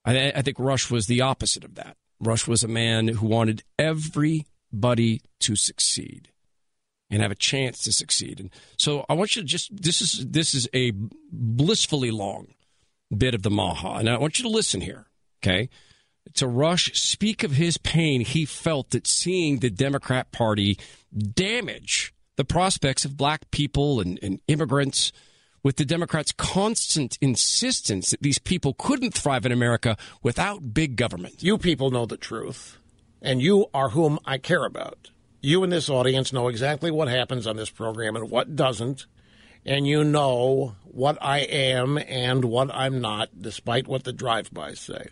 I, 0.05 0.31
I 0.31 0.41
think 0.41 0.57
Rush 0.59 0.89
was 0.89 1.07
the 1.07 1.21
opposite 1.21 1.65
of 1.65 1.75
that. 1.75 1.97
Rush 2.19 2.47
was 2.47 2.63
a 2.63 2.69
man 2.69 3.09
who 3.09 3.27
wanted 3.27 3.63
everybody 3.77 5.21
to 5.41 5.55
succeed 5.55 6.29
and 7.09 7.21
have 7.21 7.31
a 7.31 7.35
chance 7.35 7.83
to 7.83 7.91
succeed. 7.91 8.39
And 8.39 8.49
so 8.77 9.05
I 9.09 9.13
want 9.13 9.35
you 9.35 9.41
to 9.41 9.47
just 9.47 9.75
this 9.75 10.01
is 10.01 10.25
this 10.27 10.53
is 10.53 10.69
a 10.73 10.93
blissfully 11.31 12.11
long 12.11 12.54
bit 13.15 13.35
of 13.35 13.43
the 13.43 13.51
Maha. 13.51 13.99
And 13.99 14.09
I 14.09 14.17
want 14.17 14.39
you 14.39 14.43
to 14.43 14.49
listen 14.49 14.81
here, 14.81 15.07
okay? 15.41 15.69
To 16.35 16.47
Rush 16.47 16.99
speak 16.99 17.43
of 17.43 17.51
his 17.51 17.77
pain 17.77 18.21
he 18.21 18.45
felt 18.45 18.91
that 18.91 19.07
seeing 19.07 19.59
the 19.59 19.69
Democrat 19.69 20.31
Party 20.31 20.77
damage 21.15 22.13
the 22.35 22.45
prospects 22.45 23.05
of 23.05 23.17
black 23.17 23.49
people 23.51 23.99
and, 23.99 24.19
and 24.21 24.39
immigrants 24.47 25.11
with 25.63 25.77
the 25.77 25.85
Democrats' 25.85 26.31
constant 26.31 27.17
insistence 27.21 28.11
that 28.11 28.21
these 28.21 28.37
people 28.37 28.75
couldn't 28.77 29.13
thrive 29.13 29.45
in 29.45 29.51
America 29.51 29.97
without 30.21 30.73
big 30.73 30.95
government. 30.95 31.41
You 31.41 31.57
people 31.57 31.89
know 31.89 32.05
the 32.05 32.17
truth, 32.17 32.77
and 33.21 33.41
you 33.41 33.67
are 33.73 33.89
whom 33.89 34.19
I 34.25 34.37
care 34.37 34.63
about. 34.63 35.09
You 35.41 35.63
in 35.63 35.71
this 35.71 35.89
audience 35.89 36.31
know 36.31 36.49
exactly 36.49 36.91
what 36.91 37.07
happens 37.07 37.47
on 37.47 37.55
this 37.55 37.69
program 37.69 38.15
and 38.15 38.29
what 38.29 38.55
doesn't, 38.55 39.07
and 39.65 39.87
you 39.87 40.03
know 40.03 40.75
what 40.83 41.17
I 41.21 41.39
am 41.39 41.97
and 41.97 42.45
what 42.45 42.73
I'm 42.73 43.01
not, 43.01 43.41
despite 43.41 43.87
what 43.87 44.03
the 44.03 44.13
drive-bys 44.13 44.79
say. 44.79 45.07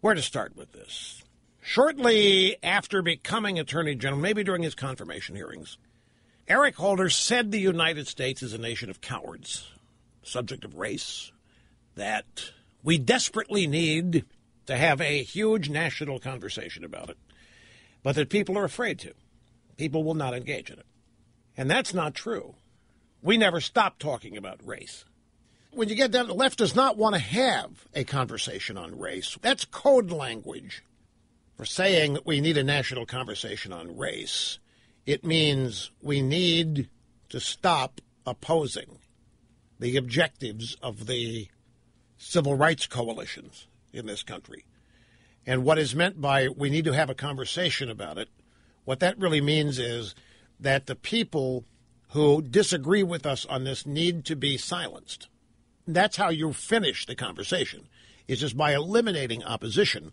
Where 0.00 0.14
to 0.14 0.22
start 0.22 0.56
with 0.56 0.72
this? 0.72 1.22
Shortly 1.62 2.56
after 2.62 3.00
becoming 3.00 3.58
Attorney 3.58 3.94
General, 3.94 4.20
maybe 4.20 4.44
during 4.44 4.62
his 4.62 4.74
confirmation 4.74 5.34
hearings, 5.36 5.78
Eric 6.46 6.74
Holder 6.74 7.08
said 7.08 7.50
the 7.50 7.58
United 7.58 8.06
States 8.06 8.42
is 8.42 8.52
a 8.52 8.58
nation 8.58 8.90
of 8.90 9.00
cowards, 9.00 9.66
subject 10.22 10.64
of 10.64 10.74
race, 10.74 11.32
that 11.94 12.50
we 12.82 12.98
desperately 12.98 13.66
need 13.66 14.26
to 14.66 14.76
have 14.76 15.00
a 15.00 15.22
huge 15.22 15.70
national 15.70 16.18
conversation 16.18 16.84
about 16.84 17.08
it, 17.08 17.16
but 18.02 18.14
that 18.16 18.28
people 18.28 18.58
are 18.58 18.64
afraid 18.64 18.98
to. 18.98 19.14
People 19.78 20.04
will 20.04 20.14
not 20.14 20.34
engage 20.34 20.70
in 20.70 20.78
it. 20.78 20.86
And 21.56 21.70
that's 21.70 21.94
not 21.94 22.14
true. 22.14 22.56
We 23.24 23.38
never 23.38 23.62
stop 23.62 23.98
talking 23.98 24.36
about 24.36 24.60
race. 24.66 25.06
When 25.72 25.88
you 25.88 25.94
get 25.94 26.10
down, 26.10 26.28
the 26.28 26.34
left 26.34 26.58
does 26.58 26.76
not 26.76 26.98
want 26.98 27.14
to 27.14 27.20
have 27.20 27.86
a 27.94 28.04
conversation 28.04 28.76
on 28.76 28.98
race. 28.98 29.38
That's 29.40 29.64
code 29.64 30.12
language 30.12 30.84
for 31.56 31.64
saying 31.64 32.12
that 32.12 32.26
we 32.26 32.42
need 32.42 32.58
a 32.58 32.62
national 32.62 33.06
conversation 33.06 33.72
on 33.72 33.96
race. 33.96 34.58
It 35.06 35.24
means 35.24 35.90
we 36.02 36.20
need 36.20 36.90
to 37.30 37.40
stop 37.40 38.02
opposing 38.26 38.98
the 39.80 39.96
objectives 39.96 40.76
of 40.82 41.06
the 41.06 41.48
civil 42.18 42.54
rights 42.54 42.86
coalitions 42.86 43.68
in 43.90 44.04
this 44.04 44.22
country. 44.22 44.66
And 45.46 45.64
what 45.64 45.78
is 45.78 45.94
meant 45.94 46.20
by 46.20 46.48
we 46.48 46.68
need 46.68 46.84
to 46.84 46.92
have 46.92 47.08
a 47.08 47.14
conversation 47.14 47.88
about 47.88 48.18
it, 48.18 48.28
what 48.84 49.00
that 49.00 49.18
really 49.18 49.40
means 49.40 49.78
is 49.78 50.14
that 50.60 50.84
the 50.84 50.94
people 50.94 51.64
who 52.14 52.40
disagree 52.40 53.02
with 53.02 53.26
us 53.26 53.44
on 53.46 53.64
this 53.64 53.84
need 53.84 54.24
to 54.24 54.36
be 54.36 54.56
silenced. 54.56 55.26
That's 55.84 56.16
how 56.16 56.28
you 56.28 56.52
finish 56.52 57.06
the 57.06 57.16
conversation, 57.16 57.88
is 58.28 58.38
just 58.38 58.56
by 58.56 58.72
eliminating 58.72 59.42
opposition 59.42 60.12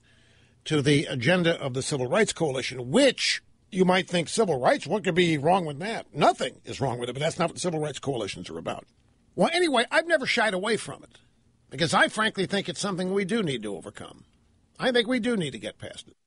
to 0.65 0.82
the 0.82 1.06
agenda 1.06 1.61
of 1.61 1.76
the 1.76 1.84
Civil 1.84 2.07
Rights 2.07 2.34
Coalition, 2.34 2.90
which 2.90 3.44
you 3.69 3.86
might 3.86 4.10
think 4.10 4.30
civil 4.30 4.60
rights, 4.60 4.88
what 4.88 5.03
could 5.03 5.14
be 5.14 5.38
wrong 5.38 5.64
with 5.64 5.78
that? 5.78 6.07
Nothing 6.11 6.56
is 6.65 6.82
wrong 6.82 6.98
with 6.98 7.07
it, 7.07 7.14
but 7.14 7.22
that's 7.22 7.38
not 7.38 7.52
what 7.52 7.60
civil 7.60 7.80
rights 7.80 7.99
coalitions 7.99 8.49
are 8.49 8.57
about. 8.57 8.86
Well, 9.36 9.52
anyway, 9.53 9.86
I've 9.91 10.07
never 10.07 10.26
shied 10.26 10.56
away 10.56 10.78
from 10.78 11.03
it 11.03 11.19
because 11.69 11.94
I 11.94 12.07
frankly 12.07 12.48
think 12.48 12.68
it's 12.68 12.82
something 12.82 13.14
we 13.14 13.26
do 13.26 13.44
need 13.44 13.61
to 13.61 13.76
overcome. 13.76 14.26
I 14.80 14.91
think 14.91 15.07
we 15.07 15.19
do 15.19 15.38
need 15.38 15.52
to 15.52 15.60
get 15.60 15.78
past 15.78 16.07
it. 16.07 16.18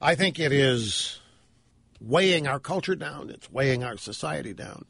I 0.00 0.14
think 0.14 0.38
it 0.38 0.52
is 0.52 1.18
weighing 2.00 2.46
our 2.46 2.60
culture 2.60 2.94
down, 2.94 3.30
it's 3.30 3.50
weighing 3.50 3.84
our 3.84 3.96
society 3.96 4.52
down 4.52 4.84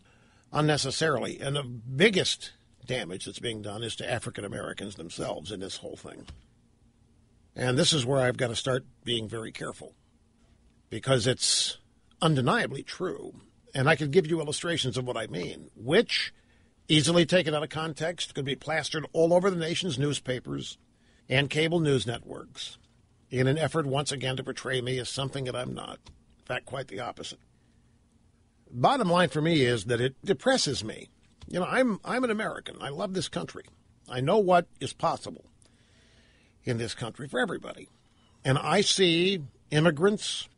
unnecessarily. 0.53 1.41
And 1.41 1.57
the 1.57 1.63
biggest 1.63 2.53
damage 2.87 3.27
that's 3.27 3.39
being 3.39 3.63
done 3.63 3.83
is 3.83 3.97
to 3.97 4.11
African 4.11 4.45
Americans 4.45 4.95
themselves 4.95 5.53
in 5.53 5.61
this 5.61 5.77
whole 5.77 5.97
thing. 5.97 6.27
And 7.55 7.77
this 7.77 7.93
is 7.93 8.07
where 8.07 8.21
I've 8.21 8.37
got 8.37 8.49
to 8.49 8.57
start 8.57 8.85
being 9.05 9.29
very 9.29 9.53
careful 9.53 9.95
because 10.91 11.27
it's 11.27 11.79
undeniably 12.23 12.83
true. 12.83 13.35
And 13.75 13.89
I 13.89 13.97
could 13.97 14.11
give 14.11 14.27
you 14.27 14.41
illustrations 14.41 14.97
of 14.97 15.07
what 15.07 15.17
I 15.17 15.27
mean, 15.27 15.71
which, 15.77 16.33
easily 16.89 17.27
taken 17.27 17.55
out 17.55 17.63
of 17.63 17.69
context, 17.69 18.35
could 18.35 18.45
be 18.45 18.57
plastered 18.57 19.07
all 19.13 19.35
over 19.35 19.51
the 19.51 19.57
nation's 19.57 19.99
newspapers 19.99 20.79
and 21.29 21.51
cable 21.51 21.81
news 21.81 22.07
networks 22.07 22.79
in 23.31 23.47
an 23.47 23.59
effort 23.59 23.85
once 23.85 24.11
again 24.11 24.37
to 24.37 24.45
portray 24.45 24.81
me 24.81 24.99
as 24.99 25.11
something 25.11 25.45
that 25.45 25.57
I'm 25.57 25.75
not. 25.75 25.99
Fact, 26.49 26.67
quite 26.67 26.89
the 26.89 27.01
opposite. 27.01 27.39
Bottom 28.71 29.11
line 29.11 29.29
for 29.29 29.41
me 29.41 29.63
is 29.63 29.85
that 29.85 30.01
it 30.01 30.17
depresses 30.25 30.83
me. 30.83 31.11
You 31.47 31.61
know, 31.61 31.67
I'm 31.67 32.01
I'm 32.05 32.25
an 32.25 32.31
American. 32.31 32.77
I 32.81 32.89
love 32.89 33.15
this 33.15 33.29
country. 33.29 33.65
I 34.09 34.21
know 34.21 34.39
what 34.39 34.67
is 34.81 34.93
possible 34.93 35.45
in 36.65 36.79
this 36.79 36.95
country 36.95 37.29
for 37.29 37.39
everybody. 37.39 37.89
And 38.45 38.59
I 38.59 38.81
see 38.81 39.43
immigrants 39.71 40.49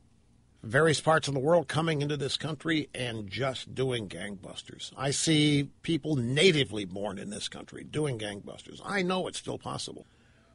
various 0.62 1.00
parts 1.00 1.26
of 1.26 1.34
the 1.34 1.40
world 1.40 1.68
coming 1.68 2.02
into 2.02 2.16
this 2.16 2.36
country 2.36 2.88
and 2.94 3.28
just 3.28 3.74
doing 3.74 4.08
gangbusters. 4.08 4.92
I 4.96 5.10
see 5.10 5.70
people 5.82 6.16
natively 6.16 6.84
born 6.84 7.18
in 7.18 7.30
this 7.30 7.48
country 7.48 7.82
doing 7.82 8.18
gangbusters. 8.18 8.80
I 8.84 9.02
know 9.02 9.26
it's 9.26 9.38
still 9.38 9.58
possible. 9.58 10.06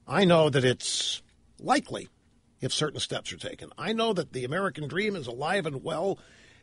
I 0.07 0.25
know 0.25 0.49
that 0.49 0.63
it's 0.63 1.23
likely 1.59 2.09
if 2.65 2.73
certain 2.73 2.99
steps 2.99 3.31
are 3.31 3.37
taken. 3.37 3.69
I 3.77 3.93
know 3.93 4.11
that 4.13 4.33
the 4.33 4.43
American 4.43 4.87
dream 4.87 5.15
is 5.15 5.27
alive 5.27 5.65
and 5.65 5.83
well. 5.83 6.19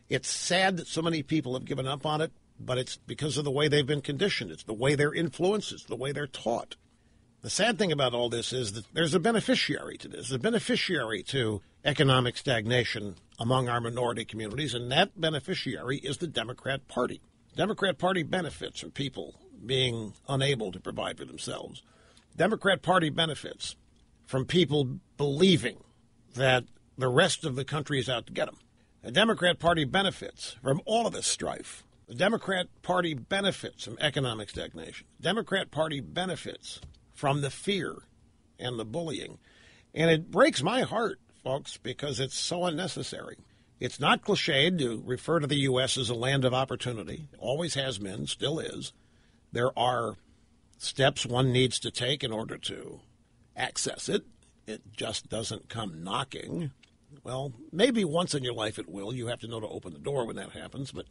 It's 0.08 0.28
sad 0.28 0.76
that 0.76 0.88
so 0.88 1.00
many 1.00 1.22
people 1.22 1.54
have 1.54 1.64
given 1.64 1.86
up 1.86 2.04
on 2.04 2.20
it, 2.20 2.32
but 2.60 2.76
it's 2.76 2.96
because 2.96 3.38
of 3.38 3.44
the 3.44 3.50
way 3.50 3.68
they've 3.68 3.86
been 3.86 4.02
conditioned. 4.02 4.50
It's 4.50 4.64
the 4.64 4.74
way 4.74 4.94
they're 4.94 5.14
influenced. 5.14 5.72
It's 5.72 5.84
the 5.84 5.96
way 5.96 6.12
they're 6.12 6.26
taught. 6.26 6.76
The 7.42 7.50
sad 7.50 7.78
thing 7.78 7.90
about 7.90 8.14
all 8.14 8.28
this 8.28 8.52
is 8.52 8.72
that 8.74 8.84
there's 8.92 9.14
a 9.14 9.20
beneficiary 9.20 9.96
to 9.98 10.08
this, 10.08 10.30
a 10.30 10.38
beneficiary 10.38 11.22
to 11.24 11.60
economic 11.84 12.36
stagnation 12.36 13.16
among 13.38 13.68
our 13.68 13.80
minority 13.80 14.24
communities, 14.24 14.74
and 14.74 14.92
that 14.92 15.20
beneficiary 15.20 15.98
is 15.98 16.18
the 16.18 16.28
Democrat 16.28 16.86
Party. 16.86 17.20
Democrat 17.56 17.98
Party 17.98 18.22
benefits 18.22 18.80
from 18.80 18.92
people 18.92 19.34
being 19.64 20.14
unable 20.28 20.70
to 20.70 20.80
provide 20.80 21.18
for 21.18 21.24
themselves. 21.24 21.82
The 22.32 22.38
Democrat 22.38 22.80
Party 22.80 23.10
benefits 23.10 23.76
from 24.26 24.44
people 24.46 25.00
believing 25.16 25.78
that 26.34 26.64
the 26.96 27.08
rest 27.08 27.44
of 27.44 27.56
the 27.56 27.64
country 27.64 27.98
is 27.98 28.08
out 28.08 28.26
to 28.26 28.32
get 28.32 28.46
them. 28.46 28.58
The 29.02 29.10
Democrat 29.10 29.58
Party 29.58 29.84
benefits 29.84 30.56
from 30.62 30.80
all 30.84 31.06
of 31.06 31.12
this 31.12 31.26
strife. 31.26 31.84
The 32.06 32.14
Democrat 32.14 32.66
Party 32.82 33.14
benefits 33.14 33.84
from 33.84 33.98
economic 34.00 34.50
stagnation. 34.50 35.06
The 35.18 35.24
Democrat 35.24 35.70
Party 35.70 36.00
benefits 36.00 36.80
from 37.14 37.40
the 37.40 37.50
fear 37.50 37.96
and 38.58 38.78
the 38.78 38.84
bullying. 38.84 39.38
And 39.94 40.10
it 40.10 40.30
breaks 40.30 40.62
my 40.62 40.82
heart, 40.82 41.18
folks, 41.42 41.76
because 41.76 42.20
it's 42.20 42.36
so 42.36 42.64
unnecessary. 42.64 43.36
It's 43.80 43.98
not 43.98 44.22
cliched 44.22 44.78
to 44.78 45.02
refer 45.04 45.40
to 45.40 45.46
the 45.46 45.60
U.S. 45.60 45.98
as 45.98 46.08
a 46.08 46.14
land 46.14 46.44
of 46.44 46.54
opportunity. 46.54 47.28
It 47.32 47.38
always 47.40 47.74
has 47.74 47.98
been, 47.98 48.26
still 48.26 48.60
is. 48.60 48.92
There 49.50 49.76
are 49.76 50.16
steps 50.78 51.26
one 51.26 51.52
needs 51.52 51.80
to 51.80 51.90
take 51.90 52.22
in 52.22 52.32
order 52.32 52.56
to 52.58 53.00
access 53.56 54.08
it. 54.08 54.24
It 54.66 54.82
just 54.96 55.28
doesn't 55.28 55.68
come 55.68 56.04
knocking. 56.04 56.70
Well, 57.24 57.52
maybe 57.72 58.04
once 58.04 58.34
in 58.34 58.44
your 58.44 58.54
life 58.54 58.78
it 58.78 58.88
will. 58.88 59.12
You 59.12 59.26
have 59.26 59.40
to 59.40 59.48
know 59.48 59.60
to 59.60 59.68
open 59.68 59.92
the 59.92 59.98
door 59.98 60.26
when 60.26 60.36
that 60.36 60.50
happens. 60.50 60.92
But 60.92 61.06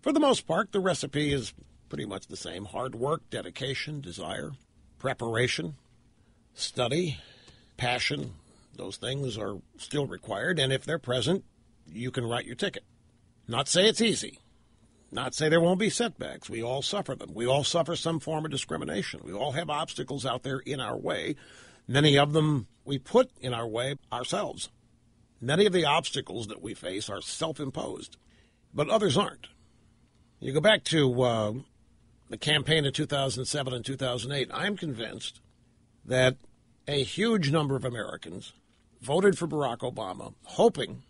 for 0.00 0.12
the 0.12 0.20
most 0.20 0.46
part, 0.46 0.72
the 0.72 0.80
recipe 0.80 1.32
is 1.32 1.52
pretty 1.88 2.06
much 2.06 2.26
the 2.26 2.36
same 2.36 2.64
hard 2.64 2.94
work, 2.94 3.28
dedication, 3.30 4.00
desire 4.00 4.52
preparation, 5.00 5.74
study, 6.54 7.18
passion, 7.76 8.34
those 8.76 8.96
things 8.96 9.36
are 9.36 9.56
still 9.78 10.06
required. 10.06 10.58
And 10.60 10.72
if 10.72 10.84
they're 10.84 10.98
present, 10.98 11.44
you 11.90 12.10
can 12.10 12.24
write 12.24 12.46
your 12.46 12.54
ticket. 12.54 12.84
Not 13.48 13.66
say 13.66 13.88
it's 13.88 14.00
easy. 14.00 14.38
Not 15.10 15.34
say 15.34 15.48
there 15.48 15.60
won't 15.60 15.80
be 15.80 15.90
setbacks. 15.90 16.48
We 16.48 16.62
all 16.62 16.82
suffer 16.82 17.16
them. 17.16 17.34
We 17.34 17.46
all 17.46 17.64
suffer 17.64 17.96
some 17.96 18.20
form 18.20 18.44
of 18.44 18.52
discrimination. 18.52 19.22
We 19.24 19.32
all 19.32 19.52
have 19.52 19.68
obstacles 19.68 20.24
out 20.24 20.44
there 20.44 20.60
in 20.60 20.78
our 20.78 20.96
way. 20.96 21.34
Many 21.90 22.16
of 22.16 22.32
them 22.32 22.68
we 22.84 22.98
put 22.98 23.32
in 23.40 23.52
our 23.52 23.66
way 23.66 23.96
ourselves. 24.12 24.68
Many 25.40 25.66
of 25.66 25.72
the 25.72 25.86
obstacles 25.86 26.46
that 26.46 26.62
we 26.62 26.72
face 26.72 27.10
are 27.10 27.20
self 27.20 27.58
imposed, 27.58 28.16
but 28.72 28.88
others 28.88 29.16
aren't. 29.16 29.48
You 30.38 30.52
go 30.52 30.60
back 30.60 30.84
to 30.84 31.22
uh, 31.22 31.52
the 32.28 32.38
campaign 32.38 32.86
of 32.86 32.92
2007 32.92 33.72
and 33.74 33.84
2008, 33.84 34.50
I'm 34.54 34.76
convinced 34.76 35.40
that 36.04 36.36
a 36.86 37.02
huge 37.02 37.50
number 37.50 37.74
of 37.74 37.84
Americans 37.84 38.52
voted 39.02 39.36
for 39.36 39.48
Barack 39.48 39.78
Obama, 39.78 40.34
hoping 40.44 41.02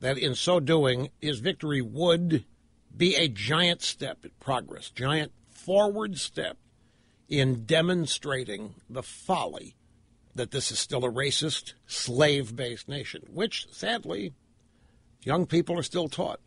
that 0.00 0.18
in 0.18 0.34
so 0.34 0.60
doing, 0.60 1.08
his 1.22 1.38
victory 1.38 1.80
would 1.80 2.44
be 2.94 3.16
a 3.16 3.28
giant 3.28 3.80
step 3.80 4.26
in 4.26 4.32
progress, 4.40 4.90
giant 4.90 5.32
forward 5.48 6.18
step 6.18 6.58
in 7.30 7.64
demonstrating 7.64 8.74
the 8.90 9.02
folly 9.02 9.74
that 10.38 10.50
this 10.50 10.72
is 10.72 10.78
still 10.78 11.04
a 11.04 11.10
racist, 11.10 11.74
slave 11.86 12.56
based 12.56 12.88
nation, 12.88 13.22
which 13.32 13.66
sadly, 13.70 14.32
young 15.22 15.46
people 15.46 15.78
are 15.78 15.82
still 15.82 16.08
taught 16.08 16.40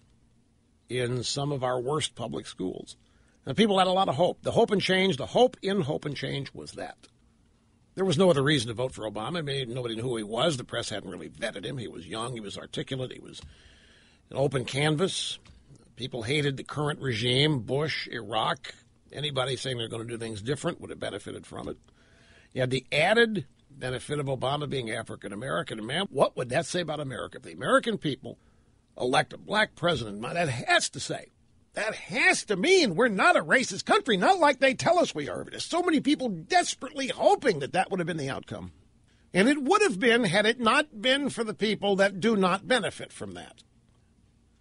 in 0.90 1.24
some 1.24 1.52
of 1.52 1.64
our 1.64 1.80
worst 1.80 2.16
public 2.16 2.48
schools. 2.48 2.98
And 3.46 3.56
people 3.56 3.78
had 3.78 3.88
a 3.88 3.92
lot 3.92 4.10
of 4.10 4.16
hope. 4.16 4.42
The 4.44 4.52
hope 4.52 4.72
and 4.72 4.82
change, 4.82 5.18
the 5.18 5.26
hope 5.26 5.58
in 5.62 5.82
hope 5.82 6.06
and 6.06 6.16
change 6.16 6.54
was 6.54 6.74
that. 6.74 6.98
There 7.96 8.06
was 8.06 8.18
no 8.18 8.30
other 8.30 8.44
reason 8.44 8.70
to 8.70 8.74
vote 8.74 8.94
for 8.94 9.10
Obama. 9.10 9.40
I 9.40 9.42
mean, 9.42 9.74
nobody 9.74 9.96
knew 9.96 10.04
who 10.04 10.18
he 10.18 10.24
was. 10.24 10.58
The 10.58 10.64
press 10.64 10.90
hadn't 10.90 11.10
really 11.10 11.30
vetted 11.30 11.66
him. 11.66 11.78
He 11.78 11.88
was 11.88 12.08
young, 12.08 12.34
he 12.34 12.40
was 12.40 12.58
articulate, 12.58 13.12
he 13.12 13.20
was 13.20 13.42
an 14.30 14.38
open 14.38 14.66
canvas. 14.66 15.40
People 15.96 16.24
hated 16.24 16.58
the 16.58 16.64
current 16.64 17.00
regime, 17.02 17.60
Bush, 17.60 18.08
Iraq. 18.08 18.74
Anybody 19.12 19.56
saying 19.58 19.78
they're 19.78 19.90
going 19.90 20.08
to 20.08 20.14
do 20.14 20.18
things 20.18 20.42
different 20.42 20.80
would 20.80 20.90
have 20.90 21.00
benefited 21.00 21.46
from 21.46 21.68
it. 21.68 21.78
You 22.54 22.62
had 22.62 22.70
the 22.70 22.86
added 22.92 23.46
benefit 23.82 24.20
of 24.20 24.28
Obama 24.28 24.70
being 24.70 24.90
African 24.90 25.34
American. 25.34 25.80
And 25.80 25.88
man, 25.88 26.06
what 26.10 26.38
would 26.38 26.50
that 26.50 26.66
say 26.66 26.80
about 26.80 27.02
America? 27.02 27.38
If 27.38 27.44
the 27.44 27.52
American 27.52 27.98
people 27.98 28.38
elect 28.98 29.34
a 29.34 29.38
black 29.38 29.76
president, 29.76 30.22
that 30.22 30.48
has 30.48 30.90
to 30.92 31.00
say, 31.02 31.32
that 31.74 31.96
has 31.96 32.46
to 32.46 32.56
mean 32.56 32.96
we're 32.96 33.08
not 33.08 33.36
a 33.36 33.44
racist 33.44 33.86
country, 33.86 34.16
not 34.16 34.40
like 34.40 34.60
they 34.60 34.74
tell 34.74 35.00
us 35.00 35.16
we 35.16 35.28
are. 35.28 35.44
There's 35.44 35.66
so 35.66 35.82
many 35.82 36.00
people 36.00 36.30
desperately 36.30 37.08
hoping 37.08 37.60
that 37.60 37.74
that 37.74 37.90
would 37.90 38.00
have 38.00 38.08
been 38.08 38.18
the 38.18 38.30
outcome. 38.30 38.72
And 39.34 39.50
it 39.50 39.64
would 39.64 39.82
have 39.82 40.00
been 40.00 40.26
had 40.26 40.46
it 40.46 40.60
not 40.60 41.02
been 41.02 41.30
for 41.30 41.44
the 41.44 41.54
people 41.54 41.96
that 41.96 42.20
do 42.20 42.36
not 42.36 42.68
benefit 42.68 43.12
from 43.12 43.34
that. 43.34 43.64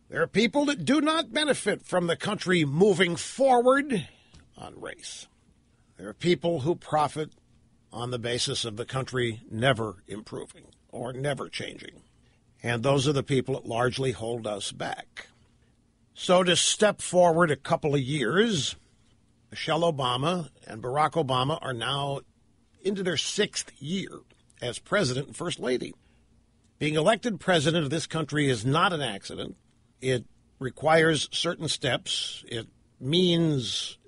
There 0.09 0.23
are 0.23 0.29
people 0.29 0.65
that 0.67 0.85
do 0.85 1.01
not 1.01 1.33
benefit 1.33 1.83
from 1.85 2.07
the 2.07 2.17
country 2.17 2.65
moving 2.65 3.17
forward 3.17 4.09
on 4.57 4.81
race. 4.81 5.27
There 5.97 6.09
are 6.09 6.15
people 6.15 6.61
who 6.61 6.75
profit 6.75 7.33
on 7.93 8.11
the 8.11 8.19
basis 8.19 8.65
of 8.65 8.77
the 8.77 8.85
country 8.85 9.41
never 9.51 10.03
improving 10.07 10.67
or 10.89 11.12
never 11.12 11.49
changing. 11.49 12.03
And 12.62 12.83
those 12.83 13.09
are 13.09 13.12
the 13.12 13.23
people 13.23 13.55
that 13.55 13.67
largely 13.67 14.12
hold 14.12 14.47
us 14.47 14.73
back. 14.73 15.29
So, 16.15 16.43
to 16.43 16.55
step 16.57 17.01
forward 17.01 17.51
a 17.51 17.57
couple 17.57 17.95
of 17.95 18.01
years, 18.01 18.77
Michelle 19.51 19.81
Obama 19.81 20.51
and 20.67 20.83
Barack 20.83 21.12
Obama 21.12 21.59
are 21.62 21.73
now 21.73 22.21
into 22.83 23.03
their 23.03 23.17
sixth 23.17 23.73
year 23.81 24.21
as 24.61 24.79
president 24.79 25.29
and 25.29 25.37
first 25.37 25.59
lady. 25.59 25.95
Being 26.79 26.95
elected 26.95 27.41
president 27.41 27.85
of 27.85 27.91
this 27.91 28.07
country 28.07 28.49
is 28.49 28.65
not 28.65 28.93
an 28.93 29.03
accident. 29.03 29.57
It 30.01 30.25
requires 30.59 31.29
certain 31.33 31.69
steps. 31.69 32.45
It 32.47 32.69
means 33.01 33.99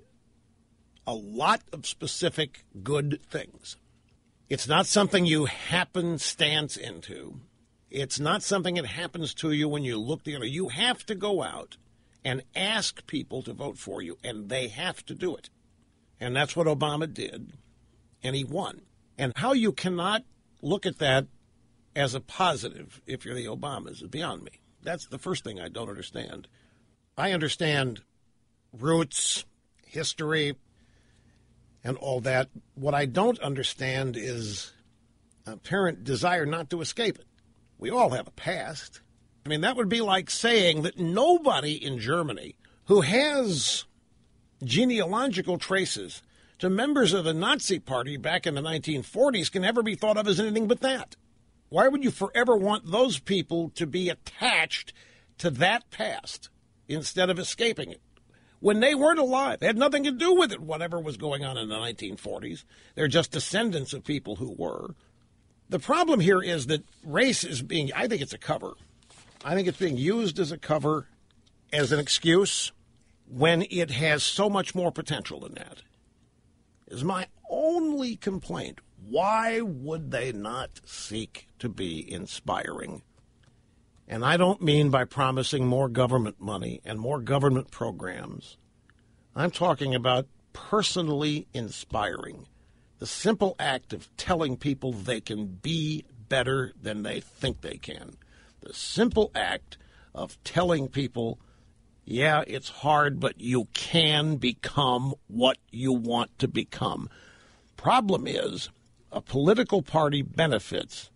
a 1.05 1.13
lot 1.13 1.61
of 1.71 1.85
specific 1.85 2.65
good 2.83 3.19
things. 3.29 3.77
It's 4.49 4.67
not 4.67 4.85
something 4.85 5.25
you 5.25 5.45
happenstance 5.45 6.77
into. 6.77 7.39
It's 7.89 8.19
not 8.19 8.43
something 8.43 8.75
that 8.75 8.85
happens 8.85 9.33
to 9.35 9.51
you 9.51 9.67
when 9.67 9.83
you 9.83 9.97
look 9.97 10.23
the 10.23 10.35
other. 10.35 10.45
You 10.45 10.69
have 10.69 11.05
to 11.05 11.15
go 11.15 11.43
out 11.43 11.77
and 12.25 12.43
ask 12.55 13.05
people 13.07 13.41
to 13.43 13.53
vote 13.53 13.77
for 13.77 14.01
you, 14.01 14.17
and 14.23 14.49
they 14.49 14.67
have 14.67 15.05
to 15.05 15.15
do 15.15 15.35
it. 15.35 15.49
And 16.19 16.35
that's 16.35 16.55
what 16.55 16.67
Obama 16.67 17.11
did, 17.11 17.53
and 18.23 18.35
he 18.35 18.43
won. 18.43 18.81
And 19.17 19.33
how 19.35 19.53
you 19.53 19.71
cannot 19.71 20.23
look 20.61 20.85
at 20.85 20.99
that 20.99 21.27
as 21.95 22.15
a 22.15 22.21
positive 22.21 23.01
if 23.05 23.25
you're 23.25 23.35
the 23.35 23.45
Obamas 23.45 24.01
is 24.01 24.07
beyond 24.07 24.43
me. 24.43 24.51
That's 24.81 25.07
the 25.07 25.19
first 25.19 25.43
thing 25.43 25.59
I 25.59 25.69
don't 25.69 25.89
understand. 25.89 26.47
I 27.17 27.31
understand 27.31 28.01
roots, 28.71 29.45
history, 29.85 30.55
and 31.83 31.97
all 31.97 32.21
that. 32.21 32.49
What 32.75 32.93
I 32.93 33.05
don't 33.05 33.39
understand 33.39 34.15
is 34.17 34.71
apparent 35.45 36.03
desire 36.03 36.45
not 36.45 36.69
to 36.69 36.81
escape 36.81 37.17
it. 37.19 37.25
We 37.77 37.89
all 37.89 38.11
have 38.11 38.27
a 38.27 38.31
past. 38.31 39.01
I 39.45 39.49
mean, 39.49 39.61
that 39.61 39.75
would 39.75 39.89
be 39.89 40.01
like 40.01 40.29
saying 40.29 40.83
that 40.83 40.97
nobody 40.97 41.73
in 41.73 41.99
Germany 41.99 42.55
who 42.85 43.01
has 43.01 43.85
genealogical 44.63 45.57
traces 45.57 46.21
to 46.59 46.69
members 46.69 47.13
of 47.13 47.25
the 47.25 47.33
Nazi 47.33 47.79
Party 47.79 48.15
back 48.15 48.47
in 48.47 48.55
the 48.55 48.61
1940s 48.61 49.51
can 49.51 49.65
ever 49.65 49.83
be 49.83 49.95
thought 49.95 50.17
of 50.17 50.27
as 50.27 50.39
anything 50.39 50.67
but 50.67 50.79
that. 50.79 51.17
Why 51.67 51.87
would 51.87 52.03
you 52.03 52.11
forever 52.11 52.55
want 52.55 52.91
those 52.91 53.19
people 53.19 53.69
to 53.71 53.85
be 53.85 54.09
attached 54.09 54.93
to 55.39 55.49
that 55.49 55.89
past 55.89 56.49
instead 56.87 57.29
of 57.29 57.39
escaping 57.39 57.91
it? 57.91 58.01
When 58.63 58.79
they 58.79 58.95
weren't 58.95 59.19
alive, 59.19 59.59
they 59.59 59.67
had 59.67 59.77
nothing 59.77 60.05
to 60.05 60.11
do 60.13 60.35
with 60.35 60.53
it, 60.53 60.61
whatever 60.61 60.97
was 60.97 61.17
going 61.17 61.43
on 61.43 61.57
in 61.57 61.67
the 61.67 61.75
1940s. 61.75 62.63
They're 62.95 63.09
just 63.09 63.31
descendants 63.31 63.91
of 63.91 64.05
people 64.05 64.37
who 64.37 64.55
were. 64.57 64.95
The 65.67 65.79
problem 65.79 66.21
here 66.21 66.41
is 66.41 66.67
that 66.67 66.85
race 67.03 67.43
is 67.43 67.61
being, 67.61 67.91
I 67.93 68.07
think 68.07 68.21
it's 68.21 68.31
a 68.31 68.37
cover. 68.37 68.75
I 69.43 69.53
think 69.53 69.67
it's 69.67 69.77
being 69.77 69.97
used 69.97 70.39
as 70.39 70.53
a 70.53 70.57
cover, 70.57 71.09
as 71.73 71.91
an 71.91 71.99
excuse, 71.99 72.71
when 73.27 73.63
it 73.69 73.91
has 73.91 74.23
so 74.23 74.49
much 74.49 74.73
more 74.73 74.93
potential 74.93 75.41
than 75.41 75.55
that 75.55 75.83
is 76.87 77.03
my 77.03 77.27
only 77.49 78.15
complaint. 78.15 78.79
Why 79.05 79.59
would 79.59 80.11
they 80.11 80.31
not 80.31 80.79
seek 80.85 81.49
to 81.59 81.67
be 81.67 82.09
inspiring? 82.09 83.01
And 84.07 84.25
I 84.25 84.37
don't 84.37 84.61
mean 84.61 84.89
by 84.89 85.05
promising 85.05 85.65
more 85.65 85.89
government 85.89 86.39
money 86.39 86.81
and 86.83 86.99
more 86.99 87.19
government 87.19 87.71
programs. 87.71 88.57
I'm 89.35 89.51
talking 89.51 89.95
about 89.95 90.27
personally 90.51 91.47
inspiring. 91.53 92.47
The 92.99 93.07
simple 93.07 93.55
act 93.59 93.93
of 93.93 94.15
telling 94.17 94.57
people 94.57 94.91
they 94.91 95.21
can 95.21 95.45
be 95.45 96.05
better 96.29 96.73
than 96.81 97.03
they 97.03 97.21
think 97.21 97.61
they 97.61 97.77
can. 97.77 98.17
The 98.61 98.73
simple 98.73 99.31
act 99.35 99.77
of 100.13 100.41
telling 100.43 100.87
people 100.87 101.39
yeah, 102.05 102.43
it's 102.47 102.69
hard, 102.69 103.19
but 103.19 103.39
you 103.39 103.67
can 103.73 104.35
become 104.35 105.13
what 105.27 105.57
you 105.71 105.93
want 105.93 106.37
to 106.39 106.47
become. 106.49 107.09
Problem 107.77 108.27
is, 108.27 108.69
a 109.11 109.21
political 109.21 109.81
party 109.81 110.21
benefits 110.21 111.11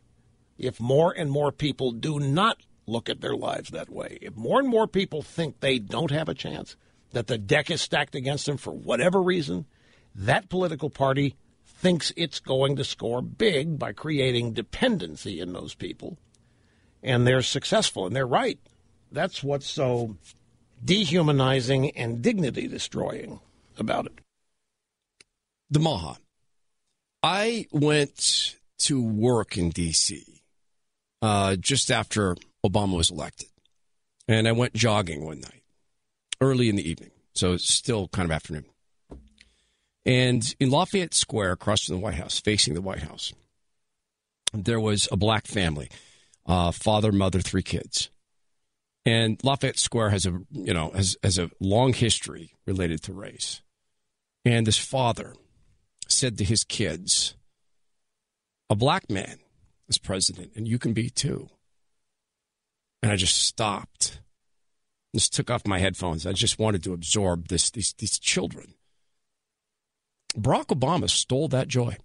if 0.58 0.80
more 0.80 1.12
and 1.12 1.30
more 1.30 1.52
people 1.52 1.92
do 1.92 2.20
not 2.20 2.58
look 2.88 3.10
at 3.10 3.22
their 3.22 3.36
lives 3.36 3.70
that 3.70 3.90
way. 3.90 4.18
If 4.22 4.36
more 4.36 4.60
and 4.60 4.68
more 4.68 4.88
people 4.88 5.22
think 5.22 5.60
they 5.60 5.78
don't 5.78 6.12
have 6.12 6.30
a 6.30 6.34
chance, 6.34 6.76
that 7.12 7.28
the 7.28 7.38
deck 7.38 7.70
is 7.70 7.82
stacked 7.82 8.16
against 8.16 8.46
them 8.46 8.58
for 8.58 8.72
whatever 8.72 9.22
reason, 9.22 9.66
that 10.16 10.50
political 10.50 10.90
party 10.90 11.36
thinks 11.66 12.12
it's 12.16 12.40
going 12.40 12.76
to 12.78 12.84
score 12.84 13.22
big 13.22 13.78
by 13.78 13.92
creating 13.92 14.54
dependency 14.54 15.40
in 15.40 15.54
those 15.54 15.76
people. 15.76 16.18
And 17.04 17.28
they're 17.28 17.44
successful, 17.44 18.08
and 18.08 18.16
they're 18.16 18.26
right. 18.26 18.60
That's 19.12 19.44
what's 19.44 19.68
so 19.68 20.18
dehumanizing 20.84 21.92
and 21.92 22.22
dignity 22.22 22.68
destroying 22.68 23.40
about 23.78 24.08
it. 24.08 24.20
The 25.70 25.80
Maha. 25.80 26.18
I 27.24 27.68
went 27.72 28.56
to 28.80 29.02
work 29.02 29.58
in 29.58 29.70
D.C. 29.70 30.42
Uh, 31.22 31.56
just 31.56 31.92
after 31.92 32.38
Obama 32.68 32.98
was 32.98 33.12
elected. 33.12 33.50
And 34.28 34.48
I 34.48 34.52
went 34.52 34.74
jogging 34.74 35.26
one 35.26 35.40
night, 35.40 35.64
early 36.42 36.70
in 36.70 36.76
the 36.76 36.90
evening. 36.90 37.12
So 37.34 37.54
it's 37.54 37.72
still 37.72 38.08
kind 38.10 38.26
of 38.26 38.32
afternoon. 38.32 38.66
And 40.06 40.56
in 40.60 40.70
Lafayette 40.70 41.14
Square, 41.14 41.54
across 41.54 41.86
from 41.86 41.96
the 41.96 42.02
White 42.02 42.16
House, 42.16 42.40
facing 42.40 42.74
the 42.74 42.82
White 42.82 43.04
House, 43.04 43.34
there 44.54 44.80
was 44.80 45.08
a 45.12 45.18
black 45.18 45.46
family 45.48 45.90
uh, 46.46 46.72
father, 46.72 47.12
mother, 47.12 47.42
three 47.42 47.64
kids. 47.64 48.10
And 49.06 49.42
Lafayette 49.44 49.80
Square 49.80 50.10
has 50.10 50.26
a 50.26 50.40
you 50.52 50.74
know 50.74 50.92
has 50.92 51.18
has 51.24 51.38
a 51.38 51.50
long 51.60 51.94
history 51.94 52.52
related 52.66 53.02
to 53.04 53.14
race. 53.14 53.62
And 54.44 54.66
this 54.66 54.78
father 54.78 55.36
said 56.08 56.38
to 56.38 56.44
his 56.44 56.64
kids, 56.64 57.36
"A 58.70 58.76
black 58.76 59.10
man 59.10 59.40
is 59.88 59.98
president, 59.98 60.52
and 60.56 60.68
you 60.68 60.80
can 60.80 60.94
be 60.94 61.10
too." 61.10 61.50
And 63.02 63.12
I 63.12 63.16
just 63.16 63.38
stopped. 63.38 64.22
Just 65.16 65.34
took 65.34 65.50
off 65.50 65.66
my 65.66 65.80
headphones. 65.80 66.26
I 66.26 66.34
just 66.34 66.60
wanted 66.60 66.84
to 66.84 66.94
absorb 66.94 67.48
this 67.48 67.70
these 67.72 67.94
these 67.98 68.20
children. 68.20 68.74
Barack 70.38 70.68
Obama 70.68 71.10
stole 71.10 71.48
that 71.48 71.68
joy. 71.68 71.98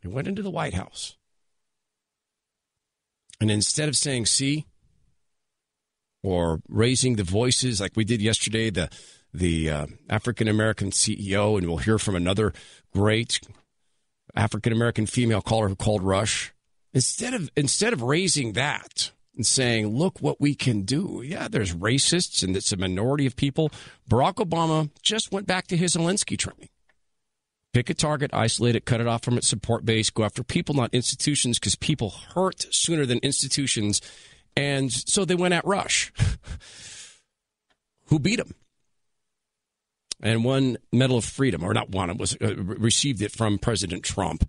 He 0.00 0.08
went 0.08 0.28
into 0.28 0.42
the 0.42 0.50
White 0.50 0.74
House. 0.74 1.16
And 3.40 3.50
instead 3.50 3.88
of 3.88 3.96
saying, 3.96 4.26
see, 4.26 4.66
or 6.22 6.60
raising 6.68 7.16
the 7.16 7.24
voices 7.24 7.80
like 7.80 7.92
we 7.96 8.04
did 8.04 8.22
yesterday, 8.22 8.70
the 8.70 8.88
the 9.32 9.70
uh, 9.70 9.86
African 10.08 10.48
American 10.48 10.90
CEO, 10.90 11.58
and 11.58 11.66
we'll 11.66 11.76
hear 11.76 11.98
from 11.98 12.16
another 12.16 12.52
great 12.92 13.40
African 14.34 14.72
American 14.72 15.06
female 15.06 15.42
caller 15.42 15.68
who 15.68 15.76
called 15.76 16.02
Rush. 16.02 16.52
Instead 16.94 17.34
of 17.34 17.50
instead 17.56 17.92
of 17.92 18.02
raising 18.02 18.52
that 18.54 19.12
and 19.34 19.46
saying, 19.46 19.88
"Look 19.88 20.20
what 20.20 20.40
we 20.40 20.54
can 20.54 20.82
do," 20.82 21.22
yeah, 21.24 21.48
there's 21.48 21.74
racists 21.74 22.42
and 22.42 22.56
it's 22.56 22.72
a 22.72 22.76
minority 22.76 23.26
of 23.26 23.36
people. 23.36 23.70
Barack 24.08 24.34
Obama 24.36 24.90
just 25.02 25.32
went 25.32 25.46
back 25.46 25.66
to 25.68 25.76
his 25.76 25.94
Alinsky 25.94 26.38
training. 26.38 26.70
Pick 27.74 27.90
a 27.90 27.94
target, 27.94 28.32
isolate 28.32 28.76
it, 28.76 28.86
cut 28.86 29.02
it 29.02 29.06
off 29.06 29.22
from 29.22 29.36
its 29.36 29.48
support 29.48 29.84
base, 29.84 30.08
go 30.08 30.24
after 30.24 30.42
people, 30.42 30.74
not 30.74 30.94
institutions, 30.94 31.58
because 31.58 31.76
people 31.76 32.10
hurt 32.34 32.66
sooner 32.70 33.04
than 33.04 33.18
institutions 33.18 34.00
and 34.56 34.90
so 34.90 35.24
they 35.24 35.34
went 35.34 35.54
at 35.54 35.66
Rush, 35.66 36.12
who 38.06 38.18
beat 38.18 38.40
him 38.40 38.54
and 40.22 40.44
won 40.44 40.78
Medal 40.92 41.18
of 41.18 41.24
Freedom, 41.24 41.62
or 41.62 41.74
not 41.74 41.90
won, 41.90 42.08
it 42.08 42.16
was 42.16 42.36
uh, 42.40 42.56
received 42.56 43.20
it 43.20 43.32
from 43.32 43.58
President 43.58 44.02
Trump. 44.02 44.48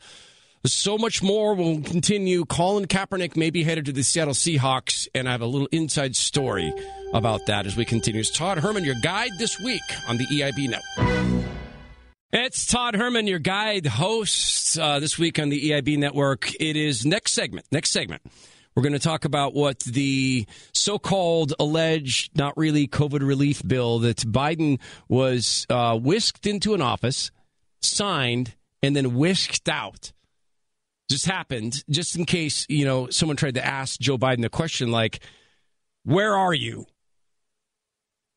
So 0.65 0.97
much 0.97 1.23
more. 1.23 1.53
We'll 1.53 1.81
continue. 1.81 2.43
Colin 2.45 2.87
Kaepernick 2.87 3.35
may 3.37 3.49
be 3.49 3.63
headed 3.63 3.85
to 3.85 3.91
the 3.91 4.03
Seattle 4.03 4.33
Seahawks, 4.33 5.07
and 5.13 5.27
I 5.27 5.31
have 5.31 5.41
a 5.41 5.45
little 5.45 5.69
inside 5.71 6.15
story 6.15 6.73
about 7.13 7.45
that 7.45 7.65
as 7.65 7.77
we 7.77 7.85
continue. 7.85 8.19
It's 8.19 8.35
Todd 8.35 8.57
Herman, 8.59 8.83
your 8.83 8.95
guide 9.01 9.31
this 9.37 9.59
week 9.59 9.81
on 10.07 10.17
the 10.17 10.25
EIB 10.25 10.69
Network. 10.69 11.47
It's 12.33 12.65
Todd 12.65 12.95
Herman, 12.95 13.27
your 13.27 13.39
guide 13.39 13.85
host 13.85 14.77
uh, 14.77 14.99
this 14.99 15.17
week 15.17 15.39
on 15.39 15.49
the 15.49 15.69
EIB 15.69 15.97
Network. 15.97 16.51
It 16.59 16.75
is 16.75 17.05
next 17.05 17.33
segment. 17.33 17.65
Next 17.71 17.91
segment. 17.91 18.21
We're 18.75 18.83
going 18.83 18.93
to 18.93 18.99
talk 18.99 19.25
about 19.25 19.53
what 19.53 19.79
the 19.79 20.45
so 20.73 20.99
called 20.99 21.53
alleged, 21.59 22.37
not 22.37 22.57
really 22.57 22.87
COVID 22.87 23.25
relief 23.25 23.65
bill 23.65 23.99
that 23.99 24.17
Biden 24.17 24.79
was 25.07 25.65
uh, 25.69 25.97
whisked 25.97 26.45
into 26.45 26.73
an 26.73 26.81
office, 26.81 27.31
signed, 27.81 28.55
and 28.83 28.95
then 28.95 29.15
whisked 29.15 29.69
out 29.69 30.11
just 31.09 31.25
happened, 31.25 31.83
just 31.89 32.15
in 32.15 32.25
case, 32.25 32.65
you 32.69 32.85
know, 32.85 33.09
someone 33.09 33.37
tried 33.37 33.55
to 33.55 33.65
ask 33.65 33.99
Joe 33.99 34.17
Biden 34.17 34.45
a 34.45 34.49
question 34.49 34.91
like, 34.91 35.19
where 36.03 36.35
are 36.35 36.53
you? 36.53 36.85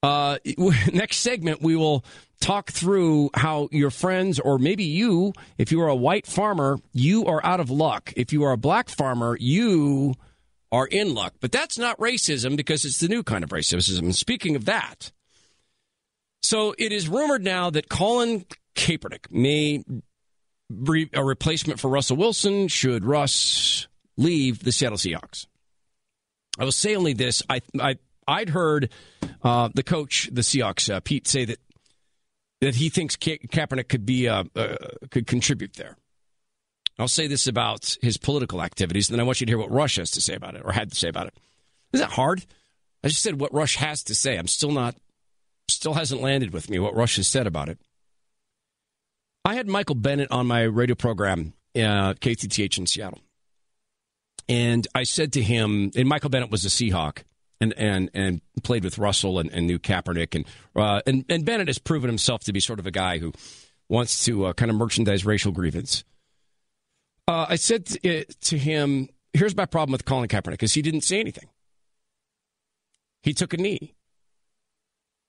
Uh, 0.03 0.39
next 0.93 1.19
segment, 1.19 1.63
we 1.63 1.77
will 1.77 2.05
talk 2.41 2.71
through 2.71 3.31
how 3.35 3.69
your 3.71 3.91
friends, 3.91 4.41
or 4.41 4.59
maybe 4.59 4.85
you, 4.85 5.33
if 5.59 5.71
you 5.71 5.81
are 5.83 5.89
a 5.89 5.97
white 5.97 6.27
farmer, 6.27 6.79
you 6.93 7.27
are 7.27 7.45
out 7.45 7.61
of 7.61 7.71
luck. 7.71 8.13
If 8.17 8.33
you 8.33 8.45
are 8.45 8.53
a 8.53 8.57
black 8.57 8.89
farmer, 8.89 9.37
you 9.39 10.15
are 10.73 10.87
in 10.87 11.15
luck. 11.15 11.35
But 11.41 11.53
that's 11.53 11.79
not 11.79 11.99
racism 11.99 12.57
because 12.57 12.85
it's 12.85 13.01
the 13.01 13.09
new 13.09 13.23
kind 13.23 13.45
of 13.45 13.51
racism. 13.51 13.99
And 13.99 14.15
Speaking 14.15 14.57
of 14.57 14.65
that, 14.65 15.13
so 16.43 16.75
it 16.79 16.93
is 16.93 17.09
rumored 17.09 17.45
now 17.45 17.71
that 17.71 17.89
Colin 17.89 18.47
Kaepernick 18.75 19.31
may 19.31 19.85
a 21.13 21.25
replacement 21.25 21.81
for 21.81 21.89
Russell 21.89 22.17
Wilson 22.17 22.69
should 22.69 23.05
Russ 23.05 23.89
leave 24.17 24.63
the 24.63 24.73
Seattle 24.73 24.99
Seahawks. 24.99 25.47
I 26.59 26.65
will 26.65 26.73
say 26.73 26.97
only 26.97 27.13
this: 27.13 27.43
I, 27.49 27.61
I 27.81 27.97
I'd 28.27 28.51
heard 28.51 28.91
uh, 29.43 29.71
the 29.75 29.83
coach, 29.83 30.29
the 30.33 30.43
Seahawks, 30.43 30.93
uh, 30.93 31.01
Pete, 31.01 31.27
say 31.27 31.45
that 31.47 31.59
that 32.61 32.75
he 32.77 32.89
thinks 32.89 33.17
Ka- 33.17 33.39
Kaepernick 33.49 33.89
could 33.89 34.07
be 34.07 34.29
uh, 34.29 34.45
uh, 34.55 34.77
could 35.11 35.27
contribute 35.27 35.75
there. 35.75 35.97
I'll 36.99 37.09
say 37.09 37.27
this 37.27 37.47
about 37.47 37.97
his 38.03 38.19
political 38.19 38.63
activities, 38.63 39.09
and 39.09 39.15
then 39.15 39.21
I 39.21 39.27
want 39.27 39.41
you 39.41 39.47
to 39.47 39.51
hear 39.51 39.59
what 39.59 39.71
Rush 39.71 39.97
has 39.97 40.11
to 40.13 40.21
say 40.21 40.35
about 40.35 40.55
it, 40.55 40.63
or 40.65 40.73
had 40.73 40.91
to 40.91 40.97
say 40.97 41.09
about 41.09 41.29
it. 41.29 41.35
Is 41.93 42.01
that 42.01 42.11
hard? 42.11 42.45
I 43.03 43.09
just 43.09 43.23
said 43.23 43.41
what 43.41 43.55
Rush 43.55 43.77
has 43.77 44.03
to 44.05 44.15
say. 44.15 44.37
I'm 44.37 44.47
still 44.47 44.71
not, 44.71 44.95
still 45.69 45.95
hasn't 45.95 46.21
landed 46.21 46.53
with 46.53 46.69
me 46.69 46.79
what 46.79 46.95
Rush 46.95 47.17
has 47.17 47.27
said 47.27 47.47
about 47.47 47.71
it. 47.71 47.79
I 49.45 49.55
had 49.55 49.69
Michael 49.69 49.95
Bennett 49.95 50.31
on 50.31 50.47
my 50.47 50.63
radio 50.63 50.95
program, 50.95 51.55
uh, 51.75 52.15
KTTH 52.15 52.79
in 52.79 52.87
Seattle. 52.87 53.21
And 54.49 54.87
I 54.95 55.05
said 55.05 55.33
to 55.35 55.43
him, 55.43 55.91
and 55.97 56.09
Michael 56.09 56.31
Bennett 56.31 56.51
was 56.51 56.65
a 56.65 56.69
Seahawk 56.69 57.23
and, 57.61 57.73
and, 57.75 58.11
and 58.13 58.41
played 58.63 58.85
with 58.85 58.99
Russell 58.99 59.39
and, 59.39 59.51
and 59.51 59.67
knew 59.67 59.79
Kaepernick. 59.79 60.35
And, 60.35 60.45
uh, 60.75 61.01
and, 61.07 61.25
and 61.29 61.45
Bennett 61.45 61.69
has 61.69 61.79
proven 61.79 62.09
himself 62.09 62.43
to 62.45 62.53
be 62.53 62.61
sort 62.61 62.79
of 62.79 62.87
a 62.87 62.91
guy 62.91 63.19
who 63.19 63.33
wants 63.89 64.25
to 64.25 64.47
uh, 64.47 64.53
kind 64.53 64.71
of 64.71 64.77
merchandise 64.77 65.25
racial 65.25 65.53
grievance. 65.53 66.05
Uh, 67.29 67.47
I 67.49 67.57
said 67.57 67.87
to, 67.87 68.21
uh, 68.21 68.25
to 68.43 68.59
him, 68.59 69.09
here's 69.33 69.57
my 69.57 69.67
problem 69.67 69.93
with 69.93 70.05
Colin 70.05 70.29
Kaepernick 70.29 70.53
because 70.53 70.75
he 70.75 70.83
didn't 70.83 71.03
say 71.03 71.21
anything. 71.21 71.49
He 73.23 73.33
took 73.33 73.55
a 73.55 73.57
knee. 73.57 73.95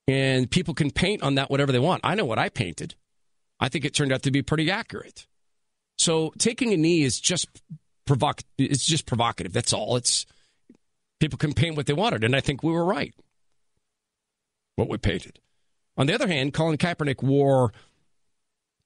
And 0.08 0.50
people 0.50 0.74
can 0.74 0.90
paint 0.90 1.22
on 1.22 1.36
that 1.36 1.48
whatever 1.48 1.70
they 1.70 1.78
want. 1.78 2.00
I 2.02 2.16
know 2.16 2.24
what 2.24 2.38
I 2.38 2.48
painted. 2.48 2.96
I 3.60 3.68
think 3.68 3.84
it 3.84 3.94
turned 3.94 4.12
out 4.12 4.22
to 4.22 4.30
be 4.30 4.42
pretty 4.42 4.70
accurate. 4.70 5.26
So 5.98 6.32
taking 6.38 6.72
a 6.72 6.76
knee 6.76 7.02
is 7.02 7.20
just 7.20 7.48
provoc- 8.06 8.44
it's 8.58 8.84
just 8.84 9.06
provocative. 9.06 9.52
That's 9.52 9.72
all. 9.72 9.96
It's 9.96 10.26
people 11.20 11.38
can 11.38 11.54
paint 11.54 11.76
what 11.76 11.86
they 11.86 11.92
wanted, 11.92 12.24
and 12.24 12.34
I 12.34 12.40
think 12.40 12.62
we 12.62 12.72
were 12.72 12.84
right. 12.84 13.14
What 14.76 14.88
we 14.88 14.98
painted. 14.98 15.38
On 15.96 16.06
the 16.06 16.14
other 16.14 16.26
hand, 16.26 16.54
Colin 16.54 16.78
Kaepernick 16.78 17.22
wore 17.22 17.72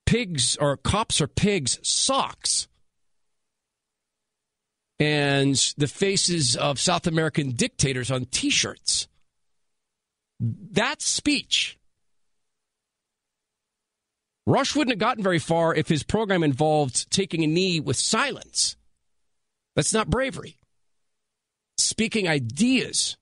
pigs 0.05 0.57
or 0.57 0.77
cops 0.77 1.21
or 1.21 1.27
pigs 1.27 1.79
socks 1.81 2.67
and 4.99 5.55
the 5.77 5.87
faces 5.87 6.55
of 6.55 6.79
South 6.79 7.07
American 7.07 7.51
dictators 7.51 8.09
on 8.09 8.25
t-shirts. 8.25 9.07
That's 10.39 11.05
speech. 11.05 11.77
Rush 14.47 14.77
wouldn't 14.77 14.93
have 14.93 14.99
gotten 14.99 15.21
very 15.21 15.39
far 15.39 15.75
if 15.75 15.89
his 15.89 16.03
program 16.03 16.41
involved 16.41 17.11
taking 17.11 17.43
a 17.43 17.47
knee 17.47 17.81
with 17.81 17.97
silence. 17.97 18.77
That's 19.75 19.93
not 19.93 20.09
bravery. 20.09 20.55
Speaking 21.77 22.29
ideas 22.29 23.17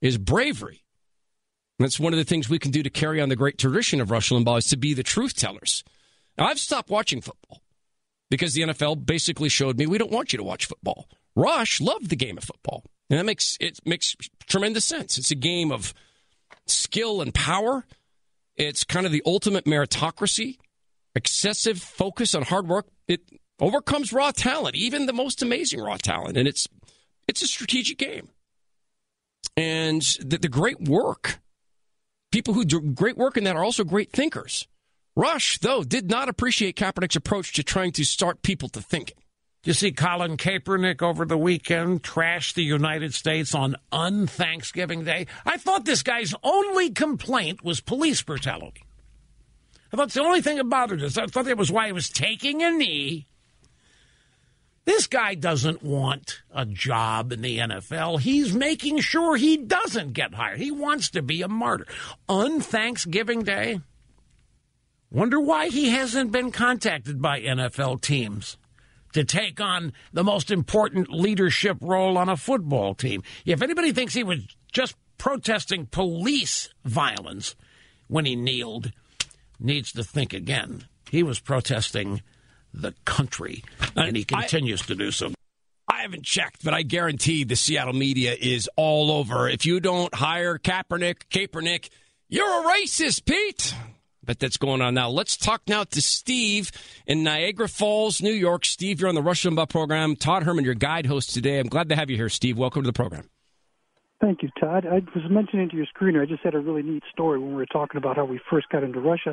is 0.00 0.16
bravery. 0.16 0.82
that's 1.78 2.00
one 2.00 2.14
of 2.14 2.16
the 2.16 2.24
things 2.24 2.48
we 2.48 2.58
can 2.58 2.70
do 2.70 2.82
to 2.82 2.88
carry 2.88 3.20
on 3.20 3.28
the 3.28 3.36
great 3.36 3.58
tradition 3.58 4.00
of 4.00 4.10
Rush 4.10 4.30
Limbaugh 4.30 4.58
is 4.58 4.68
to 4.68 4.78
be 4.78 4.94
the 4.94 5.02
truth 5.02 5.36
tellers. 5.36 5.84
Now, 6.38 6.46
I've 6.46 6.58
stopped 6.58 6.88
watching 6.88 7.20
football 7.20 7.60
because 8.30 8.54
the 8.54 8.62
NFL 8.62 9.04
basically 9.04 9.50
showed 9.50 9.76
me 9.76 9.86
we 9.86 9.98
don't 9.98 10.10
want 10.10 10.32
you 10.32 10.38
to 10.38 10.44
watch 10.44 10.64
football. 10.64 11.10
Rush 11.36 11.78
loved 11.78 12.08
the 12.08 12.16
game 12.16 12.38
of 12.38 12.44
football, 12.44 12.84
and 13.10 13.18
that 13.18 13.26
makes 13.26 13.58
it 13.60 13.80
makes 13.84 14.16
tremendous 14.46 14.86
sense. 14.86 15.18
It's 15.18 15.30
a 15.30 15.36
game 15.36 15.70
of 15.70 15.92
skill 16.66 17.20
and 17.20 17.34
power 17.34 17.84
it's 18.56 18.84
kind 18.84 19.06
of 19.06 19.12
the 19.12 19.22
ultimate 19.26 19.64
meritocracy, 19.64 20.58
excessive 21.14 21.78
focus 21.80 22.34
on 22.34 22.42
hard 22.42 22.68
work. 22.68 22.86
It 23.08 23.20
overcomes 23.60 24.12
raw 24.12 24.30
talent, 24.30 24.76
even 24.76 25.06
the 25.06 25.12
most 25.12 25.42
amazing 25.42 25.80
raw 25.80 25.96
talent, 25.96 26.36
and 26.36 26.48
it's 26.48 26.68
it's 27.26 27.42
a 27.42 27.46
strategic 27.46 27.98
game. 27.98 28.28
And 29.56 30.02
the, 30.20 30.38
the 30.38 30.48
great 30.48 30.80
work, 30.80 31.40
people 32.32 32.54
who 32.54 32.64
do 32.64 32.80
great 32.80 33.16
work 33.16 33.36
in 33.36 33.44
that 33.44 33.56
are 33.56 33.64
also 33.64 33.84
great 33.84 34.12
thinkers. 34.12 34.66
Rush, 35.16 35.58
though, 35.58 35.84
did 35.84 36.10
not 36.10 36.28
appreciate 36.28 36.76
Kaepernick's 36.76 37.14
approach 37.14 37.52
to 37.52 37.62
trying 37.62 37.92
to 37.92 38.04
start 38.04 38.42
people 38.42 38.68
to 38.70 38.80
thinking. 38.82 39.16
You 39.64 39.72
see 39.72 39.92
Colin 39.92 40.36
Kaepernick 40.36 41.00
over 41.00 41.24
the 41.24 41.38
weekend 41.38 42.02
trash 42.02 42.52
the 42.52 42.62
United 42.62 43.14
States 43.14 43.54
on 43.54 43.76
unthanksgiving 43.90 45.04
Day. 45.04 45.26
I 45.46 45.56
thought 45.56 45.86
this 45.86 46.02
guy's 46.02 46.34
only 46.42 46.90
complaint 46.90 47.64
was 47.64 47.80
police 47.80 48.20
brutality. 48.20 48.84
I 49.90 49.96
thought 49.96 50.12
the 50.12 50.22
only 50.22 50.42
thing 50.42 50.58
that 50.58 50.64
bothered 50.64 51.02
us. 51.02 51.16
I 51.16 51.26
thought 51.26 51.46
that 51.46 51.56
was 51.56 51.72
why 51.72 51.86
he 51.86 51.92
was 51.92 52.10
taking 52.10 52.62
a 52.62 52.70
knee. 52.70 53.26
This 54.84 55.06
guy 55.06 55.34
doesn't 55.34 55.82
want 55.82 56.42
a 56.54 56.66
job 56.66 57.32
in 57.32 57.40
the 57.40 57.58
NFL. 57.58 58.20
He's 58.20 58.52
making 58.52 58.98
sure 58.98 59.34
he 59.34 59.56
doesn't 59.56 60.12
get 60.12 60.34
hired. 60.34 60.60
He 60.60 60.70
wants 60.70 61.08
to 61.10 61.22
be 61.22 61.40
a 61.40 61.48
martyr. 61.48 61.86
On 62.28 62.60
Thanksgiving 62.60 63.44
Day, 63.44 63.80
wonder 65.10 65.40
why 65.40 65.68
he 65.68 65.88
hasn't 65.88 66.32
been 66.32 66.52
contacted 66.52 67.22
by 67.22 67.40
NFL 67.40 68.02
teams 68.02 68.58
to 69.14 69.24
take 69.24 69.60
on 69.60 69.92
the 70.12 70.22
most 70.24 70.50
important 70.50 71.10
leadership 71.10 71.78
role 71.80 72.18
on 72.18 72.28
a 72.28 72.36
football 72.36 72.94
team. 72.94 73.22
If 73.46 73.62
anybody 73.62 73.92
thinks 73.92 74.12
he 74.12 74.24
was 74.24 74.40
just 74.72 74.96
protesting 75.18 75.86
police 75.86 76.68
violence 76.84 77.54
when 78.08 78.26
he 78.26 78.36
kneeled, 78.36 78.92
needs 79.58 79.92
to 79.92 80.04
think 80.04 80.32
again. 80.32 80.84
He 81.10 81.22
was 81.22 81.40
protesting 81.40 82.22
the 82.72 82.92
country, 83.04 83.62
and 83.96 84.16
he 84.16 84.24
continues 84.24 84.82
I, 84.82 84.86
to 84.86 84.94
do 84.96 85.10
so. 85.12 85.32
I 85.88 86.02
haven't 86.02 86.24
checked, 86.24 86.64
but 86.64 86.74
I 86.74 86.82
guarantee 86.82 87.44
the 87.44 87.56
Seattle 87.56 87.94
media 87.94 88.34
is 88.38 88.68
all 88.76 89.12
over. 89.12 89.48
If 89.48 89.64
you 89.64 89.78
don't 89.78 90.12
hire 90.12 90.58
Kaepernick, 90.58 91.28
Kaepernick, 91.30 91.88
you're 92.28 92.62
a 92.62 92.74
racist, 92.74 93.24
Pete 93.26 93.74
bet 94.24 94.38
that's 94.40 94.56
going 94.56 94.80
on 94.82 94.94
now. 94.94 95.08
Let's 95.08 95.36
talk 95.36 95.62
now 95.68 95.84
to 95.84 96.02
Steve 96.02 96.72
in 97.06 97.22
Niagara 97.22 97.68
Falls, 97.68 98.20
New 98.20 98.32
York. 98.32 98.64
Steve, 98.64 99.00
you're 99.00 99.08
on 99.08 99.14
the 99.14 99.22
Rush 99.22 99.44
Limbaugh 99.44 99.68
program. 99.68 100.16
Todd 100.16 100.42
Herman, 100.42 100.64
your 100.64 100.74
guide 100.74 101.06
host 101.06 101.32
today. 101.34 101.58
I'm 101.58 101.68
glad 101.68 101.88
to 101.90 101.96
have 101.96 102.10
you 102.10 102.16
here, 102.16 102.28
Steve. 102.28 102.58
Welcome 102.58 102.82
to 102.82 102.86
the 102.86 102.92
program. 102.92 103.28
Thank 104.20 104.42
you, 104.42 104.48
Todd. 104.58 104.86
I 104.86 105.00
was 105.14 105.28
mentioning 105.28 105.68
to 105.68 105.76
your 105.76 105.86
screener, 105.86 106.22
I 106.22 106.26
just 106.26 106.42
had 106.42 106.54
a 106.54 106.58
really 106.58 106.82
neat 106.82 107.02
story 107.12 107.38
when 107.38 107.50
we 107.50 107.56
were 107.56 107.66
talking 107.66 107.98
about 107.98 108.16
how 108.16 108.24
we 108.24 108.40
first 108.50 108.68
got 108.70 108.82
into 108.82 109.00
Rush. 109.00 109.26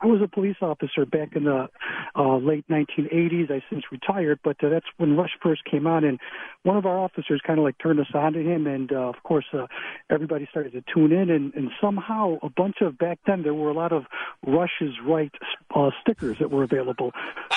I 0.00 0.06
was 0.06 0.20
a 0.22 0.28
police 0.28 0.56
officer 0.62 1.04
back 1.04 1.34
in 1.34 1.44
the 1.44 1.68
uh, 2.14 2.36
late 2.36 2.64
1980s. 2.68 3.50
I 3.50 3.62
since 3.68 3.84
retired, 3.90 4.38
but 4.44 4.62
uh, 4.62 4.68
that's 4.68 4.86
when 4.96 5.16
Rush 5.16 5.32
first 5.42 5.64
came 5.64 5.86
on, 5.86 6.04
and 6.04 6.20
one 6.62 6.76
of 6.76 6.86
our 6.86 6.98
officers 6.98 7.40
kind 7.44 7.58
of 7.58 7.64
like 7.64 7.76
turned 7.78 7.98
us 7.98 8.06
on 8.14 8.34
to 8.34 8.40
him, 8.40 8.66
and 8.66 8.92
uh, 8.92 9.08
of 9.08 9.22
course 9.24 9.46
uh, 9.52 9.66
everybody 10.08 10.46
started 10.50 10.72
to 10.72 10.84
tune 10.92 11.12
in, 11.12 11.30
and, 11.30 11.52
and 11.54 11.70
somehow 11.80 12.38
a 12.42 12.48
bunch 12.48 12.76
of 12.80 12.96
back 12.96 13.18
then 13.26 13.42
there 13.42 13.54
were 13.54 13.70
a 13.70 13.74
lot 13.74 13.92
of 13.92 14.04
Rush's 14.46 14.94
right 15.04 15.32
uh, 15.74 15.90
stickers 16.00 16.38
that 16.38 16.50
were 16.50 16.62
available. 16.62 17.12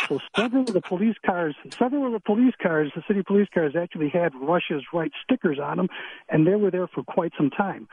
So 0.08 0.20
several 0.36 0.64
of 0.64 0.74
the 0.74 0.82
police 0.82 1.18
cars, 1.24 1.56
several 1.78 2.08
of 2.08 2.14
the 2.14 2.20
police 2.20 2.56
cars, 2.62 2.92
the 2.96 3.04
city 3.08 3.22
police 3.22 3.48
cars 3.54 3.76
actually 3.76 4.10
had 4.10 4.34
Rush's 4.34 4.84
right 4.94 5.12
stickers 5.24 5.60
on 5.60 5.78
them, 5.78 5.90
and 6.30 6.48
they 6.48 6.56
were 6.56 6.72
there 6.72 6.88
for 6.88 7.04
quite 7.04 7.34
some 7.38 7.52
time. 7.52 7.88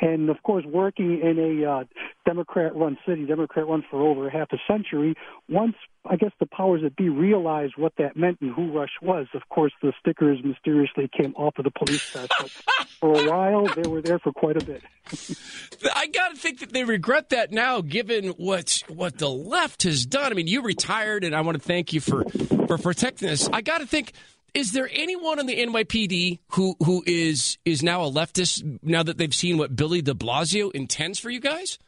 And 0.00 0.28
of 0.28 0.42
course, 0.42 0.64
working 0.64 1.20
in 1.20 1.38
a 1.38 1.70
uh, 1.70 1.84
Democrat-run 2.26 2.98
city, 3.06 3.26
Democrat-run 3.26 3.84
for 3.94 4.02
over 4.02 4.28
half 4.28 4.48
a 4.52 4.56
century, 4.66 5.14
once 5.48 5.76
I 6.04 6.16
guess 6.16 6.32
the 6.40 6.46
powers 6.46 6.82
that 6.82 6.96
be 6.96 7.10
realized 7.10 7.74
what 7.76 7.92
that 7.98 8.16
meant 8.16 8.38
and 8.40 8.52
who 8.52 8.72
Rush 8.72 8.90
was. 9.00 9.28
Of 9.34 9.42
course, 9.50 9.72
the 9.82 9.92
stickers 10.00 10.40
mysteriously 10.42 11.08
came 11.16 11.32
off 11.36 11.54
of 11.58 11.64
the 11.64 11.70
police 11.70 12.12
test, 12.12 12.32
but 12.40 12.50
for 12.98 13.20
a 13.20 13.30
while 13.30 13.66
they 13.76 13.88
were 13.88 14.02
there 14.02 14.18
for 14.18 14.32
quite 14.32 14.60
a 14.60 14.64
bit. 14.64 14.82
I 15.94 16.08
got 16.08 16.34
to 16.34 16.36
think 16.36 16.58
that 16.58 16.72
they 16.72 16.82
regret 16.82 17.28
that 17.28 17.52
now, 17.52 17.82
given 17.82 18.30
what 18.30 18.82
what 18.88 19.18
the 19.18 19.30
left 19.30 19.84
has 19.84 20.04
done. 20.04 20.32
I 20.32 20.34
mean, 20.34 20.48
you 20.48 20.62
retired, 20.62 21.22
and 21.22 21.32
I 21.32 21.42
want 21.42 21.56
to 21.56 21.62
thank 21.62 21.92
you 21.92 22.00
for 22.00 22.24
for 22.66 22.76
protecting 22.78 23.28
us. 23.28 23.48
I 23.52 23.60
got 23.60 23.78
to 23.78 23.86
think 23.86 24.12
is 24.54 24.72
there 24.72 24.90
anyone 24.92 25.38
in 25.38 25.46
the 25.46 25.56
NYPD 25.56 26.40
who 26.48 26.74
who 26.84 27.04
is 27.06 27.58
is 27.64 27.84
now 27.84 28.02
a 28.02 28.10
leftist 28.10 28.80
now 28.82 29.04
that 29.04 29.18
they've 29.18 29.34
seen 29.34 29.56
what 29.56 29.76
Billy 29.76 30.02
De 30.02 30.14
Blasio 30.14 30.72
intends 30.72 31.20
for 31.20 31.30
you 31.30 31.38
guys? 31.38 31.78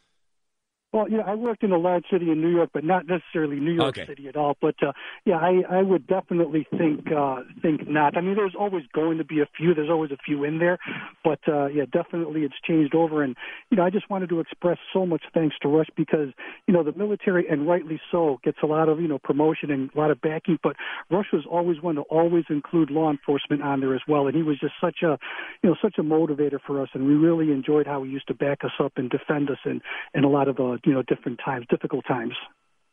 Well, 0.93 1.09
yeah, 1.09 1.19
I 1.27 1.35
worked 1.35 1.63
in 1.63 1.73
a 1.73 1.77
large 1.77 2.05
city 2.09 2.31
in 2.31 2.41
New 2.41 2.49
York, 2.49 2.69
but 2.73 2.85
not 2.85 3.07
necessarily 3.07 3.59
New 3.59 3.73
York 3.73 3.97
Okay. 3.97 4.05
City 4.07 4.29
at 4.29 4.37
all. 4.37 4.55
But 4.61 4.75
uh, 4.81 4.93
yeah, 5.25 5.35
I, 5.35 5.61
I 5.69 5.81
would 5.81 6.07
definitely 6.07 6.65
think 6.77 7.11
uh, 7.11 7.41
think 7.61 7.89
not. 7.89 8.15
I 8.15 8.21
mean, 8.21 8.35
there's 8.35 8.55
always 8.57 8.83
going 8.93 9.17
to 9.17 9.25
be 9.25 9.41
a 9.41 9.47
few. 9.57 9.73
There's 9.73 9.89
always 9.89 10.11
a 10.11 10.17
few 10.25 10.45
in 10.45 10.59
there, 10.59 10.77
but 11.25 11.39
uh, 11.45 11.67
yeah, 11.67 11.83
definitely 11.91 12.41
it's 12.43 12.55
changed 12.65 12.95
over. 12.95 13.21
And 13.21 13.35
you 13.69 13.75
know, 13.75 13.83
I 13.83 13.89
just 13.89 14.09
wanted 14.09 14.29
to 14.29 14.39
express 14.39 14.77
so 14.93 15.05
much 15.05 15.23
thanks 15.33 15.57
to 15.61 15.67
Rush 15.67 15.87
because 15.97 16.29
you 16.67 16.73
know 16.73 16.83
the 16.83 16.93
military, 16.93 17.45
and 17.49 17.67
rightly 17.67 17.99
so, 18.09 18.39
gets 18.43 18.59
a 18.63 18.65
lot 18.65 18.87
of 18.87 19.01
you 19.01 19.09
know 19.09 19.19
promotion 19.19 19.71
and 19.71 19.89
a 19.93 19.99
lot 19.99 20.09
of 20.09 20.21
backing. 20.21 20.57
But 20.63 20.77
Rush 21.11 21.27
was 21.33 21.43
always 21.51 21.81
one 21.81 21.95
to 21.95 22.01
always 22.03 22.45
include 22.49 22.91
law 22.91 23.11
enforcement 23.11 23.61
on 23.61 23.81
there 23.81 23.93
as 23.93 24.01
well, 24.07 24.27
and 24.27 24.37
he 24.37 24.43
was 24.43 24.57
just 24.57 24.75
such 24.79 25.03
a 25.03 25.19
you 25.63 25.69
know 25.69 25.75
such 25.81 25.95
a 25.97 26.03
motivator 26.03 26.59
for 26.65 26.81
us, 26.81 26.87
and 26.93 27.05
we 27.05 27.13
really 27.13 27.51
enjoyed 27.51 27.87
how 27.87 28.03
he 28.03 28.09
used 28.09 28.27
to 28.27 28.33
back 28.33 28.63
us 28.63 28.71
up 28.81 28.93
and 28.95 29.09
defend 29.09 29.49
us 29.49 29.59
in 29.65 29.81
in 30.13 30.23
a 30.23 30.29
lot 30.29 30.47
of 30.47 30.59
uh, 30.61 30.76
you 30.85 30.93
know 30.93 31.03
different 31.03 31.39
times, 31.43 31.65
difficult 31.69 32.05
times. 32.07 32.33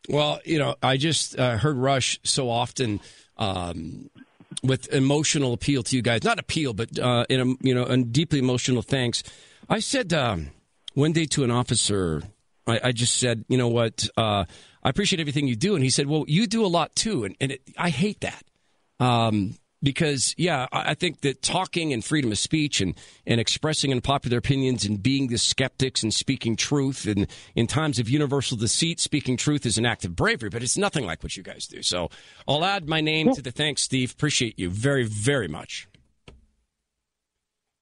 Well, 0.09 0.41
you 0.45 0.59
know, 0.59 0.77
I 0.83 0.97
just 0.97 1.39
uh, 1.39 1.57
heard 1.57 1.77
Rush 1.77 2.21
so 2.25 2.51
often 2.51 3.01
um, 3.39 4.11
with 4.63 4.93
emotional 4.93 5.53
appeal 5.53 5.83
to 5.83 5.97
you 5.97 6.03
guys. 6.03 6.25
Not 6.25 6.39
appeal, 6.39 6.75
but 6.75 6.99
uh, 6.99 7.25
in 7.29 7.41
a 7.41 7.67
you 7.67 7.75
know, 7.75 7.85
a 7.85 7.97
deeply 7.97 8.39
emotional 8.39 8.83
thanks. 8.83 9.23
I 9.69 9.79
said 9.81 10.13
um, 10.13 10.51
one 10.95 11.13
day 11.13 11.25
to 11.27 11.45
an 11.45 11.51
officer, 11.51 12.23
I, 12.67 12.81
I 12.85 12.93
just 12.93 13.17
said, 13.17 13.45
you 13.49 13.57
know 13.57 13.69
what, 13.69 14.09
uh, 14.17 14.45
I 14.83 14.89
appreciate 14.89 15.21
everything 15.21 15.49
you 15.49 15.57
do, 15.57 15.75
and 15.75 15.83
he 15.83 15.91
said, 15.91 16.07
well, 16.07 16.25
you 16.29 16.47
do 16.47 16.65
a 16.65 16.69
lot 16.69 16.95
too, 16.95 17.25
and, 17.25 17.37
and 17.41 17.53
it, 17.53 17.63
I 17.79 17.91
hate 17.91 18.21
that. 18.21 18.45
Um, 19.01 19.57
because 19.85 20.35
yeah, 20.37 20.67
I 20.73 20.95
think 20.95 21.21
that 21.21 21.43
talking 21.43 21.93
and 21.93 22.05
freedom 22.05 22.33
of 22.33 22.39
speech 22.39 22.81
and, 22.81 22.95
and 23.27 23.41
expressing 23.41 23.93
unpopular 23.93 24.39
opinions 24.39 24.85
and 24.85 25.01
being 25.01 25.29
the 25.29 25.39
skeptics 25.39 26.03
and 26.03 26.13
speaking 26.13 26.57
truth 26.57 27.07
and 27.07 27.29
in 27.55 27.67
times 27.67 27.99
of 27.99 28.09
universal 28.09 28.57
deceit, 28.57 28.99
speaking 28.99 29.37
truth 29.37 29.67
is 29.67 29.79
an 29.79 29.87
act 29.87 30.05
of 30.05 30.17
bravery, 30.17 30.49
but 30.49 30.63
it's 30.63 30.79
nothing 30.79 31.05
like 31.05 31.23
what 31.23 31.37
you 31.37 31.43
guys 31.43 31.67
do. 31.67 31.83
So 31.83 32.11
I'll 32.49 32.65
add 32.65 32.89
my 32.89 33.01
name 33.01 33.33
to 33.35 33.43
the 33.43 33.53
thanks, 33.53 33.83
Steve. 33.83 34.13
Appreciate 34.13 34.59
you 34.59 34.71
very, 34.71 35.05
very 35.05 35.49
much. 35.49 35.87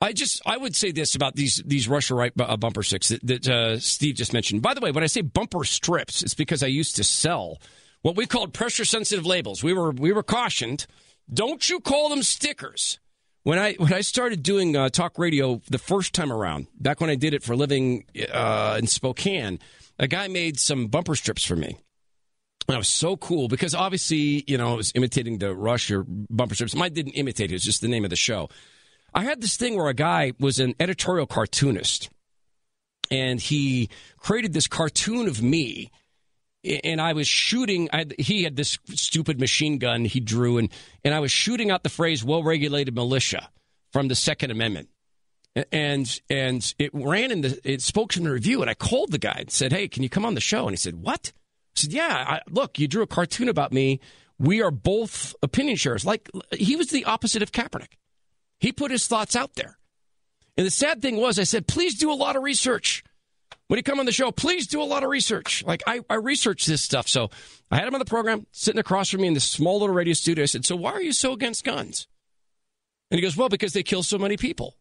I 0.00 0.12
just 0.12 0.42
I 0.44 0.56
would 0.56 0.74
say 0.74 0.90
this 0.90 1.14
about 1.14 1.36
these 1.36 1.62
these 1.64 1.88
Russia 1.88 2.16
right 2.16 2.32
uh, 2.38 2.56
bumper 2.56 2.82
sticks 2.82 3.10
that, 3.10 3.24
that 3.24 3.48
uh, 3.48 3.78
Steve 3.78 4.16
just 4.16 4.32
mentioned. 4.32 4.60
By 4.60 4.74
the 4.74 4.80
way, 4.80 4.90
when 4.90 5.04
I 5.04 5.06
say 5.06 5.20
bumper 5.20 5.62
strips, 5.62 6.24
it's 6.24 6.34
because 6.34 6.64
I 6.64 6.66
used 6.66 6.96
to 6.96 7.04
sell 7.04 7.58
what 8.02 8.16
we 8.16 8.26
called 8.26 8.52
pressure 8.52 8.84
sensitive 8.84 9.24
labels. 9.24 9.62
We 9.62 9.72
were 9.72 9.92
we 9.92 10.12
were 10.12 10.24
cautioned, 10.24 10.86
don't 11.32 11.68
you 11.68 11.80
call 11.80 12.08
them 12.08 12.22
stickers. 12.22 12.98
When 13.44 13.58
I 13.58 13.74
when 13.74 13.92
I 13.92 14.02
started 14.02 14.42
doing 14.42 14.76
uh, 14.76 14.88
talk 14.88 15.18
radio 15.18 15.60
the 15.68 15.78
first 15.78 16.14
time 16.14 16.32
around, 16.32 16.68
back 16.78 17.00
when 17.00 17.10
I 17.10 17.16
did 17.16 17.34
it 17.34 17.42
for 17.42 17.56
living 17.56 18.04
uh, 18.32 18.76
in 18.78 18.86
Spokane, 18.86 19.58
a 19.98 20.06
guy 20.06 20.28
made 20.28 20.60
some 20.60 20.86
bumper 20.86 21.16
strips 21.16 21.44
for 21.44 21.56
me. 21.56 21.76
And 22.68 22.76
I 22.76 22.78
was 22.78 22.88
so 22.88 23.16
cool 23.16 23.48
because 23.48 23.74
obviously, 23.74 24.44
you 24.46 24.56
know, 24.56 24.72
I 24.72 24.76
was 24.76 24.92
imitating 24.94 25.38
the 25.38 25.54
Rush 25.54 25.90
or 25.90 26.04
bumper 26.06 26.54
strips. 26.54 26.76
Mine 26.76 26.92
didn't 26.92 27.12
imitate 27.12 27.50
it, 27.50 27.54
it 27.54 27.56
was 27.56 27.64
just 27.64 27.80
the 27.80 27.88
name 27.88 28.04
of 28.04 28.10
the 28.10 28.16
show. 28.16 28.48
I 29.12 29.24
had 29.24 29.40
this 29.40 29.56
thing 29.56 29.76
where 29.76 29.88
a 29.88 29.94
guy 29.94 30.32
was 30.38 30.60
an 30.60 30.74
editorial 30.78 31.26
cartoonist 31.26 32.08
and 33.10 33.40
he 33.40 33.90
created 34.16 34.52
this 34.52 34.66
cartoon 34.66 35.28
of 35.28 35.42
me 35.42 35.90
and 36.64 37.00
I 37.00 37.12
was 37.12 37.26
shooting. 37.26 37.88
I, 37.92 38.06
he 38.18 38.44
had 38.44 38.56
this 38.56 38.78
stupid 38.94 39.40
machine 39.40 39.78
gun 39.78 40.04
he 40.04 40.20
drew, 40.20 40.58
and 40.58 40.70
and 41.04 41.14
I 41.14 41.20
was 41.20 41.30
shooting 41.30 41.70
out 41.70 41.82
the 41.82 41.88
phrase 41.88 42.24
"well-regulated 42.24 42.94
militia" 42.94 43.48
from 43.92 44.08
the 44.08 44.14
Second 44.14 44.50
Amendment, 44.50 44.88
and 45.72 46.20
and 46.30 46.74
it 46.78 46.90
ran 46.92 47.30
in 47.30 47.40
the 47.40 47.60
it 47.64 47.82
spokesman 47.82 48.30
review, 48.30 48.60
and 48.60 48.70
I 48.70 48.74
called 48.74 49.10
the 49.10 49.18
guy 49.18 49.38
and 49.38 49.50
said, 49.50 49.72
"Hey, 49.72 49.88
can 49.88 50.02
you 50.02 50.08
come 50.08 50.24
on 50.24 50.34
the 50.34 50.40
show?" 50.40 50.62
And 50.62 50.70
he 50.70 50.76
said, 50.76 51.02
"What?" 51.02 51.32
I 51.76 51.80
said, 51.80 51.92
"Yeah, 51.92 52.24
I, 52.28 52.40
look, 52.50 52.78
you 52.78 52.86
drew 52.86 53.02
a 53.02 53.08
cartoon 53.08 53.48
about 53.48 53.72
me. 53.72 54.00
We 54.38 54.62
are 54.62 54.70
both 54.70 55.34
opinion 55.42 55.76
sharers. 55.76 56.04
Like 56.04 56.28
he 56.52 56.76
was 56.76 56.90
the 56.90 57.04
opposite 57.04 57.42
of 57.42 57.52
Kaepernick. 57.52 57.98
He 58.58 58.72
put 58.72 58.90
his 58.90 59.06
thoughts 59.06 59.34
out 59.34 59.54
there, 59.54 59.78
and 60.56 60.66
the 60.66 60.70
sad 60.70 61.02
thing 61.02 61.16
was, 61.16 61.38
I 61.38 61.44
said, 61.44 61.66
please 61.66 61.96
do 61.96 62.12
a 62.12 62.14
lot 62.14 62.36
of 62.36 62.42
research." 62.42 63.02
When 63.72 63.78
you 63.78 63.82
come 63.82 64.00
on 64.00 64.04
the 64.04 64.12
show, 64.12 64.30
please 64.30 64.66
do 64.66 64.82
a 64.82 64.84
lot 64.84 65.02
of 65.02 65.08
research. 65.08 65.64
Like 65.64 65.82
I, 65.86 66.00
I 66.10 66.16
research 66.16 66.66
this 66.66 66.82
stuff. 66.82 67.08
So 67.08 67.30
I 67.70 67.76
had 67.76 67.88
him 67.88 67.94
on 67.94 68.00
the 68.00 68.04
program, 68.04 68.46
sitting 68.52 68.78
across 68.78 69.08
from 69.08 69.22
me 69.22 69.28
in 69.28 69.32
this 69.32 69.48
small 69.48 69.80
little 69.80 69.94
radio 69.94 70.12
studio. 70.12 70.42
I 70.42 70.46
said, 70.46 70.66
So 70.66 70.76
why 70.76 70.92
are 70.92 71.00
you 71.00 71.14
so 71.14 71.32
against 71.32 71.64
guns? 71.64 72.06
And 73.10 73.16
he 73.18 73.22
goes, 73.22 73.34
Well, 73.34 73.48
because 73.48 73.72
they 73.72 73.82
kill 73.82 74.02
so 74.02 74.18
many 74.18 74.36
people. 74.36 74.76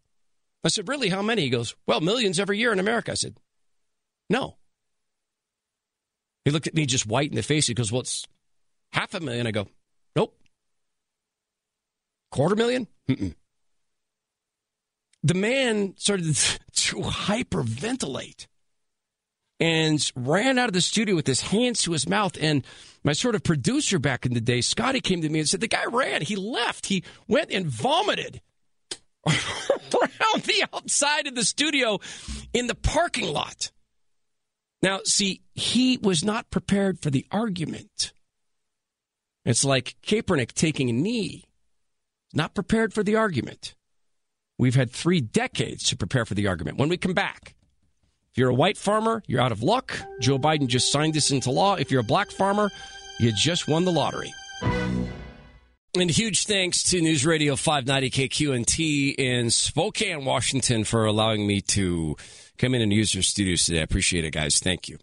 I 0.66 0.68
said, 0.68 0.90
Really? 0.90 1.08
How 1.08 1.22
many? 1.22 1.44
He 1.44 1.50
goes, 1.50 1.74
Well, 1.88 2.02
millions 2.02 2.38
every 2.38 2.58
year 2.58 2.74
in 2.74 2.80
America. 2.80 3.14
I 3.14 3.16
said, 3.16 3.38
No. 4.30 4.58
He 6.44 6.52
looked 6.52 6.68
at 6.68 6.76
me 6.76 6.86
just 6.86 7.08
white 7.08 7.30
in 7.30 7.38
the 7.38 7.44
face. 7.44 7.68
He 7.68 7.74
goes, 7.74 7.94
Well, 7.94 8.02
it's 8.02 8.28
half 8.92 9.14
a 9.14 9.22
million. 9.22 9.48
I 9.48 9.52
go, 9.52 9.70
Nope. 10.18 10.38
Quarter 12.30 12.58
million? 12.58 12.88
Mm-mm. 13.10 13.36
The 15.24 15.34
man 15.34 15.94
started 15.96 16.26
to 16.74 16.96
hyperventilate 16.98 18.48
and 19.62 20.12
ran 20.16 20.58
out 20.58 20.68
of 20.68 20.74
the 20.74 20.82
studio 20.82 21.16
with 21.16 21.28
his 21.28 21.42
hands 21.42 21.84
to 21.84 21.92
his 21.92 22.10
mouth. 22.10 22.36
And 22.42 22.66
my 23.04 23.14
sort 23.14 23.36
of 23.36 23.44
producer 23.44 24.00
back 24.00 24.26
in 24.26 24.34
the 24.34 24.42
day, 24.42 24.60
Scotty, 24.62 25.00
came 25.00 25.22
to 25.22 25.30
me 25.30 25.40
and 25.40 25.48
said, 25.48 25.62
The 25.62 25.68
guy 25.68 25.86
ran. 25.86 26.24
He 26.24 26.36
left. 26.36 26.88
He 26.88 27.04
went 27.28 27.52
and 27.52 27.68
vomited 27.68 28.42
around 29.28 30.44
the 30.44 30.66
outside 30.74 31.28
of 31.28 31.36
the 31.36 31.46
studio 31.46 32.00
in 32.54 32.66
the 32.66 32.76
parking 32.76 33.32
lot. 33.32 33.72
Now, 34.82 35.02
see, 35.06 35.42
he 35.54 36.00
was 36.02 36.24
not 36.24 36.50
prepared 36.50 37.00
for 37.00 37.12
the 37.12 37.28
argument. 37.32 38.14
It's 39.46 39.64
like 39.64 39.96
Kaepernick 40.02 40.54
taking 40.54 40.90
a 40.90 40.94
knee, 40.94 41.46
not 42.34 42.56
prepared 42.56 42.94
for 42.94 43.04
the 43.04 43.16
argument. 43.16 43.76
We've 44.58 44.76
had 44.76 44.90
three 44.90 45.22
decades 45.22 45.84
to 45.90 45.98
prepare 45.98 46.26
for 46.26 46.34
the 46.34 46.48
argument. 46.48 46.80
When 46.80 46.90
we 46.90 46.98
come 46.98 47.14
back, 47.14 47.54
if 48.32 48.38
you're 48.38 48.50
a 48.50 48.56
white 48.56 48.78
farmer, 48.78 49.22
you're 49.28 49.42
out 49.42 49.52
of 49.52 49.62
luck. 49.62 50.00
Joe 50.22 50.40
Biden 50.40 50.68
just 50.68 50.90
signed 50.90 51.14
this 51.14 51.32
into 51.32 51.52
law. 51.52 51.76
If 51.76 51.92
you're 51.92 52.00
a 52.00 52.04
black 52.04 52.32
farmer, 52.32 52.72
you 53.20 53.34
just 53.34 53.68
won 53.68 53.84
the 53.84 53.92
lottery. 53.92 54.34
And 55.94 56.10
huge 56.10 56.46
thanks 56.46 56.82
to 56.84 57.02
News 57.02 57.26
Radio 57.26 57.58
590 57.58 58.30
KQNT 58.30 59.16
in 59.18 59.50
Spokane, 59.50 60.24
Washington, 60.24 60.86
for 60.86 61.06
allowing 61.06 61.46
me 61.46 61.60
to 61.62 62.16
come 62.58 62.74
in 62.74 62.82
and 62.82 62.94
use 62.94 63.14
your 63.14 63.24
studios 63.24 63.66
today. 63.66 63.82
I 63.82 63.84
appreciate 63.84 64.24
it, 64.24 64.32
guys. 64.32 64.60
Thank 64.60 64.88
you. 64.88 64.98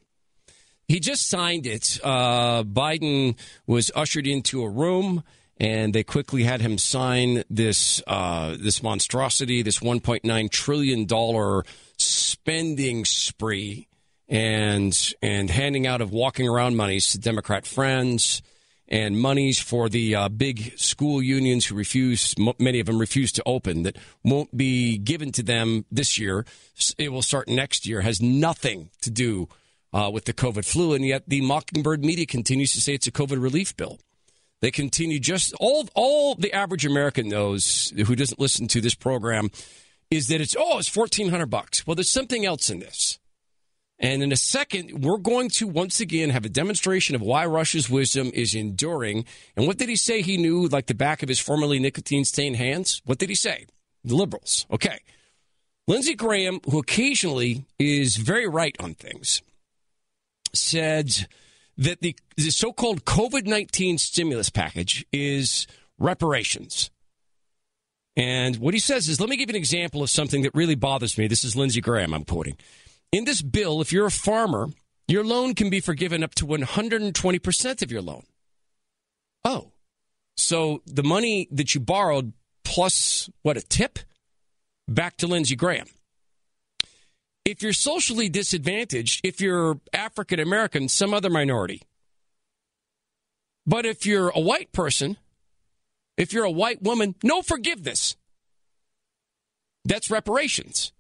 He 0.87 0.99
just 0.99 1.29
signed 1.29 1.67
it. 1.67 2.01
Uh, 2.03 2.63
Biden 2.63 3.39
was 3.67 3.91
ushered 3.95 4.27
into 4.27 4.63
a 4.63 4.71
room, 4.71 5.23
and 5.59 5.93
they 5.93 6.03
quickly 6.03 6.45
had 6.45 6.63
him 6.63 6.79
sign 6.79 7.45
this 7.51 8.03
uh, 8.07 8.57
this 8.59 8.83
monstrosity, 8.83 9.61
this 9.61 9.81
1.9 9.81 10.51
trillion 10.51 11.05
dollar 11.05 11.65
spending 11.99 13.05
spree, 13.05 13.89
and 14.29 15.15
and 15.23 15.51
handing 15.51 15.87
out 15.87 16.01
of 16.01 16.13
walking 16.13 16.49
around 16.49 16.77
monies 16.77 17.13
to 17.13 17.19
Democrat 17.19 17.67
friends 17.67 18.43
and 18.89 19.19
monies 19.19 19.61
for 19.61 19.89
the 19.89 20.15
uh, 20.15 20.29
big 20.29 20.79
school 20.79 21.23
unions 21.23 21.67
who 21.67 21.75
refuse, 21.75 22.35
many 22.59 22.81
of 22.81 22.87
them 22.87 22.99
refuse 22.99 23.31
to 23.33 23.43
open, 23.45 23.83
that 23.83 23.97
won't 24.25 24.57
be 24.57 24.97
given 24.97 25.31
to 25.33 25.43
them 25.43 25.85
this 25.93 26.19
year. 26.19 26.47
It 26.97 27.13
will 27.13 27.23
start 27.23 27.49
next 27.49 27.87
year, 27.87 28.01
has 28.01 28.23
nothing 28.23 28.91
to 29.03 29.11
do 29.11 29.49
uh, 29.93 30.11
with 30.13 30.25
the 30.25 30.33
COVID 30.33 30.65
flu. 30.65 30.95
And 30.95 31.05
yet 31.05 31.25
the 31.27 31.43
Mockingbird 31.43 32.05
media 32.05 32.27
continues 32.27 32.73
to 32.73 32.81
say 32.81 32.95
it's 32.95 33.07
a 33.07 33.13
COVID 33.13 33.43
relief 33.43 33.77
bill. 33.77 33.99
They 34.61 34.71
continue 34.71 35.21
just 35.21 35.55
all, 35.61 35.87
all 35.95 36.35
the 36.35 36.53
average 36.53 36.85
American 36.85 37.29
knows 37.29 37.93
who 37.95 38.17
doesn't 38.17 38.41
listen 38.41 38.69
to 38.69 38.81
this 38.81 38.95
program 38.95 39.51
is 40.11 40.29
that 40.29 40.41
it's, 40.41 40.57
oh, 40.59 40.79
it's 40.79 40.95
1400 40.95 41.47
bucks. 41.47 41.87
Well, 41.87 41.95
there's 41.95 42.11
something 42.11 42.45
else 42.45 42.71
in 42.71 42.79
this. 42.79 43.19
And 44.01 44.23
in 44.23 44.31
a 44.31 44.37
second, 44.37 45.05
we're 45.05 45.19
going 45.19 45.49
to 45.51 45.67
once 45.67 45.99
again 46.01 46.31
have 46.31 46.45
a 46.45 46.49
demonstration 46.49 47.17
of 47.17 47.21
why 47.21 47.45
Rush's 47.47 47.91
wisdom 47.91 48.31
is 48.33 48.55
enduring. 48.55 49.25
And 49.57 49.67
what 49.67 49.79
did 49.79 49.89
he 49.89 49.97
say 49.97 50.23
he 50.23 50.37
knew 50.37 50.69
like 50.69 50.87
the 50.87 50.95
back 50.95 51.23
of 51.23 51.29
his 51.29 51.41
formerly 51.41 51.81
nicotine 51.81 52.25
stained 52.25 52.57
hands? 52.57 53.03
What 53.05 53.19
did 53.19 53.29
he 53.29 53.35
say? 53.35 53.67
The 54.05 54.15
liberals. 54.15 54.67
Okay. 54.71 55.01
Lindsey 55.89 56.15
Graham, 56.15 56.61
who 56.71 56.79
occasionally 56.79 57.65
is 57.79 58.17
very 58.17 58.47
right 58.47 58.77
on 58.79 58.95
things, 58.95 59.43
said 60.55 61.27
that 61.77 62.01
the, 62.01 62.15
the 62.37 62.51
so 62.51 62.73
called 62.73 63.05
COVID 63.05 63.47
19 63.47 63.99
stimulus 63.99 64.51
package 64.51 65.05
is 65.13 65.67
reparations. 65.99 66.91
And 68.19 68.57
what 68.57 68.75
he 68.75 68.81
says 68.81 69.09
is 69.09 69.21
let 69.21 69.31
me 69.31 69.37
give 69.37 69.49
you 69.49 69.55
an 69.55 69.57
example 69.57 70.03
of 70.03 70.11
something 70.11 70.43
that 70.43 70.55
really 70.55 70.75
bothers 70.75 71.17
me. 71.17 71.29
This 71.29 71.45
is 71.45 71.55
Lindsey 71.55 71.81
Graham, 71.81 72.13
I'm 72.13 72.25
quoting. 72.25 72.59
In 73.13 73.25
this 73.25 73.41
bill, 73.41 73.81
if 73.81 73.93
you're 73.93 74.07
a 74.07 74.11
farmer, 74.11 74.67
your 75.07 75.25
loan 75.25 75.55
can 75.55 75.71
be 75.71 75.81
forgiven 75.81 76.25
up 76.25 76.35
to 76.35 76.45
120% 76.45 77.83
of 77.83 77.93
your 77.93 78.03
loan. 78.03 78.25
Oh, 79.45 79.71
so 80.37 80.83
the 80.85 81.05
money 81.05 81.49
that 81.53 81.75
you 81.75 81.81
borrowed 81.81 82.33
plus 82.65 83.31
what, 83.43 83.57
a 83.57 83.63
tip? 83.63 84.01
Back 84.89 85.17
to 85.19 85.27
Lindsey 85.27 85.57
Graham. 85.57 85.87
If 87.45 87.63
you're 87.63 87.73
socially 87.73 88.29
disadvantaged, 88.29 89.21
if 89.25 89.41
you're 89.41 89.81
African 89.93 90.41
American, 90.41 90.89
some 90.89 91.15
other 91.15 91.31
minority, 91.31 91.83
but 93.65 93.87
if 93.87 94.05
you're 94.05 94.31
a 94.31 94.41
white 94.41 94.73
person, 94.73 95.17
if 96.19 96.33
you're 96.33 96.45
a 96.45 96.51
white 96.51 96.83
woman, 96.83 97.15
no 97.23 97.41
forgiveness. 97.41 98.17
That's 99.85 100.11
reparations. 100.11 100.93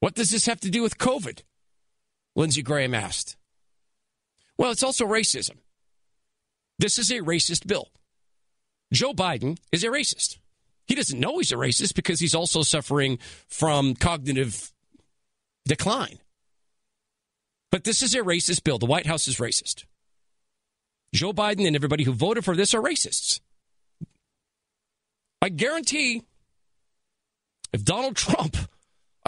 What 0.00 0.14
does 0.14 0.30
this 0.30 0.46
have 0.46 0.60
to 0.60 0.70
do 0.70 0.82
with 0.82 0.98
COVID? 0.98 1.42
Lindsey 2.34 2.62
Graham 2.62 2.94
asked. 2.94 3.36
Well, 4.58 4.72
it's 4.72 4.82
also 4.82 5.06
racism. 5.06 5.58
This 6.78 6.98
is 6.98 7.10
a 7.10 7.20
racist 7.20 7.66
bill. 7.66 7.90
Joe 8.92 9.12
Biden 9.12 9.58
is 9.70 9.84
a 9.84 9.88
racist. 9.88 10.38
He 10.86 10.94
doesn't 10.94 11.20
know 11.20 11.38
he's 11.38 11.52
a 11.52 11.56
racist 11.56 11.94
because 11.94 12.20
he's 12.20 12.34
also 12.34 12.62
suffering 12.62 13.18
from 13.46 13.94
cognitive 13.94 14.72
decline. 15.66 16.18
But 17.70 17.84
this 17.84 18.02
is 18.02 18.14
a 18.14 18.18
racist 18.18 18.64
bill. 18.64 18.78
The 18.78 18.86
White 18.86 19.06
House 19.06 19.28
is 19.28 19.36
racist. 19.36 19.84
Joe 21.14 21.32
Biden 21.32 21.66
and 21.66 21.76
everybody 21.76 22.02
who 22.02 22.12
voted 22.12 22.44
for 22.44 22.56
this 22.56 22.74
are 22.74 22.82
racists. 22.82 23.40
I 25.40 25.48
guarantee 25.48 26.22
if 27.72 27.84
Donald 27.84 28.16
Trump, 28.16 28.56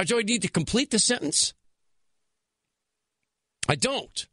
do 0.05 0.19
I 0.19 0.23
need 0.23 0.43
to 0.43 0.49
complete 0.49 0.91
the 0.91 0.99
sentence? 0.99 1.55
I 3.69 3.77
don't. 3.77 4.27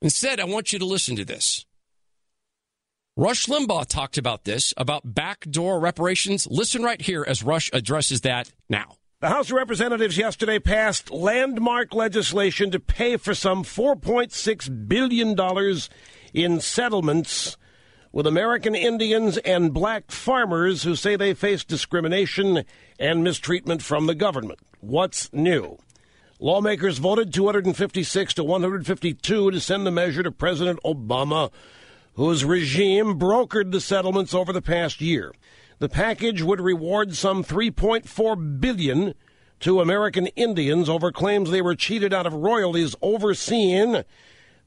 Instead, 0.00 0.40
I 0.40 0.44
want 0.44 0.72
you 0.72 0.78
to 0.78 0.84
listen 0.84 1.16
to 1.16 1.24
this. 1.24 1.66
Rush 3.16 3.46
Limbaugh 3.46 3.86
talked 3.86 4.16
about 4.16 4.44
this, 4.44 4.72
about 4.78 5.14
backdoor 5.14 5.78
reparations. 5.78 6.48
Listen 6.50 6.82
right 6.82 7.00
here 7.00 7.24
as 7.26 7.42
Rush 7.42 7.68
addresses 7.74 8.22
that 8.22 8.50
now. 8.70 8.96
The 9.20 9.28
House 9.28 9.50
of 9.50 9.56
Representatives 9.56 10.16
yesterday 10.16 10.58
passed 10.58 11.10
landmark 11.10 11.94
legislation 11.94 12.70
to 12.70 12.80
pay 12.80 13.16
for 13.18 13.34
some 13.34 13.62
$4.6 13.62 14.88
billion 14.88 15.36
in 16.32 16.60
settlements 16.60 17.56
with 18.12 18.26
American 18.26 18.74
Indians 18.74 19.38
and 19.38 19.72
black 19.72 20.10
farmers 20.10 20.82
who 20.82 20.94
say 20.94 21.16
they 21.16 21.34
face 21.34 21.64
discrimination 21.64 22.64
and 22.98 23.24
mistreatment 23.24 23.82
from 23.82 24.06
the 24.06 24.14
government. 24.14 24.58
What's 24.80 25.32
new? 25.32 25.78
Lawmakers 26.38 26.98
voted 26.98 27.32
256 27.32 28.34
to 28.34 28.44
152 28.44 29.50
to 29.50 29.60
send 29.60 29.86
the 29.86 29.90
measure 29.90 30.22
to 30.24 30.32
President 30.32 30.80
Obama, 30.84 31.50
whose 32.14 32.44
regime 32.44 33.18
brokered 33.18 33.70
the 33.70 33.80
settlements 33.80 34.34
over 34.34 34.52
the 34.52 34.60
past 34.60 35.00
year. 35.00 35.32
The 35.78 35.88
package 35.88 36.42
would 36.42 36.60
reward 36.60 37.14
some 37.14 37.42
3.4 37.42 38.60
billion 38.60 39.14
to 39.60 39.80
American 39.80 40.26
Indians 40.28 40.88
over 40.88 41.12
claims 41.12 41.50
they 41.50 41.62
were 41.62 41.76
cheated 41.76 42.12
out 42.12 42.26
of 42.26 42.34
royalties 42.34 42.96
overseen 43.00 44.04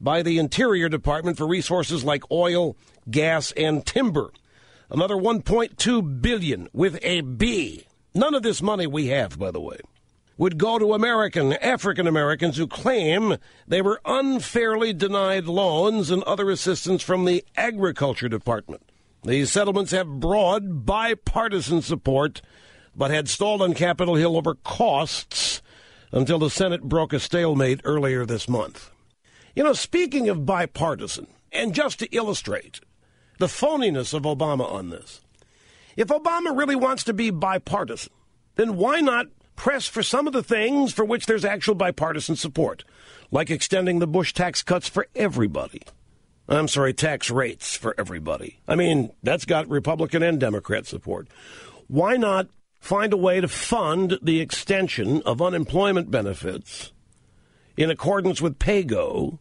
by 0.05 0.21
the 0.21 0.37
Interior 0.37 0.87
Department 0.87 1.35
for 1.35 1.47
resources 1.47 2.03
like 2.05 2.31
oil, 2.31 2.77
gas, 3.09 3.51
and 3.53 3.83
timber. 3.83 4.29
Another 4.87 5.15
1.2 5.15 6.21
billion 6.21 6.69
with 6.71 6.99
a 7.01 7.21
B. 7.21 7.87
None 8.13 8.35
of 8.35 8.43
this 8.43 8.61
money 8.61 8.85
we 8.85 9.07
have, 9.07 9.39
by 9.39 9.49
the 9.49 9.59
way, 9.59 9.79
would 10.37 10.59
go 10.59 10.77
to 10.77 10.93
American 10.93 11.53
African 11.53 12.05
Americans 12.05 12.55
who 12.55 12.67
claim 12.67 13.37
they 13.67 13.81
were 13.81 13.99
unfairly 14.05 14.93
denied 14.93 15.47
loans 15.47 16.11
and 16.11 16.21
other 16.23 16.51
assistance 16.51 17.01
from 17.01 17.25
the 17.25 17.43
Agriculture 17.57 18.29
Department. 18.29 18.83
These 19.23 19.51
settlements 19.51 19.91
have 19.91 20.19
broad 20.19 20.85
bipartisan 20.85 21.81
support, 21.81 22.43
but 22.95 23.09
had 23.09 23.27
stalled 23.27 23.63
on 23.63 23.73
Capitol 23.73 24.13
Hill 24.13 24.37
over 24.37 24.53
costs 24.53 25.63
until 26.11 26.37
the 26.37 26.51
Senate 26.51 26.83
broke 26.83 27.11
a 27.11 27.19
stalemate 27.19 27.81
earlier 27.83 28.23
this 28.23 28.47
month. 28.47 28.91
You 29.55 29.63
know, 29.63 29.73
speaking 29.73 30.27
of 30.27 30.45
bipartisan, 30.45 31.27
and 31.51 31.73
just 31.73 31.99
to 31.99 32.15
illustrate 32.15 32.81
the 33.39 33.47
phoniness 33.47 34.13
of 34.13 34.23
Obama 34.23 34.69
on 34.69 34.89
this, 34.89 35.21
if 35.95 36.09
Obama 36.09 36.55
really 36.55 36.75
wants 36.75 37.05
to 37.05 37.13
be 37.13 37.29
bipartisan, 37.29 38.11
then 38.55 38.75
why 38.75 38.99
not 38.99 39.27
press 39.55 39.87
for 39.87 40.03
some 40.03 40.27
of 40.27 40.33
the 40.33 40.43
things 40.43 40.91
for 40.91 41.05
which 41.05 41.25
there's 41.25 41.45
actual 41.45 41.73
bipartisan 41.73 42.35
support, 42.35 42.83
like 43.31 43.49
extending 43.49 43.99
the 43.99 44.07
Bush 44.07 44.33
tax 44.33 44.61
cuts 44.61 44.89
for 44.89 45.07
everybody? 45.15 45.81
I'm 46.49 46.67
sorry, 46.67 46.93
tax 46.93 47.31
rates 47.31 47.77
for 47.77 47.95
everybody. 47.97 48.59
I 48.67 48.75
mean, 48.75 49.11
that's 49.23 49.45
got 49.45 49.69
Republican 49.69 50.21
and 50.21 50.37
Democrat 50.37 50.85
support. 50.85 51.29
Why 51.87 52.17
not 52.17 52.49
find 52.81 53.13
a 53.13 53.17
way 53.17 53.39
to 53.39 53.47
fund 53.47 54.19
the 54.21 54.41
extension 54.41 55.21
of 55.21 55.41
unemployment 55.41 56.11
benefits 56.11 56.91
in 57.77 57.89
accordance 57.89 58.41
with 58.41 58.59
PAYGO 58.59 59.39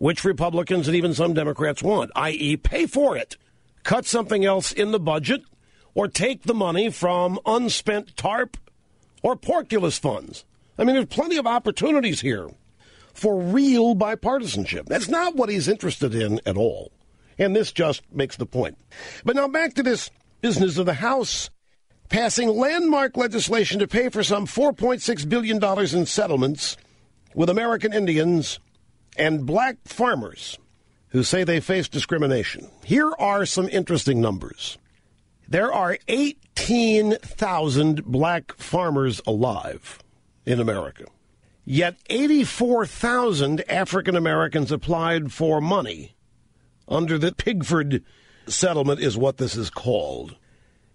which 0.00 0.24
Republicans 0.24 0.88
and 0.88 0.96
even 0.96 1.12
some 1.12 1.34
Democrats 1.34 1.82
want, 1.82 2.10
i.e., 2.16 2.56
pay 2.56 2.86
for 2.86 3.18
it. 3.18 3.36
Cut 3.82 4.06
something 4.06 4.46
else 4.46 4.72
in 4.72 4.92
the 4.92 4.98
budget 4.98 5.42
or 5.94 6.08
take 6.08 6.44
the 6.44 6.54
money 6.54 6.90
from 6.90 7.38
unspent 7.44 8.16
TARP 8.16 8.56
or 9.22 9.36
Porkulus 9.36 10.00
funds. 10.00 10.46
I 10.78 10.84
mean, 10.84 10.94
there's 10.94 11.04
plenty 11.04 11.36
of 11.36 11.46
opportunities 11.46 12.22
here 12.22 12.48
for 13.12 13.38
real 13.38 13.94
bipartisanship. 13.94 14.86
That's 14.86 15.08
not 15.10 15.36
what 15.36 15.50
he's 15.50 15.68
interested 15.68 16.14
in 16.14 16.40
at 16.46 16.56
all. 16.56 16.92
And 17.38 17.54
this 17.54 17.70
just 17.70 18.02
makes 18.10 18.36
the 18.36 18.46
point. 18.46 18.78
But 19.22 19.36
now 19.36 19.48
back 19.48 19.74
to 19.74 19.82
this 19.82 20.10
business 20.40 20.78
of 20.78 20.86
the 20.86 20.94
House 20.94 21.50
passing 22.08 22.48
landmark 22.48 23.18
legislation 23.18 23.80
to 23.80 23.86
pay 23.86 24.08
for 24.08 24.22
some 24.22 24.46
$4.6 24.46 25.28
billion 25.28 25.62
in 25.94 26.06
settlements 26.06 26.78
with 27.34 27.50
American 27.50 27.92
Indians 27.92 28.60
and 29.16 29.46
black 29.46 29.76
farmers 29.84 30.58
who 31.08 31.22
say 31.22 31.44
they 31.44 31.60
face 31.60 31.88
discrimination. 31.88 32.68
Here 32.84 33.12
are 33.18 33.44
some 33.46 33.68
interesting 33.68 34.20
numbers. 34.20 34.78
There 35.48 35.72
are 35.72 35.98
18,000 36.06 38.04
black 38.04 38.52
farmers 38.56 39.20
alive 39.26 39.98
in 40.46 40.60
America. 40.60 41.06
Yet 41.64 41.96
84,000 42.08 43.68
African 43.68 44.16
Americans 44.16 44.70
applied 44.72 45.32
for 45.32 45.60
money 45.60 46.14
under 46.88 47.18
the 47.18 47.32
Pigford 47.32 48.02
settlement, 48.46 49.00
is 49.00 49.16
what 49.16 49.36
this 49.36 49.56
is 49.56 49.70
called. 49.70 50.36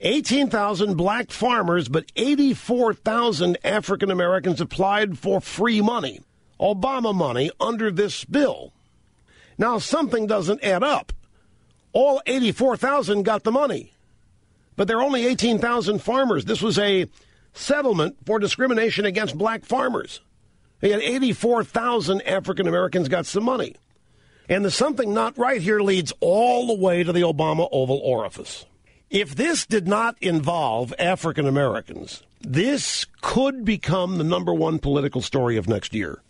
18,000 0.02 0.96
black 0.96 1.32
farmers, 1.32 1.88
but 1.88 2.12
84,000 2.16 3.58
African 3.64 4.12
Americans 4.12 4.60
applied 4.60 5.18
for 5.18 5.40
free 5.40 5.82
money. 5.82 6.20
Obama 6.60 7.14
money 7.14 7.52
under 7.60 7.92
this 7.92 8.26
bill. 8.26 8.74
Now, 9.58 9.78
something 9.78 10.28
doesn't 10.28 10.64
add 10.64 10.84
up. 10.84 11.14
All 11.94 12.22
84,000 12.26 13.24
got 13.24 13.44
the 13.44 13.52
money, 13.52 13.94
but 14.76 14.88
there 14.88 14.98
are 14.98 15.04
only 15.04 15.26
18,000 15.26 16.00
farmers. 16.00 16.44
This 16.44 16.62
was 16.62 16.78
a 16.78 17.08
settlement 17.54 18.18
for 18.26 18.38
discrimination 18.38 19.06
against 19.06 19.38
black 19.38 19.64
farmers. 19.64 20.20
And 20.82 21.02
84,000 21.02 22.22
African 22.24 22.68
Americans 22.68 23.08
got 23.08 23.26
some 23.26 23.46
money. 23.46 23.76
And 24.50 24.64
the 24.64 24.72
something 24.72 25.14
not 25.14 25.38
right 25.38 25.62
here 25.62 25.80
leads 25.80 26.14
all 26.20 26.68
the 26.68 26.76
way 26.76 27.04
to 27.04 27.14
the 27.14 27.22
Obama 27.22 27.68
Oval 27.72 28.02
Orifice. 28.04 28.66
If 29.10 29.36
this 29.36 29.66
did 29.66 29.88
not 29.88 30.18
involve 30.22 30.94
African 31.00 31.48
Americans, 31.48 32.24
this 32.42 33.06
could 33.22 33.64
become 33.64 34.18
the 34.18 34.24
number 34.24 34.54
one 34.54 34.80
political 34.80 35.22
story 35.22 35.56
of 35.58 35.70
next 35.70 35.94
year 35.94 36.22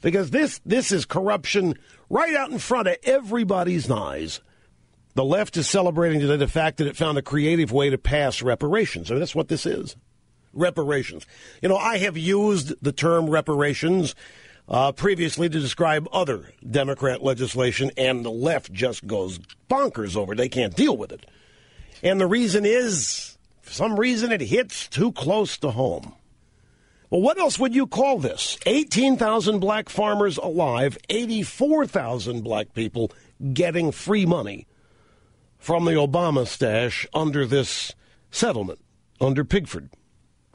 because 0.00 0.30
this 0.30 0.60
this 0.64 0.92
is 0.92 1.04
corruption 1.04 1.74
right 2.08 2.34
out 2.34 2.50
in 2.50 2.58
front 2.58 2.88
of 2.88 2.96
everybody's 3.02 3.90
eyes. 3.90 4.40
The 5.14 5.24
left 5.24 5.56
is 5.56 5.68
celebrating 5.68 6.20
today 6.20 6.36
the 6.36 6.46
fact 6.46 6.76
that 6.76 6.86
it 6.86 6.96
found 6.96 7.18
a 7.18 7.22
creative 7.22 7.72
way 7.72 7.90
to 7.90 7.98
pass 7.98 8.40
reparations. 8.40 9.10
I 9.10 9.14
mean, 9.14 9.20
that's 9.20 9.34
what 9.34 9.48
this 9.48 9.66
is. 9.66 9.96
Reparations. 10.52 11.26
You 11.60 11.68
know, 11.68 11.76
I 11.76 11.98
have 11.98 12.16
used 12.16 12.74
the 12.80 12.92
term 12.92 13.28
reparations 13.28 14.14
uh, 14.68 14.92
previously 14.92 15.48
to 15.48 15.60
describe 15.60 16.06
other 16.12 16.52
Democrat 16.68 17.22
legislation, 17.22 17.90
and 17.96 18.24
the 18.24 18.30
left 18.30 18.72
just 18.72 19.06
goes 19.06 19.40
bonkers 19.68 20.16
over 20.16 20.34
it. 20.34 20.36
They 20.36 20.48
can't 20.48 20.76
deal 20.76 20.96
with 20.96 21.10
it. 21.10 21.26
And 22.02 22.20
the 22.20 22.26
reason 22.26 22.64
is 22.64 23.36
For 23.62 23.72
some 23.74 24.00
reason, 24.00 24.32
it 24.32 24.40
hits 24.40 24.88
too 24.88 25.12
close 25.12 25.58
to 25.58 25.70
home. 25.70 26.14
Well, 27.10 27.22
what 27.22 27.38
else 27.38 27.58
would 27.58 27.74
you 27.74 27.86
call 27.86 28.18
this? 28.18 28.58
18,000 28.66 29.60
black 29.60 29.88
farmers 29.88 30.36
alive, 30.36 30.98
84,000 31.08 32.42
black 32.42 32.74
people 32.74 33.10
getting 33.52 33.92
free 33.92 34.26
money 34.26 34.66
from 35.56 35.86
the 35.86 35.92
Obama 35.92 36.46
stash 36.46 37.06
under 37.14 37.46
this 37.46 37.94
settlement, 38.30 38.80
under 39.20 39.44
Pigford. 39.44 39.88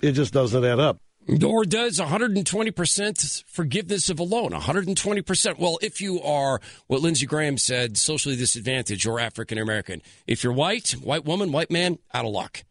It 0.02 0.12
just 0.12 0.34
doesn't 0.34 0.64
add 0.64 0.80
up. 0.80 0.98
Nor 1.28 1.64
does 1.64 2.00
120% 2.00 3.44
forgiveness 3.46 4.10
of 4.10 4.20
a 4.20 4.24
loan? 4.24 4.52
120%. 4.52 5.58
Well, 5.58 5.80
if 5.82 6.02
you 6.02 6.22
are 6.22 6.60
what 6.88 7.02
Lindsey 7.02 7.26
Graham 7.26 7.58
said, 7.58 7.98
socially 7.98 8.36
disadvantaged 8.36 9.08
or 9.08 9.20
African 9.20 9.58
American, 9.58 10.02
if 10.28 10.44
you're 10.44 10.54
white, 10.54 10.92
white 11.02 11.24
woman, 11.24 11.52
white 11.52 11.72
man, 11.72 11.98
out 12.14 12.26
of 12.26 12.32
luck. 12.32 12.64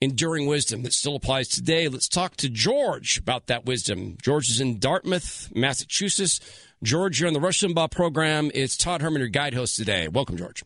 Enduring 0.00 0.46
wisdom 0.46 0.82
that 0.84 0.92
still 0.92 1.16
applies 1.16 1.48
today. 1.48 1.88
Let's 1.88 2.08
talk 2.08 2.36
to 2.36 2.48
George 2.48 3.18
about 3.18 3.48
that 3.48 3.64
wisdom. 3.66 4.16
George 4.22 4.48
is 4.48 4.60
in 4.60 4.78
Dartmouth, 4.78 5.50
Massachusetts. 5.56 6.38
George, 6.84 7.18
you're 7.18 7.26
on 7.26 7.34
the 7.34 7.40
Rush 7.40 7.62
Limbaugh 7.62 7.90
program. 7.90 8.52
It's 8.54 8.76
Todd 8.76 9.02
Herman, 9.02 9.18
your 9.18 9.28
guide 9.28 9.54
host 9.54 9.74
today. 9.74 10.06
Welcome, 10.06 10.36
George. 10.36 10.62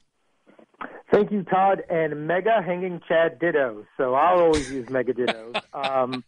Thank 1.11 1.33
you, 1.33 1.45
Todd, 1.45 1.83
and 1.89 2.27
mega 2.27 2.61
hanging 2.61 3.01
Chad 3.09 3.39
ditto. 3.39 3.87
So 3.97 4.13
I'll 4.13 4.39
always 4.39 4.71
use 4.71 4.91
mega 4.91 5.15
ditto 5.15 5.55
um, 5.73 6.23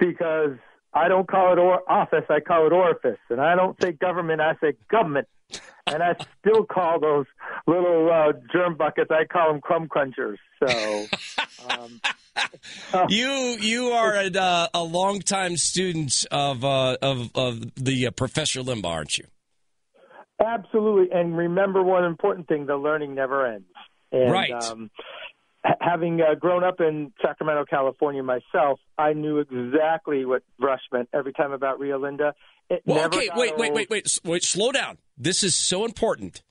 because 0.00 0.56
I 0.92 1.06
don't 1.06 1.28
call 1.28 1.52
it 1.52 1.60
or- 1.60 1.88
office, 1.88 2.24
I 2.28 2.40
call 2.40 2.66
it 2.66 2.72
orifice, 2.72 3.20
and 3.30 3.40
I 3.40 3.54
don't 3.54 3.80
say 3.80 3.92
government, 3.92 4.40
I 4.40 4.56
say 4.60 4.72
government, 4.90 5.28
and 5.86 6.02
I 6.02 6.16
still 6.40 6.64
call 6.64 6.98
those 6.98 7.26
little 7.68 8.10
uh, 8.12 8.32
germ 8.52 8.76
buckets, 8.76 9.12
I 9.12 9.24
call 9.24 9.52
them 9.52 9.60
crumb 9.60 9.88
crunchers. 9.88 10.38
So. 10.58 11.06
Um, 11.70 12.00
you 13.08 13.28
you 13.60 13.88
are 13.90 14.14
a, 14.14 14.30
uh, 14.30 14.68
a 14.74 14.82
longtime 14.82 15.56
student 15.56 16.26
of 16.30 16.64
uh, 16.64 16.96
of 17.02 17.30
of 17.34 17.74
the 17.74 18.06
uh, 18.06 18.10
Professor 18.10 18.60
Limbaugh, 18.60 18.86
aren't 18.86 19.18
you? 19.18 19.24
Absolutely, 20.44 21.08
and 21.16 21.36
remember 21.36 21.82
one 21.82 22.04
important 22.04 22.48
thing: 22.48 22.66
the 22.66 22.76
learning 22.76 23.14
never 23.14 23.46
ends. 23.46 23.66
And, 24.12 24.30
Right. 24.30 24.52
Um, 24.52 24.90
having 25.80 26.20
uh, 26.20 26.34
grown 26.34 26.64
up 26.64 26.80
in 26.80 27.12
Sacramento, 27.20 27.64
California 27.68 28.22
myself, 28.22 28.80
I 28.96 29.12
knew 29.12 29.38
exactly 29.38 30.24
what 30.24 30.42
Rush 30.58 30.80
meant 30.92 31.08
every 31.12 31.32
time 31.32 31.52
about 31.52 31.78
Rio 31.78 31.98
Linda. 31.98 32.34
It 32.70 32.82
Well, 32.86 32.96
never 32.96 33.16
okay, 33.16 33.28
wait, 33.34 33.56
wait, 33.56 33.74
wait, 33.74 33.90
wait, 33.90 34.18
wait. 34.24 34.44
Slow 34.44 34.72
down. 34.72 34.98
This 35.16 35.42
is 35.42 35.54
so 35.54 35.84
important. 35.84 36.42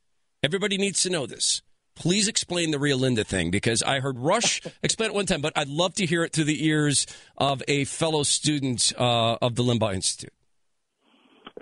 Everybody 0.44 0.78
needs 0.78 1.02
to 1.04 1.10
know 1.10 1.26
this. 1.26 1.62
Please 1.98 2.28
explain 2.28 2.72
the 2.72 2.80
Rio 2.80 2.96
Linda 2.96 3.24
thing 3.24 3.50
because 3.50 3.82
I 3.82 4.00
heard 4.00 4.20
Rush 4.20 4.62
explain 4.84 5.10
it 5.10 5.14
one 5.14 5.26
time, 5.26 5.42
but 5.42 5.54
I'd 5.56 5.68
love 5.68 5.96
to 5.96 6.06
hear 6.06 6.24
it 6.24 6.32
through 6.32 6.46
the 6.46 6.66
ears 6.66 7.08
of 7.38 7.64
a 7.68 7.86
fellow 7.86 8.24
student 8.24 8.94
uh, 8.98 9.38
of 9.42 9.56
the 9.56 9.64
Limbaugh 9.64 9.96
Institute. 9.96 10.34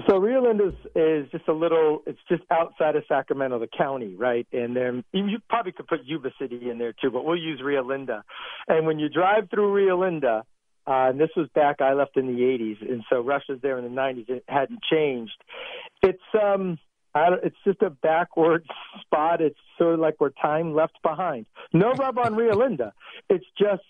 So 0.10 0.18
Rio 0.18 0.44
Linda 0.44 0.74
is, 0.94 1.28
just 1.32 1.48
a 1.48 1.54
little. 1.54 2.04
It's 2.06 2.20
just 2.28 2.44
outside 2.52 2.98
of 2.98 3.04
Sacramento, 3.08 3.60
the 3.60 3.68
county, 3.68 4.16
right? 4.16 4.46
And 4.52 4.76
then 4.76 5.04
you 5.14 5.38
probably 5.50 5.72
could 5.72 5.88
put 5.88 6.02
Yuba 6.04 6.32
City 6.40 6.70
in 6.70 6.78
there 6.78 6.94
too, 7.02 7.12
but 7.12 7.24
we'll 7.24 7.40
use 7.40 7.62
Rio 7.64 7.82
Linda. 7.82 8.24
And 8.68 8.86
when 8.86 9.00
you 9.00 9.08
drive 9.08 9.50
through 9.50 9.74
Rio 9.74 10.02
Linda, 10.02 10.44
uh, 10.86 11.10
and 11.10 11.20
this 11.20 11.30
was 11.38 11.48
back 11.56 11.80
I 11.80 11.94
left 11.94 12.18
in 12.18 12.28
the 12.28 12.42
'80s, 12.42 12.82
and 12.82 13.04
so 13.10 13.22
Rush 13.22 13.44
was 13.48 13.60
there 13.62 13.78
in 13.80 13.86
the 13.86 14.02
'90s. 14.02 14.30
It 14.30 14.44
hadn't 14.50 14.80
changed. 14.92 15.42
It's 16.04 16.20
um, 16.40 16.78
it's 17.16 17.56
just 17.66 17.82
a 17.82 17.90
backward 17.90 18.66
spot. 19.02 19.42
It's 19.42 19.58
sort 19.78 19.96
of 19.96 20.00
like 20.00 20.20
where 20.20 20.32
time 20.42 20.74
left 20.74 20.98
behind. 21.04 21.46
No 21.74 21.94
rub 21.94 22.18
on 22.18 22.36
Rio 22.36 22.56
Linda. 22.56 22.94
It's 23.30 23.46
just 23.58 23.84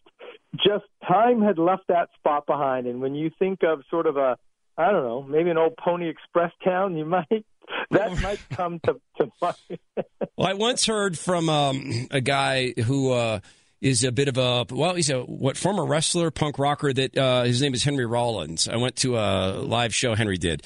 just 0.55 0.85
time 1.07 1.41
had 1.41 1.57
left 1.57 1.83
that 1.89 2.09
spot 2.17 2.45
behind. 2.45 2.87
And 2.87 3.01
when 3.01 3.15
you 3.15 3.31
think 3.37 3.59
of 3.63 3.81
sort 3.89 4.07
of 4.07 4.17
a 4.17 4.37
I 4.77 4.91
don't 4.91 5.03
know, 5.03 5.23
maybe 5.23 5.49
an 5.49 5.57
old 5.57 5.77
Pony 5.77 6.09
Express 6.09 6.51
town, 6.63 6.97
you 6.97 7.05
might 7.05 7.45
that 7.91 8.21
might 8.21 8.39
come 8.49 8.79
to 8.85 8.99
to 9.17 9.31
mind. 9.41 9.55
Well, 10.37 10.49
I 10.49 10.53
once 10.53 10.85
heard 10.85 11.17
from 11.17 11.47
um, 11.47 12.09
a 12.11 12.19
guy 12.19 12.73
who 12.73 13.13
uh, 13.13 13.39
is 13.79 14.03
a 14.03 14.11
bit 14.11 14.27
of 14.27 14.37
a 14.37 14.65
well, 14.69 14.95
he's 14.95 15.09
a 15.09 15.21
what 15.21 15.55
former 15.55 15.85
wrestler, 15.85 16.29
punk 16.29 16.59
rocker. 16.59 16.91
That 16.91 17.17
uh, 17.17 17.43
his 17.43 17.61
name 17.61 17.73
is 17.73 17.85
Henry 17.85 18.05
Rollins. 18.05 18.67
I 18.67 18.75
went 18.75 18.97
to 18.97 19.15
a 19.17 19.61
live 19.61 19.95
show 19.95 20.13
Henry 20.13 20.37
did. 20.37 20.63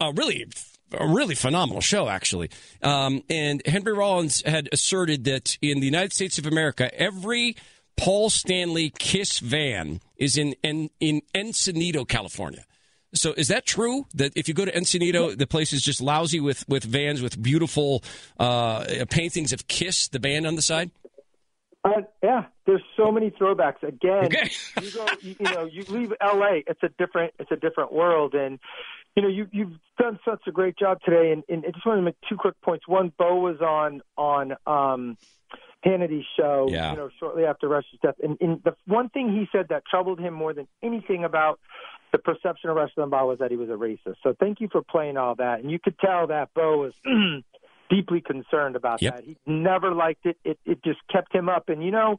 A 0.00 0.12
really, 0.12 0.44
a 0.98 1.06
really 1.06 1.34
phenomenal 1.34 1.80
show, 1.80 2.08
actually. 2.08 2.50
Um, 2.82 3.22
and 3.28 3.62
Henry 3.66 3.92
Rollins 3.92 4.42
had 4.46 4.68
asserted 4.72 5.24
that 5.24 5.58
in 5.60 5.80
the 5.80 5.86
United 5.86 6.12
States 6.12 6.38
of 6.38 6.46
America, 6.46 6.92
every 6.98 7.56
Paul 7.96 8.30
Stanley 8.30 8.92
Kiss 8.98 9.38
van 9.38 10.00
is 10.16 10.36
in 10.36 10.54
in, 10.62 10.90
in 11.00 11.22
California. 12.06 12.64
So 13.14 13.32
is 13.32 13.48
that 13.48 13.64
true? 13.64 14.06
That 14.14 14.32
if 14.36 14.48
you 14.48 14.54
go 14.54 14.64
to 14.64 14.72
Encinitas, 14.72 15.38
the 15.38 15.46
place 15.46 15.72
is 15.72 15.82
just 15.82 16.00
lousy 16.00 16.40
with, 16.40 16.68
with 16.68 16.82
vans 16.82 17.22
with 17.22 17.40
beautiful 17.40 18.02
uh, 18.40 19.04
paintings 19.08 19.52
of 19.52 19.68
Kiss, 19.68 20.08
the 20.08 20.18
band 20.18 20.46
on 20.46 20.56
the 20.56 20.62
side. 20.62 20.90
Uh, 21.84 22.00
yeah, 22.22 22.46
there's 22.66 22.82
so 22.96 23.12
many 23.12 23.30
throwbacks. 23.30 23.82
Again, 23.82 24.30
you 24.80 24.90
go, 24.90 25.06
you, 25.20 25.36
you 25.38 25.54
know, 25.54 25.64
you 25.66 25.84
leave 25.88 26.14
L.A. 26.20 26.64
It's 26.66 26.82
a 26.82 26.88
different, 26.98 27.34
it's 27.38 27.50
a 27.52 27.56
different 27.56 27.92
world, 27.92 28.34
and 28.34 28.58
you 29.16 29.22
know, 29.22 29.28
you 29.28 29.46
you've 29.52 29.72
done 29.98 30.18
such 30.24 30.42
a 30.46 30.50
great 30.52 30.76
job 30.76 30.98
today. 31.04 31.32
And, 31.32 31.44
and 31.48 31.64
I 31.66 31.70
just 31.70 31.86
want 31.86 31.98
to 31.98 32.02
make 32.02 32.16
two 32.28 32.36
quick 32.36 32.60
points. 32.62 32.86
One, 32.88 33.12
Bo 33.16 33.36
was 33.36 33.60
on 33.60 34.00
on 34.16 34.54
um, 34.66 35.16
Hannity's 35.82 36.24
show, 36.36 36.66
Yeah. 36.70 36.90
you 36.92 36.96
know, 36.96 37.10
shortly 37.20 37.44
after 37.44 37.68
Rush's 37.68 37.98
death, 38.02 38.14
and, 38.22 38.36
and 38.40 38.62
the 38.64 38.74
one 38.86 39.08
thing 39.10 39.30
he 39.32 39.46
said 39.56 39.66
that 39.68 39.84
troubled 39.90 40.18
him 40.18 40.34
more 40.34 40.52
than 40.54 40.66
anything 40.82 41.24
about 41.24 41.60
the 42.12 42.18
perception 42.18 42.70
of 42.70 42.76
Rush 42.76 42.92
Limbaugh 42.96 43.26
was 43.26 43.38
that 43.40 43.50
he 43.50 43.56
was 43.56 43.68
a 43.68 43.72
racist. 43.72 44.16
So 44.22 44.34
thank 44.38 44.60
you 44.60 44.68
for 44.70 44.82
playing 44.82 45.16
all 45.16 45.34
that, 45.36 45.60
and 45.60 45.70
you 45.70 45.78
could 45.78 45.98
tell 45.98 46.26
that 46.28 46.50
Bo 46.54 46.78
was. 46.78 46.92
deeply 47.90 48.22
concerned 48.22 48.76
about 48.76 49.02
Yep. 49.02 49.14
that. 49.14 49.24
He 49.24 49.36
never 49.46 49.92
liked 49.94 50.24
it. 50.24 50.38
It 50.42 50.58
it 50.64 50.82
just 50.82 51.00
kept 51.12 51.34
him 51.34 51.50
up. 51.50 51.68
And 51.68 51.84
you 51.84 51.90
know, 51.90 52.16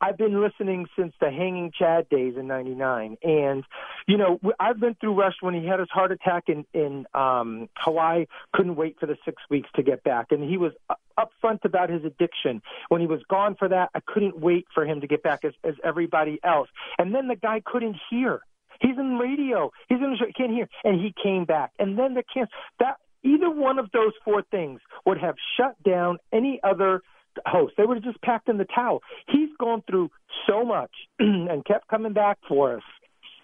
I've 0.00 0.16
been 0.16 0.40
listening 0.40 0.86
since 0.96 1.12
the 1.20 1.30
Hanging 1.30 1.72
Chad 1.76 2.08
days 2.08 2.34
in 2.36 2.46
'99, 2.46 3.16
and 3.22 3.64
you 4.06 4.16
know, 4.16 4.38
I've 4.60 4.78
been 4.78 4.94
through 5.00 5.14
Rush 5.14 5.34
when 5.40 5.54
he 5.54 5.66
had 5.66 5.80
his 5.80 5.88
heart 5.90 6.12
attack 6.12 6.44
in 6.48 6.64
in 6.72 7.06
um, 7.14 7.68
Hawaii. 7.76 8.26
Couldn't 8.52 8.76
wait 8.76 8.96
for 9.00 9.06
the 9.06 9.16
six 9.24 9.42
weeks 9.50 9.68
to 9.76 9.82
get 9.82 10.04
back, 10.04 10.26
and 10.30 10.42
he 10.42 10.56
was 10.56 10.72
u- 10.88 10.96
upfront 11.18 11.64
about 11.64 11.90
his 11.90 12.04
addiction. 12.04 12.62
When 12.88 13.00
he 13.00 13.06
was 13.06 13.20
gone 13.28 13.56
for 13.58 13.68
that, 13.68 13.90
I 13.94 14.00
couldn't 14.06 14.38
wait 14.38 14.66
for 14.72 14.84
him 14.84 15.00
to 15.00 15.06
get 15.06 15.22
back 15.22 15.44
as 15.44 15.52
as 15.64 15.74
everybody 15.82 16.38
else. 16.44 16.68
And 16.98 17.14
then 17.14 17.28
the 17.28 17.36
guy 17.36 17.62
couldn't 17.64 17.96
hear. 18.10 18.40
He's 18.80 18.96
in 18.96 19.18
radio. 19.18 19.72
He's 19.88 19.98
in 19.98 20.10
the 20.10 20.16
show. 20.16 20.26
He 20.26 20.32
can't 20.32 20.52
hear, 20.52 20.68
and 20.84 21.00
he 21.00 21.12
came 21.20 21.44
back. 21.44 21.72
And 21.78 21.98
then 21.98 22.14
the 22.14 22.22
cancer. 22.32 22.52
That 22.78 22.98
either 23.24 23.50
one 23.50 23.78
of 23.78 23.90
those 23.92 24.12
four 24.24 24.42
things 24.42 24.80
would 25.04 25.18
have 25.18 25.34
shut 25.56 25.82
down 25.82 26.18
any 26.32 26.60
other 26.62 27.02
host. 27.46 27.74
They 27.76 27.84
would 27.84 27.96
have 27.96 28.04
just 28.04 28.20
packed 28.22 28.48
in 28.48 28.58
the 28.58 28.64
towel. 28.66 29.02
He's 29.28 29.48
gone 29.58 29.82
through 29.88 30.10
so 30.48 30.64
much 30.64 30.90
and 31.18 31.64
kept 31.64 31.88
coming 31.88 32.12
back 32.12 32.38
for 32.48 32.76
us. 32.76 32.82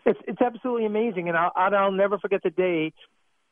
It's 0.06 0.18
it's 0.28 0.40
absolutely 0.42 0.86
amazing, 0.86 1.28
and 1.28 1.36
I'll 1.36 1.52
and 1.56 1.74
I'll 1.74 1.92
never 1.92 2.18
forget 2.18 2.42
the 2.42 2.50
day 2.50 2.92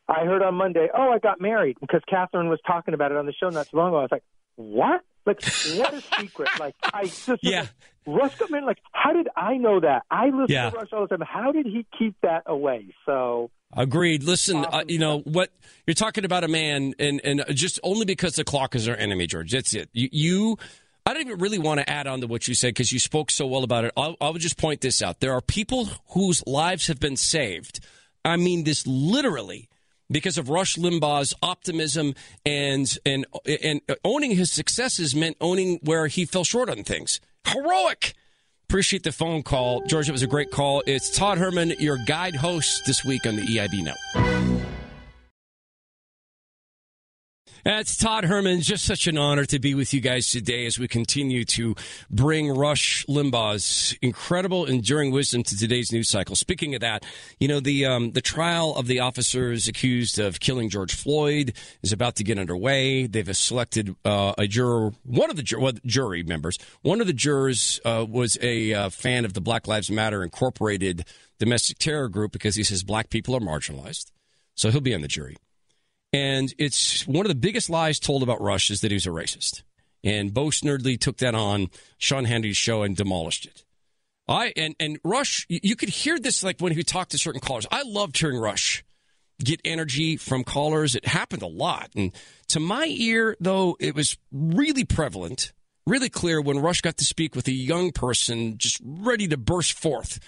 I 0.08 0.24
heard 0.24 0.42
on 0.42 0.54
Monday. 0.54 0.88
Oh, 0.94 1.10
I 1.10 1.18
got 1.18 1.40
married 1.40 1.78
because 1.80 2.02
Kathryn 2.12 2.48
was 2.50 2.58
talking 2.66 2.92
about 2.94 3.10
it 3.12 3.16
on 3.16 3.24
the 3.26 3.32
show 3.32 3.48
not 3.48 3.68
too 3.70 3.76
long 3.78 3.88
ago. 3.88 3.98
I 3.98 4.02
was 4.02 4.10
like, 4.12 4.24
what? 4.56 5.00
Like, 5.24 5.40
what 5.76 5.94
a 5.94 6.00
secret! 6.20 6.48
Like, 6.58 6.74
I 6.92 7.04
just 7.04 7.38
Yeah. 7.42 7.66
Rush 8.06 8.34
got 8.36 8.50
married. 8.50 8.66
Like, 8.66 8.78
how 8.92 9.12
did 9.12 9.28
I 9.36 9.56
know 9.56 9.78
that? 9.80 10.02
I 10.10 10.26
listen 10.26 10.46
Yeah. 10.48 10.70
to 10.70 10.76
Rush 10.76 10.88
all 10.92 11.06
the 11.06 11.16
time. 11.16 11.26
How 11.26 11.52
did 11.52 11.64
he 11.66 11.86
keep 11.98 12.16
that 12.22 12.42
away? 12.46 12.88
So. 13.06 13.50
Agreed. 13.74 14.22
Listen, 14.22 14.64
uh, 14.64 14.84
you 14.86 14.98
know 14.98 15.20
what 15.20 15.50
you're 15.86 15.94
talking 15.94 16.24
about 16.24 16.44
a 16.44 16.48
man, 16.48 16.94
and 16.98 17.20
and 17.24 17.44
just 17.50 17.80
only 17.82 18.04
because 18.04 18.36
the 18.36 18.44
clock 18.44 18.74
is 18.74 18.88
our 18.88 18.96
enemy, 18.96 19.26
George. 19.26 19.52
That's 19.52 19.74
it. 19.74 19.88
You, 19.92 20.08
you 20.12 20.58
I 21.04 21.14
don't 21.14 21.22
even 21.22 21.38
really 21.38 21.58
want 21.58 21.80
to 21.80 21.88
add 21.88 22.06
on 22.06 22.20
to 22.20 22.26
what 22.26 22.46
you 22.46 22.54
said 22.54 22.68
because 22.68 22.92
you 22.92 22.98
spoke 22.98 23.30
so 23.30 23.46
well 23.46 23.64
about 23.64 23.84
it. 23.84 23.92
I'll, 23.96 24.16
I'll 24.20 24.34
just 24.34 24.56
point 24.56 24.82
this 24.82 25.02
out. 25.02 25.20
There 25.20 25.32
are 25.32 25.40
people 25.40 25.88
whose 26.10 26.46
lives 26.46 26.86
have 26.86 27.00
been 27.00 27.16
saved. 27.16 27.80
I 28.24 28.36
mean 28.36 28.64
this 28.64 28.86
literally 28.86 29.68
because 30.10 30.38
of 30.38 30.48
Rush 30.48 30.76
Limbaugh's 30.76 31.34
optimism 31.42 32.14
and 32.44 32.96
and 33.04 33.26
and 33.62 33.80
owning 34.04 34.32
his 34.32 34.52
successes 34.52 35.14
meant 35.14 35.36
owning 35.40 35.80
where 35.82 36.06
he 36.06 36.24
fell 36.24 36.44
short 36.44 36.70
on 36.70 36.84
things. 36.84 37.20
Heroic. 37.46 38.14
Appreciate 38.72 39.02
the 39.02 39.12
phone 39.12 39.42
call, 39.42 39.82
George. 39.82 40.08
It 40.08 40.12
was 40.12 40.22
a 40.22 40.26
great 40.26 40.50
call. 40.50 40.82
It's 40.86 41.14
Todd 41.14 41.36
Herman, 41.36 41.74
your 41.78 41.98
guide 41.98 42.34
host 42.34 42.86
this 42.86 43.04
week 43.04 43.26
on 43.26 43.36
the 43.36 43.42
EIB 43.42 43.84
Note. 43.84 44.41
That's 47.64 47.96
Todd 47.96 48.24
Herman. 48.24 48.60
Just 48.60 48.84
such 48.84 49.06
an 49.06 49.16
honor 49.16 49.44
to 49.44 49.60
be 49.60 49.76
with 49.76 49.94
you 49.94 50.00
guys 50.00 50.28
today 50.28 50.66
as 50.66 50.80
we 50.80 50.88
continue 50.88 51.44
to 51.44 51.76
bring 52.10 52.50
Rush 52.50 53.06
Limbaugh's 53.06 53.96
incredible, 54.02 54.64
enduring 54.64 55.12
wisdom 55.12 55.44
to 55.44 55.56
today's 55.56 55.92
news 55.92 56.08
cycle. 56.08 56.34
Speaking 56.34 56.74
of 56.74 56.80
that, 56.80 57.04
you 57.38 57.46
know 57.46 57.60
the 57.60 57.86
um, 57.86 58.10
the 58.12 58.20
trial 58.20 58.74
of 58.74 58.88
the 58.88 58.98
officers 58.98 59.68
accused 59.68 60.18
of 60.18 60.40
killing 60.40 60.70
George 60.70 60.92
Floyd 60.92 61.52
is 61.84 61.92
about 61.92 62.16
to 62.16 62.24
get 62.24 62.36
underway. 62.36 63.06
They've 63.06 63.36
selected 63.36 63.94
uh, 64.04 64.34
a 64.36 64.48
juror, 64.48 64.90
one 65.04 65.30
of 65.30 65.36
the 65.36 65.44
jur- 65.44 65.60
well, 65.60 65.74
jury 65.86 66.24
members. 66.24 66.58
One 66.80 67.00
of 67.00 67.06
the 67.06 67.12
jurors 67.12 67.80
uh, 67.84 68.04
was 68.08 68.36
a 68.42 68.74
uh, 68.74 68.88
fan 68.90 69.24
of 69.24 69.34
the 69.34 69.40
Black 69.40 69.68
Lives 69.68 69.88
Matter 69.88 70.24
Incorporated 70.24 71.04
domestic 71.38 71.78
terror 71.78 72.08
group 72.08 72.32
because 72.32 72.56
he 72.56 72.64
says 72.64 72.82
black 72.82 73.08
people 73.08 73.36
are 73.36 73.40
marginalized. 73.40 74.10
So 74.56 74.72
he'll 74.72 74.80
be 74.80 74.96
on 74.96 75.02
the 75.02 75.08
jury. 75.08 75.36
And 76.12 76.52
it's 76.58 77.06
one 77.06 77.24
of 77.24 77.30
the 77.30 77.34
biggest 77.34 77.70
lies 77.70 77.98
told 77.98 78.22
about 78.22 78.40
Rush 78.40 78.70
is 78.70 78.82
that 78.82 78.90
he 78.90 78.96
was 78.96 79.06
a 79.06 79.10
racist. 79.10 79.62
And 80.04 80.34
Bo 80.34 80.46
Snerdley 80.46 80.98
took 80.98 81.18
that 81.18 81.34
on 81.34 81.68
Sean 81.96 82.24
Hannity's 82.24 82.56
show 82.56 82.82
and 82.82 82.96
demolished 82.96 83.46
it. 83.46 83.64
I 84.28 84.52
and 84.56 84.74
and 84.78 84.98
Rush, 85.04 85.46
you 85.48 85.74
could 85.76 85.88
hear 85.88 86.18
this 86.18 86.42
like 86.42 86.60
when 86.60 86.72
he 86.72 86.82
talked 86.82 87.10
to 87.12 87.18
certain 87.18 87.40
callers. 87.40 87.66
I 87.70 87.82
loved 87.82 88.18
hearing 88.18 88.38
Rush 88.38 88.84
get 89.42 89.60
energy 89.64 90.16
from 90.16 90.44
callers. 90.44 90.94
It 90.94 91.06
happened 91.06 91.42
a 91.42 91.48
lot, 91.48 91.90
and 91.96 92.12
to 92.48 92.60
my 92.60 92.86
ear, 92.88 93.36
though, 93.40 93.76
it 93.80 93.94
was 93.94 94.16
really 94.30 94.84
prevalent, 94.84 95.52
really 95.86 96.08
clear 96.08 96.40
when 96.40 96.60
Rush 96.60 96.80
got 96.80 96.98
to 96.98 97.04
speak 97.04 97.34
with 97.34 97.48
a 97.48 97.52
young 97.52 97.90
person 97.90 98.58
just 98.58 98.80
ready 98.84 99.26
to 99.28 99.36
burst 99.36 99.72
forth 99.72 100.20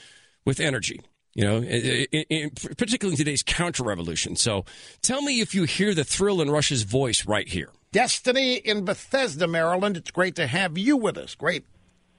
with 0.45 0.59
energy. 0.59 1.01
You 1.35 1.45
know, 1.45 1.57
in, 1.57 2.07
in, 2.31 2.51
particularly 2.51 3.15
in 3.15 3.19
today's 3.19 3.43
counter 3.43 3.83
revolution. 3.83 4.37
So, 4.37 4.65
tell 5.03 5.21
me 5.21 5.41
if 5.41 5.55
you 5.55 5.65
hear 5.65 5.93
the 5.95 6.05
thrill 6.05 6.41
in 6.41 6.51
Rush's 6.51 6.85
voice 6.85 7.27
right 7.27 7.49
here. 7.49 7.71
Destiny 7.91 8.55
in 8.55 8.85
Bethesda, 8.85 9.47
Maryland. 9.47 9.97
It's 9.97 10.11
great 10.11 10.37
to 10.37 10.47
have 10.47 10.79
you 10.79 10.97
with 10.97 11.19
us. 11.19 11.35
Great. 11.35 11.65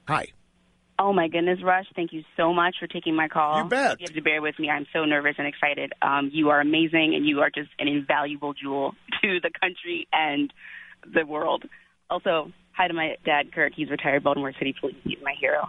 Hi. 0.08 0.28
Oh 0.98 1.12
my 1.12 1.28
goodness, 1.28 1.60
Rush! 1.62 1.86
Thank 1.96 2.14
you 2.14 2.24
so 2.38 2.54
much 2.54 2.76
for 2.80 2.88
taking 2.88 3.16
my 3.16 3.28
call. 3.28 3.64
You 3.64 3.70
bet. 3.70 4.00
You 4.00 4.06
have 4.08 4.16
to 4.16 4.22
bear 4.22 4.42
with 4.42 4.58
me. 4.58 4.70
I'm 4.70 4.86
so 4.94 5.04
nervous 5.04 5.36
and 5.38 5.46
excited. 5.46 5.92
Um, 6.02 6.30
you 6.32 6.50
are 6.50 6.62
amazing, 6.62 7.14
and 7.16 7.26
you 7.26 7.42
are 7.42 7.50
just 7.50 7.70
an 7.80 7.90
invaluable 7.90 8.54
jewel 8.54 8.96
to 9.22 9.40
the 9.42 9.52
country 9.60 10.08
and 10.14 10.54
the 11.14 11.26
world. 11.26 11.66
Also, 12.10 12.52
hi 12.72 12.88
to 12.88 12.94
my 12.94 13.18
dad, 13.26 13.52
Kirk. 13.52 13.74
He's 13.76 13.90
retired 13.90 14.24
Baltimore 14.24 14.54
City 14.58 14.74
Police. 14.80 14.96
He's 15.04 15.18
my 15.22 15.34
hero. 15.40 15.68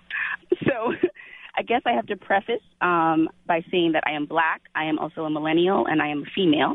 So, 0.64 0.92
I 1.56 1.62
guess 1.62 1.82
I 1.86 1.92
have 1.92 2.06
to 2.06 2.16
preface 2.16 2.62
um, 2.80 3.28
by 3.46 3.64
saying 3.70 3.92
that 3.92 4.04
I 4.06 4.12
am 4.12 4.26
black. 4.26 4.62
I 4.74 4.84
am 4.84 4.98
also 4.98 5.22
a 5.22 5.30
millennial, 5.30 5.86
and 5.86 6.02
I 6.02 6.08
am 6.08 6.22
a 6.22 6.30
female. 6.34 6.74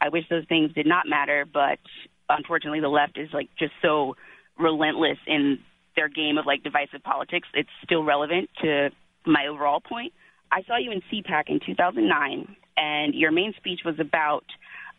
I 0.00 0.10
wish 0.10 0.24
those 0.28 0.44
things 0.48 0.72
did 0.74 0.86
not 0.86 1.06
matter, 1.08 1.46
but 1.50 1.78
unfortunately, 2.28 2.80
the 2.80 2.88
left 2.88 3.18
is 3.18 3.28
like 3.32 3.48
just 3.58 3.72
so 3.82 4.16
relentless 4.58 5.18
in 5.26 5.58
their 5.98 6.08
game 6.08 6.38
of 6.38 6.46
like 6.46 6.62
divisive 6.62 7.02
politics, 7.02 7.48
it's 7.54 7.68
still 7.84 8.04
relevant 8.04 8.48
to 8.62 8.90
my 9.26 9.48
overall 9.48 9.80
point. 9.80 10.12
I 10.52 10.62
saw 10.62 10.78
you 10.78 10.92
in 10.92 11.02
CPAC 11.12 11.48
in 11.48 11.60
2009, 11.64 12.56
and 12.76 13.14
your 13.14 13.32
main 13.32 13.52
speech 13.56 13.80
was 13.84 13.96
about 13.98 14.44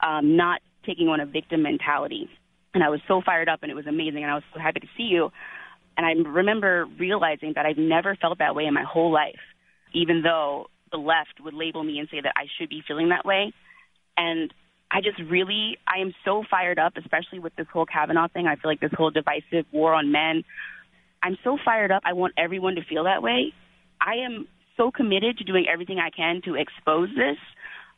um, 0.06 0.36
not 0.36 0.62
taking 0.86 1.08
on 1.08 1.22
a 1.22 1.26
victim 1.26 1.64
mentality. 1.64 2.30
And 2.74 2.84
I 2.84 2.90
was 2.90 3.00
so 3.08 3.22
fired 3.26 3.50
up, 3.50 3.60
and 3.64 3.72
it 3.72 3.76
was 3.76 3.88
amazing, 3.88 4.24
and 4.24 4.32
I 4.32 4.36
was 4.36 4.44
so 4.54 4.60
happy 4.60 4.82
to 4.82 4.88
see 4.98 5.04
you. 5.04 5.32
And 6.00 6.06
I 6.06 6.30
remember 6.30 6.86
realizing 6.98 7.52
that 7.56 7.66
I've 7.66 7.78
never 7.78 8.16
felt 8.16 8.40
that 8.40 8.56
way 8.56 8.64
in 8.64 8.74
my 8.74 8.84
whole 8.84 9.12
life, 9.12 9.44
even 9.94 10.22
though 10.22 10.68
the 10.94 10.98
left 10.98 11.42
would 11.44 11.54
label 11.54 11.84
me 11.84 12.00
and 12.00 12.08
say 12.10 12.22
that 12.24 12.32
I 12.38 12.46
should 12.58 12.70
be 12.70 12.82
feeling 12.88 13.10
that 13.10 13.26
way. 13.26 13.52
And 14.16 14.54
I 14.90 15.02
just 15.02 15.20
really, 15.30 15.78
I 15.86 16.00
am 16.00 16.14
so 16.24 16.44
fired 16.50 16.80
up, 16.80 16.94
especially 16.96 17.40
with 17.40 17.54
this 17.58 17.68
whole 17.74 17.86
Kavanaugh 17.86 18.30
thing. 18.30 18.48
I 18.48 18.56
feel 18.56 18.72
like 18.72 18.80
this 18.80 18.94
whole 18.98 19.12
divisive 19.12 19.66
war 19.74 19.94
on 19.94 20.10
men 20.10 20.46
I'm 21.22 21.38
so 21.44 21.58
fired 21.64 21.92
up. 21.92 22.04
I 22.06 22.14
want 22.14 22.34
everyone 22.38 22.76
to 22.76 22.82
feel 22.88 23.04
that 23.04 23.22
way. 23.22 23.54
I 24.02 24.26
am 24.26 24.48
so 24.78 24.92
committed 24.92 25.38
to 25.40 25.44
doing 25.44 25.66
everything 25.72 26.00
I 26.00 26.10
can 26.10 26.42
to 26.46 26.56
expose 26.56 27.10
this. 27.10 27.38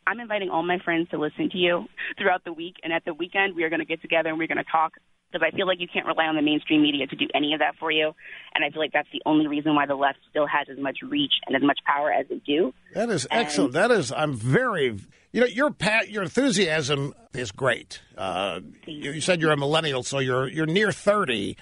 I'm 0.07 0.19
inviting 0.19 0.49
all 0.49 0.63
my 0.63 0.79
friends 0.83 1.09
to 1.11 1.19
listen 1.19 1.49
to 1.51 1.57
you 1.57 1.85
throughout 2.17 2.43
the 2.43 2.53
week. 2.53 2.75
And 2.83 2.91
at 2.91 3.05
the 3.05 3.13
weekend, 3.13 3.55
we 3.55 3.63
are 3.63 3.69
going 3.69 3.79
to 3.79 3.85
get 3.85 4.01
together 4.01 4.29
and 4.29 4.37
we're 4.39 4.47
going 4.47 4.57
to 4.57 4.71
talk 4.71 4.93
because 5.31 5.47
I 5.49 5.55
feel 5.55 5.65
like 5.67 5.79
you 5.79 5.87
can't 5.87 6.05
rely 6.05 6.25
on 6.25 6.35
the 6.35 6.41
mainstream 6.41 6.81
media 6.81 7.07
to 7.07 7.15
do 7.15 7.27
any 7.33 7.53
of 7.53 7.59
that 7.59 7.75
for 7.79 7.91
you. 7.91 8.13
And 8.53 8.63
I 8.65 8.69
feel 8.69 8.81
like 8.81 8.91
that's 8.93 9.07
the 9.13 9.21
only 9.25 9.47
reason 9.47 9.75
why 9.75 9.85
the 9.85 9.95
left 9.95 10.19
still 10.29 10.47
has 10.47 10.67
as 10.69 10.77
much 10.77 10.97
reach 11.01 11.33
and 11.47 11.55
as 11.55 11.61
much 11.63 11.79
power 11.85 12.11
as 12.11 12.27
they 12.29 12.41
do. 12.45 12.73
That 12.93 13.09
is 13.09 13.25
And- 13.25 13.41
excellent. 13.41 13.73
That 13.73 13.91
is, 13.91 14.11
I'm 14.11 14.33
very, 14.33 14.97
you 15.31 15.41
know, 15.41 15.47
your 15.47 15.71
pat, 15.71 16.09
your 16.09 16.23
enthusiasm 16.23 17.13
is 17.33 17.51
great. 17.51 18.01
Uh, 18.17 18.59
you, 18.85 19.11
you 19.13 19.21
said 19.21 19.39
you're 19.41 19.51
a 19.53 19.57
millennial, 19.57 20.03
so 20.03 20.19
you're 20.19 20.47
you're 20.49 20.65
near 20.65 20.91
thirty, 20.91 21.55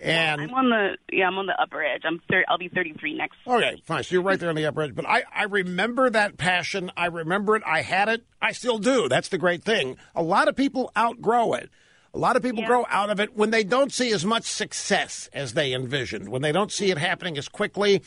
and 0.00 0.40
I'm 0.42 0.54
on 0.54 0.70
the 0.70 0.96
yeah, 1.12 1.26
I'm 1.26 1.36
on 1.38 1.46
the 1.46 1.60
upper 1.60 1.82
edge. 1.82 2.02
I'm 2.04 2.20
thir- 2.30 2.44
I'll 2.48 2.58
be 2.58 2.68
33 2.68 3.14
next. 3.14 3.36
Okay, 3.46 3.82
fine. 3.84 4.04
So 4.04 4.14
you're 4.14 4.22
right 4.22 4.38
there 4.38 4.48
on 4.50 4.54
the 4.54 4.66
upper 4.66 4.82
edge. 4.82 4.94
But 4.94 5.06
I, 5.06 5.24
I 5.34 5.44
remember 5.44 6.08
that 6.10 6.36
passion. 6.36 6.92
I 6.96 7.06
remember 7.06 7.56
it. 7.56 7.62
I 7.66 7.82
had 7.82 8.08
it. 8.08 8.24
I 8.40 8.52
still 8.52 8.78
do. 8.78 9.08
That's 9.08 9.28
the 9.28 9.38
great 9.38 9.64
thing. 9.64 9.96
A 10.14 10.22
lot 10.22 10.46
of 10.48 10.54
people 10.54 10.92
outgrow 10.96 11.54
it. 11.54 11.70
A 12.14 12.18
lot 12.18 12.36
of 12.36 12.42
people 12.42 12.64
grow 12.64 12.86
out 12.88 13.10
of 13.10 13.20
it 13.20 13.36
when 13.36 13.50
they 13.50 13.64
don't 13.64 13.92
see 13.92 14.12
as 14.12 14.24
much 14.24 14.44
success 14.44 15.28
as 15.32 15.52
they 15.52 15.74
envisioned, 15.74 16.28
when 16.28 16.42
they 16.42 16.52
don't 16.52 16.72
see 16.72 16.90
it 16.90 16.98
happening 16.98 17.36
as 17.36 17.48
quickly. 17.48 18.02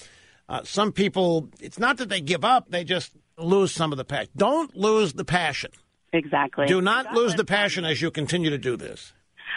Uh, 0.47 0.63
some 0.63 0.91
people, 0.91 1.49
it's 1.59 1.77
not 1.77 1.97
that 1.97 2.09
they 2.09 2.21
give 2.21 2.43
up, 2.43 2.69
they 2.69 2.83
just 2.83 3.11
lose 3.37 3.71
some 3.71 3.91
of 3.91 3.97
the 3.97 4.05
passion. 4.05 4.31
Don't 4.35 4.75
lose 4.75 5.13
the 5.13 5.25
passion. 5.25 5.71
Exactly. 6.11 6.65
Do 6.65 6.81
not 6.81 7.13
lose 7.13 7.35
the 7.35 7.45
passion 7.45 7.85
as 7.85 8.01
you 8.01 8.09
continue 8.09 8.49
to 8.49 8.57
do 8.57 8.75
this. 8.75 9.13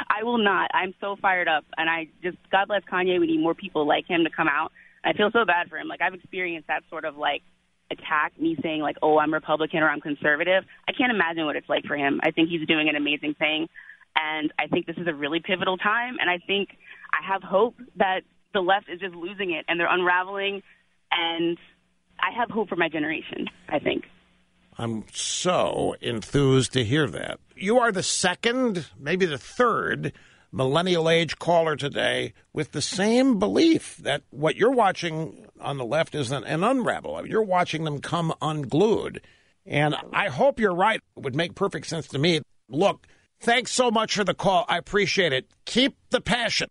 I 0.08 0.22
will 0.24 0.38
not. 0.38 0.70
I'm 0.74 0.94
so 1.00 1.16
fired 1.20 1.48
up, 1.48 1.64
and 1.76 1.88
I 1.88 2.08
just 2.22 2.36
God 2.50 2.68
bless 2.68 2.82
Kanye. 2.84 3.20
We 3.20 3.26
need 3.26 3.40
more 3.40 3.54
people 3.54 3.86
like 3.86 4.06
him 4.06 4.24
to 4.24 4.30
come 4.30 4.48
out. 4.48 4.72
I 5.04 5.12
feel 5.12 5.30
so 5.32 5.44
bad 5.44 5.68
for 5.68 5.78
him. 5.78 5.88
Like 5.88 6.00
I've 6.00 6.14
experienced 6.14 6.68
that 6.68 6.82
sort 6.90 7.04
of 7.04 7.16
like 7.16 7.42
attack, 7.90 8.32
me 8.38 8.56
saying 8.62 8.80
like, 8.80 8.96
"Oh, 9.02 9.18
I'm 9.18 9.32
Republican" 9.32 9.82
or 9.82 9.88
"I'm 9.88 10.00
conservative." 10.00 10.64
I 10.88 10.92
can't 10.92 11.12
imagine 11.12 11.44
what 11.44 11.56
it's 11.56 11.68
like 11.68 11.84
for 11.84 11.96
him. 11.96 12.20
I 12.22 12.30
think 12.30 12.48
he's 12.48 12.66
doing 12.66 12.88
an 12.88 12.96
amazing 12.96 13.34
thing, 13.34 13.68
and 14.16 14.52
I 14.58 14.66
think 14.66 14.86
this 14.86 14.96
is 14.96 15.06
a 15.06 15.14
really 15.14 15.40
pivotal 15.40 15.76
time. 15.76 16.16
And 16.20 16.28
I 16.28 16.38
think 16.46 16.70
I 17.12 17.26
have 17.32 17.42
hope 17.42 17.76
that 17.96 18.20
the 18.52 18.60
left 18.60 18.88
is 18.88 19.00
just 19.00 19.14
losing 19.14 19.52
it 19.52 19.64
and 19.68 19.78
they're 19.78 19.92
unraveling, 19.92 20.62
and 21.10 21.58
I 22.20 22.36
have 22.38 22.50
hope 22.50 22.68
for 22.68 22.76
my 22.76 22.88
generation. 22.88 23.46
I 23.68 23.78
think. 23.78 24.04
I'm 24.78 25.04
so 25.12 25.96
enthused 26.00 26.72
to 26.72 26.84
hear 26.84 27.06
that. 27.08 27.40
You 27.54 27.78
are 27.78 27.92
the 27.92 28.02
second, 28.02 28.86
maybe 28.98 29.26
the 29.26 29.36
third 29.36 30.12
millennial 30.50 31.08
age 31.08 31.38
caller 31.38 31.76
today 31.76 32.34
with 32.52 32.72
the 32.72 32.82
same 32.82 33.38
belief 33.38 33.96
that 33.98 34.22
what 34.30 34.56
you're 34.56 34.70
watching 34.70 35.46
on 35.60 35.78
the 35.78 35.84
left 35.84 36.14
is 36.14 36.30
an, 36.30 36.44
an 36.44 36.62
unravel. 36.62 37.26
You're 37.26 37.42
watching 37.42 37.84
them 37.84 38.00
come 38.00 38.34
unglued. 38.40 39.22
And 39.64 39.94
I 40.12 40.28
hope 40.28 40.58
you're 40.58 40.74
right. 40.74 41.00
It 41.16 41.22
would 41.22 41.34
make 41.34 41.54
perfect 41.54 41.86
sense 41.86 42.08
to 42.08 42.18
me. 42.18 42.40
Look, 42.68 43.06
thanks 43.42 43.72
so 43.72 43.90
much 43.90 44.14
for 44.14 44.24
the 44.24 44.34
call. 44.34 44.64
I 44.68 44.78
appreciate 44.78 45.32
it. 45.32 45.50
Keep 45.66 45.96
the 46.10 46.20
passion. 46.20 46.68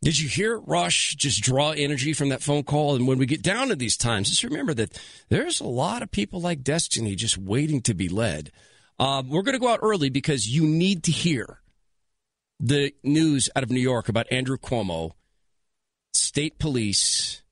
Did 0.00 0.18
you 0.20 0.28
hear 0.28 0.58
Rush 0.58 1.16
just 1.16 1.42
draw 1.42 1.70
energy 1.70 2.12
from 2.12 2.28
that 2.28 2.42
phone 2.42 2.62
call? 2.62 2.94
And 2.94 3.08
when 3.08 3.18
we 3.18 3.26
get 3.26 3.42
down 3.42 3.68
to 3.68 3.76
these 3.76 3.96
times, 3.96 4.28
just 4.28 4.44
remember 4.44 4.72
that 4.74 5.00
there's 5.28 5.60
a 5.60 5.66
lot 5.66 6.02
of 6.02 6.10
people 6.10 6.40
like 6.40 6.62
Destiny 6.62 7.16
just 7.16 7.36
waiting 7.36 7.80
to 7.82 7.94
be 7.94 8.08
led. 8.08 8.52
Um, 9.00 9.28
we're 9.28 9.42
going 9.42 9.54
to 9.54 9.60
go 9.60 9.68
out 9.68 9.80
early 9.82 10.08
because 10.08 10.48
you 10.48 10.64
need 10.64 11.04
to 11.04 11.12
hear 11.12 11.60
the 12.60 12.92
news 13.02 13.50
out 13.56 13.62
of 13.62 13.70
New 13.70 13.80
York 13.80 14.08
about 14.08 14.30
Andrew 14.30 14.56
Cuomo, 14.56 15.12
state 16.12 16.58
police, 16.58 17.42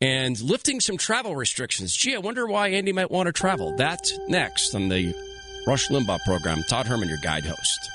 and 0.00 0.40
lifting 0.40 0.80
some 0.80 0.96
travel 0.96 1.36
restrictions. 1.36 1.94
Gee, 1.94 2.14
I 2.14 2.18
wonder 2.18 2.46
why 2.46 2.68
Andy 2.68 2.92
might 2.92 3.10
want 3.10 3.26
to 3.26 3.32
travel. 3.32 3.76
That's 3.76 4.18
next 4.28 4.74
on 4.74 4.88
the 4.88 5.14
Rush 5.70 5.86
Limbaugh 5.86 6.18
program. 6.24 6.64
Todd 6.64 6.88
Herman, 6.88 7.08
your 7.08 7.18
guide 7.18 7.44
host. 7.46 7.90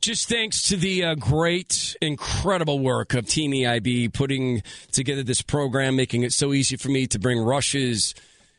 Just 0.00 0.26
thanks 0.26 0.62
to 0.70 0.76
the 0.78 1.04
uh, 1.04 1.14
great, 1.14 1.94
incredible 2.00 2.78
work 2.78 3.12
of 3.12 3.26
Team 3.28 3.52
EIB 3.52 4.14
putting 4.14 4.62
together 4.90 5.22
this 5.22 5.42
program, 5.42 5.96
making 5.96 6.22
it 6.22 6.32
so 6.32 6.54
easy 6.54 6.78
for 6.78 6.88
me 6.88 7.06
to 7.08 7.18
bring 7.18 7.40
Rush's 7.40 8.14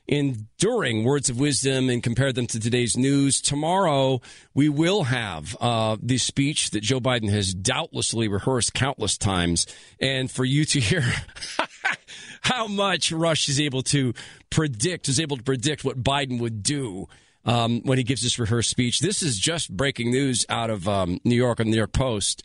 enduring 0.08 1.06
words 1.06 1.32
of 1.32 1.40
wisdom 1.40 1.90
and 1.90 2.03
compare 2.03 2.32
them 2.32 2.45
to 2.45 2.60
today's 2.60 2.95
news. 2.95 3.41
Tomorrow, 3.41 4.22
we 4.53 4.70
will 4.70 5.06
have 5.06 5.58
uh, 5.60 5.98
the 6.03 6.20
speech 6.20 6.70
that 6.70 6.82
Joe 6.82 6.99
Biden 6.99 7.32
has 7.32 7.52
doubtlessly 7.52 8.28
rehearsed 8.28 8.76
countless 8.76 9.18
times. 9.18 9.66
And 9.99 10.30
for 10.30 10.45
you 10.45 10.66
to 10.66 10.80
hear 10.80 11.02
how 12.41 12.68
much 12.68 13.12
Rush 13.12 13.49
is 13.49 13.60
able 13.60 13.82
to 13.84 14.14
predict, 14.52 15.10
is 15.10 15.20
able 15.20 15.38
to 15.38 15.44
predict 15.44 15.84
what 15.84 16.03
Biden 16.03 16.40
would 16.40 16.62
do 16.62 17.08
um, 17.45 17.81
when 17.84 17.97
he 17.97 18.03
gives 18.03 18.22
this 18.23 18.38
rehearsed 18.39 18.69
speech. 18.69 18.99
This 18.99 19.22
is 19.23 19.38
just 19.39 19.76
breaking 19.76 20.11
news 20.11 20.45
out 20.49 20.69
of 20.69 20.88
um, 20.88 21.19
New 21.23 21.35
York 21.35 21.59
on 21.59 21.68
the 21.68 21.72
New 21.72 21.77
York 21.77 21.93
Post. 21.93 22.43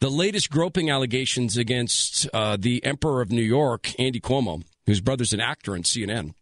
The 0.00 0.10
latest 0.10 0.50
groping 0.50 0.90
allegations 0.90 1.56
against 1.56 2.28
uh, 2.34 2.56
the 2.58 2.84
Emperor 2.84 3.20
of 3.22 3.30
New 3.30 3.42
York, 3.42 3.92
Andy 4.00 4.20
Cuomo, 4.20 4.62
whose 4.86 5.00
brother's 5.00 5.32
an 5.32 5.40
actor 5.40 5.76
in 5.76 5.82
CNN, 5.84 6.34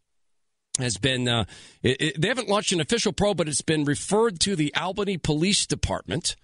has 0.79 0.97
been. 0.97 1.29
Uh, 1.29 1.45
it, 1.83 2.01
it- 2.01 2.21
they 2.21 2.29
haven't 2.29 2.49
launched 2.49 2.73
an 2.73 2.81
official 2.81 3.13
probe, 3.13 3.37
but 3.37 3.49
it's 3.49 3.61
been 3.61 3.85
referred 3.85 4.41
to 4.41 4.57
the 4.57 4.75
Albany 4.75 5.19
Police 5.19 5.67
Department. 5.67 6.37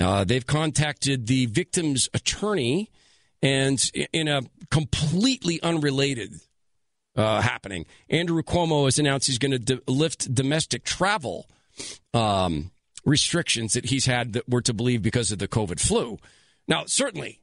Uh, 0.00 0.24
they've 0.24 0.46
contacted 0.46 1.26
the 1.26 1.44
victim's 1.46 2.08
attorney, 2.14 2.90
and 3.42 3.90
in 4.14 4.28
a 4.28 4.40
completely 4.70 5.60
unrelated 5.62 6.40
uh, 7.20 7.40
happening, 7.40 7.86
Andrew 8.08 8.42
Cuomo 8.42 8.86
has 8.86 8.98
announced 8.98 9.26
he's 9.26 9.38
going 9.38 9.64
to 9.64 9.82
lift 9.86 10.32
domestic 10.34 10.84
travel 10.84 11.46
um, 12.14 12.70
restrictions 13.04 13.74
that 13.74 13.86
he's 13.86 14.06
had 14.06 14.32
that 14.32 14.48
were 14.48 14.62
to 14.62 14.74
believe 14.74 15.02
because 15.02 15.30
of 15.30 15.38
the 15.38 15.48
COVID 15.48 15.80
flu. 15.80 16.18
Now, 16.66 16.84
certainly, 16.86 17.40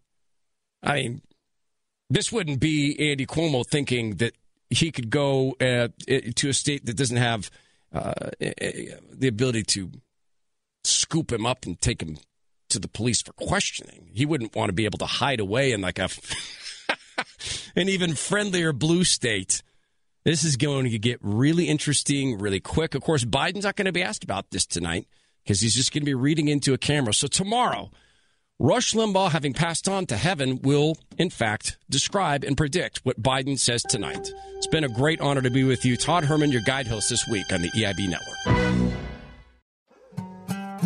I 0.84 0.95
mean, 0.95 1.22
this 2.10 2.32
wouldn't 2.32 2.60
be 2.60 3.12
Andy 3.12 3.26
Cuomo 3.26 3.66
thinking 3.66 4.16
that 4.16 4.34
he 4.70 4.91
could 4.91 5.10
go 5.10 5.56
uh, 5.62 5.90
to 6.36 6.49
a 6.49 6.54
state 6.54 6.86
that 6.86 6.98
doesn't 6.98 7.18
have 7.18 7.49
uh, 7.94 8.14
the 8.40 9.28
ability 9.28 9.64
to 9.64 9.91
scoop 10.84 11.32
him 11.32 11.45
up 11.45 11.66
and 11.66 11.80
take 11.80 12.02
him 12.02 12.18
to 12.70 12.80
the 12.80 12.88
police 12.88 13.22
for 13.22 13.34
questioning. 13.34 14.10
He 14.14 14.26
wouldn't 14.26 14.56
want 14.56 14.70
to 14.70 14.74
be 14.74 14.86
able 14.86 14.99
to 14.99 15.06
hide 15.06 15.40
away 15.40 15.72
in 15.72 15.82
like 15.82 15.99
a 15.99 16.10
an 17.76 17.90
even 17.90 18.16
friendlier 18.16 18.74
blue 18.74 19.04
state. 19.04 19.62
This 20.28 20.44
is 20.44 20.58
going 20.58 20.91
to 20.91 20.99
get 20.99 21.20
really 21.22 21.70
interesting 21.70 22.38
really 22.38 22.60
quick. 22.60 22.95
Of 22.95 23.02
course, 23.02 23.24
Biden's 23.24 23.64
not 23.64 23.78
going 23.78 23.86
to 23.86 23.94
be 23.94 24.04
asked 24.04 24.26
about 24.26 24.52
this 24.52 24.66
tonight 24.66 25.08
because 25.41 25.62
he's 25.62 25.74
just 25.74 25.94
going 25.94 26.02
to 26.02 26.06
be 26.06 26.14
reading 26.14 26.49
into 26.49 26.74
a 26.74 26.78
camera. 26.78 27.14
So 27.14 27.30
tomorrow, 27.30 27.91
Rush 28.60 28.94
Limbaugh, 28.94 29.32
having 29.32 29.54
passed 29.54 29.88
on 29.88 30.06
to 30.08 30.18
heaven, 30.18 30.62
will 30.62 30.98
in 31.18 31.30
fact 31.30 31.78
describe 31.90 32.44
and 32.44 32.58
predict 32.58 33.06
what 33.06 33.24
Biden 33.24 33.58
says 33.58 33.84
tonight. 33.84 34.30
It's 34.58 34.68
been 34.68 34.84
a 34.84 34.90
great 34.90 35.22
honor 35.22 35.41
to 35.44 35.49
be 35.49 35.64
with 35.64 35.86
you. 35.86 35.95
Todd 35.95 36.26
Herman, 36.26 36.52
your 36.52 36.62
guide 36.64 36.88
host 36.88 37.10
this 37.10 37.26
week 37.30 37.45
on 37.54 37.62
the 37.62 37.70
EIB 37.70 38.10
Network. 38.10 38.86